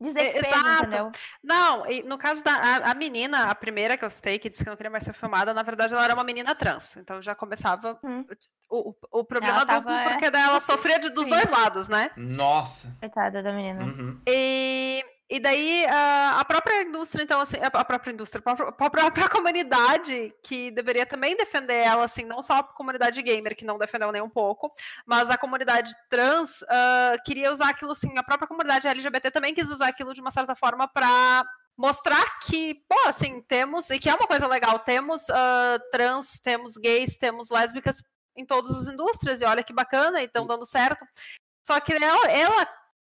dizer 0.00 0.32
que 0.32 0.38
Exato. 0.38 0.54
fez, 0.54 0.78
entendeu? 0.78 1.12
Não, 1.42 1.86
e 1.86 2.02
no 2.02 2.18
caso 2.18 2.42
da 2.42 2.54
a, 2.54 2.90
a, 2.90 2.94
menina, 2.94 3.44
a 3.44 3.54
primeira 3.54 3.96
que 3.96 4.04
eu 4.04 4.10
citei, 4.10 4.38
que 4.38 4.50
disse 4.50 4.64
que 4.64 4.70
não 4.70 4.76
queria 4.76 4.90
mais 4.90 5.04
ser 5.04 5.12
filmada, 5.12 5.54
na 5.54 5.62
verdade 5.62 5.92
ela 5.92 6.04
era 6.04 6.14
uma 6.14 6.24
menina 6.24 6.54
trans. 6.54 6.96
Então 6.96 7.22
já 7.22 7.34
começava 7.34 7.98
hum. 8.02 8.24
o, 8.68 8.90
o, 8.90 8.94
o, 9.20 9.24
problema 9.24 9.64
tava, 9.64 9.80
duplo, 9.80 10.10
porque 10.10 10.30
daí 10.30 10.42
ela 10.42 10.60
sofria 10.60 10.98
de, 10.98 11.10
dos 11.10 11.24
Sim. 11.24 11.30
dois 11.30 11.50
lados, 11.50 11.88
né? 11.88 12.10
Nossa! 12.16 12.96
Coitada 12.98 13.42
da 13.42 13.52
menina. 13.52 13.84
Uhum. 13.84 14.20
E 14.26 15.04
e 15.28 15.40
daí 15.40 15.86
a 15.86 16.44
própria 16.44 16.82
indústria, 16.82 17.22
então, 17.22 17.40
assim, 17.40 17.56
a 17.60 17.70
própria 17.70 18.12
indústria, 18.12 18.42
a 18.46 18.90
própria 18.90 19.28
comunidade 19.28 20.34
que 20.42 20.70
deveria 20.70 21.06
também 21.06 21.34
defender 21.34 21.76
ela, 21.76 22.04
assim, 22.04 22.24
não 22.24 22.42
só 22.42 22.58
a 22.58 22.62
comunidade 22.62 23.22
gamer, 23.22 23.56
que 23.56 23.64
não 23.64 23.78
defendeu 23.78 24.12
nem 24.12 24.20
um 24.20 24.28
pouco, 24.28 24.72
mas 25.06 25.30
a 25.30 25.38
comunidade 25.38 25.94
trans 26.10 26.60
uh, 26.62 27.22
queria 27.24 27.50
usar 27.50 27.70
aquilo, 27.70 27.92
assim, 27.92 28.16
a 28.18 28.22
própria 28.22 28.46
comunidade 28.46 28.86
LGBT 28.86 29.30
também 29.30 29.54
quis 29.54 29.70
usar 29.70 29.88
aquilo 29.88 30.12
de 30.12 30.20
uma 30.20 30.30
certa 30.30 30.54
forma 30.54 30.86
para 30.86 31.44
mostrar 31.76 32.38
que, 32.40 32.74
pô, 32.86 33.08
assim, 33.08 33.40
temos, 33.42 33.88
e 33.90 33.98
que 33.98 34.10
é 34.10 34.14
uma 34.14 34.26
coisa 34.26 34.46
legal, 34.46 34.78
temos 34.80 35.22
uh, 35.22 35.80
trans, 35.90 36.38
temos 36.40 36.76
gays, 36.76 37.16
temos 37.16 37.48
lésbicas 37.48 38.02
em 38.36 38.44
todas 38.44 38.76
as 38.76 38.88
indústrias, 38.88 39.40
e 39.40 39.44
olha 39.44 39.64
que 39.64 39.72
bacana, 39.72 40.20
e 40.20 40.26
estão 40.26 40.46
dando 40.46 40.66
certo. 40.66 41.04
Só 41.66 41.80
que 41.80 41.94
ela, 41.94 42.30
ela 42.30 42.68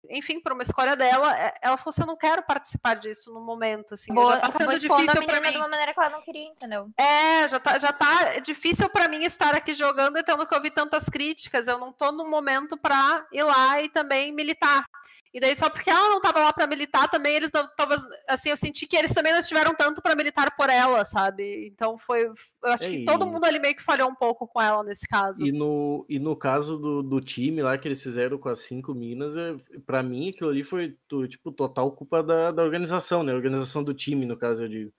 enfim, 0.09 0.39
por 0.39 0.53
uma 0.53 0.63
escolha 0.63 0.95
dela, 0.95 1.37
é, 1.37 1.53
ela 1.61 1.77
falou 1.77 1.89
assim: 1.89 2.01
eu 2.01 2.07
não 2.07 2.15
quero 2.15 2.43
participar 2.43 2.95
disso 2.95 3.33
no 3.33 3.41
momento, 3.41 3.93
assim. 3.93 4.13
Boa, 4.13 4.33
já 4.33 4.39
tá 4.39 4.51
sendo 4.51 4.79
difícil 4.79 5.25
para 5.25 5.41
mim. 5.41 5.51
de 5.51 5.57
uma 5.57 5.67
maneira 5.67 5.93
que 5.93 5.99
ela 5.99 6.09
não 6.09 6.21
queria, 6.21 6.45
entendeu? 6.45 6.89
É, 6.97 7.47
já 7.47 7.59
tá, 7.59 7.77
já 7.77 7.91
tá 7.91 8.39
difícil 8.39 8.89
para 8.89 9.07
mim 9.07 9.23
estar 9.23 9.55
aqui 9.55 9.73
jogando 9.73 10.17
e 10.17 10.23
tendo 10.23 10.45
que 10.45 10.55
ouvir 10.55 10.71
tantas 10.71 11.05
críticas. 11.05 11.67
Eu 11.67 11.77
não 11.77 11.91
tô 11.91 12.11
no 12.11 12.27
momento 12.27 12.77
para 12.77 13.25
ir 13.31 13.43
lá 13.43 13.81
e 13.81 13.89
também 13.89 14.31
militar. 14.31 14.85
E 15.33 15.39
daí, 15.39 15.55
só 15.55 15.69
porque 15.69 15.89
ela 15.89 16.09
não 16.09 16.17
estava 16.17 16.39
lá 16.39 16.51
para 16.51 16.65
militar, 16.65 17.07
também 17.07 17.35
eles 17.35 17.51
não. 17.51 17.67
Talvez, 17.75 18.01
assim, 18.27 18.49
eu 18.49 18.57
senti 18.57 18.87
que 18.87 18.95
eles 18.95 19.13
também 19.13 19.31
não 19.31 19.39
estiveram 19.39 19.75
tanto 19.75 20.01
para 20.01 20.15
militar 20.15 20.55
por 20.55 20.69
ela, 20.69 21.05
sabe? 21.05 21.67
Então 21.67 21.97
foi. 21.97 22.25
Eu 22.25 22.33
acho 22.63 22.89
que 22.89 23.05
todo 23.05 23.27
mundo 23.27 23.45
ali 23.45 23.59
meio 23.59 23.75
que 23.75 23.83
falhou 23.83 24.09
um 24.09 24.15
pouco 24.15 24.47
com 24.47 24.59
ela 24.59 24.83
nesse 24.83 25.07
caso. 25.07 25.45
E 25.45 25.51
no, 25.51 26.03
e 26.09 26.17
no 26.17 26.35
caso 26.35 26.77
do, 26.77 27.03
do 27.03 27.21
time 27.21 27.61
lá 27.61 27.77
que 27.77 27.87
eles 27.87 28.01
fizeram 28.01 28.39
com 28.39 28.49
as 28.49 28.59
cinco 28.59 28.95
minas, 28.95 29.37
é, 29.37 29.55
para 29.85 30.01
mim 30.01 30.29
aquilo 30.29 30.49
ali 30.49 30.63
foi, 30.63 30.97
tipo, 31.27 31.51
total 31.51 31.91
culpa 31.91 32.23
da, 32.23 32.51
da 32.51 32.63
organização, 32.63 33.21
né? 33.21 33.31
A 33.31 33.35
organização 33.35 33.83
do 33.83 33.93
time, 33.93 34.25
no 34.25 34.35
caso, 34.35 34.63
eu 34.63 34.69
digo 34.69 34.93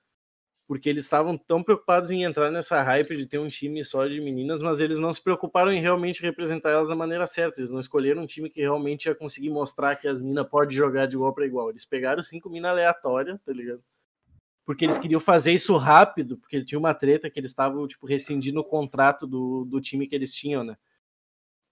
porque 0.71 0.89
eles 0.89 1.03
estavam 1.03 1.37
tão 1.37 1.64
preocupados 1.64 2.12
em 2.12 2.23
entrar 2.23 2.49
nessa 2.49 2.81
hype 2.81 3.16
de 3.16 3.27
ter 3.27 3.41
um 3.41 3.49
time 3.49 3.85
só 3.85 4.07
de 4.07 4.21
meninas, 4.21 4.62
mas 4.62 4.79
eles 4.79 5.01
não 5.01 5.12
se 5.12 5.21
preocuparam 5.21 5.73
em 5.73 5.81
realmente 5.81 6.23
representar 6.23 6.71
elas 6.71 6.91
da 6.91 6.95
maneira 6.95 7.27
certa. 7.27 7.61
Eles 7.61 7.73
não 7.73 7.81
escolheram 7.81 8.23
um 8.23 8.27
time 8.27 8.49
que 8.49 8.61
realmente 8.61 9.07
ia 9.07 9.14
conseguir 9.16 9.51
mostrar 9.51 9.97
que 9.97 10.07
as 10.07 10.21
minas 10.21 10.47
podem 10.47 10.77
jogar 10.77 11.07
de 11.07 11.16
igual 11.16 11.35
para 11.35 11.45
igual. 11.45 11.71
Eles 11.71 11.85
pegaram 11.85 12.23
cinco 12.23 12.49
minas 12.49 12.71
aleatórias, 12.71 13.41
tá 13.45 13.53
ligado? 13.53 13.83
Porque 14.64 14.85
eles 14.85 14.97
queriam 14.97 15.18
fazer 15.18 15.53
isso 15.53 15.77
rápido, 15.77 16.37
porque 16.37 16.64
tinha 16.64 16.79
uma 16.79 16.95
treta 16.95 17.29
que 17.29 17.41
eles 17.41 17.51
estavam, 17.51 17.89
tipo, 17.89 18.07
rescindindo 18.07 18.61
o 18.61 18.64
contrato 18.64 19.27
do, 19.27 19.64
do 19.64 19.81
time 19.81 20.07
que 20.07 20.14
eles 20.14 20.33
tinham, 20.33 20.62
né? 20.62 20.77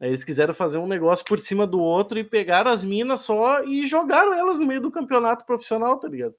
Aí 0.00 0.08
eles 0.08 0.24
quiseram 0.24 0.52
fazer 0.52 0.78
um 0.78 0.88
negócio 0.88 1.24
por 1.24 1.38
cima 1.38 1.68
do 1.68 1.78
outro 1.78 2.18
e 2.18 2.24
pegaram 2.24 2.72
as 2.72 2.82
minas 2.82 3.20
só 3.20 3.62
e 3.62 3.86
jogaram 3.86 4.34
elas 4.34 4.58
no 4.58 4.66
meio 4.66 4.80
do 4.80 4.90
campeonato 4.90 5.46
profissional, 5.46 6.00
tá 6.00 6.08
ligado? 6.08 6.34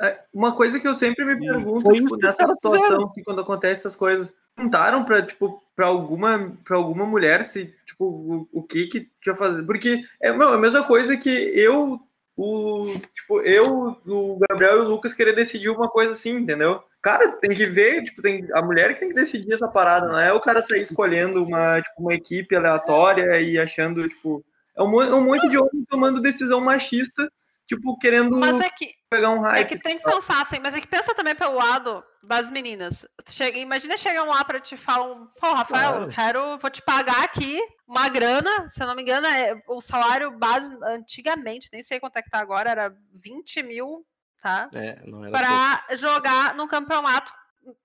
É, 0.00 0.18
uma 0.32 0.56
coisa 0.56 0.80
que 0.80 0.88
eu 0.88 0.94
sempre 0.94 1.24
me 1.24 1.38
pergunto, 1.38 1.92
tipo, 1.92 2.16
nessa 2.16 2.46
situação, 2.46 3.04
assim, 3.04 3.22
quando 3.22 3.42
acontece 3.42 3.82
essas 3.82 3.94
coisas, 3.94 4.32
perguntaram 4.56 5.04
para 5.04 5.22
tipo, 5.22 5.62
para 5.76 5.86
alguma, 5.86 6.56
pra 6.64 6.76
alguma 6.76 7.04
mulher 7.04 7.44
se, 7.44 7.74
tipo, 7.86 8.04
o, 8.04 8.48
o 8.52 8.62
que 8.62 8.86
que 8.86 9.10
tinha 9.22 9.34
fazer? 9.34 9.62
Porque 9.64 10.02
é 10.22 10.32
meu, 10.32 10.48
a 10.48 10.58
mesma 10.58 10.84
coisa 10.84 11.16
que 11.18 11.28
eu, 11.28 12.00
o, 12.34 12.94
tipo, 13.14 13.42
eu, 13.42 13.96
o 14.06 14.38
Gabriel 14.48 14.78
e 14.78 14.80
o 14.80 14.88
Lucas 14.88 15.12
querer 15.12 15.34
decidir 15.34 15.68
uma 15.68 15.88
coisa 15.88 16.12
assim, 16.12 16.36
entendeu? 16.36 16.82
Cara, 17.02 17.32
tem 17.32 17.50
que 17.50 17.66
ver, 17.66 18.02
tipo, 18.04 18.22
tem 18.22 18.48
a 18.54 18.62
mulher 18.62 18.94
que 18.94 19.00
tem 19.00 19.08
que 19.10 19.14
decidir 19.14 19.52
essa 19.52 19.68
parada, 19.68 20.08
não 20.08 20.18
é 20.18 20.32
o 20.32 20.40
cara 20.40 20.62
sair 20.62 20.82
escolhendo 20.82 21.44
uma, 21.44 21.80
tipo, 21.80 22.00
uma 22.00 22.14
equipe 22.14 22.56
aleatória 22.56 23.38
e 23.40 23.58
achando, 23.58 24.08
tipo, 24.08 24.42
é 24.74 24.82
um, 24.82 24.86
um 24.86 25.24
monte 25.24 25.46
de 25.48 25.58
homem 25.58 25.84
tomando 25.88 26.22
decisão 26.22 26.60
machista 26.60 27.30
tipo, 27.70 27.96
querendo 27.98 28.36
mas 28.36 28.60
é 28.60 28.68
que, 28.68 28.92
pegar 29.10 29.30
um 29.30 29.40
hype. 29.40 29.60
É 29.60 29.64
que 29.64 29.78
tem 29.78 29.98
que 29.98 30.04
pensar 30.04 30.40
assim, 30.40 30.58
mas 30.62 30.74
é 30.74 30.80
que 30.80 30.86
pensa 30.86 31.12
também 31.14 31.34
pelo 31.34 31.56
lado 31.56 32.02
das 32.22 32.50
meninas. 32.50 33.04
Chega, 33.28 33.58
imagina 33.58 33.98
chegar 33.98 34.22
lá 34.22 34.44
para 34.44 34.60
te 34.60 34.76
falar, 34.76 35.12
um, 35.12 35.26
pô, 35.26 35.52
Rafael, 35.52 35.92
claro. 35.92 36.08
quero, 36.08 36.58
vou 36.58 36.70
te 36.70 36.80
pagar 36.80 37.24
aqui 37.24 37.60
uma 37.86 38.08
grana, 38.08 38.68
se 38.68 38.80
eu 38.80 38.86
não 38.86 38.94
me 38.94 39.02
engano, 39.02 39.26
é, 39.26 39.60
o 39.66 39.80
salário 39.80 40.30
base 40.30 40.70
antigamente, 40.84 41.68
nem 41.72 41.82
sei 41.82 41.98
quanto 41.98 42.16
é 42.16 42.22
que 42.22 42.30
tá 42.30 42.38
agora, 42.38 42.70
era 42.70 42.94
20 43.12 43.62
mil, 43.64 44.06
tá? 44.40 44.70
É, 44.74 45.00
não 45.04 45.24
era 45.24 45.36
pra 45.36 45.78
pouco. 45.78 45.96
jogar 45.96 46.54
no 46.54 46.68
campeonato. 46.68 47.32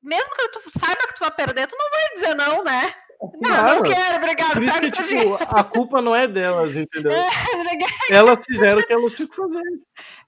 Mesmo 0.02 0.34
que 0.36 0.48
tu 0.50 0.62
saiba 0.80 1.08
que 1.08 1.16
tu 1.16 1.20
vai 1.20 1.32
perder, 1.32 1.68
tu 1.68 1.76
não 1.76 1.90
vai 1.90 2.14
dizer 2.14 2.36
não, 2.36 2.64
né? 2.64 2.94
Não, 3.42 3.76
não 3.76 3.84
quero, 3.84 4.18
obrigado. 4.18 4.54
Por 4.54 4.64
isso 4.64 4.82
que, 4.82 4.92
tipo, 5.04 5.36
a 5.36 5.64
culpa 5.64 6.02
não 6.02 6.16
é 6.16 6.28
delas, 6.28 6.76
entendeu? 6.76 7.12
É, 8.10 8.16
elas 8.16 8.46
fizeram 8.46 8.80
o 8.80 8.86
que 8.86 8.94
elas 8.94 9.14
tinham 9.14 9.28
que 9.28 9.36
fazer. 9.36 9.62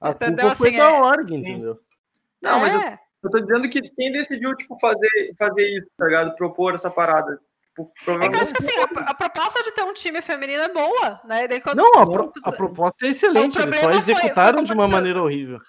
A 0.02 0.10
entendeu? 0.10 0.38
culpa 0.38 0.56
foi 0.56 0.70
assim, 0.70 0.78
da 0.78 0.90
é... 0.90 1.02
org, 1.02 1.32
entendeu? 1.32 1.80
Não, 2.42 2.60
mas 2.60 2.74
eu, 2.74 2.82
é. 2.82 3.00
eu 3.24 3.30
tô 3.30 3.40
dizendo 3.40 3.70
que 3.70 3.82
quem 3.82 4.12
decidiu, 4.12 4.56
tipo, 4.56 4.78
fazer, 4.80 5.34
fazer 5.38 5.78
isso, 5.78 5.88
tá 5.96 6.06
ligado? 6.06 6.36
Propor 6.36 6.74
essa 6.74 6.90
parada. 6.90 7.40
Tipo, 7.70 7.92
é 8.24 8.30
que 8.30 8.36
eu 8.36 8.42
acho 8.42 8.54
que 8.54 8.64
assim, 8.64 8.80
a, 8.80 9.12
a, 9.12 9.14
proposta 9.14 9.64
de 9.64 9.72
ter 9.72 9.84
um 9.84 9.94
time 9.94 10.22
feminino 10.22 10.64
é 10.64 10.74
boa, 10.74 11.22
né? 11.24 11.48
Daí, 11.48 11.62
não, 11.76 12.02
a, 12.02 12.06
pro, 12.06 12.34
a, 12.44 12.52
proposta 12.52 13.06
é 13.06 13.10
excelente, 13.10 13.60
eles 13.60 13.80
só 13.80 13.92
executaram 13.92 14.60
foi, 14.60 14.66
foi 14.66 14.66
de 14.66 14.74
uma 14.74 14.88
maneira 14.88 15.22
horrível 15.22 15.60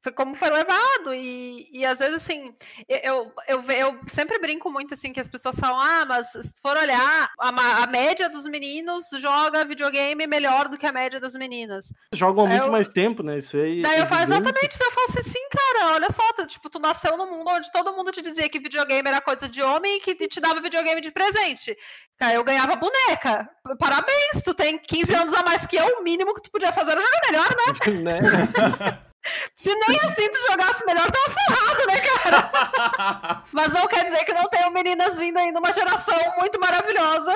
foi 0.00 0.12
como 0.12 0.34
foi 0.34 0.50
levado. 0.50 1.12
E, 1.14 1.68
e 1.72 1.84
às 1.84 1.98
vezes, 1.98 2.14
assim, 2.14 2.54
eu, 2.88 3.32
eu, 3.48 3.62
eu 3.70 4.00
sempre 4.06 4.38
brinco 4.38 4.70
muito 4.70 4.94
assim 4.94 5.12
que 5.12 5.20
as 5.20 5.28
pessoas 5.28 5.58
falam: 5.58 5.80
ah, 5.80 6.04
mas 6.06 6.28
se 6.28 6.60
for 6.62 6.76
olhar, 6.76 7.30
a, 7.38 7.82
a 7.82 7.86
média 7.86 8.28
dos 8.28 8.46
meninos 8.46 9.06
joga 9.18 9.64
videogame 9.64 10.26
melhor 10.26 10.68
do 10.68 10.78
que 10.78 10.86
a 10.86 10.92
média 10.92 11.18
das 11.18 11.34
meninas. 11.34 11.92
Jogam 12.14 12.46
muito 12.46 12.64
eu, 12.64 12.70
mais 12.70 12.88
tempo, 12.88 13.22
né? 13.22 13.38
Isso 13.38 13.56
aí. 13.56 13.82
Daí 13.82 13.98
eu 13.98 14.06
falo 14.06 14.22
exatamente, 14.22 14.78
eu 14.80 14.90
falo 14.92 15.06
assim, 15.08 15.22
sim, 15.22 15.48
cara, 15.50 15.94
olha 15.94 16.10
só, 16.12 16.32
tu, 16.32 16.46
tipo, 16.46 16.70
tu 16.70 16.78
nasceu 16.78 17.16
num 17.16 17.30
mundo 17.30 17.50
onde 17.50 17.72
todo 17.72 17.94
mundo 17.94 18.12
te 18.12 18.22
dizia 18.22 18.48
que 18.48 18.58
videogame 18.58 19.08
era 19.08 19.20
coisa 19.20 19.48
de 19.48 19.62
homem 19.62 19.96
e 19.96 20.00
que 20.00 20.28
te 20.28 20.40
dava 20.40 20.60
videogame 20.60 21.00
de 21.00 21.10
presente. 21.10 21.76
Cara, 22.16 22.34
eu 22.34 22.44
ganhava 22.44 22.76
boneca. 22.76 23.48
Parabéns, 23.78 24.42
tu 24.44 24.54
tem 24.54 24.78
15 24.78 25.14
anos 25.14 25.34
a 25.34 25.42
mais 25.42 25.66
que 25.66 25.76
eu, 25.76 25.98
o 25.98 26.02
mínimo 26.02 26.34
que 26.34 26.42
tu 26.42 26.50
podia 26.50 26.72
fazer 26.72 26.92
era 26.92 27.00
jogar 27.00 27.20
melhor, 27.30 27.48
né? 27.48 28.20
né? 28.20 28.98
Se 29.54 29.74
nem 29.74 29.98
assim 30.04 30.28
tu 30.30 30.38
jogasse 30.50 30.84
melhor, 30.86 31.10
tava 31.10 31.34
ferrado, 31.34 31.86
né, 31.86 32.00
cara? 32.00 33.44
Mas 33.52 33.72
não 33.72 33.86
quer 33.86 34.04
dizer 34.04 34.24
que 34.24 34.32
não 34.32 34.48
tenham 34.48 34.70
meninas 34.70 35.18
vindo 35.18 35.38
aí 35.38 35.52
numa 35.52 35.72
geração 35.72 36.18
muito 36.38 36.60
maravilhosa 36.60 37.34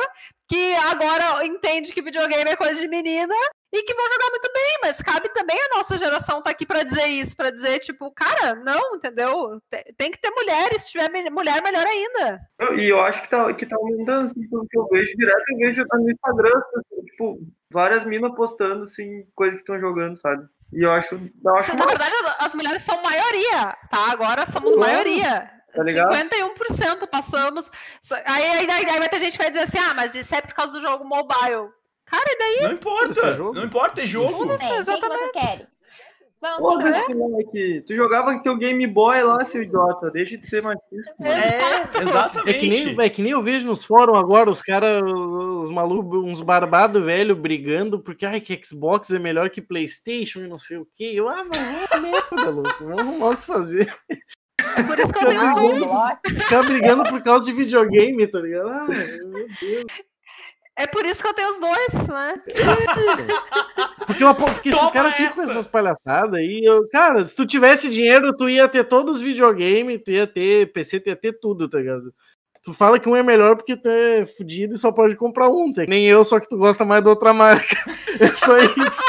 que 0.53 0.75
agora 0.75 1.47
entende 1.47 1.93
que 1.93 2.03
videogame 2.03 2.51
é 2.51 2.57
coisa 2.57 2.79
de 2.79 2.87
menina 2.87 3.35
e 3.73 3.83
que 3.85 3.95
vão 3.95 4.05
jogar 4.07 4.31
muito 4.31 4.53
bem, 4.53 4.79
mas 4.83 5.01
cabe 5.01 5.31
também 5.31 5.57
a 5.59 5.79
nossa 5.79 5.97
geração 5.97 6.43
tá 6.43 6.51
aqui 6.51 6.67
para 6.67 6.83
dizer 6.83 7.07
isso, 7.07 7.35
para 7.35 7.51
dizer, 7.51 7.79
tipo, 7.79 8.13
cara, 8.13 8.55
não, 8.57 8.95
entendeu? 8.95 9.59
Tem 9.97 10.11
que 10.11 10.21
ter 10.21 10.31
mulheres, 10.31 10.83
se 10.83 10.91
tiver 10.91 11.09
mulher, 11.31 11.63
melhor 11.63 11.87
ainda. 11.87 12.41
E 12.77 12.91
eu 12.91 13.01
acho 13.01 13.23
que 13.23 13.31
tá, 13.31 13.53
que 13.55 13.65
tá 13.65 13.77
aumentando, 13.77 14.27
assim, 14.27 14.47
pelo 14.47 14.67
que 14.69 14.79
eu 14.79 14.87
vejo 14.89 15.17
direto, 15.17 15.43
eu 15.53 15.59
vejo 15.59 15.85
no 15.91 16.11
Instagram, 16.11 16.63
assim, 16.77 17.05
tipo, 17.07 17.39
várias 17.71 18.05
minas 18.05 18.35
postando, 18.35 18.83
assim, 18.83 19.27
coisas 19.35 19.57
que 19.57 19.63
estão 19.63 19.81
jogando, 19.81 20.19
sabe? 20.19 20.47
E 20.73 20.83
eu 20.85 20.93
acho. 20.93 21.15
Eu 21.15 21.55
acho 21.55 21.77
Na 21.77 21.85
verdade, 21.85 22.15
as 22.39 22.55
mulheres 22.55 22.83
são 22.83 23.03
maioria, 23.03 23.77
tá? 23.91 24.11
Agora 24.11 24.47
somos 24.47 24.75
maioria. 24.77 25.51
Tá 25.75 25.83
51% 25.83 27.07
passamos. 27.09 27.71
Aí, 28.27 28.45
aí, 28.45 28.71
aí, 28.71 28.91
aí 28.91 28.99
vai 28.99 29.09
ter 29.09 29.21
gente 29.21 29.33
que 29.33 29.43
vai 29.43 29.51
dizer 29.51 29.65
assim: 29.65 29.79
ah, 29.79 29.95
mas 29.95 30.15
isso 30.15 30.35
é 30.35 30.41
por 30.41 30.55
causa 30.55 30.73
do 30.73 30.81
jogo 30.81 31.05
mobile. 31.05 31.71
Cara, 32.05 32.25
e 32.27 32.39
daí? 32.39 32.63
Não 32.63 32.73
importa, 32.73 33.37
não 33.37 33.65
importa, 33.65 34.03
é 34.03 34.07
jogo. 34.07 34.53
É, 34.53 34.77
exatamente. 34.77 35.33
Que 35.33 35.41
você 35.41 35.47
quer? 35.47 35.72
Esse 36.43 37.15
moleque. 37.15 37.85
Tu 37.87 37.95
jogava 37.95 38.33
com 38.35 38.43
teu 38.43 38.57
Game 38.57 38.87
Boy 38.87 39.23
lá, 39.23 39.45
seu 39.45 39.63
idiota. 39.63 40.11
Deixa 40.11 40.37
de 40.37 40.47
ser 40.47 40.63
machista. 40.63 41.15
mano. 41.19 41.33
É, 41.33 42.03
exatamente. 42.03 42.49
É 42.51 42.53
que, 42.59 42.69
nem, 42.69 43.01
é 43.01 43.09
que 43.09 43.23
nem 43.23 43.33
eu 43.33 43.43
vejo 43.43 43.67
nos 43.67 43.85
fóruns 43.85 44.19
agora, 44.19 44.51
os 44.51 44.61
caras, 44.61 45.03
os 45.03 45.71
malucos, 45.71 46.25
uns 46.25 46.41
barbados 46.41 47.03
velho 47.03 47.37
brigando 47.37 48.01
porque 48.01 48.27
ai, 48.27 48.41
que 48.41 48.61
Xbox 48.65 49.11
é 49.11 49.19
melhor 49.19 49.51
que 49.51 49.63
Playstation 49.63 50.41
e 50.41 50.49
não 50.49 50.59
sei 50.59 50.79
o 50.79 50.87
que. 50.95 51.15
Eu, 51.17 51.29
ah, 51.29 51.45
mas 51.45 51.93
é 51.93 52.01
merda, 52.01 52.51
louco. 52.51 52.85
Vamos 52.85 52.99
arrumar 52.99 53.31
o 53.31 53.37
que 53.37 53.45
fazer. 53.45 53.95
É 54.77 54.83
por 54.83 54.99
isso 54.99 55.13
que 55.13 55.25
eu 55.25 55.29
tenho 55.29 55.41
Ah, 55.41 55.55
os 55.55 55.79
dois. 55.79 56.43
Ficar 56.43 56.65
brigando 56.65 57.03
por 57.05 57.23
causa 57.23 57.45
de 57.47 57.53
videogame, 57.53 58.27
tá 58.27 58.39
ligado? 58.41 58.69
Ah, 58.69 58.87
meu 58.89 59.47
Deus. 59.61 59.85
É 60.83 60.87
por 60.89 61.07
isso 61.07 61.23
que 61.23 61.29
eu 61.29 61.35
tenho 61.35 61.49
os 61.49 61.61
dois, 61.61 62.09
né? 62.09 62.35
Porque, 64.05 64.25
uma, 64.25 64.35
porque 64.35 64.71
esses 64.71 64.91
caras 64.91 65.15
ficam 65.15 65.33
com 65.33 65.43
essa! 65.43 65.53
essas 65.53 65.67
palhaçadas 65.69 66.35
aí. 66.35 66.61
Eu, 66.65 66.89
cara, 66.89 67.25
se 67.25 67.37
tu 67.37 67.47
tivesse 67.47 67.89
dinheiro, 67.89 68.37
tu 68.37 68.51
ia 68.51 68.69
ter 68.69 68.83
todos 68.83 69.17
os 69.17 69.23
videogames, 69.23 70.03
tu 70.05 70.11
ia 70.11 70.27
ter 70.27 70.73
PC, 70.73 70.99
tu 70.99 71.09
ia 71.09 71.15
ter 71.15 71.39
tudo, 71.39 71.69
tá 71.69 71.79
ligado? 71.79 72.13
Tu 72.65 72.75
fala 72.75 72.99
que 72.99 73.09
um 73.09 73.15
é 73.15 73.23
melhor 73.23 73.55
porque 73.55 73.77
tu 73.77 73.89
é 73.89 74.27
fudido 74.27 74.75
e 74.75 74.79
só 74.79 74.91
pode 74.91 75.15
comprar 75.15 75.49
um. 75.49 75.73
Tá? 75.73 75.85
Nem 75.87 76.05
eu, 76.05 76.25
só 76.25 76.41
que 76.41 76.49
tu 76.49 76.59
gosta 76.59 76.85
mais 76.85 77.03
da 77.03 77.11
outra 77.11 77.33
marca. 77.33 77.77
É 78.21 78.27
só 78.37 78.59
isso. 78.59 79.03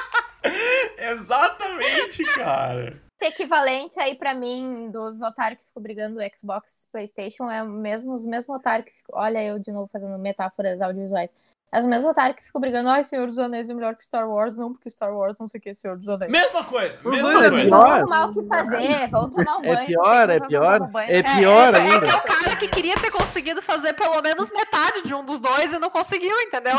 Exatamente, 0.97 2.23
cara. 2.35 3.01
Esse 3.19 3.31
equivalente 3.31 3.99
aí 3.99 4.15
pra 4.15 4.33
mim 4.33 4.89
dos 4.91 5.21
otários 5.21 5.59
que 5.59 5.65
ficam 5.67 5.83
brigando 5.83 6.15
do 6.15 6.35
Xbox 6.35 6.87
Playstation 6.91 7.49
é 7.49 7.63
mesmo, 7.63 8.13
os 8.13 8.25
mesmos 8.25 8.57
otários 8.57 8.85
que 8.85 8.95
ficam. 8.95 9.19
Olha, 9.19 9.43
eu 9.43 9.59
de 9.59 9.71
novo 9.71 9.89
fazendo 9.91 10.17
metáforas 10.19 10.81
audiovisuais. 10.81 11.33
É 11.73 11.79
os 11.79 11.87
mesmos 11.87 12.11
otários 12.11 12.35
que 12.37 12.43
ficam 12.43 12.61
brigando, 12.61 12.87
ai, 12.87 13.03
Senhor 13.03 13.25
dos 13.25 13.39
Anéis 13.39 13.67
é 13.67 13.73
melhor 13.73 13.95
que 13.95 14.05
Star 14.05 14.29
Wars, 14.29 14.59
não, 14.59 14.71
porque 14.71 14.91
Star 14.91 15.11
Wars 15.11 15.35
não 15.39 15.47
sei 15.47 15.57
o 15.57 15.61
que, 15.61 15.73
Senhor 15.73 15.97
dos 15.97 16.07
Anéis. 16.07 16.31
Mesma 16.31 16.63
coisa, 16.63 16.99
mesma 17.03 17.31
é 17.31 17.49
coisa. 17.49 17.55
pior. 17.55 17.69
Vão 17.69 17.91
arrumar 17.91 18.25
o 18.25 18.31
que 18.31 18.43
fazer, 18.43 19.07
vão 19.09 19.29
tomar 19.29 19.57
um 19.57 19.61
banho. 19.63 19.73
É 19.73 19.85
pior, 19.85 20.29
é 20.29 20.37
vocês 20.37 20.47
pior. 20.47 20.61
vão 20.61 20.73
tomar 20.73 20.87
um 20.87 20.91
banho. 20.91 21.11
É 21.11 21.23
pior 21.23 21.73
é, 21.73 21.79
ainda. 21.79 22.05
É, 22.05 22.09
é 22.09 22.15
o 22.15 22.21
cara 22.21 22.55
que 22.57 22.67
queria 22.67 22.95
ter 22.95 23.09
conseguido 23.09 23.59
fazer 23.59 23.93
pelo 23.93 24.21
menos 24.21 24.51
metade 24.51 25.01
de 25.01 25.15
um 25.15 25.25
dos 25.25 25.39
dois 25.39 25.73
e 25.73 25.79
não 25.79 25.89
conseguiu, 25.89 26.39
entendeu? 26.41 26.77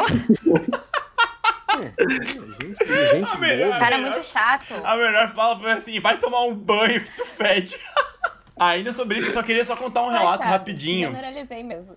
Gente, 1.77 3.11
gente 3.11 3.39
melhor. 3.41 3.75
O 3.75 3.79
cara 3.81 3.97
é 3.97 4.01
muito 4.01 4.23
chato. 4.23 4.75
A 4.85 4.95
melhor 4.95 5.35
fala 5.35 5.59
foi 5.59 5.73
assim: 5.73 5.99
vai 5.99 6.19
tomar 6.19 6.43
um 6.43 6.55
banho 6.55 7.01
que 7.01 7.17
tu 7.17 7.27
fede. 7.27 7.77
Ainda 8.57 8.93
sobre 8.93 9.19
isso, 9.19 9.27
eu 9.27 9.33
só 9.33 9.43
queria 9.43 9.65
só 9.65 9.75
contar 9.75 10.03
um 10.03 10.11
relato 10.11 10.45
rapidinho. 10.45 11.09
Generalizei 11.09 11.65
mesmo. 11.65 11.97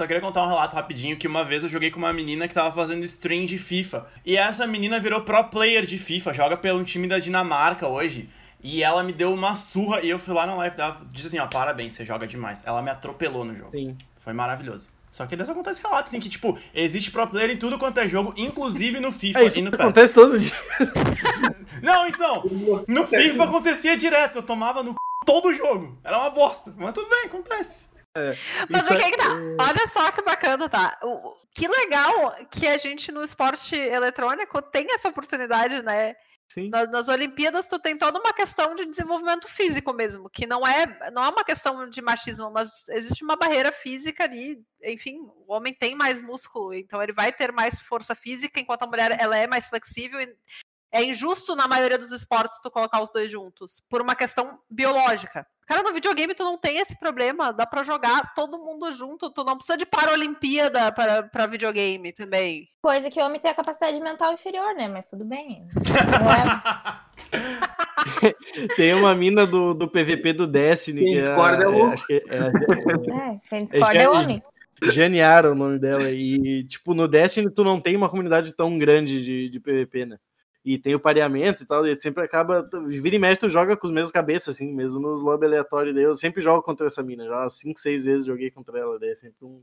Só 0.00 0.06
queria 0.06 0.22
contar 0.22 0.42
um 0.42 0.48
relato 0.48 0.74
rapidinho 0.74 1.14
que 1.14 1.26
uma 1.26 1.44
vez 1.44 1.62
eu 1.62 1.68
joguei 1.68 1.90
com 1.90 1.98
uma 1.98 2.10
menina 2.10 2.48
que 2.48 2.54
tava 2.54 2.74
fazendo 2.74 3.04
stream 3.04 3.44
de 3.44 3.58
FIFA. 3.58 4.06
E 4.24 4.34
essa 4.34 4.66
menina 4.66 4.98
virou 4.98 5.20
pro 5.20 5.44
player 5.44 5.84
de 5.84 5.98
FIFA, 5.98 6.32
joga 6.32 6.56
pelo 6.56 6.82
time 6.84 7.06
da 7.06 7.18
Dinamarca 7.18 7.86
hoje. 7.86 8.30
E 8.62 8.82
ela 8.82 9.02
me 9.02 9.12
deu 9.12 9.30
uma 9.30 9.56
surra 9.56 10.00
e 10.00 10.08
eu 10.08 10.18
fui 10.18 10.32
lá 10.32 10.46
na 10.46 10.54
live 10.54 10.74
dela 10.74 11.02
disse 11.12 11.26
assim, 11.26 11.38
ó, 11.38 11.46
parabéns, 11.46 11.92
você 11.92 12.06
joga 12.06 12.26
demais. 12.26 12.62
Ela 12.64 12.80
me 12.80 12.88
atropelou 12.88 13.44
no 13.44 13.54
jogo. 13.54 13.72
Sim. 13.72 13.94
Foi 14.24 14.32
maravilhoso. 14.32 14.90
Só 15.10 15.26
que 15.26 15.36
só 15.44 15.52
contar 15.52 15.72
esse 15.72 15.82
relato, 15.82 16.08
assim, 16.08 16.18
que, 16.18 16.30
tipo, 16.30 16.58
existe 16.74 17.10
pro 17.10 17.26
player 17.26 17.50
em 17.50 17.58
tudo 17.58 17.78
quanto 17.78 18.00
é 18.00 18.08
jogo, 18.08 18.32
inclusive 18.38 19.00
no 19.00 19.12
FIFA 19.12 19.40
É 19.40 19.44
isso 19.44 19.58
e 19.58 19.62
no 19.62 19.70
PES. 19.70 19.80
acontece 19.80 20.14
todo 20.14 20.38
dia. 20.38 20.56
Não, 21.82 22.06
então, 22.06 22.42
no 22.88 23.06
FIFA 23.06 23.44
acontecia 23.44 23.98
direto, 23.98 24.36
eu 24.36 24.42
tomava 24.42 24.82
no 24.82 24.92
c... 24.92 24.96
todo 25.26 25.52
jogo. 25.52 25.98
Era 26.02 26.18
uma 26.18 26.30
bosta, 26.30 26.72
mas 26.78 26.94
tudo 26.94 27.10
bem, 27.10 27.26
acontece. 27.26 27.89
Mas 28.68 28.82
Isso 28.84 28.94
o 28.94 28.96
que 28.96 29.04
é- 29.04 29.10
que 29.10 29.16
tá? 29.16 29.28
Olha 29.60 29.86
só 29.86 30.10
que 30.10 30.22
bacana, 30.22 30.68
tá? 30.68 30.98
O- 31.02 31.34
que 31.54 31.68
legal 31.68 32.34
que 32.50 32.66
a 32.66 32.76
gente 32.78 33.12
no 33.12 33.22
esporte 33.22 33.76
eletrônico 33.76 34.60
tem 34.62 34.92
essa 34.92 35.08
oportunidade, 35.08 35.82
né? 35.82 36.14
Sim. 36.48 36.68
Na- 36.68 36.86
Nas 36.86 37.08
Olimpíadas, 37.08 37.68
tu 37.68 37.78
tem 37.78 37.96
toda 37.96 38.18
uma 38.18 38.32
questão 38.32 38.74
de 38.74 38.84
desenvolvimento 38.84 39.46
físico 39.46 39.92
mesmo, 39.92 40.28
que 40.28 40.46
não 40.46 40.66
é, 40.66 41.10
não 41.12 41.24
é 41.24 41.28
uma 41.28 41.44
questão 41.44 41.88
de 41.88 42.02
machismo, 42.02 42.50
mas 42.50 42.84
existe 42.88 43.22
uma 43.22 43.36
barreira 43.36 43.70
física 43.70 44.24
ali. 44.24 44.60
Enfim, 44.82 45.20
o 45.46 45.52
homem 45.52 45.72
tem 45.72 45.94
mais 45.94 46.20
músculo, 46.20 46.74
então 46.74 47.00
ele 47.00 47.12
vai 47.12 47.32
ter 47.32 47.52
mais 47.52 47.80
força 47.80 48.16
física, 48.16 48.58
enquanto 48.58 48.82
a 48.82 48.86
mulher 48.88 49.16
ela 49.20 49.36
é 49.36 49.46
mais 49.46 49.68
flexível. 49.68 50.18
É 50.92 51.04
injusto 51.04 51.54
na 51.54 51.68
maioria 51.68 51.96
dos 51.96 52.10
esportes 52.10 52.58
tu 52.60 52.68
colocar 52.68 53.00
os 53.00 53.12
dois 53.12 53.30
juntos, 53.30 53.80
por 53.88 54.02
uma 54.02 54.16
questão 54.16 54.58
biológica. 54.68 55.46
Cara, 55.70 55.84
no 55.84 55.94
videogame 55.94 56.34
tu 56.34 56.42
não 56.42 56.58
tem 56.58 56.78
esse 56.78 56.98
problema, 56.98 57.52
dá 57.52 57.64
pra 57.64 57.84
jogar 57.84 58.34
todo 58.34 58.58
mundo 58.58 58.90
junto, 58.90 59.30
tu 59.30 59.44
não 59.44 59.54
precisa 59.56 59.78
de 59.78 59.86
Paralimpíada 59.86 60.90
pra, 60.90 61.22
pra 61.22 61.46
videogame 61.46 62.12
também. 62.12 62.68
Coisa 62.82 63.08
que 63.08 63.20
o 63.20 63.24
homem 63.24 63.38
tem 63.38 63.48
a 63.48 63.54
capacidade 63.54 64.00
mental 64.00 64.32
inferior, 64.32 64.74
né? 64.74 64.88
Mas 64.88 65.08
tudo 65.08 65.24
bem. 65.24 65.68
Não 65.76 66.32
é... 68.26 68.34
Tem 68.74 68.94
uma 68.94 69.14
mina 69.14 69.46
do, 69.46 69.72
do 69.72 69.86
PVP 69.86 70.32
do 70.32 70.44
Destiny. 70.48 71.04
Quem 71.04 71.12
que 71.12 71.20
discorda 71.20 71.62
é 71.62 71.68
louco. 71.68 71.94
Acho 71.94 72.04
que 72.04 72.14
é, 72.14 72.36
é, 72.36 73.32
É, 73.32 73.40
quem 73.48 73.62
discorda 73.62 73.96
é, 73.96 74.02
É, 74.02 74.08
homem. 74.08 74.42
Janiara 74.82 75.52
o 75.52 75.54
nome 75.54 75.78
dela. 75.78 76.10
E, 76.10 76.64
tipo, 76.64 76.94
no 76.94 77.06
Destiny 77.06 77.48
tu 77.48 77.62
não 77.62 77.80
tem 77.80 77.94
uma 77.94 78.08
comunidade 78.08 78.56
tão 78.56 78.76
grande 78.76 79.22
de, 79.22 79.48
de 79.48 79.60
PVP, 79.60 80.04
né? 80.04 80.18
E 80.64 80.78
tem 80.78 80.94
o 80.94 81.00
pareamento 81.00 81.62
e 81.62 81.66
tal, 81.66 81.86
e 81.86 81.98
sempre 81.98 82.22
acaba. 82.22 82.68
Vira 82.86 83.16
e 83.16 83.18
mexe, 83.18 83.40
tu 83.40 83.48
joga 83.48 83.76
com 83.76 83.86
os 83.86 83.92
mesmos 83.92 84.12
cabeças, 84.12 84.56
assim, 84.56 84.74
mesmo 84.74 85.00
nos 85.00 85.22
lobby 85.22 85.46
aleatórios 85.46 85.94
daí. 85.94 86.04
Eu 86.04 86.14
sempre 86.14 86.42
jogo 86.42 86.62
contra 86.62 86.86
essa 86.86 87.02
mina. 87.02 87.24
Já 87.24 87.48
5, 87.48 87.80
6 87.80 88.04
vezes 88.04 88.26
joguei 88.26 88.50
contra 88.50 88.78
ela. 88.78 88.98
Daí 88.98 89.10
é 89.10 89.14
sempre 89.14 89.44
um. 89.44 89.62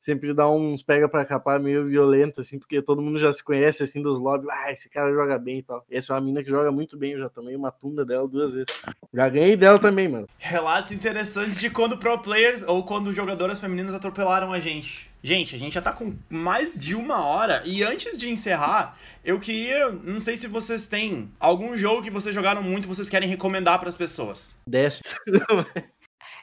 Sempre 0.00 0.34
dá 0.34 0.50
uns 0.50 0.82
pega 0.82 1.08
pra 1.08 1.24
capar 1.24 1.60
meio 1.60 1.86
violento, 1.86 2.40
assim, 2.40 2.58
porque 2.58 2.82
todo 2.82 3.00
mundo 3.00 3.20
já 3.20 3.32
se 3.32 3.44
conhece, 3.44 3.84
assim, 3.84 4.02
dos 4.02 4.18
lobbies. 4.18 4.50
Ah, 4.50 4.72
esse 4.72 4.90
cara 4.90 5.12
joga 5.12 5.38
bem 5.38 5.58
e 5.58 5.62
tal. 5.62 5.86
Essa 5.88 6.12
é 6.12 6.16
uma 6.16 6.22
mina 6.22 6.42
que 6.42 6.50
joga 6.50 6.72
muito 6.72 6.96
bem, 6.96 7.12
eu 7.12 7.20
já 7.20 7.28
tomei 7.28 7.54
uma 7.54 7.70
tunda 7.70 8.04
dela 8.04 8.26
duas 8.26 8.52
vezes. 8.52 8.66
Já 9.14 9.28
ganhei 9.28 9.56
dela 9.56 9.78
também, 9.78 10.08
mano. 10.08 10.26
Relatos 10.38 10.90
interessantes 10.90 11.56
de 11.56 11.70
quando 11.70 11.96
pro 11.96 12.18
players 12.18 12.64
ou 12.66 12.84
quando 12.84 13.14
jogadoras 13.14 13.60
femininas 13.60 13.94
atropelaram 13.94 14.52
a 14.52 14.58
gente. 14.58 15.11
Gente, 15.22 15.54
a 15.54 15.58
gente 15.58 15.72
já 15.74 15.80
tá 15.82 15.92
com 15.92 16.16
mais 16.28 16.74
de 16.78 16.94
uma 16.96 17.24
hora 17.24 17.62
e 17.64 17.82
antes 17.84 18.18
de 18.18 18.28
encerrar, 18.28 18.98
eu 19.24 19.38
queria, 19.38 19.88
não 19.90 20.20
sei 20.20 20.36
se 20.36 20.48
vocês 20.48 20.86
têm 20.88 21.32
algum 21.38 21.76
jogo 21.76 22.02
que 22.02 22.10
vocês 22.10 22.34
jogaram 22.34 22.60
muito, 22.62 22.88
vocês 22.88 23.08
querem 23.08 23.28
recomendar 23.28 23.78
pras 23.78 23.94
pessoas. 23.96 24.58
Destiny. 24.66 25.08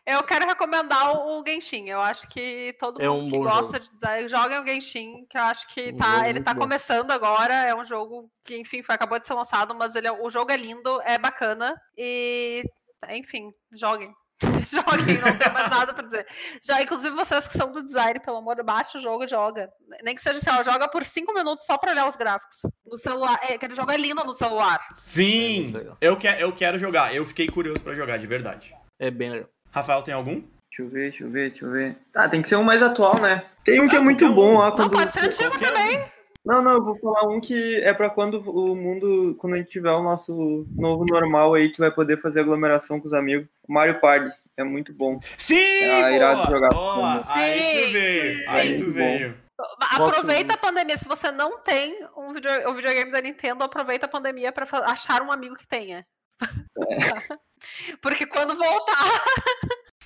Eu 0.06 0.24
quero 0.24 0.48
recomendar 0.48 1.12
o 1.16 1.44
Genshin. 1.46 1.88
Eu 1.88 2.02
acho 2.02 2.28
que 2.30 2.76
todo 2.80 3.00
É 3.00 3.08
mundo 3.08 3.26
um 3.26 3.30
que 3.30 3.38
gosta 3.38 3.80
de 3.80 3.92
design 3.92 4.28
joga 4.28 4.60
o 4.62 4.66
Genshin, 4.66 5.26
que 5.30 5.38
eu 5.38 5.42
acho 5.44 5.68
que 5.68 5.92
Um 5.92 5.98
tá, 5.98 6.16
jogo 6.16 6.26
ele 6.26 6.42
tá 6.42 6.54
bom. 6.54 6.62
começando 6.62 7.12
agora. 7.12 7.54
É 7.54 7.76
um 7.76 7.86
jogo 7.86 8.28
que, 8.44 8.58
enfim, 8.58 8.82
foi, 8.82 8.96
acabou 8.96 9.20
de 9.20 9.28
ser 9.28 9.36
lançado, 9.36 9.76
mas 9.76 9.94
ele 9.96 10.08
é- 10.08 10.12
o 10.12 10.28
jogo 10.30 10.52
é 10.52 10.58
lindo, 10.58 11.00
é 11.04 11.20
bacana 11.20 11.80
e, 11.96 12.64
enfim, 13.10 13.52
joguem. 13.72 14.12
joguem, 14.66 15.18
não 15.18 15.38
tem 15.38 15.52
mais 15.52 15.70
nada 15.70 15.94
pra 15.94 16.04
dizer. 16.04 16.26
Já, 16.64 16.82
inclusive 16.82 17.16
vocês 17.16 17.48
que 17.48 17.58
são 17.58 17.72
do 17.72 17.84
design, 17.84 18.20
pelo 18.20 18.38
amor 18.38 18.56
de 18.56 18.64
baixa 18.64 18.98
o 18.98 19.02
jogo 19.02 19.24
e 19.24 19.28
joga. 19.28 19.70
Nem 20.04 20.16
que 20.16 20.22
seja 20.22 20.38
assim, 20.38 20.50
ó, 20.50 20.64
joga 20.64 20.88
por 20.88 21.04
cinco 21.04 21.34
minutos 21.34 21.66
só 21.66 21.78
pra 21.78 21.92
olhar 21.92 22.08
os 22.08 22.16
gráficos. 22.16 22.58
No 22.86 22.98
celular, 22.98 23.40
é, 23.44 23.56
aquele 23.56 23.76
jogo 23.76 23.92
é 23.92 23.98
lindo 23.98 24.24
no 24.24 24.34
celular. 24.34 24.80
Sim, 24.94 25.74
eu, 26.00 26.16
que, 26.18 26.28
eu 26.28 26.54
quero 26.54 26.80
jogar, 26.80 27.14
eu 27.14 27.26
fiquei 27.26 27.48
curioso 27.48 27.82
pra 27.82 27.94
jogar, 27.94 28.18
de 28.18 28.28
verdade. 28.28 28.74
É 29.00 29.12
bem 29.12 29.30
legal. 29.32 29.50
Rafael, 29.72 30.02
tem 30.02 30.14
algum? 30.14 30.42
Deixa 30.72 30.84
eu 30.84 30.90
ver, 30.90 31.10
deixa 31.10 31.24
eu 31.24 31.32
ver, 31.32 31.50
deixa 31.50 31.66
eu 31.66 31.72
ver. 31.72 31.98
Ah, 32.16 32.30
tem 32.30 32.42
que 32.42 32.48
ser 32.48 32.56
um 32.56 32.64
mais 32.64 32.82
atual, 32.82 33.20
né? 33.20 33.44
Tem 33.64 33.82
um 33.82 33.88
que 33.88 33.96
é 33.96 34.00
muito 34.00 34.32
bom 34.34 34.54
um. 34.54 34.58
lá 34.60 34.70
Não 34.70 34.76
quando. 34.76 34.92
pode 34.92 35.14
ser 35.14 35.22
antigo 35.26 35.58
também. 35.60 36.06
Não, 36.46 36.62
não, 36.62 36.72
eu 36.72 36.84
vou 36.84 36.98
falar 37.00 37.28
um 37.30 37.40
que 37.42 37.82
é 37.84 37.94
pra 37.94 38.10
quando 38.10 38.36
o 38.50 38.76
mundo, 38.76 39.36
quando 39.40 39.54
a 39.56 39.58
gente 39.58 39.70
tiver 39.70 39.92
o 39.92 40.02
nosso 40.02 40.66
novo 40.76 41.06
normal 41.06 41.54
aí, 41.54 41.70
que 41.70 41.80
vai 41.80 41.92
poder 41.92 42.20
fazer 42.20 42.40
aglomeração 42.40 43.00
com 43.00 43.06
os 43.06 43.14
amigos. 43.14 43.48
Mario 43.68 44.00
Party, 44.00 44.32
é 44.58 44.64
muito 44.64 44.94
bom. 44.94 45.20
Sim! 45.38 45.84
Ah, 45.84 46.12
irado 46.12 46.42
boa, 46.44 46.50
jogar. 46.52 46.70
boa. 46.70 47.22
Aí 47.30 47.54
tu 47.54 47.86
Sim, 47.88 47.92
veio, 47.92 48.50
aí 48.50 48.76
tu 48.76 48.82
Muito 48.84 48.94
veio. 48.94 49.38
Aproveita 49.92 50.54
a 50.54 50.58
pandemia. 50.58 50.96
Se 50.96 51.08
você 51.08 51.30
não 51.32 51.60
tem 51.60 52.00
um 52.16 52.32
video, 52.32 52.70
o 52.70 52.74
videogame 52.74 53.12
da 53.12 53.20
Nintendo, 53.22 53.64
aproveita 53.64 54.06
a 54.06 54.10
pandemia 54.10 54.52
pra 54.54 54.66
fa- 54.66 54.86
achar 54.86 55.22
um 55.22 55.32
amigo 55.32 55.56
que 55.56 55.68
tenha. 55.68 56.06
Porque 58.02 58.26
quando 58.26 58.56
voltar, 58.56 59.04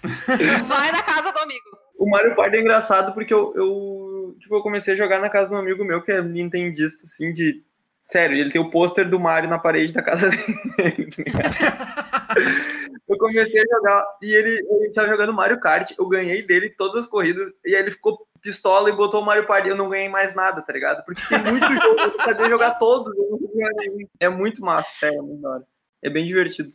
vai 0.67 0.91
na 0.91 1.03
casa 1.03 1.31
do 1.31 1.39
amigo. 1.39 1.82
O 1.97 2.09
Mario 2.09 2.35
Party 2.35 2.57
é 2.57 2.61
engraçado 2.61 3.13
porque 3.13 3.33
eu, 3.33 3.53
eu, 3.55 4.35
tipo, 4.39 4.55
eu 4.55 4.61
comecei 4.61 4.93
a 4.93 4.97
jogar 4.97 5.19
na 5.19 5.29
casa 5.29 5.49
de 5.49 5.55
um 5.55 5.59
amigo 5.59 5.83
meu 5.83 6.01
que 6.01 6.11
é 6.11 6.21
nintendista, 6.21 7.03
assim, 7.03 7.33
de. 7.33 7.63
Sério, 8.01 8.35
ele 8.35 8.51
tem 8.51 8.59
o 8.59 8.69
pôster 8.69 9.09
do 9.09 9.17
Mario 9.17 9.49
na 9.49 9.57
parede 9.57 9.93
da 9.93 10.01
casa 10.01 10.29
dele. 10.29 11.07
eu 13.07 13.17
comecei 13.17 13.61
a 13.61 13.75
jogar 13.75 14.05
e 14.21 14.33
ele, 14.33 14.49
ele 14.49 14.93
tava 14.93 15.07
jogando 15.07 15.33
Mario 15.33 15.59
Kart, 15.59 15.93
eu 15.97 16.05
ganhei 16.07 16.45
dele 16.45 16.69
todas 16.69 17.05
as 17.05 17.09
corridas, 17.09 17.49
e 17.63 17.73
aí 17.73 17.81
ele 17.81 17.91
ficou 17.91 18.27
pistola 18.41 18.89
e 18.89 18.95
botou 18.95 19.21
o 19.21 19.25
Mario 19.25 19.47
Party, 19.47 19.69
eu 19.69 19.77
não 19.77 19.89
ganhei 19.89 20.09
mais 20.09 20.35
nada, 20.35 20.61
tá 20.61 20.73
ligado? 20.73 21.03
Porque 21.05 21.21
tem 21.29 21.39
muito 21.39 21.65
jogo, 21.65 21.99
eu 22.01 22.11
sabia 22.25 22.49
jogar 22.49 22.71
todos, 22.71 23.15
eu 23.17 23.29
não 23.31 23.71
nenhum. 23.77 24.07
É 24.19 24.27
muito 24.27 24.61
massa, 24.61 24.89
sério, 24.99 25.19
é 25.19 25.21
muito 25.21 25.41
da 25.41 25.49
hora. 25.49 25.63
É 26.01 26.09
bem 26.09 26.27
divertido. 26.27 26.69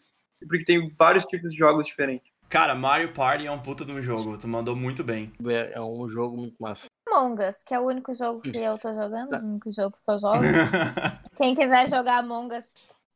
Porque 0.49 0.65
tem 0.65 0.91
vários 0.99 1.27
tipos 1.27 1.51
de 1.51 1.59
jogos 1.59 1.87
diferentes. 1.87 2.31
Cara, 2.49 2.75
Mario 2.75 3.13
Party 3.13 3.47
é 3.47 3.51
um 3.53 3.59
puta 3.59 3.85
de 3.85 3.93
um 3.93 4.03
jogo, 4.03 4.39
tu 4.39 4.49
mandou 4.49 4.75
muito 4.75 5.05
bem. 5.05 5.33
É 5.47 5.73
é 5.75 5.81
um 5.81 6.09
jogo 6.09 6.37
muito 6.37 6.57
massa. 6.59 6.87
Among 7.11 7.43
Us, 7.43 7.57
que 7.65 7.75
é 7.75 7.79
o 7.81 7.87
único 7.87 8.15
jogo 8.15 8.41
que 8.41 8.57
eu 8.57 8.79
tô 8.79 8.93
jogando, 8.93 9.31
Tá. 9.31 9.39
o 9.39 9.45
único 9.45 9.71
jogo 9.73 9.97
que 9.97 10.13
eu 10.13 10.19
jogo. 10.19 10.39
Quem 11.37 11.55
quiser 11.55 11.89
jogar 11.89 12.19
Among 12.19 12.55
Us, 12.57 12.65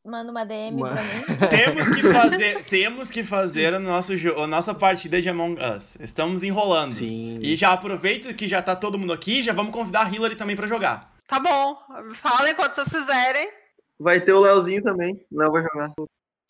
manda 0.04 0.30
uma 0.30 0.44
DM 0.44 0.78
Mano. 0.80 0.94
pra 0.96 1.02
mim. 1.02 1.38
Temos 1.48 1.88
que 1.88 2.02
fazer, 2.12 2.64
temos 2.64 3.10
que 3.10 3.24
fazer 3.24 3.72
o 3.74 3.80
nosso 3.80 4.12
a 4.38 4.46
nossa 4.46 4.74
partida 4.74 5.20
de 5.22 5.28
Among 5.28 5.58
Us. 5.62 5.96
Estamos 6.00 6.42
enrolando. 6.42 6.92
Sim. 6.92 7.38
E 7.40 7.56
já 7.56 7.72
aproveito 7.72 8.34
que 8.34 8.48
já 8.48 8.60
tá 8.62 8.76
todo 8.76 8.98
mundo 8.98 9.12
aqui, 9.12 9.42
já 9.42 9.52
vamos 9.52 9.72
convidar 9.72 10.06
a 10.06 10.10
Hillary 10.10 10.36
também 10.36 10.56
pra 10.56 10.66
jogar. 10.66 11.10
Tá 11.26 11.38
bom. 11.40 11.76
Falem 12.14 12.54
quando 12.54 12.74
vocês 12.74 12.88
fizerem. 12.88 13.48
Vai 13.98 14.20
ter 14.20 14.32
o 14.32 14.40
Leozinho 14.40 14.82
também. 14.82 15.24
Não 15.30 15.50
vai 15.50 15.62
jogar. 15.62 15.92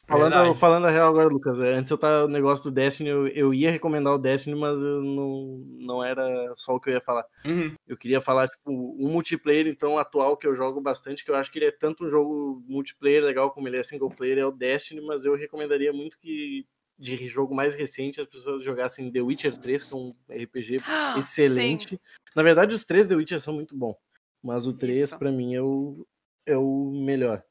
Falando, 0.06 0.32
Verdade. 0.32 0.58
falando 0.58 0.86
a 0.86 0.90
real 0.90 1.08
agora, 1.08 1.28
Lucas, 1.28 1.60
é, 1.60 1.74
antes 1.74 1.90
eu 1.90 1.96
tava 1.96 2.22
no 2.22 2.32
negócio 2.32 2.64
do 2.64 2.70
Destiny, 2.72 3.08
eu, 3.08 3.28
eu 3.28 3.54
ia 3.54 3.70
recomendar 3.70 4.12
o 4.12 4.18
Destiny, 4.18 4.58
mas 4.58 4.78
não, 4.78 5.64
não 5.78 6.04
era 6.04 6.52
só 6.56 6.74
o 6.74 6.80
que 6.80 6.90
eu 6.90 6.94
ia 6.94 7.00
falar. 7.00 7.24
Uhum. 7.44 7.74
Eu 7.86 7.96
queria 7.96 8.20
falar, 8.20 8.48
tipo, 8.48 8.70
um 8.70 9.08
multiplayer, 9.08 9.68
então, 9.68 9.96
atual 9.96 10.36
que 10.36 10.46
eu 10.46 10.56
jogo 10.56 10.80
bastante, 10.80 11.24
que 11.24 11.30
eu 11.30 11.36
acho 11.36 11.52
que 11.52 11.58
ele 11.58 11.66
é 11.66 11.70
tanto 11.70 12.04
um 12.04 12.10
jogo 12.10 12.62
multiplayer 12.66 13.22
legal 13.22 13.52
como 13.52 13.68
ele 13.68 13.78
é 13.78 13.82
single 13.82 14.10
player, 14.10 14.38
é 14.38 14.44
o 14.44 14.50
Destiny, 14.50 15.00
mas 15.00 15.24
eu 15.24 15.36
recomendaria 15.36 15.92
muito 15.92 16.18
que 16.18 16.66
de 16.98 17.28
jogo 17.28 17.54
mais 17.54 17.74
recente 17.74 18.20
as 18.20 18.26
pessoas 18.26 18.64
jogassem 18.64 19.10
The 19.10 19.20
Witcher 19.20 19.58
3, 19.58 19.84
que 19.84 19.94
é 19.94 19.96
um 19.96 20.12
RPG 20.28 20.76
excelente. 21.18 22.00
Na 22.34 22.42
verdade, 22.42 22.74
os 22.74 22.84
três 22.84 23.06
The 23.06 23.14
Witcher 23.14 23.40
são 23.40 23.54
muito 23.54 23.76
bons, 23.76 23.96
mas 24.42 24.66
o 24.66 24.72
3 24.72 24.98
Isso. 24.98 25.18
pra 25.18 25.30
mim 25.30 25.54
é 25.54 25.62
o, 25.62 26.06
é 26.44 26.56
o 26.56 26.90
melhor. 27.04 27.44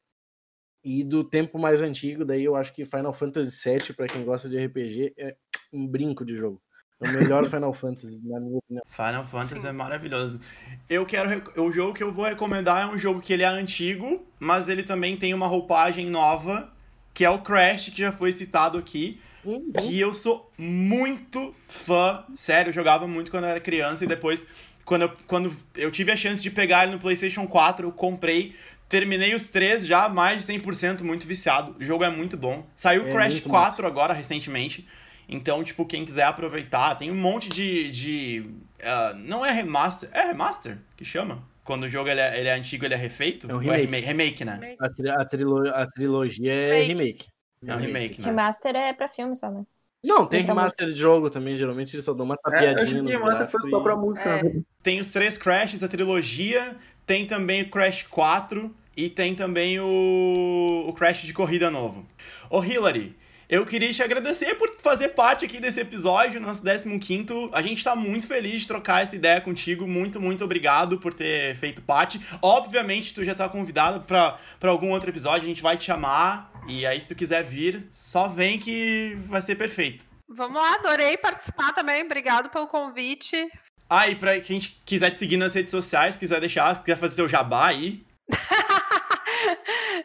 E 0.83 1.03
do 1.03 1.23
tempo 1.23 1.59
mais 1.59 1.79
antigo, 1.81 2.25
daí 2.25 2.43
eu 2.43 2.55
acho 2.55 2.73
que 2.73 2.85
Final 2.85 3.13
Fantasy 3.13 3.69
VII, 3.69 3.93
pra 3.93 4.07
quem 4.07 4.23
gosta 4.25 4.49
de 4.49 4.57
RPG, 4.65 5.13
é 5.17 5.35
um 5.71 5.85
brinco 5.87 6.25
de 6.25 6.35
jogo. 6.35 6.59
É 6.99 7.07
o 7.09 7.13
melhor 7.13 7.45
Final 7.49 7.73
Fantasy, 7.73 8.19
na 8.23 8.39
minha 8.39 8.57
opinião. 8.57 8.83
Final 8.87 9.25
Fantasy 9.27 9.61
Sim. 9.61 9.67
é 9.67 9.71
maravilhoso. 9.71 10.39
Eu 10.89 11.05
quero. 11.05 11.29
rec- 11.29 11.57
O 11.57 11.71
jogo 11.71 11.93
que 11.93 12.01
eu 12.03 12.11
vou 12.11 12.25
recomendar 12.25 12.81
é 12.89 12.93
um 12.93 12.97
jogo 12.97 13.21
que 13.21 13.31
ele 13.31 13.43
é 13.43 13.47
antigo, 13.47 14.25
mas 14.39 14.69
ele 14.69 14.81
também 14.83 15.15
tem 15.17 15.33
uma 15.33 15.45
roupagem 15.47 16.09
nova, 16.09 16.71
que 17.13 17.23
é 17.25 17.29
o 17.29 17.41
Crash, 17.41 17.89
que 17.89 17.99
já 18.01 18.11
foi 18.11 18.31
citado 18.31 18.77
aqui. 18.77 19.19
Uhum. 19.43 19.71
Que 19.71 19.99
eu 19.99 20.13
sou 20.13 20.51
muito 20.57 21.55
fã. 21.67 22.23
Sério, 22.35 22.69
eu 22.69 22.73
jogava 22.73 23.07
muito 23.07 23.31
quando 23.31 23.45
eu 23.45 23.49
era 23.49 23.59
criança 23.59 24.03
e 24.03 24.07
depois, 24.07 24.45
quando 24.85 25.01
eu, 25.03 25.11
quando 25.25 25.51
eu 25.75 25.89
tive 25.91 26.11
a 26.11 26.15
chance 26.15 26.41
de 26.43 26.51
pegar 26.51 26.83
ele 26.83 26.93
no 26.93 26.99
PlayStation 26.99 27.47
4, 27.47 27.87
eu 27.87 27.91
comprei. 27.91 28.53
Terminei 28.91 29.33
os 29.33 29.47
três 29.47 29.87
já, 29.87 30.09
mais 30.09 30.39
de 30.39 30.43
100%, 30.43 31.01
muito 31.01 31.25
viciado. 31.25 31.75
O 31.79 31.83
jogo 31.83 32.03
é 32.03 32.09
muito 32.09 32.35
bom. 32.35 32.67
Saiu 32.75 33.03
o 33.05 33.07
É 33.07 33.11
Crash 33.11 33.33
muito 33.35 33.49
4 33.49 33.87
agora, 33.87 34.13
recentemente. 34.13 34.85
Então, 35.29 35.63
tipo, 35.63 35.85
quem 35.85 36.03
quiser 36.03 36.23
aproveitar, 36.25 36.95
tem 36.95 37.09
um 37.09 37.15
monte 37.15 37.47
de. 37.47 37.89
de 37.89 38.45
ah, 38.83 39.13
não 39.17 39.45
é 39.45 39.51
remaster. 39.51 40.09
É 40.11 40.23
remaster 40.23 40.77
que 40.97 41.05
chama? 41.05 41.41
Quando 41.63 41.83
o 41.83 41.89
jogo 41.89 42.09
ele 42.09 42.19
é, 42.19 42.37
ele 42.39 42.49
é 42.49 42.53
antigo, 42.53 42.83
ele 42.83 42.93
é 42.93 42.97
refeito? 42.97 43.49
É 43.49 43.53
um 43.53 43.55
Ou 43.55 43.61
remake. 43.61 43.85
remake, 43.85 44.07
remake, 44.07 44.45
né? 44.45 44.75
A, 44.79 44.89
tri- 44.89 45.09
a, 45.09 45.25
trilo- 45.25 45.69
a 45.73 45.87
trilogia 45.87 46.51
é 46.51 46.81
Remake. 46.81 46.87
remake. 46.93 47.25
É 47.65 47.73
um 47.73 47.77
remake, 47.77 48.21
né? 48.21 48.27
Remaster 48.27 48.75
é 48.75 48.91
pra 48.93 49.07
filme 49.07 49.35
só, 49.37 49.49
né? 49.49 49.63
Não, 50.03 50.25
tem 50.25 50.41
remaster 50.43 50.87
de 50.87 50.95
jogo 50.99 51.29
também, 51.29 51.55
geralmente 51.55 51.95
eles 51.95 52.03
só 52.03 52.13
dão 52.13 52.25
uma 52.25 52.35
É, 52.51 52.73
que 52.73 52.95
nos 52.95 53.19
Master 53.21 53.49
foi 53.51 53.69
só 53.69 53.79
pra 53.79 53.95
música. 53.95 54.27
É. 54.27 54.43
né? 54.43 54.61
Tem 54.81 54.99
os 54.99 55.11
três 55.11 55.37
Crashes, 55.37 55.83
a 55.83 55.87
trilogia. 55.87 56.75
Tem 57.05 57.27
também 57.27 57.61
o 57.61 57.69
Crash 57.69 58.03
4. 58.03 58.73
E 58.95 59.09
tem 59.09 59.33
também 59.35 59.79
o, 59.79 60.85
o 60.87 60.93
Crash 60.93 61.21
de 61.21 61.33
corrida 61.33 61.71
novo. 61.71 62.05
Ô, 62.49 62.63
Hillary, 62.63 63.15
eu 63.51 63.65
queria 63.65 63.91
te 63.91 64.01
agradecer 64.01 64.55
por 64.55 64.77
fazer 64.81 65.09
parte 65.09 65.43
aqui 65.43 65.59
desse 65.59 65.81
episódio, 65.81 66.39
nosso 66.39 66.61
15. 66.63 67.49
A 67.51 67.61
gente 67.61 67.83
tá 67.83 67.93
muito 67.93 68.25
feliz 68.25 68.61
de 68.61 68.67
trocar 68.67 69.03
essa 69.03 69.13
ideia 69.13 69.41
contigo. 69.41 69.85
Muito, 69.85 70.21
muito 70.21 70.43
obrigado 70.45 70.97
por 70.99 71.13
ter 71.13 71.53
feito 71.57 71.81
parte. 71.81 72.21
Obviamente, 72.41 73.13
tu 73.13 73.25
já 73.25 73.35
tá 73.35 73.49
convidado 73.49 74.05
pra, 74.05 74.37
pra 74.57 74.71
algum 74.71 74.89
outro 74.91 75.09
episódio, 75.09 75.43
a 75.43 75.49
gente 75.49 75.61
vai 75.61 75.75
te 75.75 75.83
chamar. 75.83 76.49
E 76.65 76.85
aí, 76.85 77.01
se 77.01 77.09
tu 77.09 77.15
quiser 77.15 77.43
vir, 77.43 77.89
só 77.91 78.29
vem 78.29 78.57
que 78.57 79.17
vai 79.27 79.41
ser 79.41 79.55
perfeito. 79.55 80.05
Vamos 80.29 80.61
lá, 80.61 80.75
adorei 80.75 81.17
participar 81.17 81.73
também. 81.73 82.05
Obrigado 82.05 82.49
pelo 82.49 82.67
convite. 82.67 83.35
Ah, 83.89 84.07
e 84.07 84.15
pra 84.15 84.39
quem 84.39 84.61
quiser 84.85 85.11
te 85.11 85.19
seguir 85.19 85.35
nas 85.35 85.53
redes 85.53 85.71
sociais, 85.71 86.15
quiser 86.15 86.39
deixar, 86.39 86.73
se 86.73 86.81
quiser 86.81 86.97
fazer 86.97 87.15
teu 87.15 87.27
jabá 87.27 87.67
aí. 87.67 88.01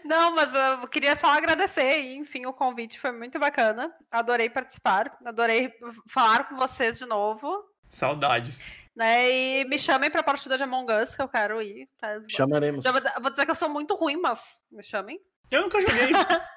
Não, 0.07 0.35
mas 0.35 0.53
eu 0.55 0.87
queria 0.89 1.17
só 1.17 1.27
agradecer, 1.29 1.99
e, 2.01 2.17
enfim, 2.17 2.47
o 2.47 2.53
convite 2.53 2.99
foi 2.99 3.13
muito 3.13 3.39
bacana. 3.39 3.93
Adorei 4.11 4.49
participar, 4.49 5.17
adorei 5.25 5.73
falar 6.09 6.49
com 6.49 6.57
vocês 6.57 6.99
de 6.99 7.07
novo. 7.07 7.65
Saudades. 7.89 8.71
Né? 8.95 9.31
E 9.31 9.65
me 9.67 9.79
chamem 9.79 10.11
pra 10.11 10.23
partida 10.23 10.57
de 10.57 10.63
Among 10.63 10.91
Us, 10.93 11.15
que 11.15 11.21
eu 11.23 11.29
quero 11.29 11.61
ir. 11.61 11.89
Tá? 11.99 12.19
Chamaremos. 12.29 12.83
Já 12.83 12.93
vou, 12.93 13.31
dizer 13.31 13.45
que 13.45 13.51
eu 13.51 13.55
sou 13.55 13.69
muito 13.69 13.95
ruim, 13.95 14.17
mas 14.17 14.61
me 14.73 14.83
chamem. 14.83 15.21
Eu 15.51 15.63
nunca 15.63 15.81
joguei. 15.81 16.11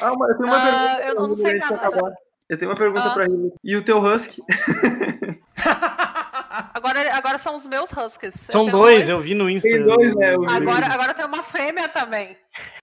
Ah, 0.00 0.12
mas 0.16 0.30
eu 0.30 0.36
tenho 0.36 0.48
uma 0.48 0.56
Ah, 0.58 0.96
pergunta. 0.96 1.02
eu 1.08 1.14
não 1.14 1.26
pra 1.26 1.34
sei 1.36 1.58
nada. 1.58 1.74
acabar. 1.74 2.12
Eu 2.48 2.58
tenho 2.58 2.70
uma 2.70 2.76
pergunta 2.76 3.04
Ah. 3.08 3.14
pra 3.14 3.24
ele. 3.24 3.52
E 3.64 3.74
o 3.74 3.82
teu 3.82 3.98
Husky? 3.98 4.40
Agora, 6.74 7.14
agora 7.16 7.38
são 7.38 7.54
os 7.54 7.66
meus 7.66 7.90
Huskies. 7.92 8.34
São 8.34 8.64
tenho 8.66 8.76
dois, 8.76 9.08
eu 9.08 9.18
vi 9.20 9.34
no 9.34 9.48
Insta. 9.48 9.68
Tem 9.68 9.82
dois, 9.82 10.14
né? 10.16 10.34
Eu. 10.34 10.48
Agora, 10.48 10.86
agora 10.86 11.14
tem 11.14 11.24
uma 11.24 11.42
fêmea 11.42 11.88
também. 11.88 12.36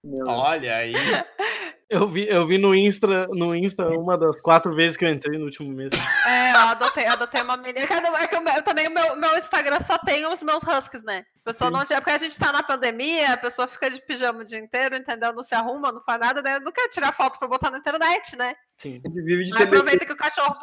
Meu, 0.04 0.26
Olha 0.26 0.76
aí. 0.76 0.94
Eu 1.90 2.08
vi, 2.08 2.28
eu 2.28 2.46
vi 2.46 2.56
no 2.56 2.72
Insta, 2.72 3.26
no 3.32 3.52
Insta 3.52 3.88
uma 3.88 4.16
das 4.16 4.40
quatro 4.40 4.72
vezes 4.72 4.96
que 4.96 5.04
eu 5.04 5.10
entrei 5.10 5.36
no 5.36 5.46
último 5.46 5.68
mês. 5.72 5.90
É, 6.24 6.52
eu 6.52 6.58
adotei, 6.60 7.04
adotei 7.04 7.42
uma 7.42 7.56
menina. 7.56 7.80
É 7.80 8.28
que 8.28 8.36
eu, 8.36 8.42
eu 8.42 8.62
também 8.62 8.86
o 8.86 8.92
meu, 8.92 9.16
meu 9.16 9.36
Instagram 9.36 9.80
só 9.80 9.98
tem 9.98 10.24
os 10.24 10.40
meus 10.40 10.62
Huskies, 10.62 11.02
né? 11.02 11.24
A 11.40 11.44
pessoa 11.46 11.68
não 11.68 11.84
tinha. 11.84 12.00
Porque 12.00 12.12
a 12.12 12.18
gente 12.18 12.38
tá 12.38 12.52
na 12.52 12.62
pandemia, 12.62 13.32
a 13.32 13.36
pessoa 13.36 13.66
fica 13.66 13.90
de 13.90 14.00
pijama 14.02 14.42
o 14.42 14.44
dia 14.44 14.60
inteiro, 14.60 14.94
entendeu? 14.94 15.32
Não 15.32 15.42
se 15.42 15.52
arruma, 15.52 15.90
não 15.90 16.00
faz 16.04 16.20
nada, 16.20 16.40
né? 16.40 16.60
Não 16.60 16.70
quer 16.70 16.88
tirar 16.90 17.10
foto 17.10 17.40
pra 17.40 17.48
botar 17.48 17.72
na 17.72 17.78
internet, 17.78 18.36
né? 18.36 18.54
Sim. 18.76 19.00
a 19.04 19.08
gente 19.08 19.22
vive 19.24 19.44
de 19.46 19.50
TBT. 19.50 19.64
aproveita 19.64 20.06
que 20.06 20.12
o 20.12 20.16
cachorro 20.16 20.58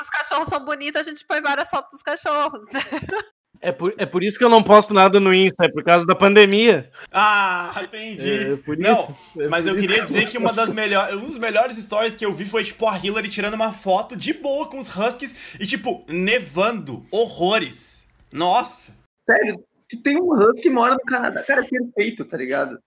os 0.00 0.08
cachorros 0.08 0.48
são 0.48 0.64
bonitos, 0.64 0.98
a 0.98 1.04
gente 1.04 1.26
põe 1.26 1.42
várias 1.42 1.68
fotos 1.68 1.90
dos 1.90 2.02
cachorros. 2.02 2.64
É 3.62 3.70
por, 3.70 3.92
é 3.98 4.06
por 4.06 4.22
isso 4.24 4.38
que 4.38 4.44
eu 4.44 4.48
não 4.48 4.62
posto 4.62 4.94
nada 4.94 5.20
no 5.20 5.34
Insta, 5.34 5.66
é 5.66 5.68
por 5.68 5.84
causa 5.84 6.06
da 6.06 6.14
pandemia. 6.14 6.90
Ah, 7.12 7.78
entendi. 7.82 8.30
É, 8.30 8.52
é 8.52 8.56
por 8.56 8.76
Não, 8.78 9.02
isso. 9.02 9.16
É 9.38 9.48
Mas 9.48 9.64
por 9.64 9.70
eu 9.70 9.76
isso. 9.78 9.86
queria 9.86 10.06
dizer 10.06 10.28
que 10.30 10.38
uma 10.38 10.52
das 10.52 10.72
melhores, 10.72 11.14
um 11.16 11.26
dos 11.26 11.36
melhores 11.36 11.76
stories 11.76 12.16
que 12.16 12.24
eu 12.24 12.32
vi 12.32 12.46
foi, 12.46 12.64
tipo, 12.64 12.86
a 12.88 12.96
Hillary 12.98 13.28
tirando 13.28 13.52
uma 13.54 13.70
foto 13.72 14.16
de 14.16 14.32
boa 14.32 14.66
com 14.66 14.78
os 14.78 14.88
Huskies 14.88 15.56
e, 15.60 15.66
tipo, 15.66 16.04
nevando. 16.08 17.04
Horrores. 17.10 18.06
Nossa. 18.32 18.96
Sério, 19.28 19.62
tem 20.02 20.16
um 20.16 20.32
Husky 20.32 20.62
que 20.62 20.70
mora 20.70 20.94
no 20.94 21.00
Canadá. 21.00 21.42
Cara, 21.42 21.62
é 21.62 21.68
perfeito, 21.68 22.24
tá 22.24 22.38
ligado? 22.38 22.78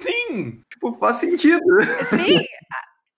Sim. 0.00 0.60
Tipo, 0.72 0.92
faz 0.94 1.18
sentido. 1.18 1.62
Sim, 2.10 2.38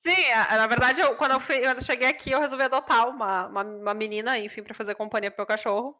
sim, 0.07 0.29
na 0.51 0.67
verdade, 0.67 1.01
eu, 1.01 1.17
quando 1.17 1.33
eu, 1.33 1.41
fui- 1.41 1.61
quando 1.61 1.79
eu 1.79 1.85
cheguei 1.85 2.07
aqui, 2.09 2.31
eu 2.31 2.41
resolvi 2.41 2.65
adotar 2.65 3.09
uma, 3.09 3.47
uma, 3.47 3.63
uma 3.63 3.95
menina, 3.95 4.39
enfim, 4.39 4.63
pra 4.63 4.75
fazer 4.75 4.95
companhia 4.95 5.31
pro 5.31 5.41
meu 5.41 5.47
cachorro. 5.47 5.97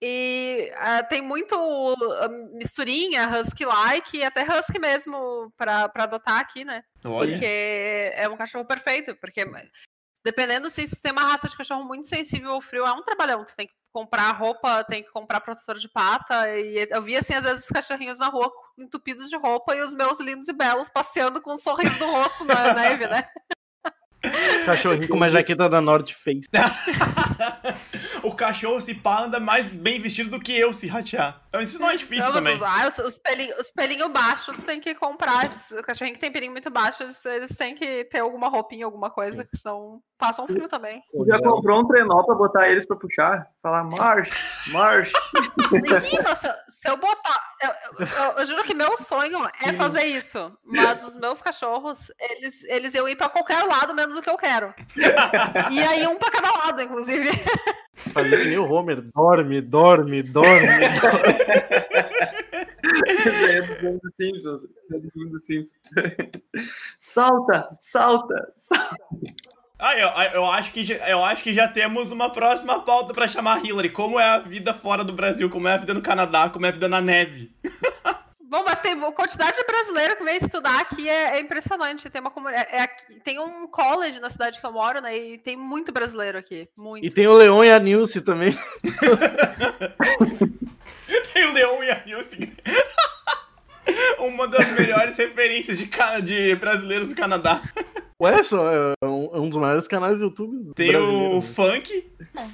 E 0.00 0.70
ah, 0.76 1.02
tem 1.02 1.22
muito 1.22 1.54
ah, 1.54 2.28
misturinha, 2.52 3.28
husky-like, 3.28 4.18
e 4.18 4.24
até 4.24 4.42
husky 4.42 4.78
mesmo 4.78 5.52
pra, 5.56 5.88
pra 5.88 6.04
adotar 6.04 6.38
aqui, 6.38 6.64
né? 6.64 6.82
Olha. 7.04 7.32
Porque 7.32 8.12
é 8.14 8.28
um 8.28 8.36
cachorro 8.36 8.64
perfeito, 8.64 9.16
porque 9.16 9.44
dependendo 10.22 10.68
se 10.68 10.86
você 10.86 10.96
tem 11.00 11.12
uma 11.12 11.22
raça 11.22 11.48
de 11.48 11.56
cachorro 11.56 11.84
muito 11.84 12.08
sensível 12.08 12.50
ao 12.50 12.60
frio, 12.60 12.84
é 12.84 12.92
um 12.92 13.02
trabalhão. 13.02 13.44
Tu 13.44 13.54
tem 13.56 13.66
que 13.66 13.74
comprar 13.92 14.30
roupa, 14.32 14.84
tem 14.84 15.02
que 15.02 15.10
comprar 15.10 15.40
protetor 15.40 15.78
de 15.78 15.88
pata. 15.88 16.50
E 16.58 16.86
eu 16.90 17.02
vi, 17.02 17.16
assim, 17.16 17.32
às 17.32 17.44
vezes, 17.44 17.64
os 17.64 17.70
cachorrinhos 17.70 18.18
na 18.18 18.26
rua 18.26 18.52
entupidos 18.76 19.30
de 19.30 19.36
roupa 19.36 19.74
e 19.74 19.80
os 19.80 19.94
meus 19.94 20.20
lindos 20.20 20.48
e 20.48 20.52
belos 20.52 20.90
passeando 20.90 21.40
com 21.40 21.54
um 21.54 21.56
sorriso 21.56 21.98
no 22.04 22.10
rosto 22.10 22.44
na 22.44 22.74
neve, 22.74 23.06
né? 23.06 23.26
Cachorrinho 24.66 25.08
com 25.08 25.16
uma 25.16 25.30
jaqueta 25.30 25.68
da 25.68 25.80
North 25.80 26.10
Face. 26.10 26.48
o 28.26 28.34
cachorro 28.34 28.80
se 28.80 28.94
pá 28.94 29.20
anda 29.24 29.38
mais 29.40 29.66
bem 29.66 30.00
vestido 30.00 30.30
do 30.30 30.40
que 30.40 30.56
eu 30.58 30.72
se 30.72 30.86
ratear. 30.86 31.40
Isso 31.60 31.78
não 31.80 31.88
é 31.88 31.96
difícil 31.96 32.26
Não, 32.26 32.34
também. 32.34 32.54
os, 32.54 32.62
ah, 32.62 32.86
os, 32.88 32.98
os, 32.98 33.18
pelinhos, 33.18 33.56
os 33.58 33.70
pelinhos 33.70 34.10
baixos, 34.12 34.54
tu 34.56 34.62
tem 34.62 34.78
que 34.78 34.94
comprar. 34.94 35.46
Os 35.46 35.68
cachorrinhos 35.86 36.16
que 36.16 36.20
tem 36.20 36.30
pelinho 36.30 36.52
muito 36.52 36.68
baixo, 36.70 37.02
eles, 37.02 37.24
eles 37.24 37.56
têm 37.56 37.74
que 37.74 38.04
ter 38.04 38.20
alguma 38.20 38.48
roupinha, 38.48 38.84
alguma 38.84 39.08
coisa, 39.10 39.42
que 39.42 39.56
senão 39.56 40.00
passam 40.18 40.46
frio 40.46 40.68
também. 40.68 41.02
Já 41.26 41.38
comprou 41.42 41.80
um 41.80 41.86
trenó 41.88 42.22
pra 42.24 42.34
botar 42.34 42.68
eles 42.68 42.84
pra 42.86 42.94
puxar? 42.96 43.46
Falar 43.62 43.84
march, 43.84 44.30
march. 44.70 45.10
Menina, 45.72 46.34
se, 46.34 46.46
se 46.68 46.88
eu 46.88 46.96
botar. 46.98 47.40
Eu, 47.62 47.70
eu- 48.00 48.06
eu- 48.06 48.38
eu 48.40 48.46
juro 48.46 48.62
que 48.64 48.74
meu 48.74 48.96
sonho 48.98 49.48
é 49.64 49.72
fazer 49.72 50.04
isso. 50.04 50.52
Mas 50.62 51.02
os 51.04 51.16
meus 51.16 51.40
cachorros, 51.40 52.10
eles, 52.20 52.62
eles 52.64 52.94
iam 52.94 53.08
ir 53.08 53.16
pra 53.16 53.30
qualquer 53.30 53.62
lado, 53.64 53.94
menos 53.94 54.14
o 54.14 54.20
que 54.20 54.28
eu 54.30 54.36
quero. 54.36 54.74
E 55.72 55.80
aí, 55.82 56.06
um 56.06 56.18
pra 56.18 56.30
cada 56.30 56.50
lado, 56.52 56.82
inclusive. 56.82 57.30
Fazer 58.16 58.42
que 58.42 58.48
nem 58.48 58.56
o 58.58 58.64
Homer. 58.72 59.02
Dorme, 59.14 59.60
dorme, 59.60 60.22
dorme. 60.22 60.66
é 63.50 63.60
do 63.62 64.00
Simpsons. 64.16 64.62
É 64.90 64.98
do 64.98 65.38
Simpsons. 65.38 65.74
Salta, 66.98 67.68
salta, 67.78 68.52
salta. 68.56 68.96
Ah, 69.78 69.94
eu, 69.98 70.08
eu, 70.40 70.46
acho 70.46 70.72
que, 70.72 70.82
já- 70.84 71.08
eu 71.10 71.22
acho 71.22 71.42
que 71.42 71.52
já 71.52 71.68
temos 71.68 72.10
uma 72.10 72.30
próxima 72.30 72.80
pauta 72.80 73.12
pra 73.12 73.28
chamar 73.28 73.58
a 73.58 73.60
Hillary. 73.62 73.90
Como 73.90 74.18
é 74.18 74.24
a 74.24 74.38
vida 74.38 74.72
fora 74.72 75.04
do 75.04 75.12
Brasil, 75.12 75.50
como 75.50 75.68
é 75.68 75.74
a 75.74 75.76
vida 75.76 75.92
no 75.92 76.00
Canadá, 76.00 76.48
como 76.48 76.64
é 76.64 76.70
a 76.70 76.72
vida 76.72 76.88
na 76.88 77.00
neve. 77.02 77.54
Bom, 78.48 78.62
mas 78.64 78.80
tem 78.80 78.92
a 78.92 79.12
quantidade 79.12 79.58
de 79.58 79.64
brasileiro 79.64 80.16
que 80.16 80.22
vem 80.22 80.36
estudar 80.36 80.80
aqui 80.80 81.08
é, 81.08 81.36
é 81.36 81.40
impressionante. 81.40 82.08
Tem 82.08 82.20
uma 82.20 82.30
comunidade, 82.30 82.68
é, 82.70 82.82
é, 82.82 82.86
tem 83.24 83.40
um 83.40 83.66
college 83.66 84.20
na 84.20 84.30
cidade 84.30 84.60
que 84.60 84.66
eu 84.66 84.72
moro, 84.72 85.00
né? 85.00 85.16
E 85.16 85.38
tem 85.38 85.56
muito 85.56 85.92
brasileiro 85.92 86.38
aqui, 86.38 86.68
muito. 86.76 87.04
E 87.04 87.10
tem 87.10 87.26
o 87.26 87.34
Leon 87.34 87.64
e 87.64 87.72
a 87.72 87.80
Nilce 87.80 88.20
também. 88.20 88.56
tem 91.32 91.44
o 91.44 91.52
Leon 91.52 91.82
e 91.82 91.90
a 91.90 92.02
Nilce. 92.06 92.56
uma 94.20 94.46
das 94.46 94.70
melhores 94.70 95.16
referências 95.16 95.78
de, 95.78 95.90
de 96.22 96.54
brasileiros 96.54 97.08
do 97.08 97.16
Canadá. 97.16 97.60
Ué, 98.22 98.42
só 98.42 98.72
é 98.72 98.94
um, 99.04 99.30
é 99.34 99.40
um 99.40 99.48
dos 99.48 99.58
maiores 99.58 99.88
canais 99.88 100.18
do 100.18 100.26
YouTube. 100.26 100.72
Tem 100.74 100.94
o 100.96 101.42
Funk, 101.42 102.06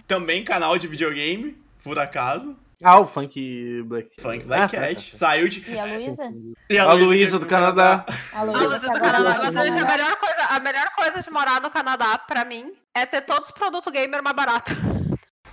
também 0.09 0.43
canal 0.43 0.79
de 0.79 0.89
videogame, 0.89 1.57
por 1.85 1.99
acaso. 1.99 2.57
Ah, 2.83 3.01
o 3.01 3.07
Funk 3.07 3.83
Black. 3.85 4.11
Funk 4.21 4.45
Black 4.47 4.77
ah, 4.77 4.81
Cat. 4.81 4.95
Tá, 4.95 5.11
tá. 5.11 5.17
Saiu 5.17 5.49
de. 5.49 5.71
E 5.71 5.79
a 5.79 5.85
Luísa? 5.85 6.35
E 6.69 6.79
a, 6.79 6.85
a 6.85 6.93
Luísa 6.93 7.39
do, 7.39 7.45
do 7.45 7.49
Canadá. 7.49 8.05
A 8.35 8.43
Luísa 8.43 8.81
do 8.81 9.01
Canadá. 9.01 9.41
Mas 9.43 9.57
a 9.57 9.63
melhor, 9.63 10.17
coisa, 10.17 10.43
a 10.49 10.61
melhor 10.61 10.91
coisa 10.97 11.21
de 11.21 11.31
morar 11.31 11.61
no 11.61 11.71
Canadá, 11.71 12.19
pra 12.19 12.45
mim, 12.45 12.73
é 12.95 13.07
ter 13.07 13.23
todos 13.23 13.49
os 13.49 13.55
produtos 13.55 13.93
gamer 13.93 14.23
mais 14.23 14.35
barato. 14.35 14.73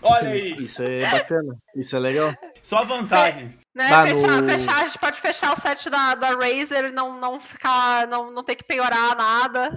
Olha 0.01 0.29
aí! 0.29 0.63
Isso 0.63 0.81
é 0.81 1.01
bacana, 1.09 1.57
isso 1.75 1.95
é 1.95 1.99
legal. 1.99 2.33
Só 2.63 2.85
vantagens. 2.85 3.61
Né, 3.75 3.87
fechar, 4.05 4.41
no... 4.41 4.49
fechar, 4.49 4.81
a 4.81 4.85
gente 4.85 4.99
pode 4.99 5.19
fechar 5.19 5.53
o 5.53 5.59
set 5.59 5.89
da, 5.89 6.15
da 6.15 6.29
Razer 6.29 6.85
e 6.85 6.91
não, 6.91 7.19
não 7.19 7.39
ficar. 7.39 8.07
Não, 8.07 8.31
não 8.31 8.43
ter 8.43 8.55
que 8.55 8.63
piorar 8.63 9.15
nada. 9.15 9.71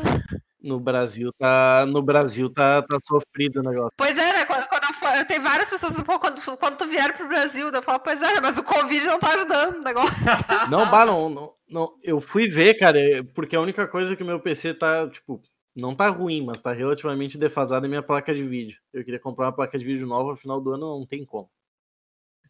No 0.63 0.79
Brasil 0.79 1.33
tá. 1.39 1.85
No 1.87 2.01
Brasil 2.03 2.49
tá, 2.49 2.83
tá 2.83 2.99
sofrido 3.05 3.61
o 3.61 3.63
negócio. 3.63 3.93
Pois 3.97 4.17
é, 4.17 4.33
né? 4.33 4.45
Quando, 4.45 4.69
quando 4.69 4.85
eu, 4.85 4.95
for, 4.95 5.25
tem 5.27 5.41
várias 5.41 5.69
pessoas, 5.69 6.01
pô, 6.03 6.19
quando, 6.19 6.41
quando 6.57 6.77
tu 6.77 6.87
vier 6.87 7.17
pro 7.17 7.27
Brasil, 7.27 7.69
eu 7.69 7.83
falo, 7.83 7.99
pois 8.01 8.23
é, 8.23 8.41
mas 8.41 8.57
o 8.57 8.63
Covid 8.63 9.07
não 9.07 9.19
tá 9.19 9.31
ajudando 9.31 9.77
o 9.77 9.83
negócio. 9.83 10.13
Não, 10.71 10.89
bah, 10.91 11.05
não, 11.05 11.29
não, 11.29 11.53
não. 11.69 11.95
Eu 12.03 12.21
fui 12.21 12.49
ver, 12.49 12.75
cara, 12.75 12.99
porque 13.35 13.57
a 13.57 13.61
única 13.61 13.87
coisa 13.87 14.15
que 14.15 14.23
o 14.23 14.27
meu 14.27 14.41
PC 14.41 14.75
tá, 14.75 15.09
tipo, 15.09 15.43
não 15.75 15.95
tá 15.95 16.09
ruim, 16.09 16.45
mas 16.45 16.63
tá 16.63 16.73
relativamente 16.73 17.39
defasada 17.39 17.87
é 17.87 17.89
minha 17.89 18.03
placa 18.03 18.35
de 18.35 18.47
vídeo. 18.47 18.79
Eu 18.93 19.05
queria 19.05 19.21
comprar 19.21 19.47
uma 19.47 19.53
placa 19.53 19.79
de 19.79 19.85
vídeo 19.85 20.07
nova 20.07 20.33
no 20.33 20.37
final 20.37 20.61
do 20.61 20.73
ano, 20.73 20.99
não 20.99 21.07
tem 21.07 21.25
como. 21.25 21.51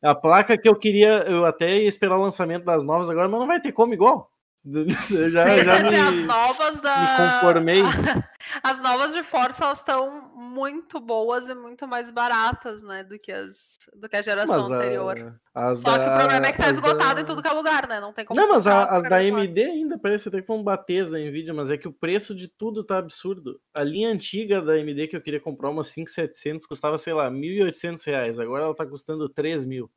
A 0.03 0.15
placa 0.15 0.59
que 0.59 0.69
eu 0.69 0.75
queria, 0.77 1.25
eu 1.29 1.45
até 1.45 1.79
ia 1.79 1.89
esperar 1.89 2.19
o 2.19 2.23
lançamento 2.23 2.65
das 2.65 2.83
novas 2.85 3.09
agora, 3.09 3.29
mas 3.29 3.41
não 3.41 3.47
vai 3.47 3.61
ter 3.61 3.73
como 3.73 3.95
igual. 3.95 4.32
Eu 4.65 4.89
já, 5.29 5.63
já 5.63 5.91
me, 5.91 5.97
as 5.97 6.27
novas 6.27 6.81
da... 6.81 6.97
me 6.97 7.17
conformei. 7.17 7.83
As 8.63 8.81
novas 8.81 9.13
de 9.13 9.23
Força 9.23 9.65
elas 9.65 9.79
estão 9.79 10.31
muito 10.35 11.01
boas 11.01 11.49
e 11.49 11.55
muito 11.55 11.87
mais 11.87 12.11
baratas, 12.11 12.83
né, 12.83 13.03
do 13.03 13.19
que 13.19 13.31
as 13.33 13.79
do 13.95 14.09
que 14.09 14.17
a 14.17 14.23
geração 14.23 14.69
mas 14.69 14.79
anterior. 14.79 15.41
A, 15.55 15.75
Só 15.75 15.97
da, 15.97 16.05
que 16.05 16.11
o 16.11 16.19
problema 16.19 16.47
é 16.47 16.53
que 16.53 16.59
tá 16.59 16.71
esgotado 16.71 17.15
da... 17.15 17.21
em 17.21 17.25
tudo 17.25 17.41
que 17.41 17.49
é 17.49 17.53
lugar, 17.53 17.89
né? 17.89 18.01
Não 18.01 18.13
tem 18.13 18.25
como. 18.25 18.39
Não, 18.39 18.49
mas 18.49 18.67
a, 18.67 18.85
as 18.85 19.09
da 19.09 19.17
AMD 19.17 19.59
ainda 19.63 19.99
parece 19.99 20.29
até 20.29 20.43
como 20.43 20.63
bater 20.63 21.05
as 21.05 21.11
da 21.11 21.19
Nvidia, 21.19 21.55
mas 21.55 21.71
é 21.71 21.79
que 21.79 21.89
o 21.89 21.93
preço 21.93 22.35
de 22.35 22.49
tudo 22.49 22.85
tá 22.85 22.99
absurdo. 22.99 23.61
A 23.75 23.83
linha 23.83 24.11
antiga 24.11 24.61
da 24.61 24.73
AMD 24.73 25.09
que 25.09 25.17
eu 25.17 25.23
queria 25.23 25.41
comprar 25.41 25.71
uma 25.71 25.85
5700 25.85 26.67
custava, 26.67 26.99
sei 26.99 27.15
lá, 27.15 27.31
1.800 27.31 28.05
reais. 28.07 28.39
Agora 28.39 28.65
ela 28.65 28.75
tá 28.75 28.85
custando 28.85 29.29
3 29.29 29.65
mil. 29.67 29.91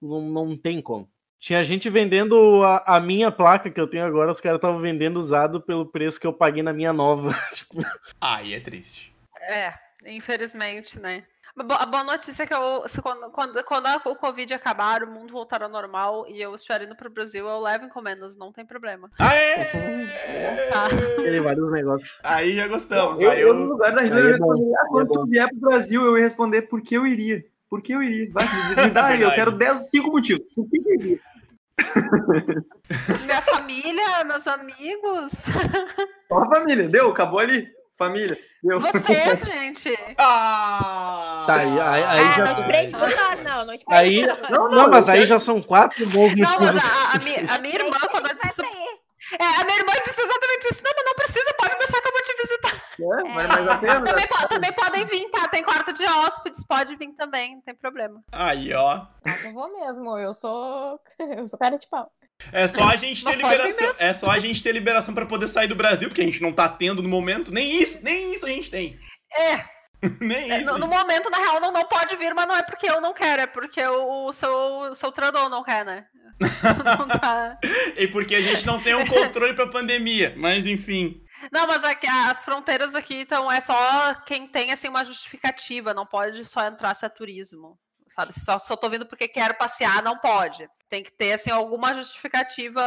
Não, 0.00 0.20
não 0.20 0.56
tem 0.56 0.82
como. 0.82 1.08
Tinha 1.38 1.62
gente 1.62 1.90
vendendo 1.90 2.62
a, 2.64 2.96
a, 2.96 3.00
minha 3.00 3.30
placa 3.30 3.70
que 3.70 3.80
eu 3.80 3.86
tenho 3.86 4.04
agora, 4.04 4.32
os 4.32 4.40
caras 4.40 4.58
estavam 4.58 4.80
vendendo 4.80 5.18
usado 5.18 5.60
pelo 5.60 5.86
preço 5.86 6.18
que 6.18 6.26
eu 6.26 6.32
paguei 6.32 6.62
na 6.62 6.72
minha 6.72 6.92
nova. 6.92 7.30
tipo... 7.52 7.82
Aí 8.20 8.54
é 8.54 8.60
triste. 8.60 9.14
É, 9.40 9.74
infelizmente, 10.06 10.98
né? 10.98 11.24
A 11.56 11.86
boa 11.86 12.02
notícia 12.02 12.42
é 12.42 12.46
que 12.48 12.52
eu, 12.52 12.84
quando, 13.00 13.30
quando, 13.30 13.64
quando 13.64 13.86
o 14.06 14.16
Covid 14.16 14.52
acabar, 14.54 15.04
o 15.04 15.06
mundo 15.06 15.32
voltar 15.32 15.62
ao 15.62 15.68
normal 15.68 16.26
e 16.28 16.42
eu 16.42 16.52
estiver 16.52 16.82
indo 16.82 16.96
pro 16.96 17.08
Brasil, 17.08 17.46
eu 17.46 17.60
levo 17.60 17.84
encomendas, 17.84 18.36
não 18.36 18.50
tem 18.50 18.66
problema. 18.66 19.08
Aê! 19.20 19.54
Tá. 20.68 20.88
Tem 21.22 21.40
vários 21.40 21.70
negócios. 21.70 22.10
Aí 22.24 22.54
já 22.54 22.66
gostamos. 22.66 23.20
Eu, 23.20 23.30
aí 23.30 23.40
eu... 23.40 23.48
eu 23.48 23.54
no 23.54 23.66
lugar 23.66 23.92
da 23.92 24.02
Hilary, 24.02 24.22
eu 24.22 24.30
respondi, 24.32 24.74
ah, 24.74 24.86
quando 24.88 25.12
é 25.12 25.14
tu 25.14 25.26
vier 25.26 25.48
pro 25.48 25.60
Brasil, 25.60 26.04
eu 26.04 26.16
ia 26.16 26.24
responder 26.24 26.62
por 26.62 26.82
que 26.82 26.96
eu 26.96 27.06
iria. 27.06 27.44
Por 27.68 27.82
que 27.82 27.92
eu 27.92 28.02
iria? 28.02 28.30
Vai, 28.32 28.44
me 28.86 28.90
dá 28.90 29.06
aí, 29.06 29.22
eu 29.22 29.32
quero 29.32 29.52
10, 29.52 29.90
5 29.90 30.10
motivos. 30.10 30.44
Por 30.54 30.68
que 30.68 30.76
eu 30.76 30.94
iria? 30.94 31.20
Minha 33.24 33.42
família, 33.42 34.24
meus 34.24 34.46
amigos. 34.46 35.32
Ó 36.30 36.42
a 36.42 36.48
família, 36.48 36.88
deu, 36.88 37.10
acabou 37.10 37.40
ali. 37.40 37.66
Família, 37.96 38.36
deu. 38.62 38.80
Vocês, 38.80 39.44
gente. 39.44 39.96
Ah! 40.18 41.44
Tá, 41.46 41.56
aí, 41.56 41.80
aí, 41.80 42.02
aí 42.02 42.20
ah, 42.20 42.32
já... 42.36 42.44
não 42.44 42.54
te 42.56 42.64
prende 42.64 42.92
por 42.92 43.08
nós, 43.08 43.42
não. 43.44 43.66
Não 43.66 43.76
te 43.78 43.84
prende 43.84 44.02
aí, 44.02 44.28
por 44.28 44.38
nós. 44.38 44.50
Não, 44.50 44.68
não, 44.68 44.90
mas 44.90 45.08
aí 45.08 45.24
já 45.24 45.38
são 45.38 45.62
quatro 45.62 46.04
bons 46.08 46.34
Não, 46.34 46.58
mas 46.58 46.76
a, 46.76 47.12
a, 47.14 47.18
minha, 47.20 47.54
a 47.54 47.58
minha 47.58 47.74
irmã, 47.74 47.96
quando 48.10 48.26
eu 48.26 48.36
disse... 48.42 48.62
É, 49.38 49.44
a 49.60 49.64
minha 49.64 49.78
irmã 49.78 49.92
disse 50.04 50.20
exatamente 50.20 50.68
isso. 50.70 50.82
Não, 50.84 50.92
mas 50.96 51.04
não 51.06 51.14
precisa, 51.14 51.54
pode 51.56 51.78
deixar 51.78 52.00
que 52.00 52.08
eu 52.08 52.12
vou 52.12 52.22
te 52.22 52.36
visitar. 52.42 52.83
É, 53.00 53.24
mas 53.24 53.78
pena. 53.78 54.02
Também, 54.04 54.26
pode, 54.28 54.48
também 54.48 54.72
podem 54.72 55.04
vir, 55.06 55.30
tá? 55.30 55.48
Tem 55.48 55.62
quarto 55.62 55.92
de 55.92 56.04
hóspedes, 56.04 56.64
pode 56.66 56.96
vir 56.96 57.12
também, 57.14 57.56
não 57.56 57.62
tem 57.62 57.74
problema. 57.74 58.22
Aí, 58.32 58.72
ó. 58.72 59.06
Ah, 59.24 59.38
eu 59.44 59.52
vou 59.52 59.72
mesmo, 59.72 60.18
eu 60.18 60.32
sou. 60.32 61.00
Eu 61.36 61.46
sou 61.46 61.58
cara 61.58 61.76
de 61.78 61.86
pau. 61.88 62.10
É 62.52 62.66
só 62.66 62.82
a 62.88 62.96
gente 62.96 63.24
ter 63.24 63.36
liberação. 63.36 63.92
É 63.98 64.14
só 64.14 64.30
a 64.30 64.38
gente 64.38 64.62
ter 64.62 64.72
liberação 64.72 65.14
para 65.14 65.26
poder 65.26 65.48
sair 65.48 65.68
do 65.68 65.76
Brasil, 65.76 66.08
porque 66.08 66.20
a 66.20 66.24
gente 66.24 66.42
não 66.42 66.52
tá 66.52 66.68
tendo 66.68 67.02
no 67.02 67.08
momento. 67.08 67.52
Nem 67.52 67.80
isso, 67.80 68.04
nem 68.04 68.34
isso 68.34 68.46
a 68.46 68.48
gente 68.48 68.70
tem. 68.70 68.98
É. 69.32 69.64
nem 70.20 70.50
é, 70.50 70.60
isso. 70.60 70.72
No, 70.72 70.78
no, 70.78 70.86
momento, 70.86 71.30
na 71.30 71.38
real, 71.38 71.60
não, 71.60 71.72
não 71.72 71.84
pode 71.86 72.16
vir, 72.16 72.34
mas 72.34 72.46
não 72.46 72.56
é 72.56 72.62
porque 72.62 72.86
eu 72.86 73.00
não 73.00 73.14
quero, 73.14 73.42
é 73.42 73.46
porque 73.46 73.82
o, 73.86 74.26
o 74.26 74.32
seu, 74.32 74.54
o 74.90 74.94
seu 74.94 75.10
trador 75.10 75.48
não 75.48 75.62
quer, 75.62 75.84
né? 75.84 76.04
não 76.98 77.06
tá. 77.08 77.58
e 77.96 78.08
porque 78.08 78.34
a 78.34 78.40
gente 78.40 78.66
não 78.66 78.80
tem 78.80 78.94
um 78.94 79.06
controle 79.06 79.54
pra 79.54 79.68
pandemia, 79.68 80.34
mas 80.36 80.66
enfim. 80.66 81.23
Não, 81.54 81.68
mas 81.68 81.84
aqui, 81.84 82.08
as 82.08 82.44
fronteiras 82.44 82.96
aqui, 82.96 83.14
então, 83.20 83.50
é 83.50 83.60
só 83.60 84.12
quem 84.26 84.44
tem, 84.44 84.72
assim, 84.72 84.88
uma 84.88 85.04
justificativa, 85.04 85.94
não 85.94 86.04
pode 86.04 86.44
só 86.44 86.66
entrar 86.66 86.92
se 86.94 87.06
é 87.06 87.08
turismo, 87.08 87.78
sabe? 88.08 88.32
Se 88.32 88.40
só, 88.44 88.58
só 88.58 88.74
tô 88.74 88.90
vindo 88.90 89.06
porque 89.06 89.28
quero 89.28 89.54
passear, 89.54 90.02
não 90.02 90.18
pode. 90.18 90.68
Tem 90.88 91.04
que 91.04 91.12
ter, 91.12 91.34
assim, 91.34 91.52
alguma 91.52 91.94
justificativa 91.94 92.82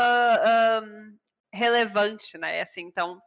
um, 0.84 1.18
relevante, 1.54 2.38
né? 2.38 2.60
Assim, 2.60 2.82
então... 2.82 3.18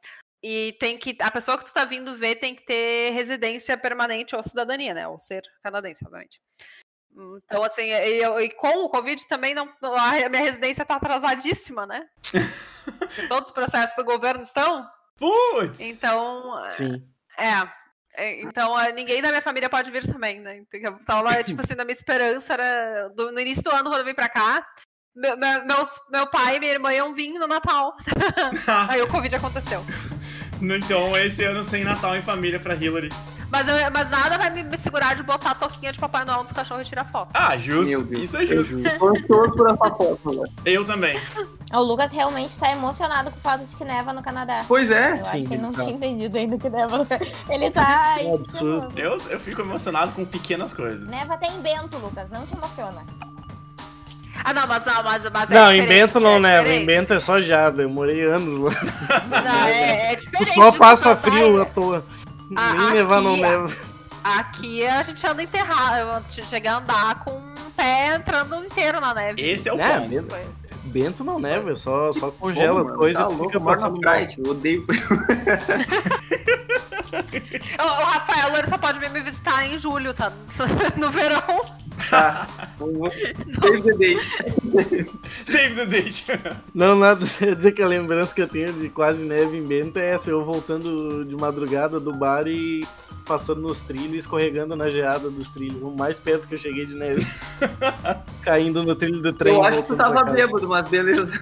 E 0.43 0.77
tem 0.79 0.99
que... 0.99 1.17
A 1.21 1.31
pessoa 1.31 1.57
que 1.57 1.65
tu 1.65 1.73
tá 1.73 1.87
vindo 1.87 2.17
ver 2.17 2.35
tem 2.37 2.55
que 2.55 2.67
ter 2.67 3.11
residência 3.13 3.79
permanente 3.79 4.37
ou 4.37 4.43
cidadania, 4.43 4.93
né? 4.93 5.09
Ou 5.09 5.19
ser 5.19 5.43
canadense, 5.63 6.05
obviamente. 6.05 6.39
Então, 7.47 7.65
assim, 7.65 7.85
e, 7.85 8.23
e, 8.23 8.51
com 8.51 8.85
o 8.85 8.91
Covid 8.91 9.27
também 9.27 9.55
não, 9.55 9.73
a 9.83 10.29
minha 10.29 10.43
residência 10.43 10.85
tá 10.85 10.97
atrasadíssima, 10.97 11.87
né? 11.87 12.07
Todos 13.29 13.49
os 13.49 13.55
processos 13.55 13.97
do 13.97 14.05
governo 14.05 14.43
estão. 14.43 14.87
Putz! 15.21 15.79
Então. 15.81 16.65
Sim. 16.71 17.07
É. 17.39 17.69
é 18.15 18.43
então, 18.43 18.79
é, 18.81 18.91
ninguém 18.91 19.21
da 19.21 19.29
minha 19.29 19.43
família 19.43 19.69
pode 19.69 19.91
vir 19.91 20.11
também, 20.11 20.41
né? 20.41 20.63
Então, 20.73 20.99
tava, 21.05 21.45
tipo 21.45 21.61
assim, 21.61 21.75
na 21.75 21.85
minha 21.85 21.95
esperança 21.95 22.55
era. 22.55 23.09
Do, 23.11 23.31
no 23.31 23.39
início 23.39 23.63
do 23.63 23.71
ano, 23.71 23.91
quando 23.91 24.01
eu 24.01 24.07
vim 24.07 24.15
pra 24.15 24.31
cá, 24.31 24.67
meu, 25.15 25.37
meu, 25.37 25.67
meus, 25.67 26.01
meu 26.11 26.27
pai 26.27 26.57
e 26.57 26.61
minha 26.61 26.73
irmã 26.73 26.93
iam 26.95 27.13
vir 27.13 27.35
no 27.35 27.47
Natal. 27.47 27.95
Aí 28.89 29.03
o 29.03 29.09
Covid 29.09 29.37
aconteceu. 29.37 29.85
Então, 30.63 31.17
esse 31.17 31.45
ano 31.45 31.63
sem 31.63 31.85
Natal 31.85 32.17
em 32.17 32.23
família 32.23 32.59
pra 32.59 32.75
Hillary. 32.75 33.11
Mas, 33.51 33.67
eu, 33.67 33.75
mas 33.91 34.09
nada 34.11 34.39
vai 34.39 34.51
me, 34.51 34.63
me, 34.63 34.79
segurar 34.79 35.17
de 35.17 35.23
botar 35.23 35.51
a 35.51 35.55
toquinha 35.55 35.93
de 35.93 35.99
Papai 35.99 36.25
Noel 36.25 36.45
nos 36.45 36.53
cachorros 36.53 36.87
e 36.87 36.89
tirar 36.89 37.05
foto. 37.05 37.31
Ah, 37.35 37.57
justo. 37.57 38.15
Isso 38.15 38.37
é 38.37 38.47
justo. 38.47 38.79
Estou 38.87 39.51
por 39.51 39.71
essa 39.71 39.91
foto, 39.91 40.41
né? 40.41 40.45
Eu 40.65 40.85
também. 40.85 41.21
O 41.73 41.81
Lucas 41.81 42.13
realmente 42.13 42.57
tá 42.57 42.71
emocionado 42.71 43.31
com 43.31 43.39
o 43.39 43.41
fato 43.41 43.65
de 43.65 43.75
que 43.75 43.85
neva 43.85 44.13
no 44.13 44.23
Canadá. 44.23 44.65
Pois 44.69 44.91
é. 44.91 45.13
Eu 45.13 45.25
Sim, 45.25 45.39
acho 45.39 45.47
que 45.49 45.55
ele 45.55 45.63
não 45.63 45.73
tá. 45.73 45.83
tinha 45.83 45.97
entendido 45.97 46.37
ainda 46.37 46.59
que 46.59 46.71
neva 46.71 46.99
no 46.99 47.07
Ele 47.51 47.71
tá. 47.71 48.17
É 48.19 48.31
eu, 48.97 49.21
eu 49.29 49.41
fico 49.41 49.63
emocionado 49.63 50.13
com 50.13 50.25
pequenas 50.25 50.73
coisas. 50.73 51.09
Neva 51.09 51.35
até 51.35 51.49
em 51.49 51.61
Bento, 51.61 51.99
Lucas. 51.99 52.31
Não 52.31 52.47
te 52.47 52.55
emociona. 52.55 53.05
Ah, 54.43 54.55
não, 54.55 54.67
mas, 54.67 54.85
não, 54.87 55.03
mas, 55.03 55.31
mas 55.31 55.51
é 55.51 55.55
Não, 55.55 55.73
em 55.73 55.87
Bento 55.87 56.19
não 56.19 56.37
é 56.37 56.41
neva, 56.41 56.69
em 56.71 56.87
Bento 56.87 57.13
é 57.13 57.21
só 57.21 57.41
jada, 57.41 57.83
eu 57.83 57.91
morei 57.91 58.25
anos 58.25 58.59
lá. 58.59 58.71
Não, 59.43 59.67
é, 59.67 60.13
é 60.13 60.17
diferente. 60.17 60.55
Só 60.55 60.73
passa 60.73 61.15
frio 61.15 61.61
à 61.61 61.67
toa. 61.67 62.05
A, 62.57 62.75
Nem 62.75 62.93
nevar 62.95 63.23
não 63.23 63.37
neva. 63.37 63.71
Aqui 64.23 64.87
a 64.87 65.03
gente 65.03 65.27
anda 65.27 65.43
enterrado, 65.43 66.23
chega 66.31 66.73
a 66.73 66.79
andar 66.79 67.25
com 67.25 67.31
um 67.31 67.71
pé 67.77 68.17
entrando 68.17 68.55
inteiro 68.65 69.01
na 69.01 69.15
neve. 69.15 69.41
Esse 69.41 69.69
é 69.69 69.73
o 69.73 69.81
é, 69.81 69.99
ponto. 69.99 70.09
Bento, 70.09 70.37
Bento 70.85 71.25
não 71.25 71.39
neva, 71.39 71.75
só, 71.75 72.13
só 72.13 72.31
congela 72.31 72.85
Pô, 72.85 72.91
as 72.91 72.97
coisas 72.97 73.23
tá 73.27 73.33
e 73.33 73.39
fica 73.39 73.61
passando 73.61 73.99
Bright, 73.99 74.39
eu 74.39 74.51
odeio 74.51 74.85
o, 77.13 77.83
o 77.83 78.05
Rafael 78.05 78.57
ele 78.57 78.69
só 78.69 78.79
pode 78.79 78.99
vir 78.99 79.11
me 79.11 79.21
visitar 79.21 79.67
em 79.67 79.79
julho, 79.79 80.15
tá? 80.15 80.33
No 80.97 81.11
verão. 81.11 81.41
Tá. 82.09 82.47
Save 83.61 83.83
the 83.83 83.95
date. 83.95 85.11
Save 85.47 85.75
the 85.75 85.87
date. 85.87 86.27
Não, 86.75 86.97
nada. 86.97 87.21
Você 87.27 87.55
dizer 87.55 87.73
que 87.73 87.83
a 87.83 87.87
lembrança 87.87 88.35
que 88.35 88.43
eu 88.43 88.49
tenho 88.49 88.73
de 88.73 88.89
quase 88.89 89.23
neve 89.25 89.59
em 89.59 89.65
Bento 89.65 89.99
é 89.99 90.11
essa, 90.11 90.31
eu 90.31 90.45
voltando 90.45 91.25
de 91.25 91.37
madrugada 91.37 92.01
do 92.01 92.13
bar 92.13 92.47
e 92.47 92.87
passando 93.27 93.61
nos 93.61 93.81
trilhos, 93.81 94.25
escorregando 94.25 94.75
na 94.75 94.91
geada 94.91 95.31
dos 95.31 95.49
trilhos. 95.49 95.83
O 95.83 95.91
mais 95.91 96.19
perto 96.19 96.49
que 96.49 96.55
eu 96.55 96.59
cheguei 96.59 96.87
de 96.87 96.95
neve. 96.95 97.27
Caindo 98.43 98.83
no 98.83 98.97
trilho 98.97 99.21
do 99.21 99.33
trem. 99.33 99.55
Eu 99.55 99.65
acho 99.65 99.83
que 99.83 99.89
tu 99.89 99.97
tava 99.97 100.25
bêbado, 100.25 100.69
mas 100.69 100.89
beleza. 100.89 101.33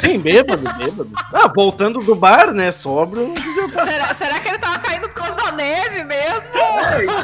Sim, 0.00 0.18
bêbado, 0.18 0.62
bêbado. 0.78 1.10
Ah, 1.32 1.48
voltando 1.48 2.00
do 2.00 2.14
bar, 2.14 2.52
né? 2.52 2.72
Sobro. 2.72 3.32
Será, 3.72 4.14
será 4.14 4.40
que 4.40 4.48
ele 4.48 4.58
tava 4.58 4.69
caindo 5.00 5.08
por 5.08 5.14
causa 5.14 5.34
da 5.34 5.52
neve 5.52 6.04
mesmo? 6.04 6.50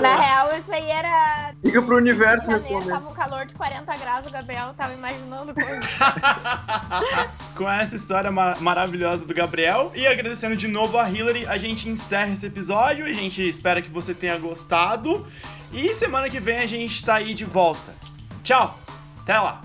Na 0.01 0.17
real, 0.17 0.59
isso 0.59 0.73
aí 0.73 0.91
era. 0.91 1.55
Fica 1.63 1.83
pro 1.83 1.97
universo, 1.97 2.49
meu 2.49 2.61
Janeiro, 2.61 2.87
tava 2.87 3.09
um 3.09 3.15
calor 3.15 3.47
de 3.47 3.55
40 3.55 3.97
graus, 3.97 4.27
o 4.27 4.31
Gabriel 4.31 4.75
tava 4.77 4.95
imaginando 4.95 5.55
coisa. 5.55 5.81
Com 7.55 7.69
essa 7.69 7.97
história 7.97 8.31
mar 8.31 8.61
maravilhosa 8.61 9.27
do 9.27 9.35
Gabriel 9.35 9.93
e 9.95 10.07
agradecendo 10.07 10.57
de 10.57 10.69
novo 10.69 10.99
a 10.99 11.11
Hillary, 11.11 11.47
a 11.47 11.57
gente 11.57 11.89
encerra 11.89 12.33
esse 12.33 12.47
episódio. 12.47 13.05
A 13.07 13.13
gente 13.13 13.47
espera 13.47 13.83
que 13.83 13.91
você 13.91 14.15
tenha 14.15 14.37
gostado. 14.39 15.27
E 15.73 15.93
semana 15.95 16.29
que 16.31 16.41
vem 16.41 16.59
a 16.59 16.67
gente 16.67 17.05
tá 17.05 17.17
aí 17.17 17.35
de 17.35 17.45
volta. 17.45 17.95
Tchau, 18.43 18.79
até 19.23 19.39
lá! 19.39 19.63